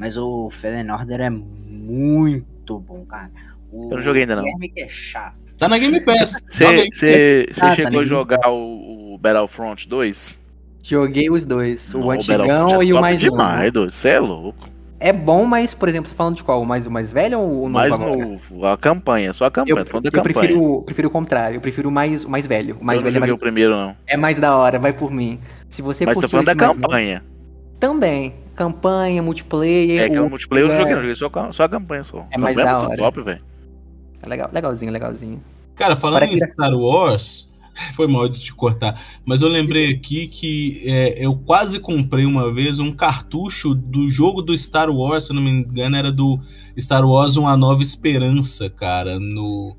Mas 0.01 0.17
o 0.17 0.49
Fallen 0.49 0.89
Order 0.89 1.21
é 1.21 1.29
muito 1.29 2.79
bom, 2.79 3.05
cara. 3.05 3.29
O 3.71 3.83
Eu 3.91 3.97
não 3.97 4.01
joguei 4.01 4.23
ainda, 4.23 4.35
não. 4.35 4.41
Guilherme 4.41 4.69
que 4.69 4.81
é 4.81 4.87
chato. 4.89 5.39
Tá 5.59 5.67
na 5.69 5.77
Game 5.77 6.01
Pass. 6.01 6.41
Você 6.49 7.45
Ah, 7.61 7.69
tá 7.69 7.75
chegou 7.75 7.99
a 7.99 8.03
ligado. 8.03 8.05
jogar 8.05 8.49
o, 8.49 9.13
o 9.13 9.17
Battlefront 9.19 9.87
2? 9.87 10.39
Joguei 10.83 11.29
os 11.29 11.45
dois, 11.45 11.93
Não, 11.93 12.01
o 12.07 12.11
antigão 12.11 12.81
é 12.81 12.85
e 12.85 12.93
o 12.93 12.99
mais 12.99 13.21
novo. 13.21 13.31
demais, 13.37 13.71
doido. 13.71 13.91
Você 13.91 14.09
é 14.09 14.19
louco. 14.19 14.67
é 14.99 15.13
bom, 15.13 15.45
mas, 15.45 15.75
por 15.75 15.87
exemplo, 15.87 16.09
você 16.09 16.15
falando 16.15 16.35
de 16.37 16.43
qual? 16.43 16.59
O 16.63 16.65
mais, 16.65 16.87
o 16.87 16.91
mais 16.91 17.11
velho 17.11 17.39
ou 17.39 17.49
o 17.65 17.69
novo 17.69 17.69
Mais 17.69 17.93
agora? 17.93 18.25
novo, 18.25 18.65
a 18.65 18.75
campanha, 18.75 19.31
só 19.33 19.45
a 19.45 19.47
Eu, 19.49 19.51
campanha, 19.51 19.75
da 19.75 20.07
eu 20.07 20.11
campanha. 20.11 20.23
prefiro, 20.23 20.81
prefiro 20.81 21.07
o 21.09 21.11
contrário, 21.11 21.57
eu 21.57 21.61
prefiro 21.61 21.89
o 21.89 21.91
mais, 21.91 22.23
o 22.25 22.29
mais 22.29 22.47
velho. 22.47 22.77
O 22.81 22.83
mais 22.83 22.97
eu 22.97 23.03
não 23.03 23.11
velho 23.11 23.11
é 23.11 23.13
joguei 23.13 23.19
mais, 23.19 23.31
o 23.31 23.37
primeiro, 23.37 23.71
não. 23.71 23.95
é 24.07 24.17
mais 24.17 24.39
da 24.39 24.57
hora, 24.57 24.79
vai 24.79 24.91
por 24.93 25.11
mim. 25.11 25.39
Se 25.69 25.83
você 25.83 26.03
Mas 26.07 26.17
tô 26.17 26.27
falando 26.27 26.47
da 26.47 26.55
mais 26.55 26.67
novo- 26.69 26.81
campanha. 26.81 27.23
Também. 27.81 28.33
Campanha, 28.55 29.21
multiplayer. 29.21 30.01
É 30.03 30.09
que 30.09 30.17
o 30.19 30.27
o 30.27 30.29
multiplayer 30.29 30.65
eu 30.65 30.69
não 30.69 30.75
é- 30.75 30.79
joguei, 30.79 30.93
não. 30.93 31.01
Joguei 31.01 31.15
só, 31.15 31.29
a- 31.33 31.51
só 31.51 31.63
a 31.63 31.69
campanha 31.69 32.03
só. 32.03 32.25
É 32.31 32.37
mais 32.37 32.55
campanha 32.55 32.73
da 32.77 32.79
muito 32.85 32.91
hora. 32.91 32.97
top, 33.11 33.21
velho. 33.23 33.41
É 34.21 34.27
legal, 34.29 34.49
legalzinho, 34.53 34.91
legalzinho. 34.91 35.41
Cara, 35.75 35.95
falando 35.95 36.19
Para 36.21 36.31
em 36.31 36.37
que- 36.37 36.45
Star 36.51 36.73
Wars, 36.75 37.49
foi 37.95 38.05
mal 38.07 38.29
de 38.29 38.39
te 38.39 38.53
cortar, 38.53 39.01
mas 39.25 39.41
eu 39.41 39.47
lembrei 39.47 39.91
aqui 39.91 40.27
que 40.27 40.83
é, 40.85 41.25
eu 41.25 41.35
quase 41.35 41.79
comprei 41.79 42.23
uma 42.25 42.53
vez 42.53 42.77
um 42.79 42.91
cartucho 42.91 43.73
do 43.73 44.09
jogo 44.11 44.43
do 44.43 44.55
Star 44.55 44.89
Wars, 44.91 45.23
se 45.25 45.31
eu 45.31 45.35
não 45.35 45.41
me 45.41 45.49
engano, 45.49 45.95
era 45.95 46.11
do 46.11 46.39
Star 46.79 47.03
Wars 47.03 47.35
Uma 47.35 47.57
Nova 47.57 47.81
Esperança, 47.81 48.69
cara, 48.69 49.19
no... 49.19 49.75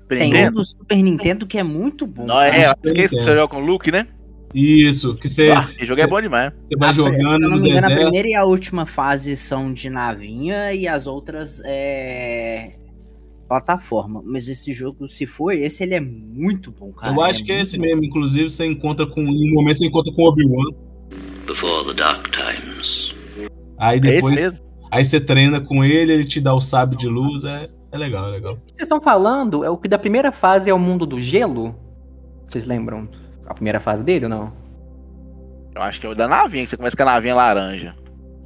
Super 0.00 0.18
Tem 0.18 0.26
um 0.28 0.30
Nintendo? 0.32 0.56
do 0.56 0.64
Super 0.64 0.96
Nintendo 1.02 1.46
que 1.46 1.56
é 1.58 1.62
muito 1.62 2.06
bom. 2.06 2.26
Não, 2.26 2.40
é, 2.40 2.66
acho 2.66 2.74
que 2.94 3.00
é 3.00 3.04
esse 3.04 3.16
que 3.16 3.22
você 3.22 3.34
joga 3.34 3.48
com 3.48 3.62
o 3.62 3.64
Luke, 3.64 3.90
né? 3.92 4.06
Isso, 4.54 5.16
que 5.16 5.28
você 5.28 5.50
Ah, 5.50 5.68
esse 5.76 5.84
jogo 5.84 6.00
é 6.00 6.06
bom 6.06 6.20
demais. 6.20 6.52
você 6.62 6.76
vai 6.76 6.90
A- 6.90 6.92
Se 6.92 6.96
jogando 6.98 7.42
eu 7.42 7.50
não 7.50 7.56
no 7.56 7.62
me 7.62 7.70
engano, 7.70 7.92
a 7.92 7.96
primeira 7.96 8.28
e 8.28 8.34
a 8.34 8.44
última 8.44 8.86
fase 8.86 9.36
são 9.36 9.72
de 9.72 9.90
navinha 9.90 10.72
e 10.72 10.86
as 10.86 11.06
outras 11.08 11.60
é 11.64 12.72
plataforma. 13.48 14.22
Mas 14.24 14.48
esse 14.48 14.72
jogo, 14.72 15.08
se 15.08 15.26
for 15.26 15.50
esse, 15.52 15.82
ele 15.82 15.94
é 15.94 16.00
muito 16.00 16.70
bom, 16.70 16.92
cara. 16.92 17.12
Eu 17.14 17.20
acho 17.20 17.40
Ele 17.40 17.46
que 17.46 17.52
é 17.52 17.54
muito 17.56 17.66
esse 17.66 17.76
bom. 17.76 17.82
mesmo, 17.84 18.04
inclusive 18.04 18.48
você 18.50 18.64
encontra 18.64 19.06
com, 19.06 19.20
em 19.22 19.50
um 19.50 19.54
momento 19.54 19.78
você 19.78 19.86
encontra 19.86 20.12
com 20.12 20.22
o 20.22 20.28
Obi-Wan, 20.28 20.70
Before 21.46 21.84
the 21.86 21.92
dark 21.94 22.28
times. 22.30 23.14
aí 23.76 23.96
É 23.96 24.00
esse 24.00 24.28
depois, 24.28 24.34
mesmo. 24.34 24.64
aí 24.90 25.04
você 25.04 25.20
treina 25.20 25.60
com 25.60 25.84
ele, 25.84 26.12
ele 26.12 26.24
te 26.24 26.40
dá 26.40 26.54
o 26.54 26.60
sábio 26.60 26.96
de 26.96 27.06
luz, 27.06 27.44
é, 27.44 27.68
é 27.92 27.98
legal, 27.98 28.28
é 28.28 28.30
legal. 28.30 28.54
O 28.54 28.56
que 28.56 28.62
vocês 28.76 28.82
estão 28.82 29.00
falando 29.00 29.62
é 29.64 29.68
o 29.68 29.76
que 29.76 29.88
da 29.88 29.98
primeira 29.98 30.32
fase 30.32 30.70
é 30.70 30.74
o 30.74 30.78
mundo 30.78 31.04
do 31.04 31.18
gelo? 31.20 31.74
Vocês 32.48 32.64
lembram? 32.64 33.08
A 33.46 33.54
primeira 33.54 33.80
fase 33.80 34.02
dele 34.02 34.26
ou 34.26 34.30
não? 34.30 34.52
Eu 35.74 35.82
acho 35.82 36.00
que 36.00 36.06
é 36.06 36.10
o 36.10 36.14
da 36.14 36.28
navinha, 36.28 36.62
que 36.62 36.68
você 36.68 36.76
começa 36.76 36.96
com 36.96 37.02
a 37.02 37.06
navinha 37.06 37.34
laranja. 37.34 37.94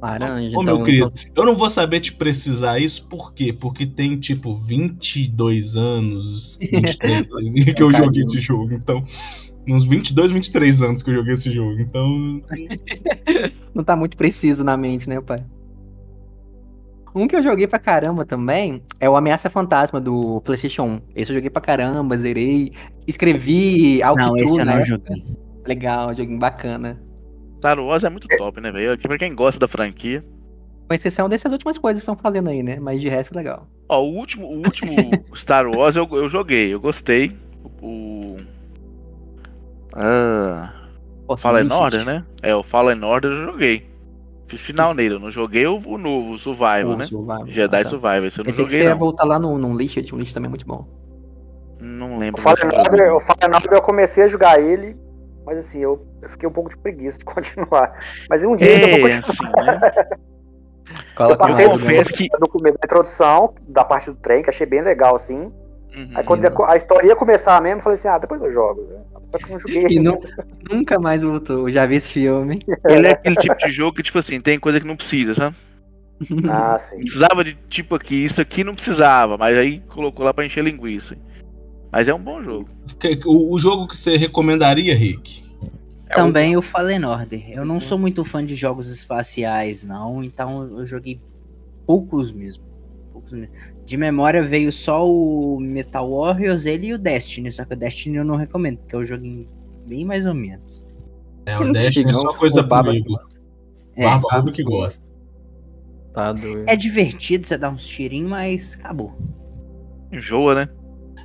Laranja. 0.01 0.57
Ô, 0.57 0.61
então, 0.61 0.63
meu 0.63 0.83
querido, 0.83 1.13
eu 1.35 1.45
não 1.45 1.55
vou 1.55 1.69
saber 1.69 1.99
te 1.99 2.13
precisar 2.13 2.79
isso, 2.79 3.05
por 3.07 3.33
quê? 3.33 3.53
Porque 3.53 3.85
tem, 3.85 4.17
tipo, 4.17 4.55
22 4.55 5.75
anos 5.75 6.57
23, 6.59 7.27
que 7.75 7.83
eu 7.83 7.93
joguei 7.93 8.23
esse 8.23 8.39
jogo, 8.39 8.73
então... 8.73 9.03
Uns 9.67 9.83
22, 9.83 10.31
23 10.31 10.81
anos 10.81 11.03
que 11.03 11.11
eu 11.11 11.15
joguei 11.15 11.33
esse 11.33 11.51
jogo, 11.51 11.79
então... 11.79 12.41
Não 13.75 13.83
tá 13.83 13.95
muito 13.95 14.17
preciso 14.17 14.63
na 14.63 14.75
mente, 14.75 15.07
né, 15.07 15.21
pai? 15.21 15.43
Um 17.13 17.27
que 17.27 17.35
eu 17.35 17.41
joguei 17.41 17.67
pra 17.67 17.79
caramba 17.79 18.25
também 18.25 18.83
é 18.99 19.09
o 19.09 19.15
Ameaça 19.15 19.49
Fantasma 19.49 19.99
do 19.99 20.41
PlayStation 20.41 20.83
1. 20.83 21.01
Esse 21.15 21.31
eu 21.31 21.35
joguei 21.35 21.49
pra 21.49 21.61
caramba, 21.61 22.15
zerei. 22.17 22.71
Escrevi 23.07 24.01
algo 24.03 24.21
Não, 24.21 24.37
esse 24.37 24.59
eu 24.59 24.65
não 24.65 24.83
joguei. 24.83 25.23
Legal, 25.65 26.13
joguinho 26.13 26.39
bacana. 26.39 27.01
Star 27.57 27.79
Wars 27.79 28.03
é 28.03 28.09
muito 28.09 28.27
top, 28.37 28.61
né, 28.61 28.71
velho? 28.71 28.93
Aqui 28.93 29.07
Pra 29.07 29.17
quem 29.17 29.35
gosta 29.35 29.59
da 29.59 29.67
franquia. 29.67 30.23
Com 30.87 30.93
exceção 30.93 31.27
dessas 31.27 31.51
últimas 31.51 31.77
coisas 31.77 32.03
que 32.03 32.09
estão 32.09 32.15
fazendo 32.15 32.49
aí, 32.49 32.63
né? 32.63 32.79
Mas 32.79 33.01
de 33.01 33.09
resto, 33.09 33.35
legal. 33.35 33.67
Ó, 33.87 34.01
o 34.01 34.15
último, 34.15 34.47
o 34.47 34.57
último 34.57 34.93
Star 35.35 35.67
Wars 35.67 35.95
eu, 35.95 36.07
eu 36.11 36.29
joguei, 36.29 36.73
eu 36.73 36.79
gostei. 36.79 37.35
O. 37.81 38.37
Ah. 39.93 40.73
Fallen. 41.37 41.71
Order, 41.71 42.05
né? 42.05 42.25
É, 42.41 42.55
o 42.55 42.63
Fallen 42.63 43.03
Order 43.03 43.31
eu 43.31 43.51
joguei. 43.51 43.88
Fiz 44.49 44.61
final 44.61 44.93
nele, 44.95 45.13
eu 45.15 45.19
não 45.19 45.29
joguei 45.29 45.67
o, 45.67 45.75
o 45.77 45.97
novo, 45.97 46.31
o 46.31 46.37
Survival, 46.39 46.91
Pô, 46.93 46.97
né? 46.97 47.05
Survival. 47.05 47.47
Jedi 47.47 47.77
Ah, 47.79 47.83
tá. 47.83 47.89
Survival, 47.89 48.25
esse 48.25 48.39
eu 48.39 48.43
não 48.43 48.49
Pensei 48.49 48.65
que 48.65 48.71
joguei 48.71 48.79
você 48.81 48.87
ia 48.87 48.91
não. 48.91 48.97
voltar 48.97 49.23
lá 49.25 49.37
no, 49.37 49.57
num 49.59 49.75
Lixed, 49.77 50.13
um 50.13 50.17
Lixed 50.17 50.33
também 50.33 50.47
é 50.47 50.49
muito 50.49 50.65
bom. 50.65 50.87
Não 51.79 52.15
O 52.15 52.19
lembro. 52.19 52.41
Fallen 52.41 52.57
eu 52.63 53.15
o 53.15 53.19
Fallen 53.19 53.55
Order 53.55 53.73
eu 53.73 53.81
comecei 53.81 54.23
a 54.23 54.27
jogar 54.27 54.59
ele, 54.59 54.97
mas 55.45 55.59
assim, 55.59 55.79
eu, 55.79 56.03
eu 56.21 56.27
fiquei 56.29 56.49
um 56.49 56.51
pouco 56.51 56.69
de 56.69 56.77
preguiça 56.77 57.19
de 57.19 57.25
continuar. 57.25 57.93
Mas 58.29 58.43
um 58.43 58.55
dia 58.55 58.67
eu 58.71 58.79
vou 58.79 58.89
É, 58.89 59.19
continuar. 59.19 59.19
assim, 59.19 59.45
né? 59.63 60.07
Eu 61.19 61.37
passei 61.37 61.65
eu 61.65 61.69
confesso 61.69 62.13
que- 62.13 62.27
do 62.39 62.49
começo 62.49 62.77
da 62.79 62.85
introdução, 62.85 63.53
da 63.67 63.85
parte 63.85 64.09
do 64.09 64.17
trem, 64.17 64.41
que 64.41 64.49
achei 64.49 64.65
bem 64.65 64.81
legal, 64.81 65.15
assim. 65.15 65.51
Uhum. 65.95 66.11
Aí 66.15 66.23
quando 66.23 66.43
a, 66.45 66.71
a 66.71 66.75
história 66.75 67.07
ia 67.07 67.15
começar 67.15 67.61
mesmo, 67.61 67.79
eu 67.79 67.83
falei 67.83 67.97
assim, 67.99 68.07
ah, 68.07 68.17
depois 68.17 68.41
eu 68.41 68.49
jogo. 68.51 68.81
né? 68.81 68.99
Só 69.31 69.37
que 69.37 69.45
eu 69.45 69.49
não 69.51 69.59
joguei. 69.59 69.85
E 69.87 69.99
nu- 69.99 70.19
nunca 70.69 70.99
mais 70.99 71.21
voltou. 71.21 71.67
Eu 71.69 71.73
Já 71.73 71.85
vi 71.85 71.95
esse 71.95 72.11
filme. 72.11 72.63
Ele 72.85 73.07
é 73.07 73.11
aquele 73.11 73.35
tipo 73.35 73.57
de 73.57 73.71
jogo 73.71 73.95
que, 73.95 74.03
tipo 74.03 74.17
assim, 74.17 74.39
tem 74.41 74.59
coisa 74.59 74.79
que 74.79 74.87
não 74.87 74.95
precisa, 74.95 75.33
sabe? 75.33 75.55
Ah, 76.49 76.73
Não 76.73 76.79
sim. 76.79 76.97
precisava 76.97 77.43
de 77.45 77.57
tipo 77.69 77.95
aqui, 77.95 78.15
isso 78.25 78.41
aqui 78.41 78.61
não 78.61 78.75
precisava, 78.75 79.37
mas 79.37 79.55
aí 79.57 79.79
colocou 79.87 80.25
lá 80.25 80.33
pra 80.33 80.45
encher 80.45 80.63
linguiça. 80.63 81.15
Mas 81.91 82.07
é 82.09 82.13
um 82.13 82.19
bom 82.21 82.43
jogo. 82.43 82.67
O, 83.25 83.53
o 83.55 83.57
jogo 83.59 83.87
que 83.87 83.95
você 83.95 84.17
recomendaria, 84.17 84.93
Rick? 84.95 85.43
Também 86.13 86.57
o 86.57 86.61
Fallen 86.61 87.05
Order. 87.05 87.51
Eu 87.51 87.63
não 87.63 87.79
sou 87.79 87.97
muito 87.97 88.25
fã 88.25 88.43
de 88.45 88.53
jogos 88.53 88.91
espaciais, 88.91 89.81
não, 89.83 90.23
então 90.23 90.79
eu 90.79 90.85
joguei 90.85 91.21
poucos 91.87 92.31
mesmo. 92.31 92.63
Poucos 93.13 93.31
mesmo. 93.31 93.53
De 93.89 93.97
memória 93.97 94.43
veio 94.43 94.71
só 94.71 95.03
o 95.09 95.59
Metal 95.59 96.07
Warriors, 96.07 96.67
ele 96.67 96.87
e 96.89 96.93
o 96.93 96.97
Destiny, 96.99 97.51
só 97.51 97.65
que 97.65 97.73
o 97.73 97.75
Destiny 97.75 98.17
eu 98.17 98.23
não 98.23 98.35
recomendo, 98.35 98.77
porque 98.77 98.95
é 98.95 98.99
um 98.99 99.03
joguinho 99.03 99.47
bem 99.87 100.05
mais 100.05 100.27
ou 100.27 100.35
menos. 100.35 100.83
É, 101.47 101.57
o 101.57 101.71
Destiny 101.73 102.11
é 102.11 102.13
só 102.13 102.31
coisa 102.35 102.61
Baba- 102.61 102.89
comigo. 102.89 103.19
É, 103.95 104.03
Barba 104.03 104.27
Rudo 104.31 104.51
que 104.51 104.61
gosta. 104.61 105.09
Tá 106.13 106.31
doido. 106.33 106.65
é 106.67 106.75
divertido, 106.75 107.47
você 107.47 107.57
dá 107.57 107.67
uns 107.67 107.87
tirinhos, 107.87 108.29
mas 108.29 108.77
acabou. 108.79 109.17
Enjoa, 110.11 110.53
né? 110.53 110.69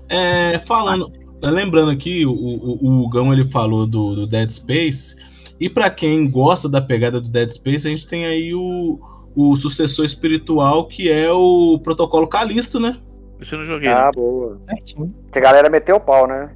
É, 0.09 0.59
falando, 0.61 1.13
lembrando 1.43 1.91
aqui, 1.91 2.25
o, 2.25 2.33
o, 2.33 2.79
o 2.83 3.05
Hugão 3.05 3.31
ele 3.31 3.45
falou 3.45 3.87
do, 3.87 4.15
do 4.15 4.27
Dead 4.27 4.49
Space. 4.49 5.15
E 5.61 5.69
pra 5.69 5.91
quem 5.91 6.31
gosta 6.31 6.67
da 6.67 6.81
pegada 6.81 7.21
do 7.21 7.29
Dead 7.29 7.51
Space, 7.51 7.87
a 7.87 7.91
gente 7.91 8.07
tem 8.07 8.25
aí 8.25 8.55
o, 8.55 8.99
o 9.37 9.57
sucessor 9.57 10.05
espiritual 10.05 10.87
que 10.89 11.11
é 11.11 11.31
o 11.31 11.79
Protocolo 11.83 12.27
Calisto, 12.27 12.81
né? 12.81 12.97
Isso 13.41 13.55
eu 13.55 13.59
não 13.61 13.67
joguei. 13.67 13.89
Ah, 13.89 14.07
não. 14.07 14.13
boa. 14.23 14.61
Certinho. 14.69 15.15
Que 15.33 15.39
a 15.39 15.43
galera 15.43 15.69
meteu 15.69 15.97
o 15.97 16.01
pau, 16.01 16.27
né? 16.27 16.55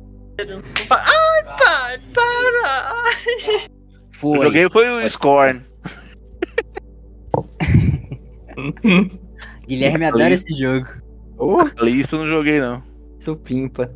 Foi. 4.12 4.38
Eu 4.38 4.42
joguei 4.44 4.70
foi 4.70 4.88
o 5.04 5.08
Scorn. 5.08 5.58
Guilherme 9.66 10.04
adora 10.06 10.32
esse 10.34 10.54
jogo. 10.58 10.86
Ô, 11.36 11.58
Lista 11.82 12.16
eu 12.16 12.20
não 12.20 12.28
joguei, 12.28 12.60
não. 12.60 12.82
tu 13.24 13.36
pimpa. 13.36 13.92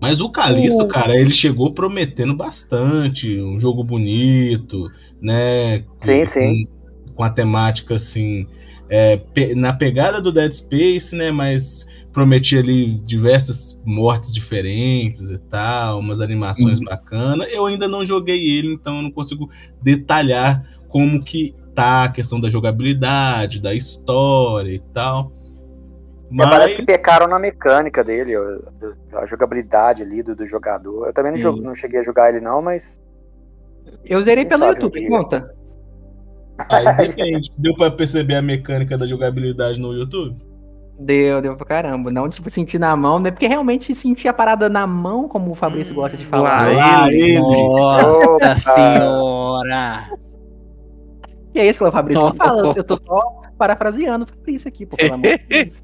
Mas 0.00 0.20
o 0.20 0.28
Calisto, 0.30 0.82
O- 0.82 0.88
cara, 0.88 1.16
ele 1.18 1.30
chegou 1.32 1.72
prometendo 1.72 2.34
bastante, 2.34 3.40
um 3.40 3.58
jogo 3.58 3.82
bonito, 3.82 4.90
né? 5.22 5.78
Com, 5.80 5.96
Sim, 6.02 6.24
sim. 6.26 6.68
Com, 7.16 7.22
a 7.24 7.30
temática 7.30 7.94
assim, 7.96 8.46
é, 8.88 9.16
pe- 9.16 9.54
na 9.54 9.72
pegada 9.72 10.20
do 10.20 10.30
Dead 10.30 10.52
Space, 10.52 11.16
né? 11.16 11.30
Mas 11.30 11.86
prometia 12.12 12.60
ali 12.60 12.94
diversas 13.00 13.78
mortes 13.84 14.32
diferentes 14.32 15.30
e 15.30 15.38
tal, 15.38 15.98
umas 15.98 16.20
animações 16.20 16.80
bacanas. 16.80 17.52
Eu 17.52 17.66
ainda 17.66 17.88
não 17.88 18.04
joguei 18.04 18.56
ele, 18.58 18.72
então 18.72 18.96
eu 18.96 19.02
não 19.02 19.10
consigo 19.10 19.50
detalhar 19.82 20.62
como 20.88 21.22
que 21.22 21.54
tá 21.74 22.04
a 22.04 22.08
questão 22.08 22.40
da 22.40 22.48
jogabilidade, 22.48 23.60
da 23.60 23.74
história 23.74 24.72
e 24.72 24.78
tal. 24.94 25.30
É, 26.32 26.36
parece 26.42 26.74
que 26.74 26.84
pecaram 26.84 27.28
na 27.28 27.38
mecânica 27.38 28.02
dele, 28.02 28.32
a 29.12 29.26
jogabilidade 29.26 30.02
ali 30.02 30.22
do, 30.22 30.34
do 30.34 30.44
jogador. 30.46 31.06
Eu 31.06 31.12
também 31.12 31.32
não, 31.32 31.38
jogo- 31.38 31.60
não 31.60 31.74
cheguei 31.74 32.00
a 32.00 32.02
jogar 32.02 32.30
ele, 32.30 32.40
não, 32.40 32.60
mas. 32.62 33.00
Eu 34.04 34.22
zerei 34.22 34.44
Quem 34.44 34.50
pelo 34.58 34.64
um 34.64 34.68
YouTube, 34.72 35.06
conta. 35.08 35.54
Aí 36.70 36.96
depende. 37.08 37.50
Deu 37.58 37.74
pra 37.74 37.90
perceber 37.90 38.36
a 38.36 38.42
mecânica 38.42 38.96
da 38.96 39.06
jogabilidade 39.06 39.80
no 39.80 39.92
YouTube? 39.92 40.36
Deu, 40.98 41.42
deu 41.42 41.54
pra 41.56 41.66
caramba. 41.66 42.10
Não, 42.10 42.28
tipo, 42.28 42.48
sentir 42.48 42.78
na 42.78 42.96
mão, 42.96 43.18
né? 43.18 43.30
Porque 43.30 43.46
realmente 43.46 43.94
sentir 43.94 44.28
a 44.28 44.32
parada 44.32 44.68
na 44.68 44.86
mão, 44.86 45.28
como 45.28 45.50
o 45.50 45.54
Fabrício 45.54 45.94
gosta 45.94 46.16
de 46.16 46.24
falar. 46.24 46.72
lá 46.72 47.12
ele. 47.12 47.38
Nossa 47.38 48.58
senhora! 48.58 50.10
E 51.54 51.58
é 51.60 51.68
isso 51.68 51.78
que 51.78 51.84
o 51.84 51.92
Fabrício 51.92 52.30
que 52.32 52.36
fala. 52.38 52.72
Eu 52.76 52.84
tô 52.84 52.96
só 52.96 53.42
parafraseando 53.58 54.24
o 54.24 54.28
Fabrício 54.28 54.68
aqui, 54.68 54.86
pô, 54.86 54.96
pelo 54.96 55.14
amor 55.14 55.28
de 55.38 55.44
Deus. 55.48 55.82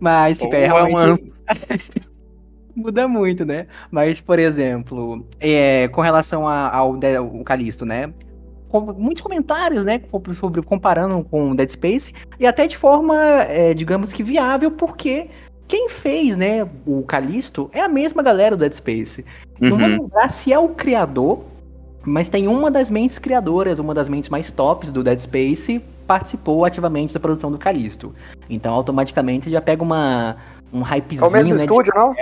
Mas, 0.00 0.38
tipo, 0.38 0.54
é 0.54 0.62
é 0.62 0.66
realmente. 0.66 1.32
Muda 2.74 3.08
muito, 3.08 3.44
né? 3.44 3.66
Mas, 3.90 4.20
por 4.20 4.38
exemplo, 4.38 5.26
é, 5.40 5.88
com 5.88 6.00
relação 6.00 6.46
a- 6.46 6.68
ao, 6.74 6.94
ao 7.18 7.44
Calisto, 7.44 7.84
né? 7.84 8.12
Muitos 8.96 9.22
comentários, 9.22 9.84
né? 9.84 10.00
Sobre, 10.38 10.62
comparando 10.62 11.24
com 11.30 11.54
Dead 11.54 11.70
Space. 11.70 12.12
E 12.38 12.46
até 12.46 12.66
de 12.66 12.76
forma, 12.76 13.16
é, 13.16 13.72
digamos 13.74 14.12
que 14.12 14.22
viável, 14.22 14.70
porque 14.70 15.28
quem 15.66 15.88
fez, 15.88 16.36
né, 16.36 16.66
o 16.86 17.02
Calisto 17.02 17.70
é 17.72 17.80
a 17.80 17.88
mesma 17.88 18.22
galera 18.22 18.56
do 18.56 18.60
Dead 18.60 18.72
Space. 18.72 19.24
Não 19.60 19.70
vou 19.76 19.88
Uhum. 19.88 19.98
lembrar 20.02 20.30
se 20.30 20.52
é 20.52 20.58
o 20.58 20.68
criador, 20.68 21.40
mas 22.04 22.28
tem 22.28 22.48
uma 22.48 22.70
das 22.70 22.88
mentes 22.90 23.18
criadoras, 23.18 23.78
uma 23.78 23.92
das 23.94 24.08
mentes 24.08 24.30
mais 24.30 24.50
tops 24.50 24.90
do 24.92 25.02
Dead 25.02 25.18
Space, 25.18 25.80
participou 26.06 26.64
ativamente 26.64 27.12
da 27.12 27.20
produção 27.20 27.50
do 27.50 27.58
Callisto. 27.58 28.14
Então, 28.48 28.72
automaticamente 28.72 29.50
já 29.50 29.60
pega 29.60 29.82
uma 29.82 30.36
um 30.72 30.80
hypezinho, 30.82 31.24
É 31.24 31.28
o 31.28 31.30
mesmo 31.32 31.50
né, 31.54 31.56
de- 31.56 31.62
estúdio, 31.64 31.92
não? 31.96 32.14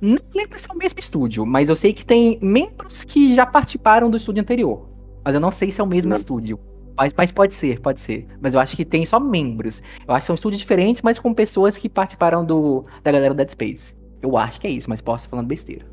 Não 0.00 0.18
lembro 0.34 0.58
se 0.58 0.66
é 0.70 0.72
o 0.72 0.76
mesmo 0.78 0.98
estúdio, 0.98 1.44
mas 1.44 1.68
eu 1.68 1.76
sei 1.76 1.92
que 1.92 2.04
tem 2.04 2.38
membros 2.40 3.04
que 3.04 3.34
já 3.34 3.44
participaram 3.44 4.08
do 4.10 4.16
estúdio 4.16 4.40
anterior. 4.40 4.88
Mas 5.30 5.34
eu 5.36 5.40
não 5.40 5.52
sei 5.52 5.70
se 5.70 5.80
é 5.80 5.84
o 5.84 5.86
mesmo 5.86 6.10
Não. 6.10 6.16
estúdio. 6.16 6.58
Mas, 6.96 7.14
mas 7.16 7.30
pode 7.30 7.54
ser, 7.54 7.78
pode 7.80 8.00
ser. 8.00 8.26
Mas 8.40 8.52
eu 8.52 8.58
acho 8.58 8.74
que 8.76 8.84
tem 8.84 9.04
só 9.06 9.20
membros. 9.20 9.80
Eu 10.08 10.12
acho 10.12 10.24
que 10.24 10.26
são 10.26 10.34
estúdios 10.34 10.58
diferentes, 10.60 11.02
mas 11.02 11.20
com 11.20 11.32
pessoas 11.32 11.76
que 11.76 11.88
participaram 11.88 12.44
do, 12.44 12.82
da 13.04 13.12
galera 13.12 13.32
do 13.32 13.36
Dead 13.36 13.48
Space. 13.48 13.94
Eu 14.20 14.36
acho 14.36 14.60
que 14.60 14.66
é 14.66 14.70
isso, 14.70 14.90
mas 14.90 15.00
posso 15.00 15.18
estar 15.24 15.30
falando 15.30 15.46
besteira. 15.46 15.86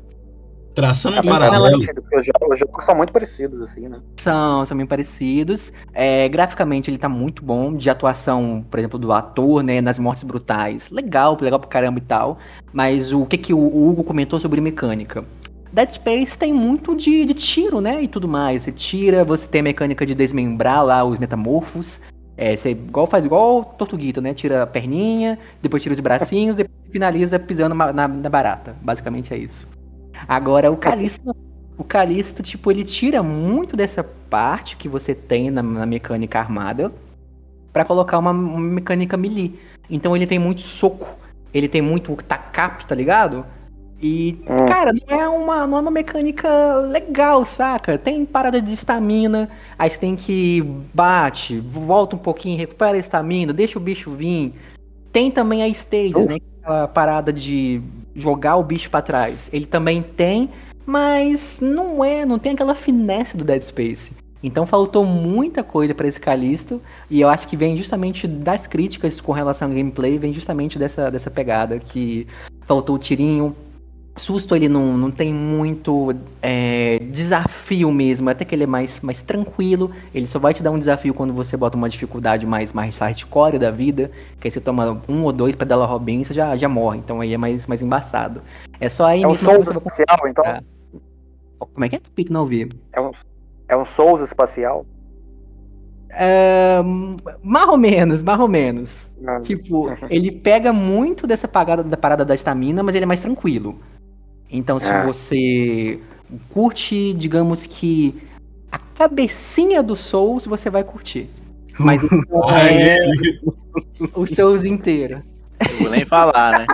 Traçando 0.74 1.14
um 1.16 1.18
É 1.20 1.22
muito 1.22 1.32
paralelo. 1.38 1.78
os 1.78 1.84
jogos, 1.84 2.50
os 2.52 2.58
jogos 2.58 2.84
são 2.84 2.94
muito 2.96 3.12
parecidos, 3.12 3.60
assim, 3.60 3.88
né? 3.88 4.00
São, 4.16 4.66
são 4.66 4.76
bem 4.76 4.86
parecidos. 4.86 5.72
É, 5.94 6.28
graficamente 6.28 6.90
ele 6.90 6.98
tá 6.98 7.08
muito 7.08 7.44
bom. 7.44 7.74
De 7.74 7.88
atuação, 7.88 8.64
por 8.68 8.78
exemplo, 8.80 8.98
do 8.98 9.12
ator, 9.12 9.62
né? 9.62 9.80
Nas 9.80 9.98
mortes 10.00 10.24
brutais. 10.24 10.90
Legal, 10.90 11.38
legal 11.40 11.60
pra 11.60 11.68
caramba 11.68 11.98
e 12.00 12.02
tal. 12.02 12.38
Mas 12.72 13.12
o 13.12 13.24
que, 13.24 13.38
que 13.38 13.54
o 13.54 13.58
Hugo 13.88 14.02
comentou 14.04 14.38
sobre 14.40 14.60
mecânica? 14.60 15.24
Dead 15.72 15.92
Space 15.92 16.38
tem 16.38 16.52
muito 16.52 16.94
de, 16.96 17.24
de 17.24 17.34
tiro, 17.34 17.80
né? 17.80 18.02
E 18.02 18.08
tudo 18.08 18.26
mais. 18.28 18.62
Você 18.62 18.72
tira, 18.72 19.24
você 19.24 19.46
tem 19.46 19.60
a 19.60 19.64
mecânica 19.64 20.04
de 20.06 20.14
desmembrar 20.14 20.84
lá 20.84 21.04
os 21.04 21.18
metamorfos. 21.18 22.00
É, 22.36 22.54
você 22.56 22.70
igual, 22.70 23.06
faz 23.06 23.24
igual 23.24 23.64
Tortuguita, 23.64 24.20
né? 24.20 24.32
Tira 24.32 24.62
a 24.62 24.66
perninha, 24.66 25.38
depois 25.60 25.82
tira 25.82 25.94
os 25.94 26.00
bracinhos, 26.00 26.56
depois 26.56 26.76
finaliza 26.90 27.38
pisando 27.38 27.74
na, 27.74 27.92
na- 27.92 28.08
na 28.08 28.28
barata. 28.30 28.76
Basicamente 28.80 29.34
é 29.34 29.36
isso. 29.38 29.66
Agora, 30.26 30.70
o 30.70 30.76
Callisto, 30.76 31.20
não. 31.24 31.34
o 31.76 31.84
Callisto, 31.84 32.42
tipo, 32.42 32.70
ele 32.70 32.84
tira 32.84 33.22
muito 33.22 33.76
dessa 33.76 34.02
parte 34.02 34.76
que 34.76 34.88
você 34.88 35.14
tem 35.14 35.50
na, 35.50 35.62
na 35.62 35.86
mecânica 35.86 36.38
armada 36.38 36.92
pra 37.72 37.84
colocar 37.84 38.18
uma, 38.18 38.30
uma 38.30 38.58
mecânica 38.60 39.16
melee. 39.16 39.58
Então 39.90 40.16
ele 40.16 40.26
tem 40.26 40.38
muito 40.38 40.60
soco, 40.62 41.08
ele 41.52 41.68
tem 41.68 41.80
muito 41.82 42.14
tacap, 42.26 42.86
tá 42.86 42.94
ligado? 42.94 43.44
E, 44.00 44.38
Hum. 44.48 44.66
cara, 44.66 44.92
não 44.92 45.20
é, 45.20 45.28
uma, 45.28 45.66
não 45.66 45.78
é 45.78 45.80
uma 45.80 45.90
mecânica 45.90 46.74
legal, 46.76 47.44
saca? 47.44 47.98
Tem 47.98 48.24
parada 48.24 48.62
de 48.62 48.72
estamina, 48.72 49.48
aí 49.76 49.90
você 49.90 49.98
tem 49.98 50.14
que 50.14 50.62
bate, 50.94 51.58
volta 51.58 52.14
um 52.14 52.18
pouquinho, 52.18 52.56
recupera 52.56 52.96
a 52.96 53.00
estamina, 53.00 53.52
deixa 53.52 53.78
o 53.78 53.82
bicho 53.82 54.10
vir. 54.12 54.54
Tem 55.10 55.30
também 55.30 55.62
a 55.62 55.68
stages, 55.68 56.26
né? 56.26 56.36
Aquela 56.62 56.86
parada 56.86 57.32
de 57.32 57.80
jogar 58.14 58.56
o 58.56 58.62
bicho 58.62 58.88
pra 58.88 59.02
trás. 59.02 59.48
Ele 59.52 59.66
também 59.66 60.00
tem, 60.02 60.50
mas 60.86 61.58
não 61.60 62.04
é, 62.04 62.24
não 62.24 62.38
tem 62.38 62.52
aquela 62.52 62.74
finesse 62.74 63.36
do 63.36 63.42
Dead 63.42 63.62
Space. 63.62 64.12
Então 64.40 64.64
faltou 64.64 65.04
muita 65.04 65.64
coisa 65.64 65.92
pra 65.92 66.06
esse 66.06 66.20
Callisto, 66.20 66.80
e 67.10 67.20
eu 67.20 67.28
acho 67.28 67.48
que 67.48 67.56
vem 67.56 67.76
justamente 67.76 68.28
das 68.28 68.68
críticas 68.68 69.20
com 69.20 69.32
relação 69.32 69.66
ao 69.66 69.74
gameplay, 69.74 70.16
vem 70.18 70.32
justamente 70.32 70.78
dessa, 70.78 71.10
dessa 71.10 71.28
pegada 71.28 71.80
que 71.80 72.28
faltou 72.60 72.94
o 72.94 72.98
tirinho. 72.98 73.56
Susto 74.18 74.54
ele 74.54 74.68
não, 74.68 74.96
não 74.96 75.10
tem 75.10 75.32
muito 75.32 76.14
é, 76.42 76.98
desafio 77.10 77.90
mesmo, 77.90 78.28
até 78.28 78.44
que 78.44 78.54
ele 78.54 78.64
é 78.64 78.66
mais, 78.66 79.00
mais 79.00 79.22
tranquilo. 79.22 79.90
Ele 80.14 80.26
só 80.26 80.38
vai 80.38 80.52
te 80.52 80.62
dar 80.62 80.70
um 80.70 80.78
desafio 80.78 81.14
quando 81.14 81.32
você 81.32 81.56
bota 81.56 81.76
uma 81.76 81.88
dificuldade 81.88 82.46
mais, 82.46 82.72
mais 82.72 82.98
hardcore 82.98 83.58
da 83.58 83.70
vida, 83.70 84.10
que 84.40 84.48
aí 84.48 84.50
você 84.50 84.60
toma 84.60 85.00
um 85.08 85.24
ou 85.24 85.32
dois 85.32 85.54
pedala 85.54 85.86
Robin 85.86 86.20
e 86.20 86.24
você 86.24 86.34
já, 86.34 86.56
já 86.56 86.68
morre. 86.68 86.98
Então 86.98 87.20
aí 87.20 87.34
é 87.34 87.38
mais, 87.38 87.66
mais 87.66 87.82
embaçado. 87.82 88.42
É 88.80 88.88
só 88.88 89.06
aí 89.06 89.22
É 89.22 89.28
um 89.28 89.34
Souls 89.34 89.68
espacial, 89.68 90.18
então? 90.26 90.44
Ah. 90.44 90.62
Como 91.58 91.84
é 91.84 91.88
que 91.88 91.96
é? 91.96 92.00
Pique 92.14 92.32
não 92.32 92.42
ouvi. 92.42 92.68
É 92.92 93.00
um, 93.00 93.10
é 93.68 93.76
um 93.76 93.84
Souls 93.84 94.20
espacial? 94.20 94.86
É, 96.10 96.78
mais 97.42 97.68
ou 97.68 97.76
menos, 97.76 98.22
mais 98.22 98.40
ou 98.40 98.48
menos. 98.48 99.10
Não. 99.20 99.42
Tipo, 99.42 99.90
ele 100.08 100.32
pega 100.32 100.72
muito 100.72 101.26
dessa 101.26 101.46
pagada 101.46 101.82
da 101.82 101.96
parada 101.96 102.24
da 102.24 102.34
estamina, 102.34 102.82
mas 102.82 102.94
ele 102.94 103.04
é 103.04 103.06
mais 103.06 103.20
tranquilo. 103.20 103.78
Então, 104.50 104.78
se 104.80 104.86
Ah. 104.88 105.04
você 105.04 106.00
curte, 106.50 107.12
digamos 107.14 107.66
que 107.66 108.14
a 108.70 108.78
cabecinha 108.78 109.82
do 109.82 109.96
Souls, 109.96 110.46
você 110.46 110.68
vai 110.70 110.84
curtir. 110.84 111.28
Mas 111.78 112.02
não 112.02 112.42
é 112.50 112.96
o 114.14 114.26
Souls 114.26 114.64
inteiro. 114.64 115.22
Não 115.72 115.78
vou 115.80 115.90
nem 115.90 116.04
falar, 116.06 116.60
né? 116.60 116.66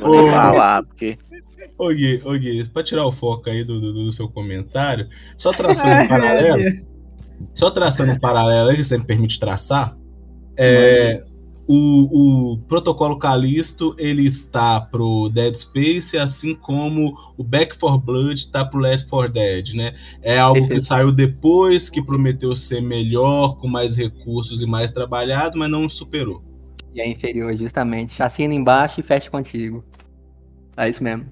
Vou 0.00 0.22
nem 0.22 0.30
falar, 0.30 0.82
porque. 0.84 1.18
Ô 1.76 1.88
Gui, 1.88 2.22
ô 2.24 2.32
Gui, 2.32 2.68
pra 2.68 2.82
tirar 2.84 3.04
o 3.06 3.12
foco 3.12 3.50
aí 3.50 3.64
do, 3.64 3.80
do, 3.80 3.92
do 3.92 4.12
seu 4.12 4.28
comentário, 4.28 5.08
só 5.36 5.52
traçando 5.52 6.02
um 6.04 6.08
paralelo, 6.08 6.62
só 7.52 7.70
traçando 7.70 8.12
um 8.12 8.18
paralelo 8.18 8.70
aí, 8.70 8.76
que 8.76 8.84
você 8.84 8.96
me 8.96 9.04
permite 9.04 9.40
traçar, 9.40 9.96
é, 10.56 11.24
o, 11.66 12.52
o 12.52 12.58
protocolo 12.68 13.18
Callisto, 13.18 13.94
ele 13.98 14.26
está 14.26 14.80
pro 14.80 15.28
Dead 15.28 15.54
Space, 15.54 16.16
assim 16.16 16.54
como 16.54 17.16
o 17.36 17.42
Back 17.42 17.78
4 17.78 17.98
Blood 17.98 18.40
está 18.40 18.64
pro 18.64 18.80
Left 18.80 19.08
4 19.08 19.32
Dead, 19.32 19.74
né? 19.74 19.94
É 20.22 20.38
algo 20.38 20.68
que 20.68 20.78
saiu 20.78 21.10
depois, 21.10 21.88
que 21.88 22.02
prometeu 22.02 22.54
ser 22.54 22.80
melhor, 22.80 23.56
com 23.56 23.66
mais 23.66 23.96
recursos 23.96 24.62
e 24.62 24.66
mais 24.66 24.92
trabalhado, 24.92 25.58
mas 25.58 25.70
não 25.70 25.88
superou. 25.88 26.42
E 26.94 27.00
é 27.00 27.08
inferior, 27.08 27.54
justamente. 27.56 28.22
Assina 28.22 28.54
embaixo 28.54 29.00
e 29.00 29.02
fecha 29.02 29.30
contigo. 29.30 29.84
É 30.76 30.88
isso 30.88 31.02
mesmo. 31.02 31.26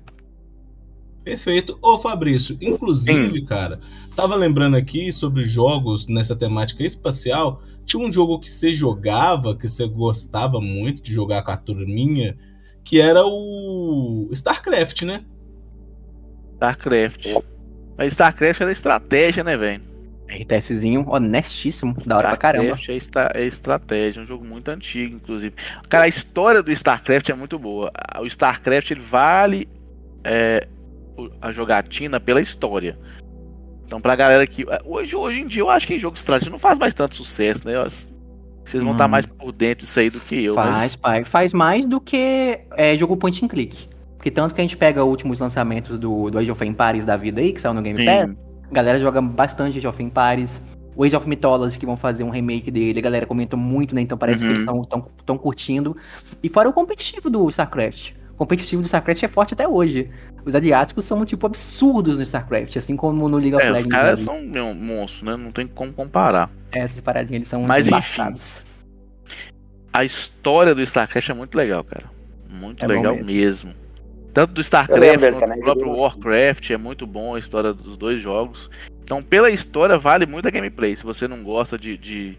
Perfeito. 1.24 1.78
Ô, 1.80 1.98
Fabrício, 1.98 2.56
inclusive, 2.60 3.42
cara, 3.44 3.80
tava 4.16 4.34
lembrando 4.34 4.76
aqui 4.76 5.12
sobre 5.12 5.44
jogos 5.44 6.08
nessa 6.08 6.34
temática 6.34 6.82
espacial. 6.84 7.62
Tinha 7.84 8.02
um 8.04 8.12
jogo 8.12 8.38
que 8.40 8.50
você 8.50 8.72
jogava, 8.72 9.56
que 9.56 9.68
você 9.68 9.86
gostava 9.86 10.60
muito 10.60 11.02
de 11.02 11.12
jogar 11.12 11.42
com 11.42 11.50
a 11.52 11.56
turminha, 11.56 12.36
que 12.84 13.00
era 13.00 13.24
o 13.24 14.28
StarCraft, 14.32 15.02
né? 15.02 15.24
StarCraft. 16.54 17.26
Mas 17.96 18.12
StarCraft 18.12 18.60
é 18.60 18.64
da 18.66 18.72
estratégia, 18.72 19.44
né, 19.44 19.56
velho? 19.56 19.82
RTSzinho 20.28 21.04
honestíssimo, 21.08 21.92
da 22.06 22.16
hora 22.16 22.28
pra 22.28 22.36
caramba. 22.38 22.64
StarCraft 22.76 22.88
é, 22.88 22.96
esta- 22.96 23.32
é 23.34 23.44
estratégia, 23.44 24.20
é 24.20 24.22
um 24.22 24.26
jogo 24.26 24.44
muito 24.46 24.68
antigo, 24.70 25.14
inclusive. 25.16 25.54
Cara, 25.88 26.04
a 26.04 26.08
história 26.08 26.62
do 26.62 26.70
StarCraft 26.72 27.28
é 27.28 27.34
muito 27.34 27.58
boa. 27.58 27.92
O 28.20 28.24
StarCraft 28.26 28.90
ele 28.92 29.00
vale 29.00 29.68
é, 30.24 30.66
a 31.40 31.51
jogatina 31.51 32.18
pela 32.20 32.40
história. 32.40 32.98
Então, 33.86 34.01
pra 34.01 34.16
galera 34.16 34.47
que. 34.47 34.64
Hoje, 34.84 35.14
hoje 35.16 35.40
em 35.43 35.47
dia, 35.47 35.62
eu 35.62 35.68
acho 35.70 35.86
que 35.86 35.98
jogo 35.98 36.14
de 36.14 36.20
estratégia 36.20 36.51
não 36.51 36.59
faz 36.59 36.78
mais 36.78 36.94
tanto 36.94 37.14
sucesso, 37.16 37.66
né? 37.66 37.74
Vocês 38.64 38.82
vão 38.82 38.93
estar 38.93 39.06
Hum. 39.06 39.09
mais 39.09 39.26
por 39.26 39.52
dentro 39.52 39.84
disso 39.84 39.98
aí 40.01 40.09
do 40.09 40.20
que 40.20 40.44
eu. 40.44 40.55
Faz, 40.55 40.78
Mas 40.78 40.97
pai. 40.97 41.24
Faz 41.24 41.52
mais 41.52 41.89
do 41.89 42.01
que 42.01 42.60
é, 42.76 42.97
jogo 42.97 43.16
point 43.16 43.44
and 43.44 43.48
click. 43.48 43.89
Porque 44.16 44.30
tanto 44.30 44.55
que 44.55 44.60
a 44.60 44.64
gente 44.64 44.76
pega 44.76 45.02
últimos 45.05 45.40
lançamentos 45.40 45.98
do, 45.98 46.30
do 46.30 46.39
Age 46.39 46.51
of 46.51 46.64
Empires 46.64 47.05
da 47.05 47.16
vida 47.16 47.40
aí, 47.40 47.52
que 47.52 47.60
saiu 47.60 47.74
no 47.74 47.82
Game 47.82 47.98
Sim. 47.98 48.05
Pass, 48.06 48.30
a 48.70 48.72
galera 48.72 49.01
joga 49.01 49.20
bastante 49.20 49.78
Age 49.78 49.86
of 49.89 50.01
Empires. 50.02 50.60
O 50.94 51.02
Age 51.05 51.16
of 51.16 51.28
Mythology, 51.28 51.76
que 51.78 51.86
vão 51.86 51.97
fazer 51.97 52.22
um 52.22 52.30
remake 52.30 52.70
dele, 52.70 52.98
a 52.98 53.02
galera 53.02 53.26
comentou 53.26 53.59
muito, 53.59 53.94
né? 53.94 54.01
Então 54.02 54.16
parece 54.16 54.39
que 54.40 54.44
Uhum. 54.44 54.51
eles 54.51 54.60
estão 54.60 54.84
tão, 54.84 55.06
tão 55.26 55.39
curtindo. 55.39 55.97
E 56.43 56.48
fora 56.48 56.68
o 56.68 56.72
competitivo 56.72 57.28
do 57.28 57.48
StarCraft. 57.48 58.12
O 58.43 58.44
competitivo 58.44 58.82
do 58.82 58.86
StarCraft 58.86 59.23
é 59.23 59.28
forte 59.28 59.55
até 59.55 59.69
hoje. 59.69 60.10
Os 60.44 60.52
asiáticos 60.52 61.05
são, 61.05 61.24
tipo, 61.24 61.47
absurdos 61.47 62.16
no 62.16 62.24
StarCraft, 62.24 62.77
assim 62.77 62.97
como 62.97 63.28
no 63.28 63.36
League 63.39 63.55
of 63.55 63.64
é, 63.64 63.70
Legends. 63.70 63.86
os 63.86 63.93
caras 63.93 64.19
ali. 64.19 64.24
são 64.27 64.48
meu, 64.48 64.74
monstros, 64.74 65.23
né? 65.23 65.36
Não 65.36 65.52
tem 65.52 65.64
como 65.69 65.93
comparar. 65.93 66.51
Essas 66.73 66.98
paradinhas, 66.98 67.36
eles 67.43 67.48
são 67.48 67.62
Mas, 67.62 67.86
enfim. 67.86 67.94
embaçados. 67.94 68.60
A 69.93 70.05
história 70.05 70.74
do 70.74 70.82
StarCraft 70.82 71.28
é 71.31 71.35
muito 71.35 71.55
legal, 71.55 71.85
cara. 71.85 72.06
Muito 72.51 72.85
É 72.85 72.89
legal 72.89 73.14
mesmo. 73.14 73.27
mesmo. 73.27 73.74
Tanto 74.35 74.55
do 74.55 74.60
StarCraft 74.60 75.20
quanto 75.20 75.55
do 75.55 75.60
próprio. 75.60 75.93
Warcraft 75.93 76.70
é 76.70 76.77
muito 76.77 77.06
bom 77.06 77.36
a 77.36 77.39
história 77.39 77.73
dos 77.73 77.97
dois 77.97 78.20
jogos. 78.20 78.69
Então, 79.05 79.23
pela 79.23 79.51
história, 79.51 79.97
vale 79.98 80.27
muito 80.27 80.48
a 80.48 80.51
gameplay. 80.51 80.97
Se 80.97 81.05
você 81.05 81.28
não 81.28 81.44
gosta 81.44 81.78
de, 81.78 81.97
de, 81.97 82.36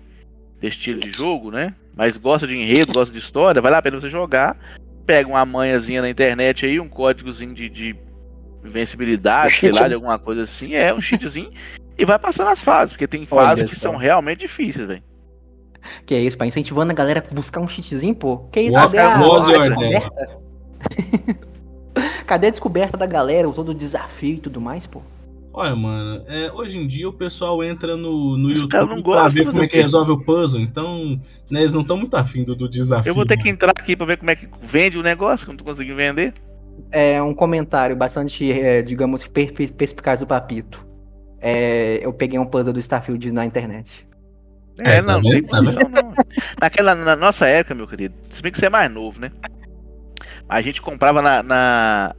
de 0.59 0.67
estilo 0.67 0.99
de 0.99 1.11
jogo, 1.13 1.49
né? 1.49 1.73
Mas 1.95 2.17
gosta 2.17 2.45
de 2.45 2.57
enredo, 2.57 2.91
gosta 2.91 3.13
de 3.13 3.19
história, 3.19 3.61
vale 3.61 3.75
a 3.77 3.81
pena 3.81 3.97
você 3.99 4.09
jogar. 4.09 4.57
Pega 5.05 5.29
uma 5.29 5.45
manhãzinha 5.45 6.01
na 6.01 6.09
internet 6.09 6.65
aí, 6.65 6.79
um 6.79 6.87
códigozinho 6.87 7.53
de, 7.53 7.69
de 7.69 7.95
invencibilidade, 8.63 9.55
Um 9.55 9.57
sei 9.57 9.71
lá, 9.71 9.87
de 9.87 9.93
alguma 9.93 10.17
coisa 10.17 10.43
assim. 10.43 10.73
É, 10.73 10.93
um 10.93 11.01
cheatzinho. 11.01 11.51
e 11.97 12.05
vai 12.05 12.17
passando 12.17 12.49
as 12.49 12.61
fases, 12.61 12.93
porque 12.93 13.07
tem 13.07 13.27
Olha 13.29 13.47
fases 13.47 13.69
que 13.69 13.75
só. 13.75 13.89
são 13.89 13.97
realmente 13.97 14.39
difíceis, 14.39 14.87
velho. 14.87 15.03
Que 16.05 16.15
é 16.15 16.19
isso, 16.19 16.37
pai? 16.37 16.47
Incentivando 16.47 16.91
a 16.91 16.95
galera 16.95 17.23
a 17.29 17.33
buscar 17.33 17.59
um 17.59 17.67
cheatzinho, 17.67 18.15
pô. 18.15 18.37
Que 18.51 18.61
isso, 18.61 18.77
Oscar 18.77 19.11
cadê 19.11 19.23
a, 19.23 19.27
Rose 19.27 19.53
a 19.53 19.61
descoberta? 19.61 20.29
cadê 22.25 22.47
a 22.47 22.49
descoberta 22.49 22.97
da 22.97 23.05
galera, 23.05 23.47
o 23.49 23.53
todo 23.53 23.69
o 23.69 23.75
desafio 23.75 24.35
e 24.35 24.39
tudo 24.39 24.61
mais, 24.61 24.87
pô? 24.87 25.01
Olha, 25.53 25.75
mano, 25.75 26.23
é, 26.27 26.51
hoje 26.51 26.79
em 26.79 26.87
dia 26.87 27.07
o 27.07 27.13
pessoal 27.13 27.63
entra 27.63 27.95
no, 27.95 28.37
no 28.37 28.49
Os 28.49 28.55
YouTube 28.55 28.69
caras 28.71 28.89
não 28.89 29.01
pra 29.03 29.03
gostam 29.03 29.29
ver 29.29 29.45
como 29.45 29.61
é 29.61 29.67
que 29.67 29.77
resolve 29.77 30.11
o 30.11 30.19
puzzle, 30.25 30.59
então 30.61 31.19
né, 31.49 31.61
eles 31.61 31.73
não 31.73 31.81
estão 31.81 31.95
muito 31.97 32.15
afim 32.15 32.43
do, 32.43 32.55
do 32.55 32.67
desafio. 32.69 33.11
Eu 33.11 33.13
vou 33.15 33.25
ter 33.25 33.37
que 33.37 33.45
mano. 33.45 33.53
entrar 33.53 33.71
aqui 33.77 33.95
pra 33.95 34.05
ver 34.05 34.17
como 34.17 34.31
é 34.31 34.35
que 34.35 34.49
vende 34.61 34.97
o 34.97 35.03
negócio, 35.03 35.45
que 35.45 35.51
eu 35.51 35.53
não 35.53 35.57
tô 35.57 35.63
conseguindo 35.65 35.95
vender. 35.95 36.33
É 36.91 37.21
um 37.21 37.33
comentário 37.33 37.95
bastante, 37.95 38.51
é, 38.51 38.81
digamos, 38.81 39.27
per- 39.27 39.53
per- 39.53 39.73
perspicaz 39.73 40.19
do 40.19 40.27
Papito. 40.27 40.85
É, 41.39 41.99
eu 42.05 42.13
peguei 42.13 42.39
um 42.39 42.45
puzzle 42.45 42.73
do 42.73 42.79
Starfield 42.79 43.31
na 43.31 43.45
internet. 43.45 44.07
É, 44.79 44.97
É, 44.97 45.01
não, 45.01 45.15
tá 45.15 45.21
não 45.21 45.25
tem 45.29 45.41
vendo? 45.41 45.47
Tá 45.49 45.61
condição 45.61 45.89
não. 45.89 46.17
Naquela, 46.59 46.95
na 46.95 47.15
nossa 47.15 47.47
época, 47.47 47.75
meu 47.75 47.87
querido, 47.87 48.15
se 48.29 48.41
bem 48.41 48.51
que 48.51 48.57
você 48.57 48.67
é 48.67 48.69
mais 48.69 48.91
novo, 48.91 49.19
né? 49.19 49.31
A 50.47 50.61
gente 50.61 50.81
comprava 50.81 51.21
na, 51.21 51.43
na, 51.43 52.15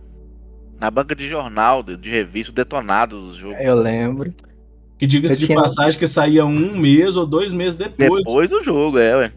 na 0.84 0.90
banca 0.90 1.14
de 1.14 1.26
jornal, 1.26 1.82
de, 1.82 1.96
de 1.96 2.10
revista, 2.10 2.52
detonado 2.52 3.18
dos 3.18 3.36
jogos. 3.36 3.56
Eu 3.60 3.74
lembro. 3.74 4.34
Que 4.98 5.06
diga-se 5.06 5.38
de 5.38 5.46
tinha- 5.46 5.58
passagem 5.60 5.98
que 5.98 6.06
saía 6.06 6.44
um 6.44 6.76
mês 6.76 7.16
ou 7.16 7.26
dois 7.26 7.52
meses 7.54 7.76
depois. 7.76 8.22
Depois 8.24 8.50
do 8.50 8.62
jogo, 8.62 8.98
é, 8.98 9.16
ué. 9.16 9.32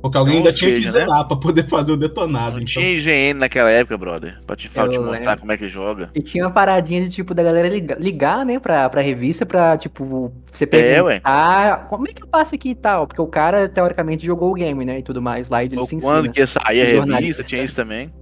Porque 0.00 0.16
alguém 0.16 0.34
Ou 0.34 0.38
ainda 0.40 0.52
tinha 0.52 0.70
que 0.76 0.84
seja, 0.86 0.92
né? 0.92 1.00
zerar 1.06 1.26
pra 1.26 1.36
poder 1.36 1.66
fazer 1.68 1.90
o 1.92 1.96
detonado. 1.96 2.52
Não 2.52 2.58
então. 2.58 2.66
tinha 2.66 2.88
IGN 2.92 3.40
naquela 3.40 3.68
época, 3.70 3.98
brother. 3.98 4.40
Pra 4.46 4.54
te, 4.54 4.68
fa- 4.68 4.82
Eu 4.82 4.90
te 4.90 4.98
mostrar 4.98 5.30
lembro. 5.30 5.40
como 5.40 5.52
é 5.52 5.56
que 5.56 5.68
joga. 5.68 6.10
E 6.14 6.22
tinha 6.22 6.44
uma 6.44 6.52
paradinha 6.52 7.02
de 7.02 7.10
tipo 7.10 7.34
da 7.34 7.42
galera 7.42 7.68
ligar, 7.98 8.46
né, 8.46 8.60
pra, 8.60 8.88
pra 8.88 9.00
revista 9.00 9.44
pra, 9.44 9.76
tipo, 9.76 10.32
você 10.52 10.68
É, 10.70 11.02
ué. 11.02 11.14
perguntar 11.18 11.88
como 11.88 12.08
é 12.08 12.12
que 12.12 12.22
eu 12.22 12.28
passo 12.28 12.54
aqui 12.54 12.70
e 12.70 12.74
tal. 12.76 13.08
Porque 13.08 13.20
o 13.20 13.26
cara, 13.26 13.68
teoricamente, 13.68 14.24
jogou 14.24 14.50
o 14.52 14.54
game, 14.54 14.84
né? 14.84 15.00
E 15.00 15.02
tudo 15.02 15.20
mais 15.20 15.48
lá 15.48 15.64
e 15.64 15.66
ele 15.66 15.78
Ou 15.78 15.86
se 15.86 15.98
quando 16.00 16.18
ensina. 16.18 16.32
que 16.34 16.40
ia 16.40 16.46
sair 16.46 16.82
a 17.00 17.04
revista, 17.16 17.42
tinha 17.42 17.58
né? 17.58 17.64
isso 17.64 17.74
também. 17.74 18.12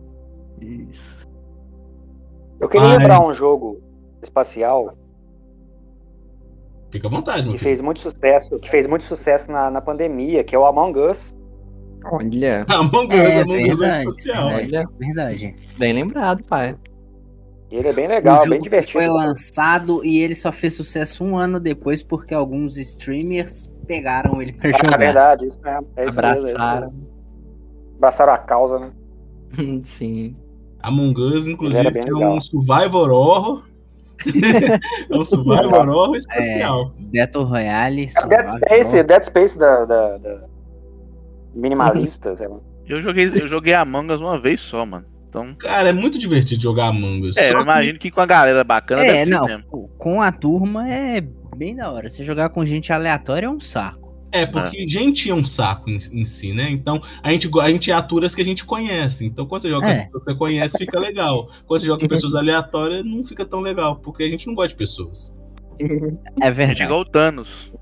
Isso. 0.63 1.16
Eu 2.61 2.69
queria 2.69 2.87
Ai. 2.89 2.97
lembrar 2.99 3.21
um 3.27 3.33
jogo 3.33 3.81
espacial 4.23 4.95
Fica 6.91 7.09
à 7.09 7.11
vontade, 7.11 7.43
que 7.43 7.49
filho. 7.51 7.59
fez 7.59 7.81
muito 7.81 8.01
sucesso, 8.01 8.59
que 8.59 8.71
fez 8.71 8.87
muito 8.87 9.05
sucesso 9.05 9.51
na, 9.51 9.71
na 9.71 9.81
pandemia, 9.81 10.43
que 10.45 10.55
é 10.55 10.59
o 10.59 10.65
Among 10.65 10.99
Us. 10.99 11.37
Olha, 12.11 12.65
Among 12.71 13.13
Us, 13.13 13.21
É, 13.21 13.41
Among 13.43 13.73
Us 13.73 13.81
é 13.81 14.05
verdade, 14.05 14.31
Olha. 14.55 14.89
verdade. 14.99 15.57
bem 15.77 15.93
lembrado, 15.93 16.43
pai. 16.45 16.75
E 17.71 17.77
ele 17.77 17.89
é 17.89 17.93
bem 17.93 18.07
legal, 18.07 18.37
jogo 18.37 18.51
bem 18.51 18.61
divertido. 18.61 18.93
foi 19.01 19.09
lançado 19.09 20.05
e 20.05 20.21
ele 20.21 20.37
só 20.37 20.53
fez 20.53 20.75
sucesso 20.75 21.25
um 21.25 21.37
ano 21.37 21.59
depois 21.59 22.01
porque 22.01 22.33
alguns 22.33 22.79
streamers 22.79 23.75
pegaram 23.89 24.41
ele 24.41 24.53
pra 24.53 24.71
Ah, 24.71 24.73
jogar. 24.73 24.95
é 24.95 24.99
verdade, 24.99 25.47
isso 25.47 25.61
mesmo. 25.61 25.87
É 25.97 26.07
isso 26.07 26.17
mesmo, 26.17 26.31
é 26.31 26.37
isso 26.37 26.49
Abraçaram. 26.57 26.87
mesmo. 26.93 27.07
Abraçaram 27.97 28.33
a 28.33 28.39
causa, 28.39 28.79
né? 28.79 28.93
Sim. 29.85 30.37
Among 30.83 31.19
Us, 31.21 31.49
inclusive, 31.49 31.91
que 31.91 31.99
é 31.99 32.05
legal. 32.05 32.37
um 32.37 32.41
survival 32.41 33.11
horror. 33.11 33.65
é 35.11 35.15
um 35.17 35.25
survival 35.25 35.89
horror 35.89 36.17
especial. 36.17 36.93
Battle 36.99 37.45
Royale. 37.45 38.07
É 38.07 38.27
Dead. 38.29 38.47
Space, 38.49 39.03
Dead 39.05 39.23
Space 39.25 39.59
da, 39.59 39.85
da, 39.85 40.17
da- 40.19 40.45
minimalista, 41.55 42.35
sei 42.37 42.49
lá. 42.49 42.59
Eu 42.87 43.01
joguei, 43.01 43.27
eu 43.27 43.47
joguei 43.49 43.75
Among 43.75 44.13
Us 44.13 44.21
uma 44.21 44.39
vez 44.41 44.61
só, 44.61 44.85
mano. 44.87 45.05
Então, 45.29 45.55
Cara, 45.59 45.89
é 45.89 45.93
muito 45.93 46.19
divertido 46.19 46.63
jogar 46.63 46.89
Among 46.89 47.29
Us. 47.29 47.37
é, 47.37 47.51
eu 47.51 47.57
que- 47.57 47.63
imagino 47.63 47.99
que 47.99 48.11
com 48.11 48.21
a 48.21 48.27
galera 48.27 48.63
bacana 48.65 49.03
É, 49.03 49.13
deve 49.13 49.25
ser 49.25 49.31
não, 49.31 49.47
mesmo. 49.47 49.65
com- 49.67 49.89
com 49.99 50.23
a 50.23 50.31
turma 50.33 50.89
é 50.91 51.21
bem 51.57 51.75
da 51.75 51.91
hora. 51.91 52.09
Você 52.09 52.23
jogar 52.23 52.49
com 52.51 52.65
gente 52.65 52.93
aleatória 52.93 53.47
é 53.47 53.51
um 53.51 53.61
saco. 53.61 54.06
É, 54.33 54.45
porque 54.45 54.87
gente 54.87 55.31
é 55.31 55.35
um 55.35 55.45
saco 55.45 55.89
em, 55.89 55.99
em 56.13 56.25
si, 56.25 56.53
né? 56.53 56.69
Então, 56.71 57.01
a 57.23 57.31
gente, 57.31 57.49
a 57.61 57.69
gente 57.71 57.91
atura 57.93 58.27
as 58.27 58.35
que 58.35 58.43
a 58.43 58.45
gente 58.45 58.65
conhece. 58.65 59.25
Então, 59.25 59.47
quando 59.47 59.63
você 59.63 59.71
joga 59.71 59.87
com 59.87 59.91
as 59.91 59.97
É. 59.97 60.05
pessoas 60.05 60.25
que 60.25 60.31
você 60.31 60.37
conhece, 60.39 60.79
fica 60.79 60.99
legal. 60.99 61.49
Quando 61.67 61.81
você 61.81 61.87
joga 61.87 62.01
com 62.03 62.09
pessoas 62.09 62.35
aleatórias, 62.35 63.05
não 63.05 63.25
fica 63.25 63.45
tão 63.45 63.61
legal, 63.61 63.97
porque 63.97 64.25
a 64.25 64.29
gente 64.29 64.47
não 64.47 64.55
gosta 64.55 64.71
de 64.71 64.77
pessoas. 64.77 65.35
É 65.79 65.85
A 65.85 66.47
gente 66.47 66.57
verdade. 66.57 66.83
igual 66.83 67.01
o 67.01 67.05
Thanos. 67.05 67.73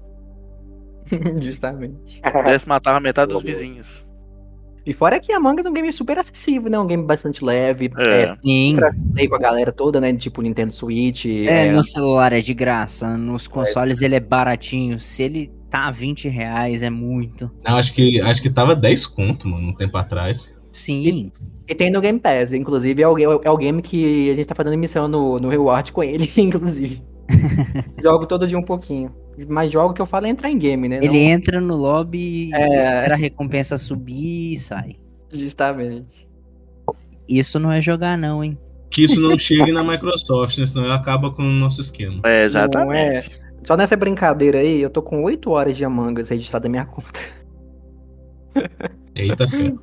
Justamente. 1.41 2.21
Pudesse 2.33 2.69
matar 2.69 2.97
a 2.97 3.01
metade 3.01 3.33
dos 3.33 3.43
vizinhos. 3.43 4.07
E 4.87 4.93
fora 4.93 5.19
que 5.19 5.33
Among 5.33 5.61
Us 5.61 5.67
é 5.67 5.71
um 5.71 5.73
game 5.73 5.91
super 5.93 6.19
acessível, 6.19 6.71
né? 6.71 6.79
Um 6.79 6.87
game 6.87 7.03
bastante 7.03 7.43
leve. 7.43 7.91
É. 7.97 8.23
É, 8.25 8.37
Sim. 8.37 8.77
pra 8.77 8.91
com 9.29 9.35
a 9.35 9.39
galera 9.39 9.73
toda, 9.73 9.99
né? 9.99 10.13
Tipo 10.15 10.43
Nintendo 10.43 10.73
Switch. 10.75 11.25
É, 11.25 11.67
é, 11.69 11.73
no 11.73 11.83
celular 11.83 12.35
é 12.35 12.41
de 12.41 12.53
graça, 12.53 13.17
nos 13.17 13.49
consoles 13.49 14.03
ele 14.03 14.15
é 14.15 14.21
baratinho. 14.21 15.01
Se 15.01 15.23
ele 15.23 15.51
tá 15.75 15.91
20 15.91 16.29
reais, 16.29 16.85
é 16.85 16.91
muito. 16.91 17.51
Eu 17.67 17.75
acho 17.75 17.93
que, 17.93 18.21
acho 18.21 18.41
que 18.41 18.49
tava 18.49 18.77
10 18.77 19.07
conto, 19.09 19.49
mano, 19.49 19.71
um 19.71 19.75
tempo 19.75 19.97
atrás. 19.97 20.57
Sim. 20.71 21.33
E 21.69 21.75
tem 21.75 21.91
no 21.91 22.01
Game 22.01 22.21
Pass. 22.21 22.53
Inclusive, 22.53 23.03
é 23.03 23.09
o, 23.09 23.19
é 23.43 23.51
o 23.51 23.57
game 23.57 23.83
que 23.83 24.31
a 24.31 24.35
gente 24.35 24.47
tá 24.47 24.55
fazendo 24.55 24.79
missão 24.79 25.09
no, 25.09 25.37
no 25.39 25.49
Reward 25.49 25.91
com 25.93 26.03
ele, 26.03 26.31
inclusive. 26.37 27.03
jogo 28.01 28.27
todo 28.27 28.47
dia 28.47 28.59
um 28.59 28.63
pouquinho. 28.63 29.11
Mas 29.49 29.73
jogo 29.73 29.93
que 29.95 30.01
eu 30.01 30.07
falo 30.07 30.27
é 30.27 30.29
entrar 30.31 30.49
em 30.49 30.59
game, 30.59 30.89
né? 30.89 31.01
Ele 31.03 31.19
entra 31.19 31.61
no 31.61 31.75
lobby, 31.75 32.51
É. 32.55 32.79
espera 32.81 33.15
a 33.15 33.19
recompensa 33.19 33.77
subir 33.77 34.53
e 34.53 34.57
sai. 34.57 34.95
Não- 35.33 35.41
Justamente. 35.41 36.29
Isso 37.29 37.59
não 37.59 37.73
é 37.73 37.81
jogar, 37.81 38.17
não, 38.17 38.45
hein? 38.45 38.57
Que 38.91 39.03
isso 39.03 39.21
não 39.21 39.37
chegue 39.37 39.73
na 39.73 39.83
Microsoft, 39.83 40.57
né? 40.59 40.67
Senão 40.67 40.89
acaba 40.93 41.33
com 41.33 41.43
o 41.43 41.51
nosso 41.51 41.81
esquema. 41.81 42.21
É, 42.25 42.45
exatamente. 42.45 43.41
Só 43.67 43.77
nessa 43.77 43.97
brincadeira 43.97 44.59
aí, 44.59 44.81
eu 44.81 44.91
tô 44.91 45.01
com 45.03 45.23
8 45.25 45.51
horas 45.51 45.77
de 45.77 45.85
Among 45.85 46.21
Us 46.21 46.29
registrado 46.29 46.65
na 46.65 46.71
minha 46.71 46.85
conta. 46.85 47.21
Eita, 49.15 49.49
fé. 49.49 49.75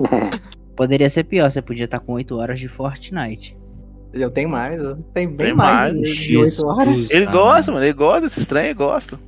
Poderia 0.76 1.10
ser 1.10 1.24
pior, 1.24 1.50
você 1.50 1.60
podia 1.60 1.84
estar 1.84 2.00
com 2.00 2.12
8 2.14 2.36
horas 2.38 2.58
de 2.58 2.68
Fortnite. 2.68 3.56
Eu 4.12 4.30
tenho 4.30 4.48
mais, 4.48 4.80
eu 4.80 4.96
tenho 5.14 5.28
bem 5.30 5.48
Tem 5.48 5.54
mais, 5.54 5.92
mais. 5.92 6.08
de 6.08 6.36
8 6.36 6.66
horas. 6.66 7.10
Ele 7.10 7.26
Ah, 7.26 7.30
gosta, 7.30 7.70
mano. 7.72 7.84
Ele 7.84 7.92
gosta 7.92 8.20
desse 8.22 8.40
estranho, 8.40 8.66
ele 8.68 8.74
gosta. 8.74 9.18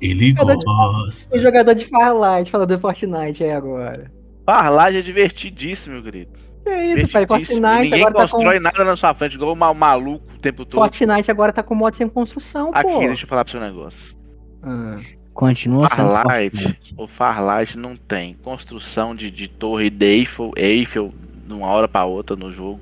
Ele 0.00 0.30
Jogador 0.30 0.56
de- 0.56 0.64
gosta. 0.64 1.36
O 1.36 1.40
jogador 1.40 1.74
de 1.74 1.86
Farlight 1.86 2.50
falando 2.50 2.68
do 2.76 2.78
Fortnite 2.80 3.42
aí 3.42 3.50
agora. 3.50 4.12
Parlage 4.44 4.98
é 4.98 5.02
divertidíssimo, 5.02 5.94
meu 5.94 6.04
querido. 6.04 6.30
Que 6.66 7.00
isso, 7.00 7.12
pai? 7.12 7.26
Fortnite 7.26 7.60
Ninguém 7.60 8.00
agora 8.00 8.14
tá 8.14 8.22
com. 8.22 8.28
constrói 8.32 8.58
nada 8.58 8.84
na 8.84 8.96
sua 8.96 9.14
frente, 9.14 9.34
igual 9.34 9.54
maluco 9.54 10.24
o 10.34 10.38
tempo 10.38 10.64
todo. 10.64 10.80
Fortnite 10.80 11.30
agora 11.30 11.52
tá 11.52 11.62
com 11.62 11.74
modo 11.74 11.96
sem 11.96 12.08
construção, 12.08 12.70
Aqui, 12.74 12.90
pô. 12.90 12.98
deixa 12.98 13.24
eu 13.24 13.28
falar 13.28 13.44
pro 13.44 13.52
seu 13.52 13.60
negócio. 13.60 14.16
Ah, 14.62 14.96
Continua 15.32 15.86
sendo 15.88 16.10
Farlight, 16.10 16.56
Fortnite. 16.56 16.94
o 16.96 17.06
Farlight 17.06 17.78
não 17.78 17.94
tem 17.94 18.34
construção 18.42 19.14
de, 19.14 19.30
de 19.30 19.46
torre 19.48 19.90
de 19.90 20.06
Eiffel, 20.06 20.50
Eiffel 20.56 21.12
de 21.46 21.52
uma 21.52 21.68
hora 21.68 21.86
pra 21.86 22.04
outra 22.04 22.34
no 22.34 22.50
jogo. 22.50 22.80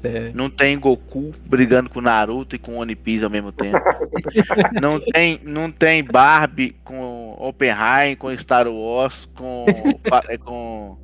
sério. 0.00 0.30
Não 0.34 0.48
tem 0.50 0.78
Goku 0.78 1.32
brigando 1.46 1.90
com 1.90 2.00
Naruto 2.00 2.54
e 2.54 2.58
com 2.58 2.76
One 2.76 2.94
Piece 2.94 3.24
ao 3.24 3.30
mesmo 3.30 3.50
tempo. 3.50 3.78
não, 4.80 5.00
tem, 5.00 5.40
não 5.42 5.70
tem 5.72 6.04
Barbie 6.04 6.76
com 6.84 7.34
Oppenheim, 7.38 8.14
com 8.16 8.36
Star 8.36 8.68
Wars, 8.68 9.24
com, 9.34 9.64
é, 10.28 10.38
com 10.38 10.98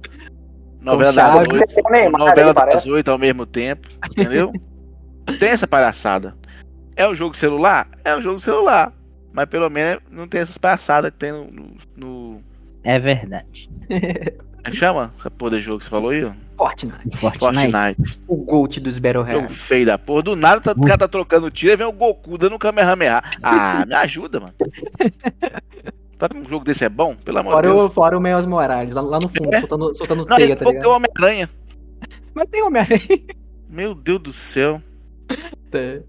novela 0.80 1.12
das 1.12 1.36
oito, 1.36 1.54
o 2.14 2.18
novela 2.18 2.52
das 2.52 2.86
oito 2.86 3.10
ao 3.10 3.18
mesmo 3.18 3.44
tempo, 3.46 3.88
entendeu? 4.10 4.52
tem 5.38 5.50
essa 5.50 5.66
palhaçada. 5.66 6.36
É 6.96 7.06
um 7.08 7.14
jogo 7.14 7.36
celular? 7.36 7.88
É 8.04 8.16
um 8.16 8.20
jogo 8.20 8.40
celular. 8.40 8.92
Mas 9.32 9.46
pelo 9.46 9.70
menos 9.70 10.02
não 10.10 10.26
tem 10.26 10.40
essas 10.40 10.58
palhaçadas 10.58 11.10
que 11.12 11.18
tem 11.18 11.32
no. 11.32 11.44
no, 11.46 11.70
no- 11.96 12.42
É 12.82 12.98
verdade. 12.98 13.70
Como 13.88 14.00
é 14.64 14.72
chama? 14.72 15.14
Essa 15.18 15.30
porra 15.30 15.52
de 15.52 15.60
jogo 15.60 15.78
que 15.78 15.84
você 15.84 15.90
falou 15.90 16.10
aí? 16.10 16.24
ó? 16.24 16.32
Fortnite. 16.58 17.16
Fortnite. 17.16 17.72
Fortnite. 17.72 18.20
O 18.28 18.36
GOAT 18.36 18.78
dos 18.80 18.98
Battle 18.98 19.22
Jogo 19.24 19.32
Royale. 19.38 19.48
feio 19.54 19.86
da 19.86 19.96
porra. 19.96 20.22
Do 20.22 20.36
nada 20.36 20.60
tá- 20.60 20.74
o 20.76 20.82
cara 20.82 20.98
tá 20.98 21.08
trocando 21.08 21.50
tiro 21.50 21.72
e 21.72 21.76
vem 21.76 21.86
o 21.86 21.92
Goku 21.92 22.36
dando 22.36 22.56
um 22.56 22.58
Kamehameha. 22.58 23.22
Ah, 23.42 23.84
me 23.86 23.94
ajuda, 23.94 24.40
mano. 24.40 24.54
Sabe 26.20 26.38
um 26.38 26.46
jogo 26.46 26.64
desse 26.64 26.84
é 26.84 26.88
bom? 26.90 27.14
Pelo 27.14 27.38
amor 27.38 27.50
de 27.50 27.54
Fora 27.56 27.74
o, 27.74 27.78
Deus. 27.78 27.94
fora 27.94 28.18
o 28.18 28.20
Miles 28.20 28.44
Morales, 28.44 28.92
lá, 28.92 29.00
lá 29.00 29.18
no 29.18 29.28
fundo, 29.28 29.54
É? 29.54 29.60
soltando, 29.60 29.94
soltando 29.94 30.26
Não, 30.26 30.36
teia, 30.36 30.54
tá 30.54 30.64
pouco 30.64 30.78
tem 30.78 30.88
o 30.88 30.92
ligado? 30.92 30.96
Homem-Aranha. 30.96 31.50
Mas 32.34 32.48
tem 32.50 32.62
Homem-Aranha. 32.62 33.00
Meu 33.70 33.94
Deus 33.94 34.20
do 34.20 34.32
céu. 34.32 34.82
É. 35.72 36.02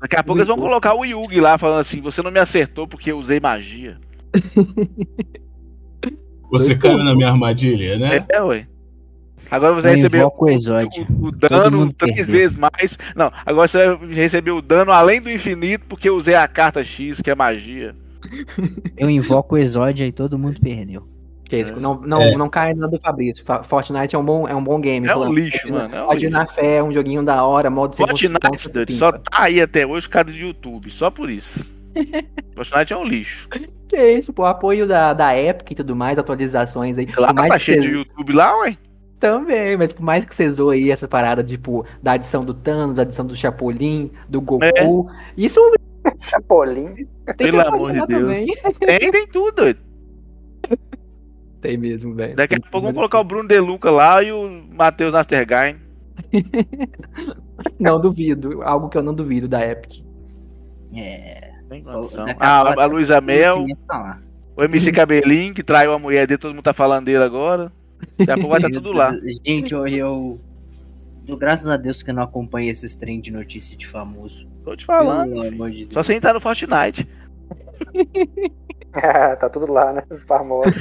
Daqui 0.00 0.16
a 0.16 0.24
pouco 0.24 0.38
eles 0.38 0.48
vão 0.48 0.58
colocar 0.58 0.94
o 0.94 1.04
Yugi 1.04 1.40
lá 1.40 1.56
falando 1.56 1.78
assim: 1.78 2.00
você 2.00 2.20
não 2.20 2.30
me 2.32 2.40
acertou 2.40 2.88
porque 2.88 3.12
eu 3.12 3.18
usei 3.18 3.38
magia. 3.38 4.00
Você 6.50 6.74
caiu 6.74 6.98
na 6.98 7.14
minha 7.14 7.28
armadilha, 7.28 7.96
né? 7.96 8.26
É, 8.28 8.42
ué. 8.42 8.66
Agora 9.52 9.74
você 9.74 9.90
recebeu 9.90 10.20
invoco 10.20 10.46
o 10.46 10.48
o, 10.50 11.26
o 11.26 11.30
dano 11.30 11.92
três 11.92 12.16
perdeu. 12.16 12.34
vezes 12.34 12.56
mais. 12.56 12.98
Não, 13.14 13.30
agora 13.44 13.68
você 13.68 13.94
vai 13.94 14.08
receber 14.08 14.50
o 14.50 14.62
dano 14.62 14.90
além 14.92 15.20
do 15.20 15.30
infinito 15.30 15.84
porque 15.88 16.08
eu 16.08 16.16
usei 16.16 16.34
a 16.34 16.48
carta 16.48 16.82
X, 16.82 17.20
que 17.20 17.30
é 17.30 17.34
magia. 17.34 17.94
Eu 18.96 19.10
invoco 19.10 19.56
o 19.56 19.58
Exódio 19.58 20.06
e 20.06 20.12
todo 20.12 20.38
mundo 20.38 20.60
perdeu. 20.60 21.06
Que 21.44 21.58
isso, 21.58 21.72
não, 21.78 22.00
não, 22.00 22.18
É. 22.20 22.36
não 22.36 22.48
cai 22.48 22.72
nada 22.72 22.96
do 22.96 23.00
Fabrício. 23.00 23.44
Fa- 23.44 23.62
Fortnite 23.62 24.14
é 24.14 24.18
um 24.18 24.24
bom, 24.24 24.48
é 24.48 24.54
um 24.54 24.62
bom 24.64 24.80
game. 24.80 25.06
É 25.06 25.14
um 25.14 25.30
lixo, 25.30 25.62
Pode 25.68 25.72
mano, 25.72 25.94
é 25.96 26.02
um 26.02 26.06
Pode 26.06 26.26
ir 26.26 26.30
na 26.30 26.46
fé, 26.46 26.76
é 26.76 26.82
um 26.82 26.90
joguinho 26.92 27.22
da 27.22 27.44
hora, 27.44 27.68
modo 27.68 27.94
Fortnite, 27.96 28.70
Dude, 28.72 28.92
só 28.94 29.12
tá 29.12 29.20
aí 29.32 29.60
até 29.60 29.86
hoje 29.86 30.06
por 30.08 30.12
causa 30.14 30.30
do 30.32 30.36
YouTube, 30.38 30.90
só 30.90 31.10
por 31.10 31.28
isso. 31.28 31.68
Fortnite 32.56 32.92
é 32.94 32.96
um 32.96 33.04
lixo. 33.04 33.48
Que 33.86 34.12
isso, 34.12 34.32
pô, 34.32 34.46
apoio 34.46 34.86
da, 34.88 35.12
da 35.12 35.36
Epic 35.38 35.72
e 35.72 35.74
tudo 35.74 35.94
mais, 35.94 36.16
atualizações 36.18 36.96
aí. 36.96 37.06
Lá 37.18 37.34
mais 37.34 37.50
tá 37.50 37.58
cheio 37.58 37.82
de 37.82 37.88
YouTube 37.88 38.32
lá, 38.32 38.56
ué. 38.60 38.78
Também, 39.22 39.76
mas 39.76 39.92
por 39.92 40.02
mais 40.02 40.24
que 40.24 40.34
você 40.34 40.50
zoe 40.50 40.76
aí 40.82 40.90
essa 40.90 41.06
parada, 41.06 41.44
tipo, 41.44 41.86
da 42.02 42.14
adição 42.14 42.44
do 42.44 42.52
Thanos, 42.52 42.96
da 42.96 43.02
adição 43.02 43.24
do 43.24 43.36
Chapolin, 43.36 44.10
do 44.28 44.40
Goku, 44.40 44.64
É. 44.64 44.72
isso 45.36 45.60
Chapolin. 46.18 47.06
tem 47.36 47.46
Pelo 47.46 47.62
Chapolin 47.62 47.76
amor 47.76 47.92
de 47.92 48.06
Deus. 48.08 48.20
também. 48.20 48.46
Tem, 48.98 49.10
tem 49.12 49.26
tudo, 49.28 49.54
doido. 49.54 49.78
Tem 51.60 51.76
mesmo, 51.78 52.12
velho. 52.16 52.34
Daqui 52.34 52.56
a 52.56 52.58
pouco 52.60 52.80
vamos 52.80 52.94
colocar 52.96 53.20
o 53.20 53.24
Bruno 53.24 53.46
Deluca 53.46 53.92
lá 53.92 54.20
e 54.24 54.32
o 54.32 54.64
Matheus 54.74 55.12
Nastergain. 55.12 55.76
Não 57.78 58.00
duvido, 58.00 58.60
algo 58.62 58.88
que 58.88 58.98
eu 58.98 59.02
não 59.04 59.14
duvido 59.14 59.46
da 59.46 59.64
Epic. 59.64 60.02
É. 60.94 61.52
Tem 61.68 61.82
condição. 61.84 62.26
A 62.40 62.60
Ah, 62.60 62.64
pouco 62.66 62.80
a 62.80 62.84
Luísa 62.86 63.20
Mel, 63.20 63.64
o 64.56 64.64
MC 64.64 64.90
Cabelinho, 64.90 65.54
que 65.54 65.62
traiu 65.62 65.92
a 65.92 65.98
mulher 65.98 66.26
dele, 66.26 66.38
todo 66.38 66.52
mundo 66.54 66.64
tá 66.64 66.74
falando 66.74 67.04
dele 67.06 67.22
agora. 67.22 67.70
Daqui 68.18 68.30
a 68.30 68.34
pouco 68.34 68.50
vai 68.50 68.58
estar 68.58 68.70
tudo 68.70 68.92
lá. 68.92 69.12
Gente, 69.44 69.72
eu, 69.72 69.86
eu 69.86 70.40
dou 71.24 71.36
graças 71.36 71.68
a 71.70 71.76
Deus 71.76 72.02
que 72.02 72.10
eu 72.10 72.14
não 72.14 72.22
acompanho 72.22 72.70
esses 72.70 72.94
trem 72.96 73.20
de 73.20 73.30
notícia 73.32 73.76
de 73.76 73.86
famoso. 73.86 74.46
Tô 74.64 74.76
te 74.76 74.84
falando. 74.84 75.30
Pelo 75.30 75.42
filho. 75.42 75.54
amor 75.54 75.70
de 75.70 75.78
Deus. 75.84 75.94
Só 75.94 76.02
você 76.02 76.14
entrar 76.14 76.32
no 76.34 76.40
Fortnite. 76.40 77.08
tá 78.92 79.48
tudo 79.48 79.72
lá, 79.72 79.92
né? 79.92 80.02
Os 80.10 80.22
famosos. 80.24 80.72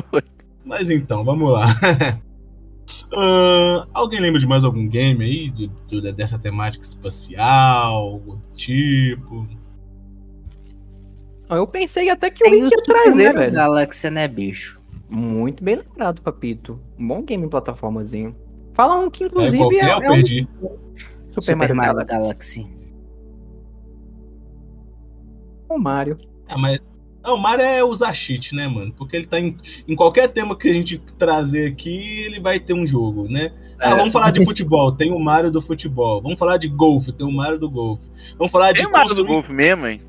Mas 0.64 0.90
então, 0.90 1.24
vamos 1.24 1.50
lá. 1.52 1.66
Ahn, 3.16 3.86
alguém 3.94 4.20
lembra 4.20 4.40
de 4.40 4.46
mais 4.46 4.64
algum 4.64 4.86
game 4.88 5.24
aí 5.24 5.50
do- 5.50 5.68
do- 6.00 6.12
dessa 6.12 6.38
temática 6.38 6.84
espacial, 6.84 7.94
algo 7.94 8.36
do 8.36 8.42
tipo? 8.56 9.46
Eu 11.48 11.66
pensei 11.66 12.08
até 12.10 12.30
que 12.30 12.46
o 12.46 12.50
Rick 12.50 12.64
ia 12.64 12.82
trazer, 12.82 13.32
velho. 13.32 13.52
Galaxy, 13.52 14.10
né, 14.10 14.26
bicho? 14.26 14.80
Muito 15.14 15.62
bem 15.62 15.76
lembrado, 15.76 16.20
Papito. 16.22 16.80
Um 16.98 17.06
bom 17.06 17.22
game 17.22 17.44
em 17.44 17.48
plataformazinho. 17.48 18.34
Falam 18.72 19.08
que 19.10 19.24
É, 19.24 19.26
inclusive 19.28 19.68
que 19.68 19.76
é? 19.76 19.84
é, 19.84 19.84
Eu 19.86 19.90
é 19.92 19.96
um 20.10 20.12
perdi. 20.14 20.48
Super, 21.38 21.56
Mario, 21.74 21.76
Galaxy. 21.94 22.12
Galaxy. 22.12 22.66
O 25.68 25.78
Mario. 25.78 26.18
Ah, 26.48 26.58
mas. 26.58 26.80
Não, 27.22 27.36
o 27.36 27.38
Mario 27.40 27.64
é 27.64 27.82
usar 27.82 28.12
cheat, 28.12 28.54
né, 28.54 28.68
mano? 28.68 28.92
Porque 28.92 29.16
ele 29.16 29.26
tá 29.26 29.40
em, 29.40 29.56
em 29.88 29.96
qualquer 29.96 30.28
tema 30.28 30.54
que 30.56 30.68
a 30.68 30.74
gente 30.74 30.98
trazer 31.18 31.66
aqui, 31.72 32.20
ele 32.22 32.38
vai 32.38 32.60
ter 32.60 32.74
um 32.74 32.86
jogo, 32.86 33.26
né? 33.28 33.50
Ah, 33.78 33.90
É. 33.92 33.96
vamos 33.96 34.12
falar 34.12 34.30
de 34.30 34.44
futebol, 34.44 34.92
tem 34.92 35.10
o 35.10 35.18
Mario 35.18 35.50
do 35.50 35.62
futebol. 35.62 36.20
Vamos 36.20 36.38
falar 36.38 36.58
de 36.58 36.68
golfe, 36.68 37.12
tem 37.12 37.26
o 37.26 37.32
Mario 37.32 37.58
do 37.58 37.70
golfe. 37.70 38.08
Vamos 38.36 38.52
falar 38.52 38.72
de 38.72 38.78
Tem 38.80 38.86
o 38.86 38.92
Mario 38.92 39.08
do 39.08 39.14
construir- 39.24 39.32
Golf 39.34 39.48
mesmo, 39.50 39.86
hein? 39.86 40.00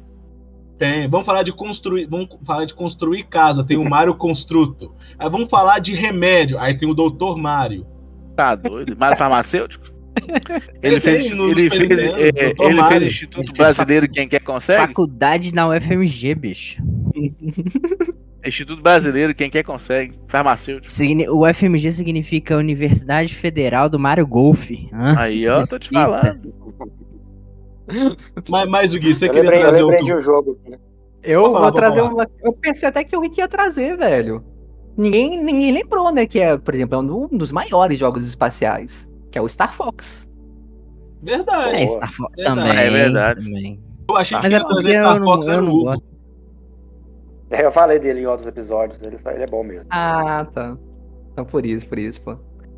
Tem. 0.77 1.09
Vamos 1.09 1.25
falar 1.25 1.43
de 1.43 1.53
construir, 1.53 2.05
vamos 2.05 2.27
falar 2.45 2.65
de 2.65 2.73
construir 2.73 3.23
casa, 3.23 3.63
tem 3.63 3.77
o 3.77 3.87
Mario 3.89 4.15
Construto. 4.15 4.93
Aí 5.17 5.29
vamos 5.29 5.49
falar 5.49 5.79
de 5.79 5.93
remédio, 5.93 6.59
aí 6.59 6.75
tem 6.75 6.89
o 6.89 6.93
Doutor 6.93 7.37
Mario. 7.37 7.87
Tá 8.35 8.55
doido. 8.55 8.95
Mario 8.97 9.17
Farmacêutico? 9.17 9.85
Ele 9.91 9.95
Ele 10.95 10.99
fez, 10.99 11.31
no 11.31 11.49
ele 11.49 11.69
fez, 11.69 11.81
é, 11.99 12.53
ele 12.59 12.83
fez 12.83 13.03
Instituto 13.03 13.51
Brasileiro 13.53 14.07
Quem 14.09 14.27
Quer 14.27 14.39
Consegue? 14.41 14.87
Faculdade 14.87 15.53
na 15.53 15.67
UFMG, 15.69 16.35
bicho. 16.35 16.81
Instituto 18.45 18.81
Brasileiro 18.81 19.33
Quem 19.33 19.49
Quer 19.49 19.63
Consegue. 19.63 20.19
Farmacêutico. 20.27 20.91
Signi- 20.91 21.27
O 21.27 21.45
UFMG 21.47 21.91
significa 21.91 22.55
Universidade 22.57 23.33
Federal 23.33 23.89
do 23.89 23.97
Mario 23.97 24.27
Golf. 24.27 24.69
Hã? 24.93 25.15
Aí, 25.17 25.47
ó, 25.47 25.61
tô 25.61 25.79
te 25.79 25.89
Respeita. 25.91 26.05
falando. 26.05 26.64
Mas, 28.49 28.69
mas 28.69 28.93
o 28.93 28.99
Gui, 28.99 29.13
você 29.13 29.27
Eu 29.27 29.29
queria 29.33 29.43
lembrei, 29.49 29.59
eu 29.59 29.63
trazer 29.67 29.81
lembrei 29.83 29.99
outro... 29.99 30.13
de 30.15 30.19
um 30.19 30.21
jogo. 30.21 30.59
né? 30.67 30.77
Eu 31.23 31.41
Pode 31.41 31.53
falar, 31.53 31.63
vou 31.63 31.71
trazer 31.79 31.99
falar. 32.01 32.13
uma. 32.13 32.27
Eu 32.43 32.53
pensei 32.53 32.89
até 32.89 33.03
que 33.03 33.15
o 33.15 33.19
Rick 33.21 33.39
ia 33.39 33.47
trazer, 33.47 33.97
velho. 33.97 34.43
Ninguém, 34.97 35.43
ninguém 35.43 35.71
lembrou, 35.71 36.11
né? 36.11 36.25
Que 36.25 36.39
é, 36.39 36.57
por 36.57 36.73
exemplo, 36.73 36.95
é 36.95 37.01
um 37.01 37.27
dos 37.27 37.51
maiores 37.51 37.99
jogos 37.99 38.25
espaciais. 38.27 39.07
Que 39.31 39.37
é 39.37 39.41
o 39.41 39.49
Star 39.49 39.73
Fox. 39.75 40.27
Verdade. 41.21 41.83
É, 41.83 41.87
Star 41.87 42.11
Fox 42.13 42.31
também. 42.43 42.69
É 42.77 42.89
verdade. 42.89 43.45
também. 43.45 43.79
Eu 44.07 44.15
achei 44.17 44.37
que 44.37 44.43
Mas 44.43 44.53
é 44.53 44.57
ia 44.57 44.63
trazer 44.63 44.81
porque 44.81 44.93
Star 44.95 45.15
eu 45.15 45.19
não, 45.19 45.25
Fox 45.25 45.47
eu 45.47 45.53
era 45.53 45.61
o 45.61 45.65
não 45.65 45.73
Hugo. 45.73 45.83
gosto. 45.85 46.15
É, 47.51 47.65
Eu 47.65 47.71
falei 47.71 47.99
dele 47.99 48.21
em 48.21 48.25
outros 48.27 48.47
episódios. 48.47 48.99
Ele, 49.01 49.15
ele 49.33 49.43
é 49.43 49.47
bom 49.47 49.63
mesmo. 49.63 49.87
Ah, 49.89 50.47
tá. 50.53 50.77
Então 51.31 51.43
por 51.45 51.65
isso, 51.65 51.85
por 51.87 51.97
isso, 51.99 52.21
pô. 52.21 52.35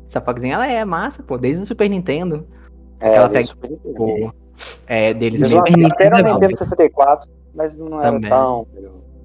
Essa 0.08 0.20
Foxzinha, 0.22 0.54
ela 0.54 0.66
é 0.66 0.84
massa, 0.84 1.22
pô. 1.22 1.36
Desde 1.36 1.62
o 1.62 1.66
Super 1.66 1.88
Nintendo. 1.88 2.46
É, 2.98 3.14
Ela 3.14 3.26
ele 3.26 3.32
pega- 3.34 3.44
Super 3.44 3.70
Nintendo. 3.70 3.94
Pô, 3.94 4.32
é, 4.86 5.14
deles 5.14 5.40
Eles 5.40 5.54
mesmo. 5.54 5.66
Super 5.66 5.70
lançaram 5.76 5.92
até 5.94 6.04
Nintendo 6.04 6.22
no 6.22 6.28
é 6.28 6.32
Nintendo 6.34 6.52
bom. 6.52 6.56
64, 6.58 7.30
mas 7.54 7.76
não 7.76 8.00
era 8.00 8.12
Também. 8.12 8.30
tão. 8.30 8.66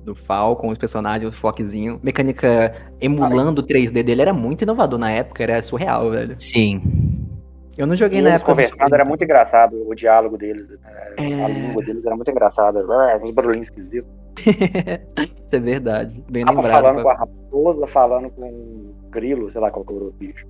do 0.04 0.14
Falcon, 0.16 0.70
os 0.70 0.78
personagens, 0.78 1.34
o 1.34 1.38
Foxzinho. 1.38 2.00
Mecânica 2.04 2.76
emulando 3.00 3.62
o 3.62 3.66
3D 3.66 4.04
dele 4.04 4.22
era 4.22 4.34
muito 4.34 4.64
inovador 4.64 5.00
na 5.00 5.10
época, 5.12 5.42
era 5.44 5.62
surreal, 5.62 6.10
velho. 6.12 6.34
Sim. 6.38 6.82
Eu 7.78 7.88
não 7.88 7.94
E 7.94 7.98
joguei 7.98 8.22
na 8.22 8.30
eles 8.30 8.42
época. 8.42 8.52
do 8.52 8.56
conversando 8.56 8.94
era 8.94 9.06
muito 9.06 9.24
engraçado, 9.24 9.82
o 9.90 9.96
diálogo 9.96 10.38
deles. 10.38 10.68
é, 11.18 11.32
É. 11.32 11.44
A 11.44 11.48
língua 11.48 11.82
deles 11.84 12.06
era 12.06 12.16
muito 12.16 12.30
engraçada. 12.30 12.86
Uns 13.24 13.32
barulhinhos 13.32 13.68
esquisitos. 13.68 14.10
Isso 14.46 15.54
é 15.54 15.60
verdade. 15.60 16.24
Bem 16.30 16.44
Tava 16.46 16.62
lembrado. 16.62 16.82
falando 16.82 16.96
com 16.98 17.04
pô. 17.04 17.10
a 17.10 17.14
raposa, 17.16 17.88
falando 17.88 18.30
com 18.32 18.42
um 18.44 18.94
grilo, 19.10 19.50
sei 19.50 19.62
lá 19.62 19.72
qual 19.72 19.86
que 19.86 19.94
era 19.94 20.04
o 20.04 20.12
bicho. 20.12 20.46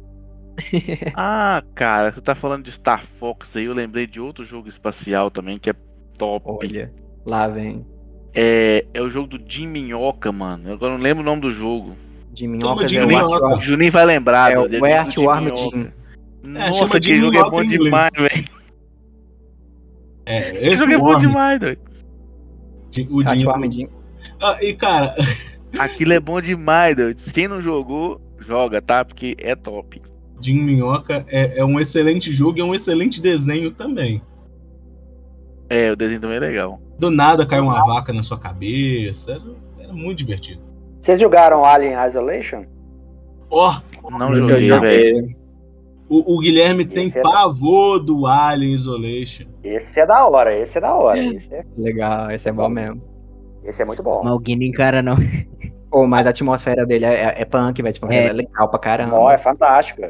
Ah, 1.16 1.64
cara, 1.76 2.12
você 2.12 2.22
tá 2.22 2.36
falando 2.36 2.64
de 2.64 2.72
Star 2.72 3.04
Fox 3.04 3.56
aí, 3.58 3.66
eu 3.66 3.74
lembrei 3.74 4.06
de 4.08 4.20
outro 4.20 4.44
jogo 4.44 4.68
espacial 4.68 5.30
também 5.32 5.58
que 5.58 5.70
é 5.70 5.74
top. 6.18 6.46
Olha, 6.48 6.94
lá 7.26 7.48
vem. 7.48 7.86
É, 8.36 8.86
é 8.94 9.02
o 9.02 9.10
jogo 9.10 9.28
do 9.38 9.42
Jim 9.52 9.68
Minhoca, 9.68 10.32
mano. 10.32 10.70
Eu 10.70 10.74
agora 10.74 10.94
não 10.94 11.02
lembro 11.02 11.22
o 11.22 11.26
nome 11.26 11.42
do 11.42 11.52
jogo. 11.52 11.96
De 12.32 12.46
Toma 12.46 12.58
minhoca 12.58 12.86
de 12.86 12.98
é 12.98 13.04
o 13.04 13.08
minhoca. 13.08 13.58
O 13.58 13.62
Juninho 13.62 13.92
vai 13.92 14.06
lembrar. 14.06 14.52
É 14.52 14.56
do- 14.56 14.62
o 14.64 14.68
do 14.70 14.86
Earthworm 14.88 15.46
Jim 15.50 15.58
Jim. 15.58 15.92
É, 16.56 16.70
Nossa, 16.70 17.00
que 17.00 17.16
jogo 17.20 17.38
é 17.38 17.50
bom 17.50 17.64
demais, 17.64 18.12
velho. 18.16 18.46
É, 20.26 20.68
esse 20.68 20.78
jogo 20.78 20.92
é 20.94 20.98
bom 20.98 21.20
demais, 21.20 21.60
doido. 21.60 21.80
O. 23.10 23.22
Jim. 23.72 23.88
Ah, 24.42 24.58
e 24.62 24.74
cara, 24.74 25.16
Aquilo 25.78 26.14
é 26.14 26.20
bom 26.20 26.40
demais, 26.40 26.96
doido. 26.96 27.20
Quem 27.34 27.48
não 27.48 27.62
jogou, 27.62 28.22
joga, 28.40 28.82
tá? 28.82 29.04
Porque 29.04 29.36
é 29.40 29.56
top. 29.56 30.02
Jim 30.44 30.62
Minhoca 30.62 31.26
é, 31.30 31.60
é 31.60 31.66
um 31.66 31.80
excelente 31.80 32.32
jogo 32.34 32.58
e 32.58 32.62
é 32.62 32.64
um 32.64 32.76
excelente 32.76 33.22
desenho 33.22 33.72
também. 33.72 34.22
É, 35.70 35.92
o 35.92 35.96
desenho 35.96 36.20
também 36.20 36.38
é 36.38 36.42
legal. 36.42 36.80
Do 37.00 37.10
nada 37.10 37.46
cai 37.46 37.60
uma 37.60 37.84
vaca 37.86 38.12
na 38.14 38.22
sua 38.24 38.38
cabeça. 38.38 39.32
Era, 39.32 39.42
era 39.86 39.94
muito 39.94 40.18
divertido. 40.20 40.62
Vocês 41.02 41.20
jogaram 41.20 41.66
Alien 41.66 41.96
Isolation? 42.08 42.66
Ó, 43.50 43.76
Não 44.12 44.30
Eu 44.30 44.36
joguei, 44.36 44.70
velho. 44.80 45.28
o, 46.10 46.36
o 46.36 46.40
Guilherme 46.40 46.86
tem 46.86 47.06
Esse 47.08 47.20
é- 47.20 47.22
pavor 47.22 48.00
do 48.00 48.26
Alien 48.28 48.74
Isolation. 48.74 49.46
Esse 49.64 50.00
é 50.00 50.06
da 50.06 50.26
hora, 50.28 50.58
esse 50.58 50.78
é 50.78 50.82
da 50.82 50.94
hora. 50.94 51.20
Esse 51.20 51.54
é, 51.54 51.66
Legal, 51.78 52.32
esse 52.32 52.48
é 52.50 52.52
bom 52.52 52.70
mesmo. 52.70 53.02
esse 53.64 53.82
é 53.82 53.86
muito 53.86 54.04
bom. 54.04 54.22
Mas 54.24 54.34
o 54.34 54.40
Gui 54.40 54.56
não 54.56 54.64
encara, 54.64 55.02
não. 55.02 55.16
Pô, 55.90 56.08
mas 56.08 56.26
a 56.26 56.30
atmosfera 56.32 56.86
dele 56.86 57.06
é, 57.06 57.14
é, 57.14 57.42
é 57.42 57.46
punk, 57.46 57.82
velho. 57.82 57.94
Tipo, 57.94 58.12
É. 58.12 58.26
é 58.28 58.34
legal 58.34 58.68
pra 58.70 58.80
caramba. 58.80 59.16
Ó, 59.16 59.32
é 59.32 59.38
fantástico. 59.38 60.02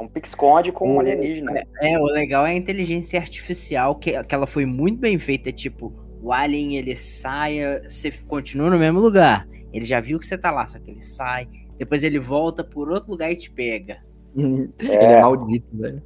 Um 0.00 0.08
pique-esconde 0.08 0.72
com 0.72 0.94
um 0.96 1.00
alienígena. 1.00 1.54
É, 1.80 1.98
o 1.98 2.04
legal 2.06 2.46
é 2.46 2.50
a 2.50 2.54
inteligência 2.56 3.18
artificial, 3.20 3.96
que, 3.96 4.22
que 4.24 4.34
ela 4.34 4.46
foi 4.46 4.66
muito 4.66 5.00
bem 5.00 5.18
feita. 5.18 5.50
Tipo, 5.52 5.92
o 6.20 6.32
alien 6.32 6.76
ele 6.76 6.94
sai, 6.94 7.58
você 7.82 8.10
continua 8.26 8.70
no 8.70 8.78
mesmo 8.78 9.00
lugar. 9.00 9.46
Ele 9.72 9.84
já 9.86 10.00
viu 10.00 10.18
que 10.18 10.26
você 10.26 10.36
tá 10.38 10.50
lá, 10.50 10.66
só 10.66 10.78
que 10.78 10.90
ele 10.90 11.00
sai. 11.02 11.48
Depois 11.78 12.02
ele 12.04 12.18
volta 12.18 12.64
por 12.64 12.90
outro 12.90 13.10
lugar 13.12 13.30
e 13.32 13.36
te 13.36 13.50
pega. 13.50 13.98
Ele 14.78 15.04
é 15.04 15.14
É, 15.14 15.16
maldito, 15.16 15.66
velho. 15.76 16.02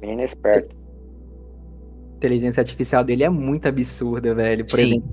menino 0.00 0.22
esperto. 0.22 0.74
A 2.14 2.16
inteligência 2.18 2.60
artificial 2.60 3.04
dele 3.04 3.22
é 3.24 3.30
muito 3.30 3.66
absurda, 3.68 4.34
velho. 4.34 4.66
Por 4.66 4.76
Sim, 4.76 4.82
exemplo, 4.82 5.04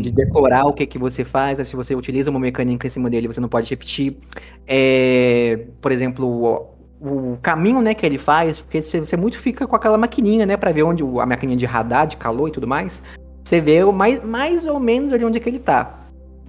de 0.00 0.10
sim. 0.10 0.12
decorar 0.12 0.66
o 0.66 0.74
que, 0.74 0.86
que 0.86 0.98
você 0.98 1.24
faz, 1.24 1.66
se 1.66 1.76
você 1.76 1.94
utiliza 1.94 2.30
uma 2.30 2.38
mecânica 2.40 2.86
em 2.86 2.90
cima 2.90 3.10
dele, 3.10 3.26
você 3.28 3.40
não 3.40 3.48
pode 3.48 3.70
repetir. 3.70 4.18
É, 4.66 5.68
por 5.80 5.92
exemplo, 5.92 6.71
o, 7.02 7.38
caminho 7.42 7.80
né, 7.80 7.94
que 7.94 8.06
ele 8.06 8.18
faz, 8.18 8.60
porque 8.60 8.80
você, 8.80 9.16
muito 9.16 9.38
fica 9.38 9.66
com 9.66 9.74
aquela 9.74 9.98
maquininha, 9.98 10.46
né, 10.46 10.56
pra 10.56 10.70
ver 10.72 10.84
onde 10.84 11.02
a 11.02 11.26
maquininha 11.26 11.56
de 11.58 11.66
radar, 11.66 12.06
de 12.06 12.16
calor 12.16 12.48
e 12.48 12.52
tudo 12.52 12.66
mais. 12.66 13.02
Você 13.44 13.60
vê 13.60 13.82
o 13.82 13.92
mais, 13.92 14.22
mais 14.24 14.66
ou 14.66 14.78
menos 14.78 15.12
ali 15.12 15.24
onde 15.24 15.38
é 15.38 15.40
que 15.40 15.48
ele 15.48 15.58
tá. 15.58 15.98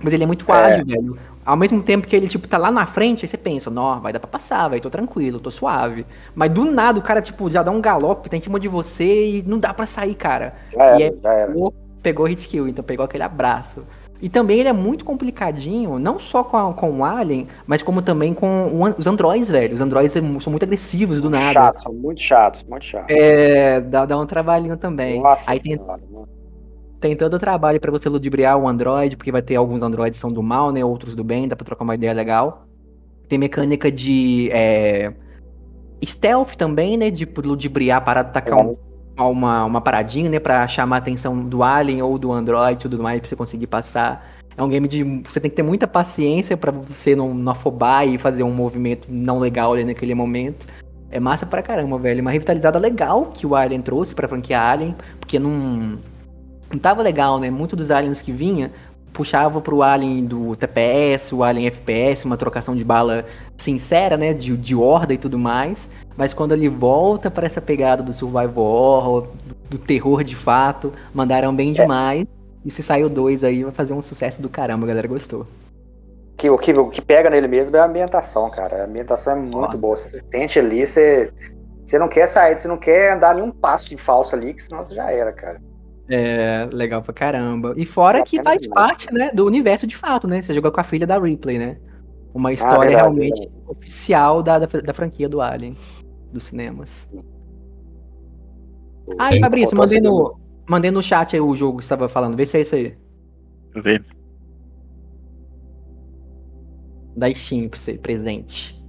Mas 0.04 0.14
ele 0.14 0.24
é 0.24 0.28
muito 0.28 0.46
É. 0.52 0.54
ágil, 0.54 0.86
velho. 0.86 1.18
Ao 1.46 1.58
mesmo 1.58 1.82
tempo 1.84 2.08
que 2.08 2.16
ele, 2.16 2.28
tipo, 2.28 2.48
tá 2.48 2.58
lá 2.58 2.72
na 2.72 2.86
frente, 2.86 3.26
aí 3.26 3.28
você 3.28 3.36
pensa, 3.38 3.70
não, 3.70 4.00
vai 4.00 4.14
dar 4.14 4.20
pra 4.20 4.30
passar, 4.30 4.70
velho, 4.70 4.82
tô 4.82 4.90
tranquilo, 4.90 5.40
tô 5.40 5.52
suave. 5.52 6.06
Mas 6.36 6.52
do 6.52 6.64
nada 6.66 7.00
o 7.00 7.02
cara, 7.02 7.22
tipo, 7.22 7.50
já 7.50 7.64
dá 7.64 7.72
um 7.72 7.82
galope, 7.82 8.30
tá 8.30 8.38
em 8.38 8.42
cima 8.42 8.60
de 8.60 8.68
você 8.68 9.38
e 9.38 9.44
não 9.46 9.60
dá 9.60 9.74
pra 9.74 9.86
sair, 9.86 10.16
cara. 10.16 10.54
Era, 10.72 11.00
E 11.00 11.04
é- 11.04 11.14
já 11.22 11.34
era. 11.34 11.48
Pegou, 11.48 11.74
pegou 12.02 12.26
hit 12.28 12.48
kill, 12.48 12.68
então 12.68 12.84
pegou 12.84 13.04
aquele 13.04 13.24
abraço. 13.24 13.84
E 14.24 14.30
também 14.30 14.60
ele 14.62 14.70
é 14.70 14.74
muito 14.74 15.04
complicadinho, 15.04 16.00
não 16.00 16.18
só 16.18 16.45
com, 16.45 16.56
a- 16.56 16.74
com 16.74 17.00
o 17.00 17.04
Alien, 17.04 17.45
mas 17.68 17.84
como 17.84 18.02
também 18.02 18.34
com 18.34 18.68
o 18.68 18.84
os 18.98 19.06
androids, 19.06 19.50
velho. 19.50 19.76
Os 19.76 19.82
androids 19.82 20.14
são 20.14 20.50
muito 20.50 20.64
agressivos 20.64 21.20
do 21.20 21.30
nada. 21.30 21.54
Chatos, 21.54 21.84
são 21.84 21.94
muito 21.94 22.22
chatos, 22.22 22.64
muito 22.64 22.86
chatos. 22.86 23.14
É, 23.14 23.82
dá, 23.82 24.06
dá 24.06 24.18
um 24.18 24.26
trabalhinho 24.26 24.78
também. 24.78 25.22
Nossa 25.22 25.52
Aí 25.52 25.60
tem, 25.60 25.78
tem 27.02 27.18
todo 27.18 27.34
o 27.34 27.40
trabalho 27.40 27.82
pra 27.82 27.91
você 27.91 28.08
ludibriar 28.08 28.58
o 28.58 28.68
Android, 28.68 29.18
porque 29.18 29.32
vai 29.32 29.41
ter 29.41 29.56
alguns 29.56 29.82
Androids 29.82 30.18
que 30.18 30.22
são 30.22 30.32
do 30.32 30.41
mal, 30.41 30.72
né? 30.72 30.86
Outros 30.86 31.16
do 31.16 31.24
bem, 31.24 31.48
dá 31.48 31.56
pra 31.56 31.66
trocar 31.66 31.84
uma 31.84 31.95
ideia 31.95 32.14
legal. 32.14 32.66
Tem 33.28 33.40
mecânica 33.40 33.91
de 33.91 34.50
é, 34.52 35.14
stealth 36.06 36.56
também, 36.56 36.98
né? 36.98 37.12
De 37.12 37.26
ludibriar 37.26 37.98
a 38.00 38.02
parada, 38.02 38.30
tacar 38.32 38.60
um, 38.60 38.78
uma, 39.18 39.65
uma 39.65 39.81
paradinha, 39.81 40.30
né? 40.30 40.40
Pra 40.40 40.68
chamar 40.68 40.98
a 40.98 40.99
atenção 40.99 41.38
do 41.38 41.64
Alien 41.64 42.02
ou 42.02 42.18
do 42.18 42.31
Android 42.31 42.80
e 42.80 42.81
tudo 42.81 43.02
mais, 43.02 43.19
pra 43.19 43.30
você 43.30 43.35
conseguir 43.35 43.68
passar. 43.68 44.27
É 44.56 44.64
um 44.64 44.69
game 44.69 44.88
de. 44.88 45.03
Você 45.27 45.40
tem 45.40 45.49
que 45.49 45.56
ter 45.56 45.64
muita 45.64 45.88
paciência 45.88 46.56
pra 46.56 46.72
você 46.72 47.15
não, 47.15 47.34
não 47.34 47.52
afobar 47.52 48.07
e 48.07 48.18
fazer 48.18 48.44
um 48.44 48.52
movimento 48.52 49.07
não 49.10 49.40
legal 49.40 49.73
ali 49.73 49.84
naquele 49.84 50.14
momento. 50.14 50.65
É 51.10 51.19
massa 51.19 51.45
pra 51.45 51.61
caramba, 51.61 51.98
velho. 51.98 52.22
Uma 52.22 52.31
revitalizada 52.31 52.80
legal 52.80 53.27
que 53.27 53.45
o 53.45 53.56
Alien 53.56 53.81
trouxe 53.81 54.15
pra 54.15 54.27
franquia 54.27 54.60
Alien, 54.60 54.95
porque 55.19 55.38
não. 55.40 55.99
não 56.72 56.80
tava 56.80 57.02
legal, 57.02 57.40
né? 57.40 57.49
Muito 57.49 57.76
dos 57.76 57.91
aliens 57.91 58.22
que 58.22 58.31
vinha 58.31 58.72
puxava 59.14 59.61
pro 59.61 59.84
alien 59.84 60.26
do 60.26 60.56
TPS, 60.56 61.31
o 61.34 61.44
alien 61.44 61.68
FPS, 61.68 62.26
uma 62.26 62.35
trocação 62.35 62.76
de 62.76 62.84
bala 62.84 63.23
sincera, 63.56 64.18
né? 64.18 64.34
De, 64.34 64.57
de 64.57 64.76
horda 64.76 65.14
e 65.14 65.18
tudo 65.18 65.38
mais. 65.38 65.88
Mas 66.15 66.34
quando 66.34 66.53
ele 66.53 66.69
volta 66.69 67.31
para 67.31 67.45
essa 67.45 67.61
pegada 67.61 68.03
do 68.03 68.14
survival 68.14 68.64
horror, 68.64 69.27
do, 69.45 69.56
do 69.72 69.77
terror 69.77 70.23
de 70.23 70.35
fato, 70.35 70.94
mandaram 71.14 71.56
bem 71.56 71.73
demais. 71.73 72.27
E 72.65 72.72
se 72.72 72.81
saiu 72.81 73.10
dois 73.10 73.44
aí, 73.44 73.64
vai 73.64 73.73
fazer 73.73 73.94
um 73.94 74.02
sucesso 74.02 74.41
do 74.41 74.49
caramba, 74.49 74.85
a 74.85 74.88
galera 74.88 75.07
gostou. 75.07 75.45
Que, 76.38 76.49
o, 76.49 76.57
que, 76.57 76.73
o 76.73 76.90
que 76.90 77.02
pega 77.02 77.30
nele 77.30 77.48
mesmo 77.48 77.76
é 77.76 77.80
a 77.80 77.85
ambientação, 77.85 78.49
cara. 78.49 78.84
A 78.84 78.85
ambientação 78.85 79.34
é 79.34 79.35
muito 79.35 79.77
boa. 79.77 79.95
Você 79.95 80.19
se 80.19 80.26
sente 80.31 80.60
ali, 80.60 80.85
você, 80.85 81.31
você 81.85 81.99
não 81.99 82.07
quer 82.07 82.27
sair, 82.27 82.57
você 82.57 82.68
não 82.68 82.77
quer 82.77 83.14
andar 83.14 83.35
nenhum 83.35 83.52
passo 83.52 83.90
de 83.90 83.98
falso 83.98 84.35
ali, 84.35 84.53
que 84.53 84.64
senão 84.64 84.85
você 84.85 84.95
já 84.95 85.11
era, 85.11 85.31
cara. 85.31 85.61
É, 86.10 86.68
legal 86.72 87.02
pra 87.02 87.14
caramba. 87.14 87.73
E 87.77 87.85
fora 87.85 88.23
que 88.23 88.41
faz 88.41 88.65
parte, 88.68 89.11
né, 89.14 89.31
do 89.34 89.45
universo 89.45 89.88
de 89.88 89.95
fato, 89.95 90.27
né? 90.27 90.41
Você 90.41 90.53
jogou 90.53 90.72
com 90.72 90.81
a 90.81 90.84
filha 90.84 91.07
da 91.07 91.18
Ripley, 91.18 91.57
né? 91.57 91.77
Uma 92.34 92.52
história 92.52 92.90
verdade, 92.90 92.95
realmente 92.95 93.40
verdade. 93.40 93.64
oficial 93.68 94.41
da, 94.41 94.60
da, 94.60 94.65
da 94.65 94.94
franquia 94.94 95.30
do 95.30 95.40
Alien, 95.40 95.77
dos 96.34 96.45
cinemas. 96.45 97.07
Ah, 99.19 99.35
e 99.35 99.39
Fabrício, 99.39 99.77
mandei 99.77 100.01
no, 100.01 100.38
mandei 100.68 100.91
no 100.91 101.01
chat 101.03 101.35
aí 101.35 101.41
o 101.41 101.55
jogo 101.55 101.77
que 101.77 101.84
você 101.84 101.89
tava 101.89 102.10
falando. 102.10 102.35
Vê 102.35 102.45
se 102.45 102.57
é 102.57 102.61
isso 102.61 102.76
aí. 102.76 102.97
Deixa 103.73 103.77
eu 103.77 103.81
ver. 103.84 104.05
Da 107.15 107.34
Steam 107.34 107.69
pra 107.69 107.80
você, 107.80 107.93
presente. 107.97 108.81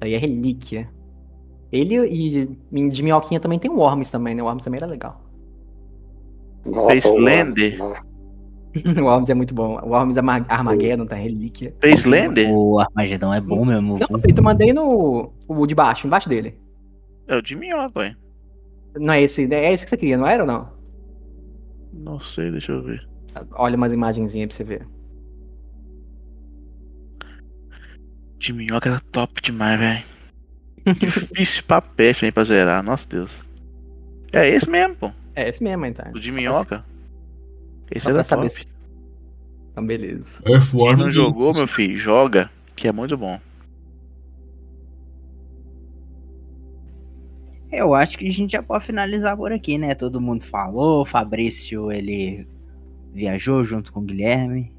Aí 0.00 0.14
é 0.14 0.18
relíquia. 0.18 0.90
Ele 1.72 1.96
e 2.06 2.90
de 2.90 3.02
minhoquinha 3.02 3.40
também 3.40 3.58
tem 3.58 3.70
o 3.70 3.76
Worms 3.78 4.10
também, 4.10 4.34
né? 4.34 4.42
O 4.42 4.46
Worms 4.46 4.62
também 4.64 4.78
era 4.78 4.86
legal. 4.86 5.20
Nossa, 6.66 6.94
Facelander? 6.94 7.74
o- 7.76 7.78
nossa. 7.78 8.15
o 9.00 9.04
Worms 9.04 9.28
é 9.30 9.34
muito 9.34 9.54
bom. 9.54 9.78
O 9.82 9.88
Worms 9.90 10.16
Arma- 10.16 10.44
Armageddon 10.48 11.06
tá 11.06 11.16
relíquia. 11.16 11.74
Facelander? 11.80 12.50
O 12.50 12.78
Armagedon 12.78 13.32
é 13.32 13.40
bom 13.40 13.64
mesmo. 13.64 13.98
Não, 13.98 14.20
eu 14.36 14.42
mandei 14.42 14.72
no. 14.72 15.32
O 15.48 15.66
de 15.66 15.74
baixo, 15.74 16.06
embaixo 16.06 16.28
dele. 16.28 16.58
É 17.28 17.36
o 17.36 17.42
de 17.42 17.56
minhoca, 17.56 17.98
ué. 18.00 18.16
Não 18.98 19.12
é 19.14 19.22
esse. 19.22 19.52
É 19.52 19.72
esse 19.72 19.84
que 19.84 19.90
você 19.90 19.96
queria, 19.96 20.16
não 20.16 20.26
era 20.26 20.42
ou 20.42 20.46
não? 20.46 20.68
Não 21.92 22.20
sei, 22.20 22.50
deixa 22.50 22.72
eu 22.72 22.82
ver. 22.82 23.06
Olha 23.52 23.76
umas 23.76 23.92
imagenzinhas 23.92 24.48
pra 24.48 24.56
você 24.56 24.64
ver. 24.64 24.86
De 28.38 28.52
minhoca 28.52 28.88
era 28.90 29.00
top 29.12 29.40
demais, 29.40 29.78
velho. 29.78 30.04
Difícil 30.98 31.64
pra 31.64 31.80
peste 31.80 32.26
aí 32.26 32.32
pra 32.32 32.44
zerar, 32.44 32.82
nossa 32.82 33.08
Deus. 33.08 33.44
É 34.32 34.48
esse 34.48 34.68
mesmo, 34.70 34.94
pô. 34.96 35.10
É 35.34 35.48
esse 35.48 35.62
mesmo, 35.62 35.84
então. 35.86 36.12
O 36.14 36.20
de 36.20 36.30
minhoca. 36.30 36.84
Esse 37.90 38.04
Só 38.04 38.12
pra 38.12 38.24
saber 38.24 38.48
top. 38.50 38.60
se- 38.62 38.68
Então, 39.72 39.86
beleza. 39.86 40.38
Quem 40.44 40.54
Earthworm 40.54 40.96
não 40.98 41.10
jogou, 41.10 41.54
meu 41.54 41.66
filho, 41.66 41.96
joga, 41.96 42.50
que 42.74 42.88
é 42.88 42.92
muito 42.92 43.16
bom. 43.16 43.38
Eu 47.70 47.94
acho 47.94 48.16
que 48.16 48.26
a 48.26 48.30
gente 48.30 48.52
já 48.52 48.62
pode 48.62 48.84
finalizar 48.86 49.36
por 49.36 49.52
aqui, 49.52 49.76
né? 49.76 49.94
Todo 49.94 50.20
mundo 50.20 50.44
falou, 50.44 51.02
o 51.02 51.04
Fabrício, 51.04 51.90
ele 51.90 52.46
viajou 53.12 53.62
junto 53.64 53.92
com 53.92 54.00
o 54.00 54.02
Guilherme. 54.04 54.72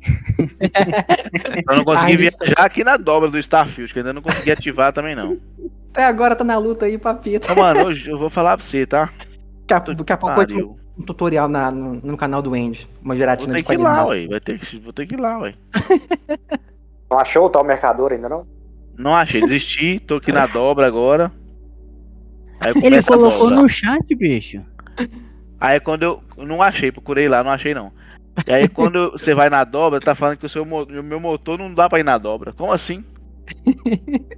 Eu 1.70 1.76
não 1.76 1.84
consegui 1.84 2.12
Ai, 2.14 2.18
viajar 2.18 2.54
aqui 2.66 2.84
na 2.84 2.96
dobra 2.98 3.30
do 3.30 3.38
Starfield, 3.38 3.92
que 3.92 4.00
eu 4.00 4.02
ainda 4.02 4.14
não 4.14 4.22
consegui 4.22 4.52
ativar 4.52 4.94
também 4.94 5.16
não. 5.16 5.38
Até 5.92 6.06
agora 6.06 6.36
tá 6.36 6.44
na 6.44 6.58
luta 6.58 6.86
aí, 6.86 6.98
papito. 6.98 7.52
Ô, 7.52 7.56
mano, 7.56 7.86
hoje 7.86 8.10
eu 8.10 8.18
vou 8.18 8.30
falar 8.30 8.56
pra 8.56 8.64
você, 8.66 8.86
tá? 8.86 9.12
Daqui 9.68 9.74
a, 9.92 9.94
daqui 9.94 10.14
a 10.14 10.18
pouco. 10.18 10.80
Um 10.98 11.04
tutorial 11.04 11.48
na- 11.48 11.72
no, 11.72 11.96
no 11.96 12.18
canal 12.18 12.42
do 12.42 12.54
Andy. 12.54 12.88
Uma 13.02 13.14
Vou 13.14 13.18
gelatina 13.18 13.54
ter 13.54 13.62
de 13.62 13.68
que 13.68 13.74
ir 13.74 13.78
lá, 13.78 14.06
ué. 14.08 14.28
Vai 14.28 14.40
ter 14.40 14.60
que, 14.60 14.80
vou 14.80 14.94
ter 14.94 15.06
que 15.06 15.16
ir 15.16 15.20
lá, 15.20 15.40
ué. 15.40 15.54
Não 17.10 17.20
achou 17.20 17.46
o 17.46 17.50
tal 17.50 17.64
mercador 17.64 18.12
ainda 18.12 18.28
não? 18.28 18.46
Não 18.98 19.16
achei, 19.16 19.40
desisti, 19.40 20.00
tô 20.00 20.16
aqui 20.16 20.32
na 20.32 20.46
dobra 20.46 20.86
agora. 20.86 21.32
Aí 22.60 22.74
Ele 22.84 23.02
colocou 23.04 23.50
no 23.50 23.70
chat, 23.70 24.14
bicho. 24.16 24.62
Aí 25.60 25.80
quando 25.80 26.04
eu. 26.04 26.24
Não 26.38 26.62
achei, 26.62 26.92
procurei 26.92 27.30
lá, 27.30 27.44
não 27.44 27.52
achei 27.52 27.74
não. 27.74 27.92
E 28.46 28.52
aí 28.52 28.68
quando 28.68 29.12
você 29.14 29.34
vai 29.34 29.50
na 29.50 29.64
dobra, 29.64 30.02
tá 30.02 30.14
falando 30.14 30.38
que 30.38 30.46
o 30.46 30.50
seu 30.50 30.64
o 30.64 31.04
meu 31.04 31.20
motor 31.20 31.58
não 31.58 31.74
dá 31.74 31.88
pra 31.88 32.00
ir 32.00 32.04
na 32.04 32.18
dobra. 32.18 32.52
Como 32.52 32.74
assim? 32.74 33.06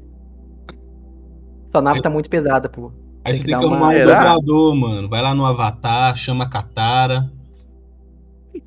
Sua 1.72 1.82
nave 1.82 2.02
tá 2.02 2.10
muito 2.10 2.30
pesada, 2.30 2.70
pô. 2.70 2.92
Aí 3.30 3.34
você 3.36 3.44
tem 3.44 3.52
dar 3.52 3.60
que 3.60 3.66
uma- 3.66 3.76
arrumar 3.78 3.96
um 3.96 4.06
dobrador, 4.06 4.76
mano. 4.76 5.10
Vai 5.10 5.22
lá 5.22 5.34
no 5.34 5.46
Avatar, 5.46 6.16
chama 6.18 6.44
a 6.46 6.50
Katara. 6.50 7.32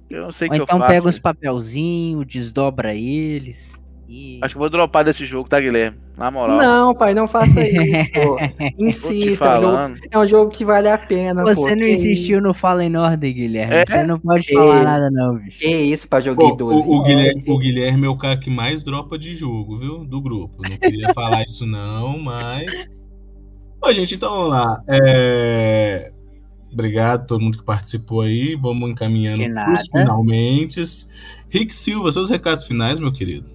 Eu 0.08 0.24
não 0.24 0.32
sei 0.32 0.48
o 0.48 0.50
Ou 0.52 0.56
que 0.58 0.62
então 0.62 0.76
eu 0.76 0.80
faço. 0.80 0.92
pega 0.92 1.08
os 1.08 1.18
papelzinhos, 1.18 2.26
desdobra 2.26 2.94
eles. 2.94 3.82
E... 4.08 4.38
Acho 4.42 4.54
que 4.54 4.58
eu 4.58 4.60
vou 4.60 4.68
dropar 4.68 5.04
desse 5.04 5.24
jogo, 5.24 5.48
tá, 5.48 5.58
Guilherme? 5.58 5.96
Na 6.18 6.30
moral. 6.30 6.58
Não, 6.58 6.94
pai, 6.94 7.14
não 7.14 7.26
faça 7.26 7.60
isso, 7.66 8.12
pô. 8.12 8.36
Insista, 8.78 9.44
é 9.46 9.58
um, 9.58 9.62
jogo, 9.62 9.98
é 10.10 10.18
um 10.18 10.28
jogo 10.28 10.50
que 10.50 10.64
vale 10.66 10.88
a 10.90 10.98
pena, 10.98 11.42
pô. 11.42 11.48
Você 11.54 11.70
não 11.74 11.86
Que 11.86 11.92
insistiu 11.92 12.38
no 12.42 12.52
Fallen 12.52 12.94
Order, 12.94 13.32
Guilherme. 13.32 13.74
É? 13.74 13.86
Você 13.86 14.04
não 14.04 14.18
pode 14.20 14.44
Que 14.46 14.52
falar 14.54 14.74
isso. 14.74 14.84
nada, 14.84 15.10
não, 15.10 15.38
bicho. 15.38 15.58
Que 15.58 15.66
isso, 15.66 16.06
pra 16.06 16.20
joguei 16.20 16.46
Pô, 16.50 16.56
12 16.56 16.86
o, 16.86 16.92
o. 16.92 17.02
Guilherme, 17.02 17.44
o 17.46 17.58
Guilherme 17.58 18.04
é 18.06 18.10
o 18.10 18.16
cara 18.18 18.36
que 18.38 18.50
mais 18.50 18.84
dropa 18.84 19.18
de 19.18 19.34
jogo, 19.34 19.78
viu? 19.78 20.04
Do 20.04 20.20
grupo. 20.20 20.62
Não 20.62 20.76
queria 20.76 21.14
falar 21.14 21.42
isso 21.44 21.64
não, 21.64 22.18
mas... 22.18 22.66
Ó, 23.82 23.92
gente, 23.92 24.14
então 24.14 24.30
vamos 24.30 24.48
lá. 24.50 24.82
É... 24.86 26.12
Obrigado 26.72 27.22
a 27.22 27.24
todo 27.24 27.42
mundo 27.42 27.58
que 27.58 27.64
participou 27.64 28.22
aí. 28.22 28.54
Vamos 28.54 28.90
encaminhando 28.90 29.46
nada. 29.48 29.82
finalmente. 29.92 30.82
Rick 31.50 31.74
Silva, 31.74 32.10
seus 32.12 32.30
recados 32.30 32.64
finais, 32.64 32.98
meu 32.98 33.12
querido. 33.12 33.50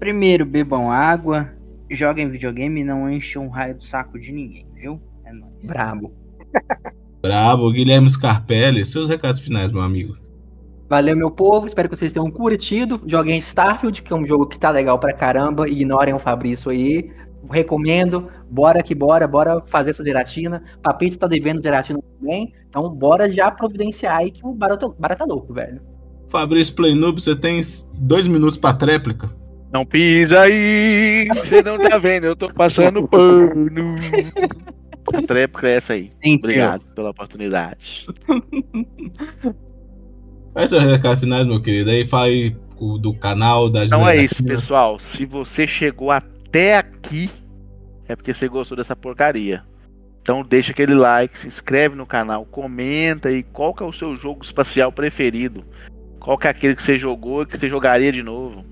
Primeiro, 0.00 0.44
bebam 0.44 0.90
água, 0.90 1.52
joguem 1.88 2.28
videogame 2.28 2.80
e 2.80 2.84
não 2.84 3.08
enchem 3.08 3.40
um 3.40 3.48
raio 3.48 3.76
do 3.76 3.84
saco 3.84 4.18
de 4.18 4.32
ninguém, 4.32 4.66
viu? 4.74 5.00
É 5.24 5.32
nóis. 5.32 5.66
Brabo. 5.66 6.12
Brabo, 7.22 7.70
Guilherme 7.70 8.10
Scarpelli, 8.10 8.84
seus 8.84 9.08
recados 9.08 9.40
finais, 9.40 9.70
meu 9.70 9.82
amigo. 9.82 10.16
Valeu, 10.88 11.16
meu 11.16 11.30
povo. 11.30 11.66
Espero 11.66 11.88
que 11.88 11.96
vocês 11.96 12.12
tenham 12.12 12.30
curtido. 12.30 13.00
Joguem 13.06 13.38
Starfield, 13.38 14.02
que 14.02 14.12
é 14.12 14.16
um 14.16 14.26
jogo 14.26 14.46
que 14.46 14.58
tá 14.58 14.70
legal 14.70 14.98
pra 14.98 15.12
caramba. 15.12 15.68
Ignorem 15.68 16.12
o 16.12 16.18
Fabrício 16.18 16.70
aí. 16.70 17.10
Recomendo. 17.50 18.28
Bora 18.50 18.82
que 18.82 18.94
bora. 18.94 19.26
Bora 19.26 19.60
fazer 19.68 19.90
essa 19.90 20.04
geratina. 20.04 20.62
Papito 20.82 21.18
tá 21.18 21.26
devendo 21.26 21.62
geratina 21.62 21.98
também. 22.18 22.52
Então, 22.68 22.88
bora 22.90 23.30
já 23.32 23.50
providenciar 23.50 24.18
aí 24.18 24.30
que 24.30 24.44
o 24.46 24.52
barato, 24.52 24.94
barato 24.98 25.22
é 25.22 25.26
louco, 25.26 25.52
velho. 25.52 25.80
Fabrício 26.28 26.74
Playnoob, 26.74 27.20
você 27.20 27.36
tem 27.36 27.60
dois 27.94 28.26
minutos 28.26 28.56
pra 28.56 28.72
tréplica. 28.72 29.30
Não 29.70 29.84
pisa 29.86 30.40
aí, 30.42 31.28
você 31.34 31.62
não 31.62 31.78
tá 31.78 31.96
vendo, 31.98 32.24
eu 32.24 32.36
tô 32.36 32.48
passando 32.52 33.06
pano. 33.08 33.96
A 35.14 35.22
tréplica 35.22 35.68
é 35.68 35.74
essa 35.74 35.94
aí. 35.94 36.08
Sentiu. 36.22 36.36
Obrigado 36.50 36.82
pela 36.94 37.10
oportunidade. 37.10 38.06
Quais 40.52 40.68
seus 40.70 40.82
recados 40.84 41.20
finais, 41.20 41.46
meu 41.46 41.60
querido? 41.62 41.90
Aí 41.90 42.06
fala 42.06 42.26
aí 42.26 42.54
o- 42.78 42.98
do 42.98 43.14
canal, 43.14 43.70
da 43.70 43.84
Então 43.84 44.06
é 44.06 44.16
isso, 44.16 44.44
pessoal. 44.44 44.98
Se 44.98 45.24
você 45.24 45.66
chegou 45.66 46.10
até 46.10 46.31
aqui, 46.74 47.30
é 48.06 48.14
porque 48.14 48.34
você 48.34 48.48
gostou 48.48 48.76
dessa 48.76 48.94
porcaria. 48.94 49.64
Então 50.20 50.42
deixa 50.42 50.72
aquele 50.72 50.94
like, 50.94 51.36
se 51.36 51.48
inscreve 51.48 51.96
no 51.96 52.06
canal, 52.06 52.44
comenta 52.46 53.28
aí 53.28 53.42
qual 53.42 53.74
que 53.74 53.82
é 53.82 53.86
o 53.86 53.92
seu 53.92 54.14
jogo 54.14 54.44
espacial 54.44 54.92
preferido. 54.92 55.64
Qual 56.20 56.38
que 56.38 56.46
é 56.46 56.50
aquele 56.50 56.76
que 56.76 56.82
você 56.82 56.96
jogou 56.96 57.42
e 57.42 57.46
que 57.46 57.58
você 57.58 57.68
jogaria 57.68 58.12
de 58.12 58.22
novo. 58.22 58.64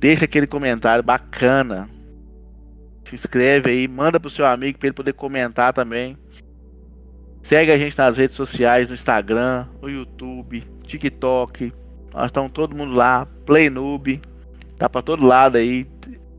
Deixa 0.00 0.24
aquele 0.24 0.46
comentário 0.46 1.04
bacana. 1.04 1.88
Se 3.04 3.14
inscreve 3.14 3.70
aí, 3.70 3.86
manda 3.86 4.18
pro 4.18 4.30
seu 4.30 4.44
amigo 4.44 4.78
para 4.78 4.88
ele 4.88 4.94
poder 4.94 5.12
comentar 5.12 5.72
também. 5.72 6.18
Segue 7.40 7.70
a 7.70 7.76
gente 7.76 7.96
nas 7.96 8.16
redes 8.16 8.36
sociais, 8.36 8.88
no 8.88 8.94
Instagram, 8.94 9.68
no 9.80 9.88
YouTube, 9.88 10.64
TikTok. 10.82 11.72
Nós 12.12 12.26
estamos 12.26 12.50
todo 12.50 12.74
mundo 12.74 12.94
lá, 12.94 13.26
Playnoob. 13.44 14.20
Tá 14.76 14.88
pra 14.88 15.02
todo 15.02 15.26
lado 15.26 15.56
aí. 15.56 15.86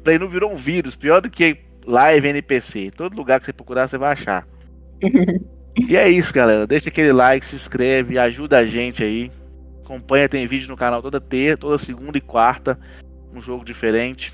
Playnoob 0.06 0.32
virou 0.32 0.53
um 0.53 0.56
vírus, 0.56 0.95
pior 0.95 1.19
do 1.19 1.30
que 1.32 1.57
live 1.86 2.27
NPC. 2.27 2.91
Todo 2.95 3.15
lugar 3.18 3.40
que 3.40 3.45
você 3.48 3.52
procurar, 3.52 3.88
você 3.88 3.98
vai 3.98 4.11
achar. 4.14 4.48
e 5.76 5.98
é 5.98 6.07
isso, 6.07 6.32
galera. 6.32 6.68
Deixa 6.68 6.90
aquele 6.90 7.11
like, 7.11 7.44
se 7.44 7.56
inscreve, 7.56 8.19
ajuda 8.19 8.60
a 8.60 8.65
gente 8.65 9.03
aí. 9.03 9.32
Acompanha, 9.84 10.30
tem 10.30 10.45
vídeo 10.45 10.69
no 10.69 10.77
canal 10.77 11.02
toda 11.02 11.19
terça, 11.19 11.57
toda 11.57 11.77
segunda 11.80 12.18
e 12.19 12.22
quarta. 12.22 12.80
Um 13.34 13.41
jogo 13.41 13.65
diferente. 13.65 14.32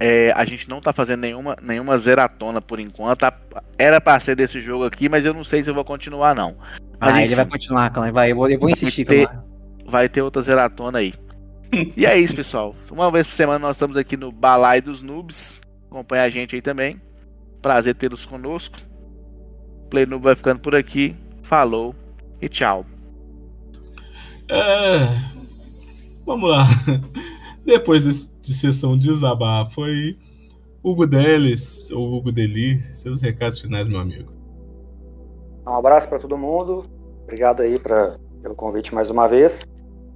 É, 0.00 0.32
a 0.32 0.44
gente 0.44 0.68
não 0.68 0.80
tá 0.80 0.92
fazendo 0.92 1.20
nenhuma, 1.20 1.56
nenhuma 1.62 1.96
zeratona 1.96 2.60
por 2.60 2.80
enquanto. 2.80 3.24
Era 3.78 4.00
pra 4.00 4.18
ser 4.18 4.34
desse 4.34 4.60
jogo 4.60 4.84
aqui, 4.84 5.08
mas 5.08 5.24
eu 5.24 5.32
não 5.32 5.44
sei 5.44 5.62
se 5.62 5.70
eu 5.70 5.74
vou 5.74 5.84
continuar, 5.84 6.34
não. 6.34 6.56
Mas 6.98 7.14
Ah, 7.14 7.18
enfim, 7.18 7.26
ele 7.26 7.34
vai 7.36 7.46
continuar. 7.46 7.92
Vai, 8.12 8.32
eu 8.32 8.36
vou, 8.36 8.48
eu 8.50 8.58
vou 8.58 8.68
insistir, 8.68 9.04
ter- 9.04 9.28
Clan. 9.28 9.44
vai 9.86 10.08
ter 10.08 10.22
outra 10.22 10.42
zeratona 10.42 10.98
aí. 10.98 11.14
e 11.96 12.04
é 12.04 12.18
isso, 12.18 12.36
pessoal. 12.36 12.74
Uma 12.90 13.10
vez 13.10 13.26
por 13.26 13.32
semana 13.32 13.58
nós 13.58 13.76
estamos 13.76 13.96
aqui 13.96 14.16
no 14.16 14.30
Balai 14.30 14.80
dos 14.80 15.00
Noobs. 15.00 15.60
Acompanha 15.90 16.24
a 16.24 16.28
gente 16.28 16.54
aí 16.54 16.62
também. 16.62 17.00
Prazer 17.60 17.94
tê-los 17.94 18.26
conosco. 18.26 18.78
Play 19.88 20.06
Noob 20.06 20.24
vai 20.24 20.34
ficando 20.34 20.60
por 20.60 20.74
aqui. 20.74 21.16
Falou 21.42 21.94
e 22.40 22.48
tchau. 22.48 22.84
É, 24.50 25.06
vamos 26.26 26.50
lá. 26.50 26.66
Depois 27.64 28.02
de, 28.02 28.28
de 28.40 28.54
sessão 28.54 28.96
de 28.96 29.08
desabafo 29.08 29.84
aí, 29.84 30.18
Hugo 30.82 31.06
Delis, 31.06 31.90
ou 31.90 32.12
Hugo 32.12 32.32
Deli, 32.32 32.78
seus 32.78 33.22
recados 33.22 33.60
finais, 33.60 33.86
meu 33.86 34.00
amigo. 34.00 34.32
Um 35.66 35.74
abraço 35.74 36.08
para 36.08 36.18
todo 36.18 36.36
mundo. 36.36 36.84
Obrigado 37.22 37.60
aí 37.60 37.78
pra, 37.78 38.18
pelo 38.42 38.54
convite 38.54 38.94
mais 38.94 39.08
uma 39.08 39.28
vez. 39.28 39.62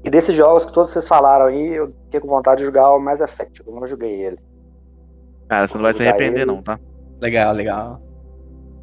E 0.07 0.11
desses 0.11 0.35
jogos 0.37 0.65
que 0.65 0.73
todos 0.73 0.91
vocês 0.91 1.09
falaram 1.09 1.47
aí, 1.47 1.75
eu 1.75 1.93
fiquei 2.05 2.21
com 2.21 2.29
vontade 2.29 2.61
de 2.61 2.67
jogar 2.67 2.91
o 2.95 3.01
Mass 3.01 3.21
Effect. 3.21 3.61
Eu 3.67 3.75
não 3.75 3.87
joguei 3.87 4.11
ele. 4.25 4.39
Cara, 5.49 5.67
você 5.67 5.77
não 5.77 5.83
vai 5.83 5.93
se 5.93 6.03
arrepender, 6.07 6.43
ele. 6.43 6.47
não, 6.53 6.63
tá? 6.63 6.79
Legal, 7.21 7.53
legal. 7.53 8.01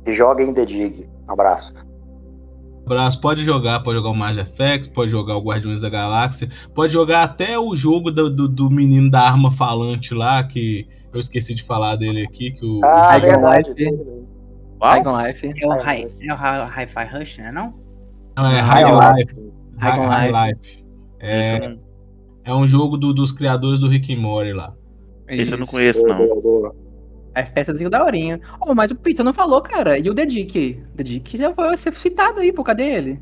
E 0.06 0.12
joguem 0.12 0.54
The 0.54 0.66
Dig. 0.66 1.10
Um 1.28 1.32
abraço. 1.32 1.74
Abraço, 2.86 3.22
pode 3.22 3.44
jogar, 3.46 3.80
pode 3.82 3.98
jogar 3.98 4.10
o 4.10 4.14
Mass 4.16 4.36
Effect, 4.38 4.90
pode 4.90 5.10
jogar 5.10 5.38
o 5.38 5.42
Guardiões 5.42 5.80
da 5.80 5.90
Galáxia, 5.90 6.50
pode 6.76 6.92
jogar 6.92 7.24
até 7.24 7.58
o 7.58 7.74
jogo 7.78 8.12
do, 8.12 8.30
do, 8.30 8.50
do 8.50 8.70
menino 8.70 9.10
da 9.10 9.22
arma 9.22 9.50
falante 9.50 10.14
lá, 10.14 10.44
que 10.44 10.86
eu 11.14 11.22
esqueci 11.22 11.56
de 11.56 11.64
falar 11.64 11.96
dele 11.96 12.24
aqui, 12.26 12.52
que 12.52 12.66
o. 12.66 12.82
Ah, 12.84 13.16
o 13.16 13.22
Dragon 13.22 13.42
verdade. 13.50 13.70
Life. 13.70 14.28
Dragon 14.78 15.26
Life. 15.26 15.54
É 15.64 15.68
o 15.68 15.74
Hi- 15.82 16.28
é 16.28 16.34
o 16.34 16.36
Hi- 16.36 16.70
Hi-Fi 16.82 17.06
Rush, 17.18 17.38
né? 17.38 17.52
Não? 17.54 17.74
Não, 18.36 18.48
é 18.52 18.60
High 18.60 18.84
High 18.84 19.16
Life. 19.16 19.34
Life. 19.36 19.54
High 19.78 20.00
High, 20.00 20.32
High 20.32 20.52
Life. 20.52 20.83
Life. 21.24 21.40
Esse, 21.40 21.54
eu 21.66 21.70
É, 21.70 21.78
é 22.52 22.54
um 22.56 22.68
jogo 22.68 22.98
do- 22.98 23.14
dos 23.14 23.32
criadores 23.32 23.80
do 23.80 23.88
Rick 23.88 24.14
and 24.14 24.20
Morty 24.20 24.54
lá. 24.54 24.74
esse 25.30 25.54
eu 25.54 25.58
não 25.58 25.64
Isso. 25.64 25.72
conheço, 25.72 26.06
não. 26.06 26.18
Boa, 26.18 26.42
boa. 26.42 26.76
FPSzinho 27.36 27.90
da 27.90 28.04
horinha. 28.04 28.40
Oh, 28.62 28.76
mas 28.76 28.92
o 28.92 28.96
Peter 28.96 29.26
não 29.26 29.34
falou, 29.34 29.60
cara. 29.62 29.98
E 29.98 30.08
o 30.10 30.14
The 30.14 30.26
Dick? 30.26 30.80
The 30.96 31.04
Dick 31.04 31.38
já 31.38 31.52
foi 31.54 31.76
ser 31.78 31.94
citado 31.96 32.40
aí, 32.42 32.52
pô. 32.54 32.64
Cadê 32.64 32.84
ele? 32.84 33.20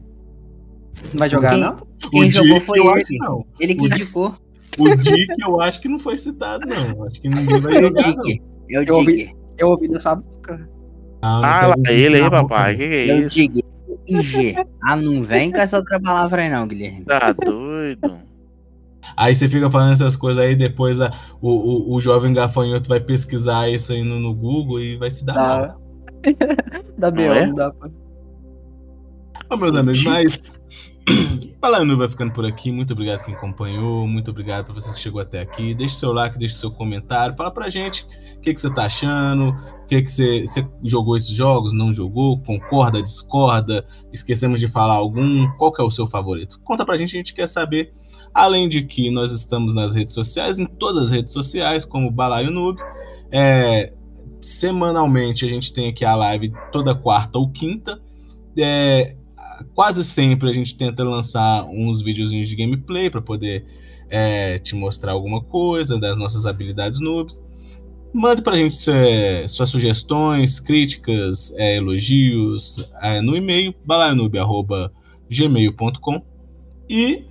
Não 1.13 1.19
vai 1.19 1.29
jogar, 1.29 1.51
Quem- 1.51 1.61
não? 1.61 1.77
Quem 2.11 2.23
O 2.25 2.29
jogou 2.29 2.53
Dick, 2.55 2.65
foi 2.65 2.79
eu 2.79 2.89
acho 2.89 2.97
ele. 2.97 3.05
que 3.05 3.17
não. 3.19 3.45
Ele 3.59 3.75
que 3.75 3.83
O 3.83 3.85
indicou. 3.87 4.33
O 4.77 4.95
Dick 4.97 5.27
eu 5.41 5.61
acho 5.61 5.81
que 5.81 5.87
não 5.87 5.97
foi 5.99 6.17
citado, 6.17 6.65
não. 6.67 7.05
Acho 7.05 7.21
que 7.21 7.29
ninguém 7.29 7.59
vai 7.61 7.75
É 7.75 7.79
o 7.79 7.81
jogar, 7.83 8.07
não. 8.07 8.21
Dick. 8.23 8.41
É 8.71 8.79
o 8.79 8.83
Eu 8.83 8.95
ouvi- 8.95 9.15
Dick. 9.17 9.35
Eu 9.57 9.67
ouvi 9.69 9.87
da 9.87 9.99
sua 9.99 10.15
boca. 10.15 10.57
não 10.57 10.67
Ah, 11.21 11.41
tá 11.61 11.67
lá, 11.67 11.75
ele 11.89 12.17
aí, 12.17 12.29
papai. 12.29 12.75
Que 12.75 12.87
que 12.87 12.93
é 12.93 13.07
É 13.07 13.13
o 13.15 13.25
isso? 13.27 13.35
Dig. 13.37 13.61
IG. 14.19 14.55
Ah, 14.83 14.95
não 14.95 15.23
vem 15.23 15.51
com 15.51 15.57
essa 15.57 15.77
outra 15.77 15.99
palavra 15.99 16.41
aí 16.41 16.49
não, 16.49 16.67
Guilherme. 16.67 17.05
Tá 17.05 17.31
doido. 17.33 18.19
Aí 19.17 19.35
você 19.35 19.49
fica 19.49 19.69
falando 19.69 19.93
essas 19.93 20.15
coisas 20.15 20.43
aí, 20.43 20.55
depois 20.55 21.01
a- 21.01 21.11
o, 21.41 21.49
o, 21.49 21.95
o 21.95 22.01
jovem 22.01 22.33
gafanhoto 22.33 22.87
vai 22.87 22.99
pesquisar 22.99 23.69
isso 23.69 23.91
aí 23.91 24.03
no, 24.03 24.19
no 24.19 24.33
Google 24.33 24.79
e 24.79 24.95
vai 24.97 25.11
se 25.11 25.25
dar 25.25 25.33
mal. 25.33 25.81
Dá. 26.97 27.09
Dá 27.09 27.11
B.O., 27.11 27.33
é? 27.33 27.45
não 27.47 27.55
dá 27.55 27.71
pra... 27.71 27.89
Ô, 29.49 29.57
meus 29.57 29.75
amigos, 29.75 30.03
mas. 30.03 30.59
Falando 31.61 31.95
vai 31.95 32.09
ficando 32.09 32.33
por 32.33 32.45
aqui. 32.45 32.71
Muito 32.71 32.93
obrigado 32.93 33.23
quem 33.23 33.35
acompanhou. 33.35 34.07
Muito 34.07 34.31
obrigado 34.31 34.65
por 34.65 34.73
você 34.73 34.91
que 34.93 34.99
chegou 34.99 35.21
até 35.21 35.41
aqui. 35.41 35.75
Deixe 35.75 35.95
seu 35.95 36.11
like, 36.11 36.37
deixe 36.37 36.55
seu 36.55 36.71
comentário. 36.71 37.35
Fala 37.35 37.51
pra 37.51 37.69
gente 37.69 38.05
o 38.37 38.41
que, 38.41 38.53
que 38.53 38.59
você 38.59 38.73
tá 38.73 38.85
achando. 38.85 39.49
O 39.49 39.85
que, 39.85 40.01
que 40.01 40.11
você, 40.11 40.41
você 40.41 40.67
jogou 40.83 41.15
esses 41.15 41.29
jogos? 41.29 41.71
Não 41.73 41.93
jogou? 41.93 42.39
Concorda, 42.41 43.01
discorda? 43.01 43.85
Esquecemos 44.11 44.59
de 44.59 44.67
falar 44.67 44.95
algum? 44.95 45.47
Qual 45.57 45.71
que 45.71 45.81
é 45.81 45.85
o 45.85 45.91
seu 45.91 46.07
favorito? 46.07 46.59
Conta 46.63 46.83
pra 46.83 46.97
gente, 46.97 47.15
a 47.15 47.19
gente 47.19 47.33
quer 47.33 47.47
saber. 47.47 47.93
Além 48.33 48.67
de 48.67 48.83
que 48.83 49.11
nós 49.11 49.31
estamos 49.31 49.75
nas 49.75 49.93
redes 49.93 50.15
sociais, 50.15 50.57
em 50.57 50.65
todas 50.65 51.05
as 51.05 51.11
redes 51.11 51.33
sociais, 51.33 51.85
como 51.85 52.09
Balaio 52.09 52.49
Noob. 52.49 52.81
É, 53.31 53.93
semanalmente 54.41 55.45
a 55.45 55.49
gente 55.49 55.71
tem 55.71 55.89
aqui 55.89 56.03
a 56.03 56.15
live 56.15 56.51
toda 56.71 56.95
quarta 56.95 57.37
ou 57.37 57.51
quinta. 57.51 58.01
É, 58.57 59.15
quase 59.73 60.03
sempre 60.03 60.49
a 60.49 60.53
gente 60.53 60.75
tenta 60.75 61.03
lançar 61.03 61.63
uns 61.65 62.01
videozinhos 62.01 62.47
de 62.47 62.55
gameplay 62.55 63.09
para 63.09 63.21
poder 63.21 63.65
é, 64.09 64.59
te 64.59 64.75
mostrar 64.75 65.13
alguma 65.13 65.41
coisa 65.41 65.97
das 65.99 66.17
nossas 66.17 66.45
habilidades 66.45 66.99
noobs. 66.99 67.41
Mande 68.13 68.41
pra 68.41 68.57
gente 68.57 68.91
é, 68.91 69.47
suas 69.47 69.69
sugestões, 69.69 70.59
críticas, 70.59 71.53
é, 71.55 71.77
elogios 71.77 72.85
é, 73.01 73.21
no 73.21 73.37
e-mail 73.37 73.73
balaionoob.gmail.com 73.85 76.21
e 76.89 77.23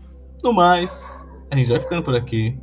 no 0.43 0.55
mais, 0.55 1.29
a 1.51 1.57
gente 1.57 1.69
vai 1.69 1.79
ficando 1.79 2.03
por 2.03 2.17
aqui. 2.17 2.59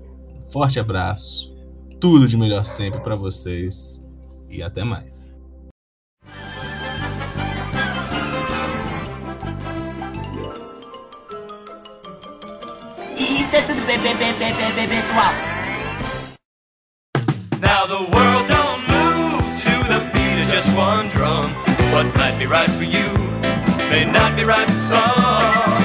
Forte 0.52 0.80
abraço, 0.80 1.56
tudo 2.00 2.28
de 2.28 2.36
melhor 2.36 2.66
sempre 2.66 3.00
para 3.02 3.16
vocês 3.16 4.04
e 4.50 4.64
até 4.64 4.84
mais. 4.84 5.27
Tudo 13.50 13.86
bem, 13.86 14.00
bem, 14.02 14.18
bem, 14.18 14.34
bem, 14.38 14.54
bem, 14.56 14.76
bem, 14.76 14.90
pessoal. 14.90 15.34
Now 17.62 17.86
the 17.86 18.04
world 18.14 18.48
don't 18.48 18.82
move 18.88 19.42
to 19.64 19.74
the 19.88 20.10
beat 20.14 20.42
of 20.42 20.50
just 20.50 20.76
one 20.76 21.08
drum. 21.10 21.54
What 21.92 22.14
might 22.16 22.38
be 22.38 22.46
right 22.46 22.70
for 22.70 22.84
you 22.84 23.08
may 23.90 24.04
not 24.04 24.36
be 24.36 24.44
right 24.44 24.70
for 24.70 24.80
some. 24.80 25.77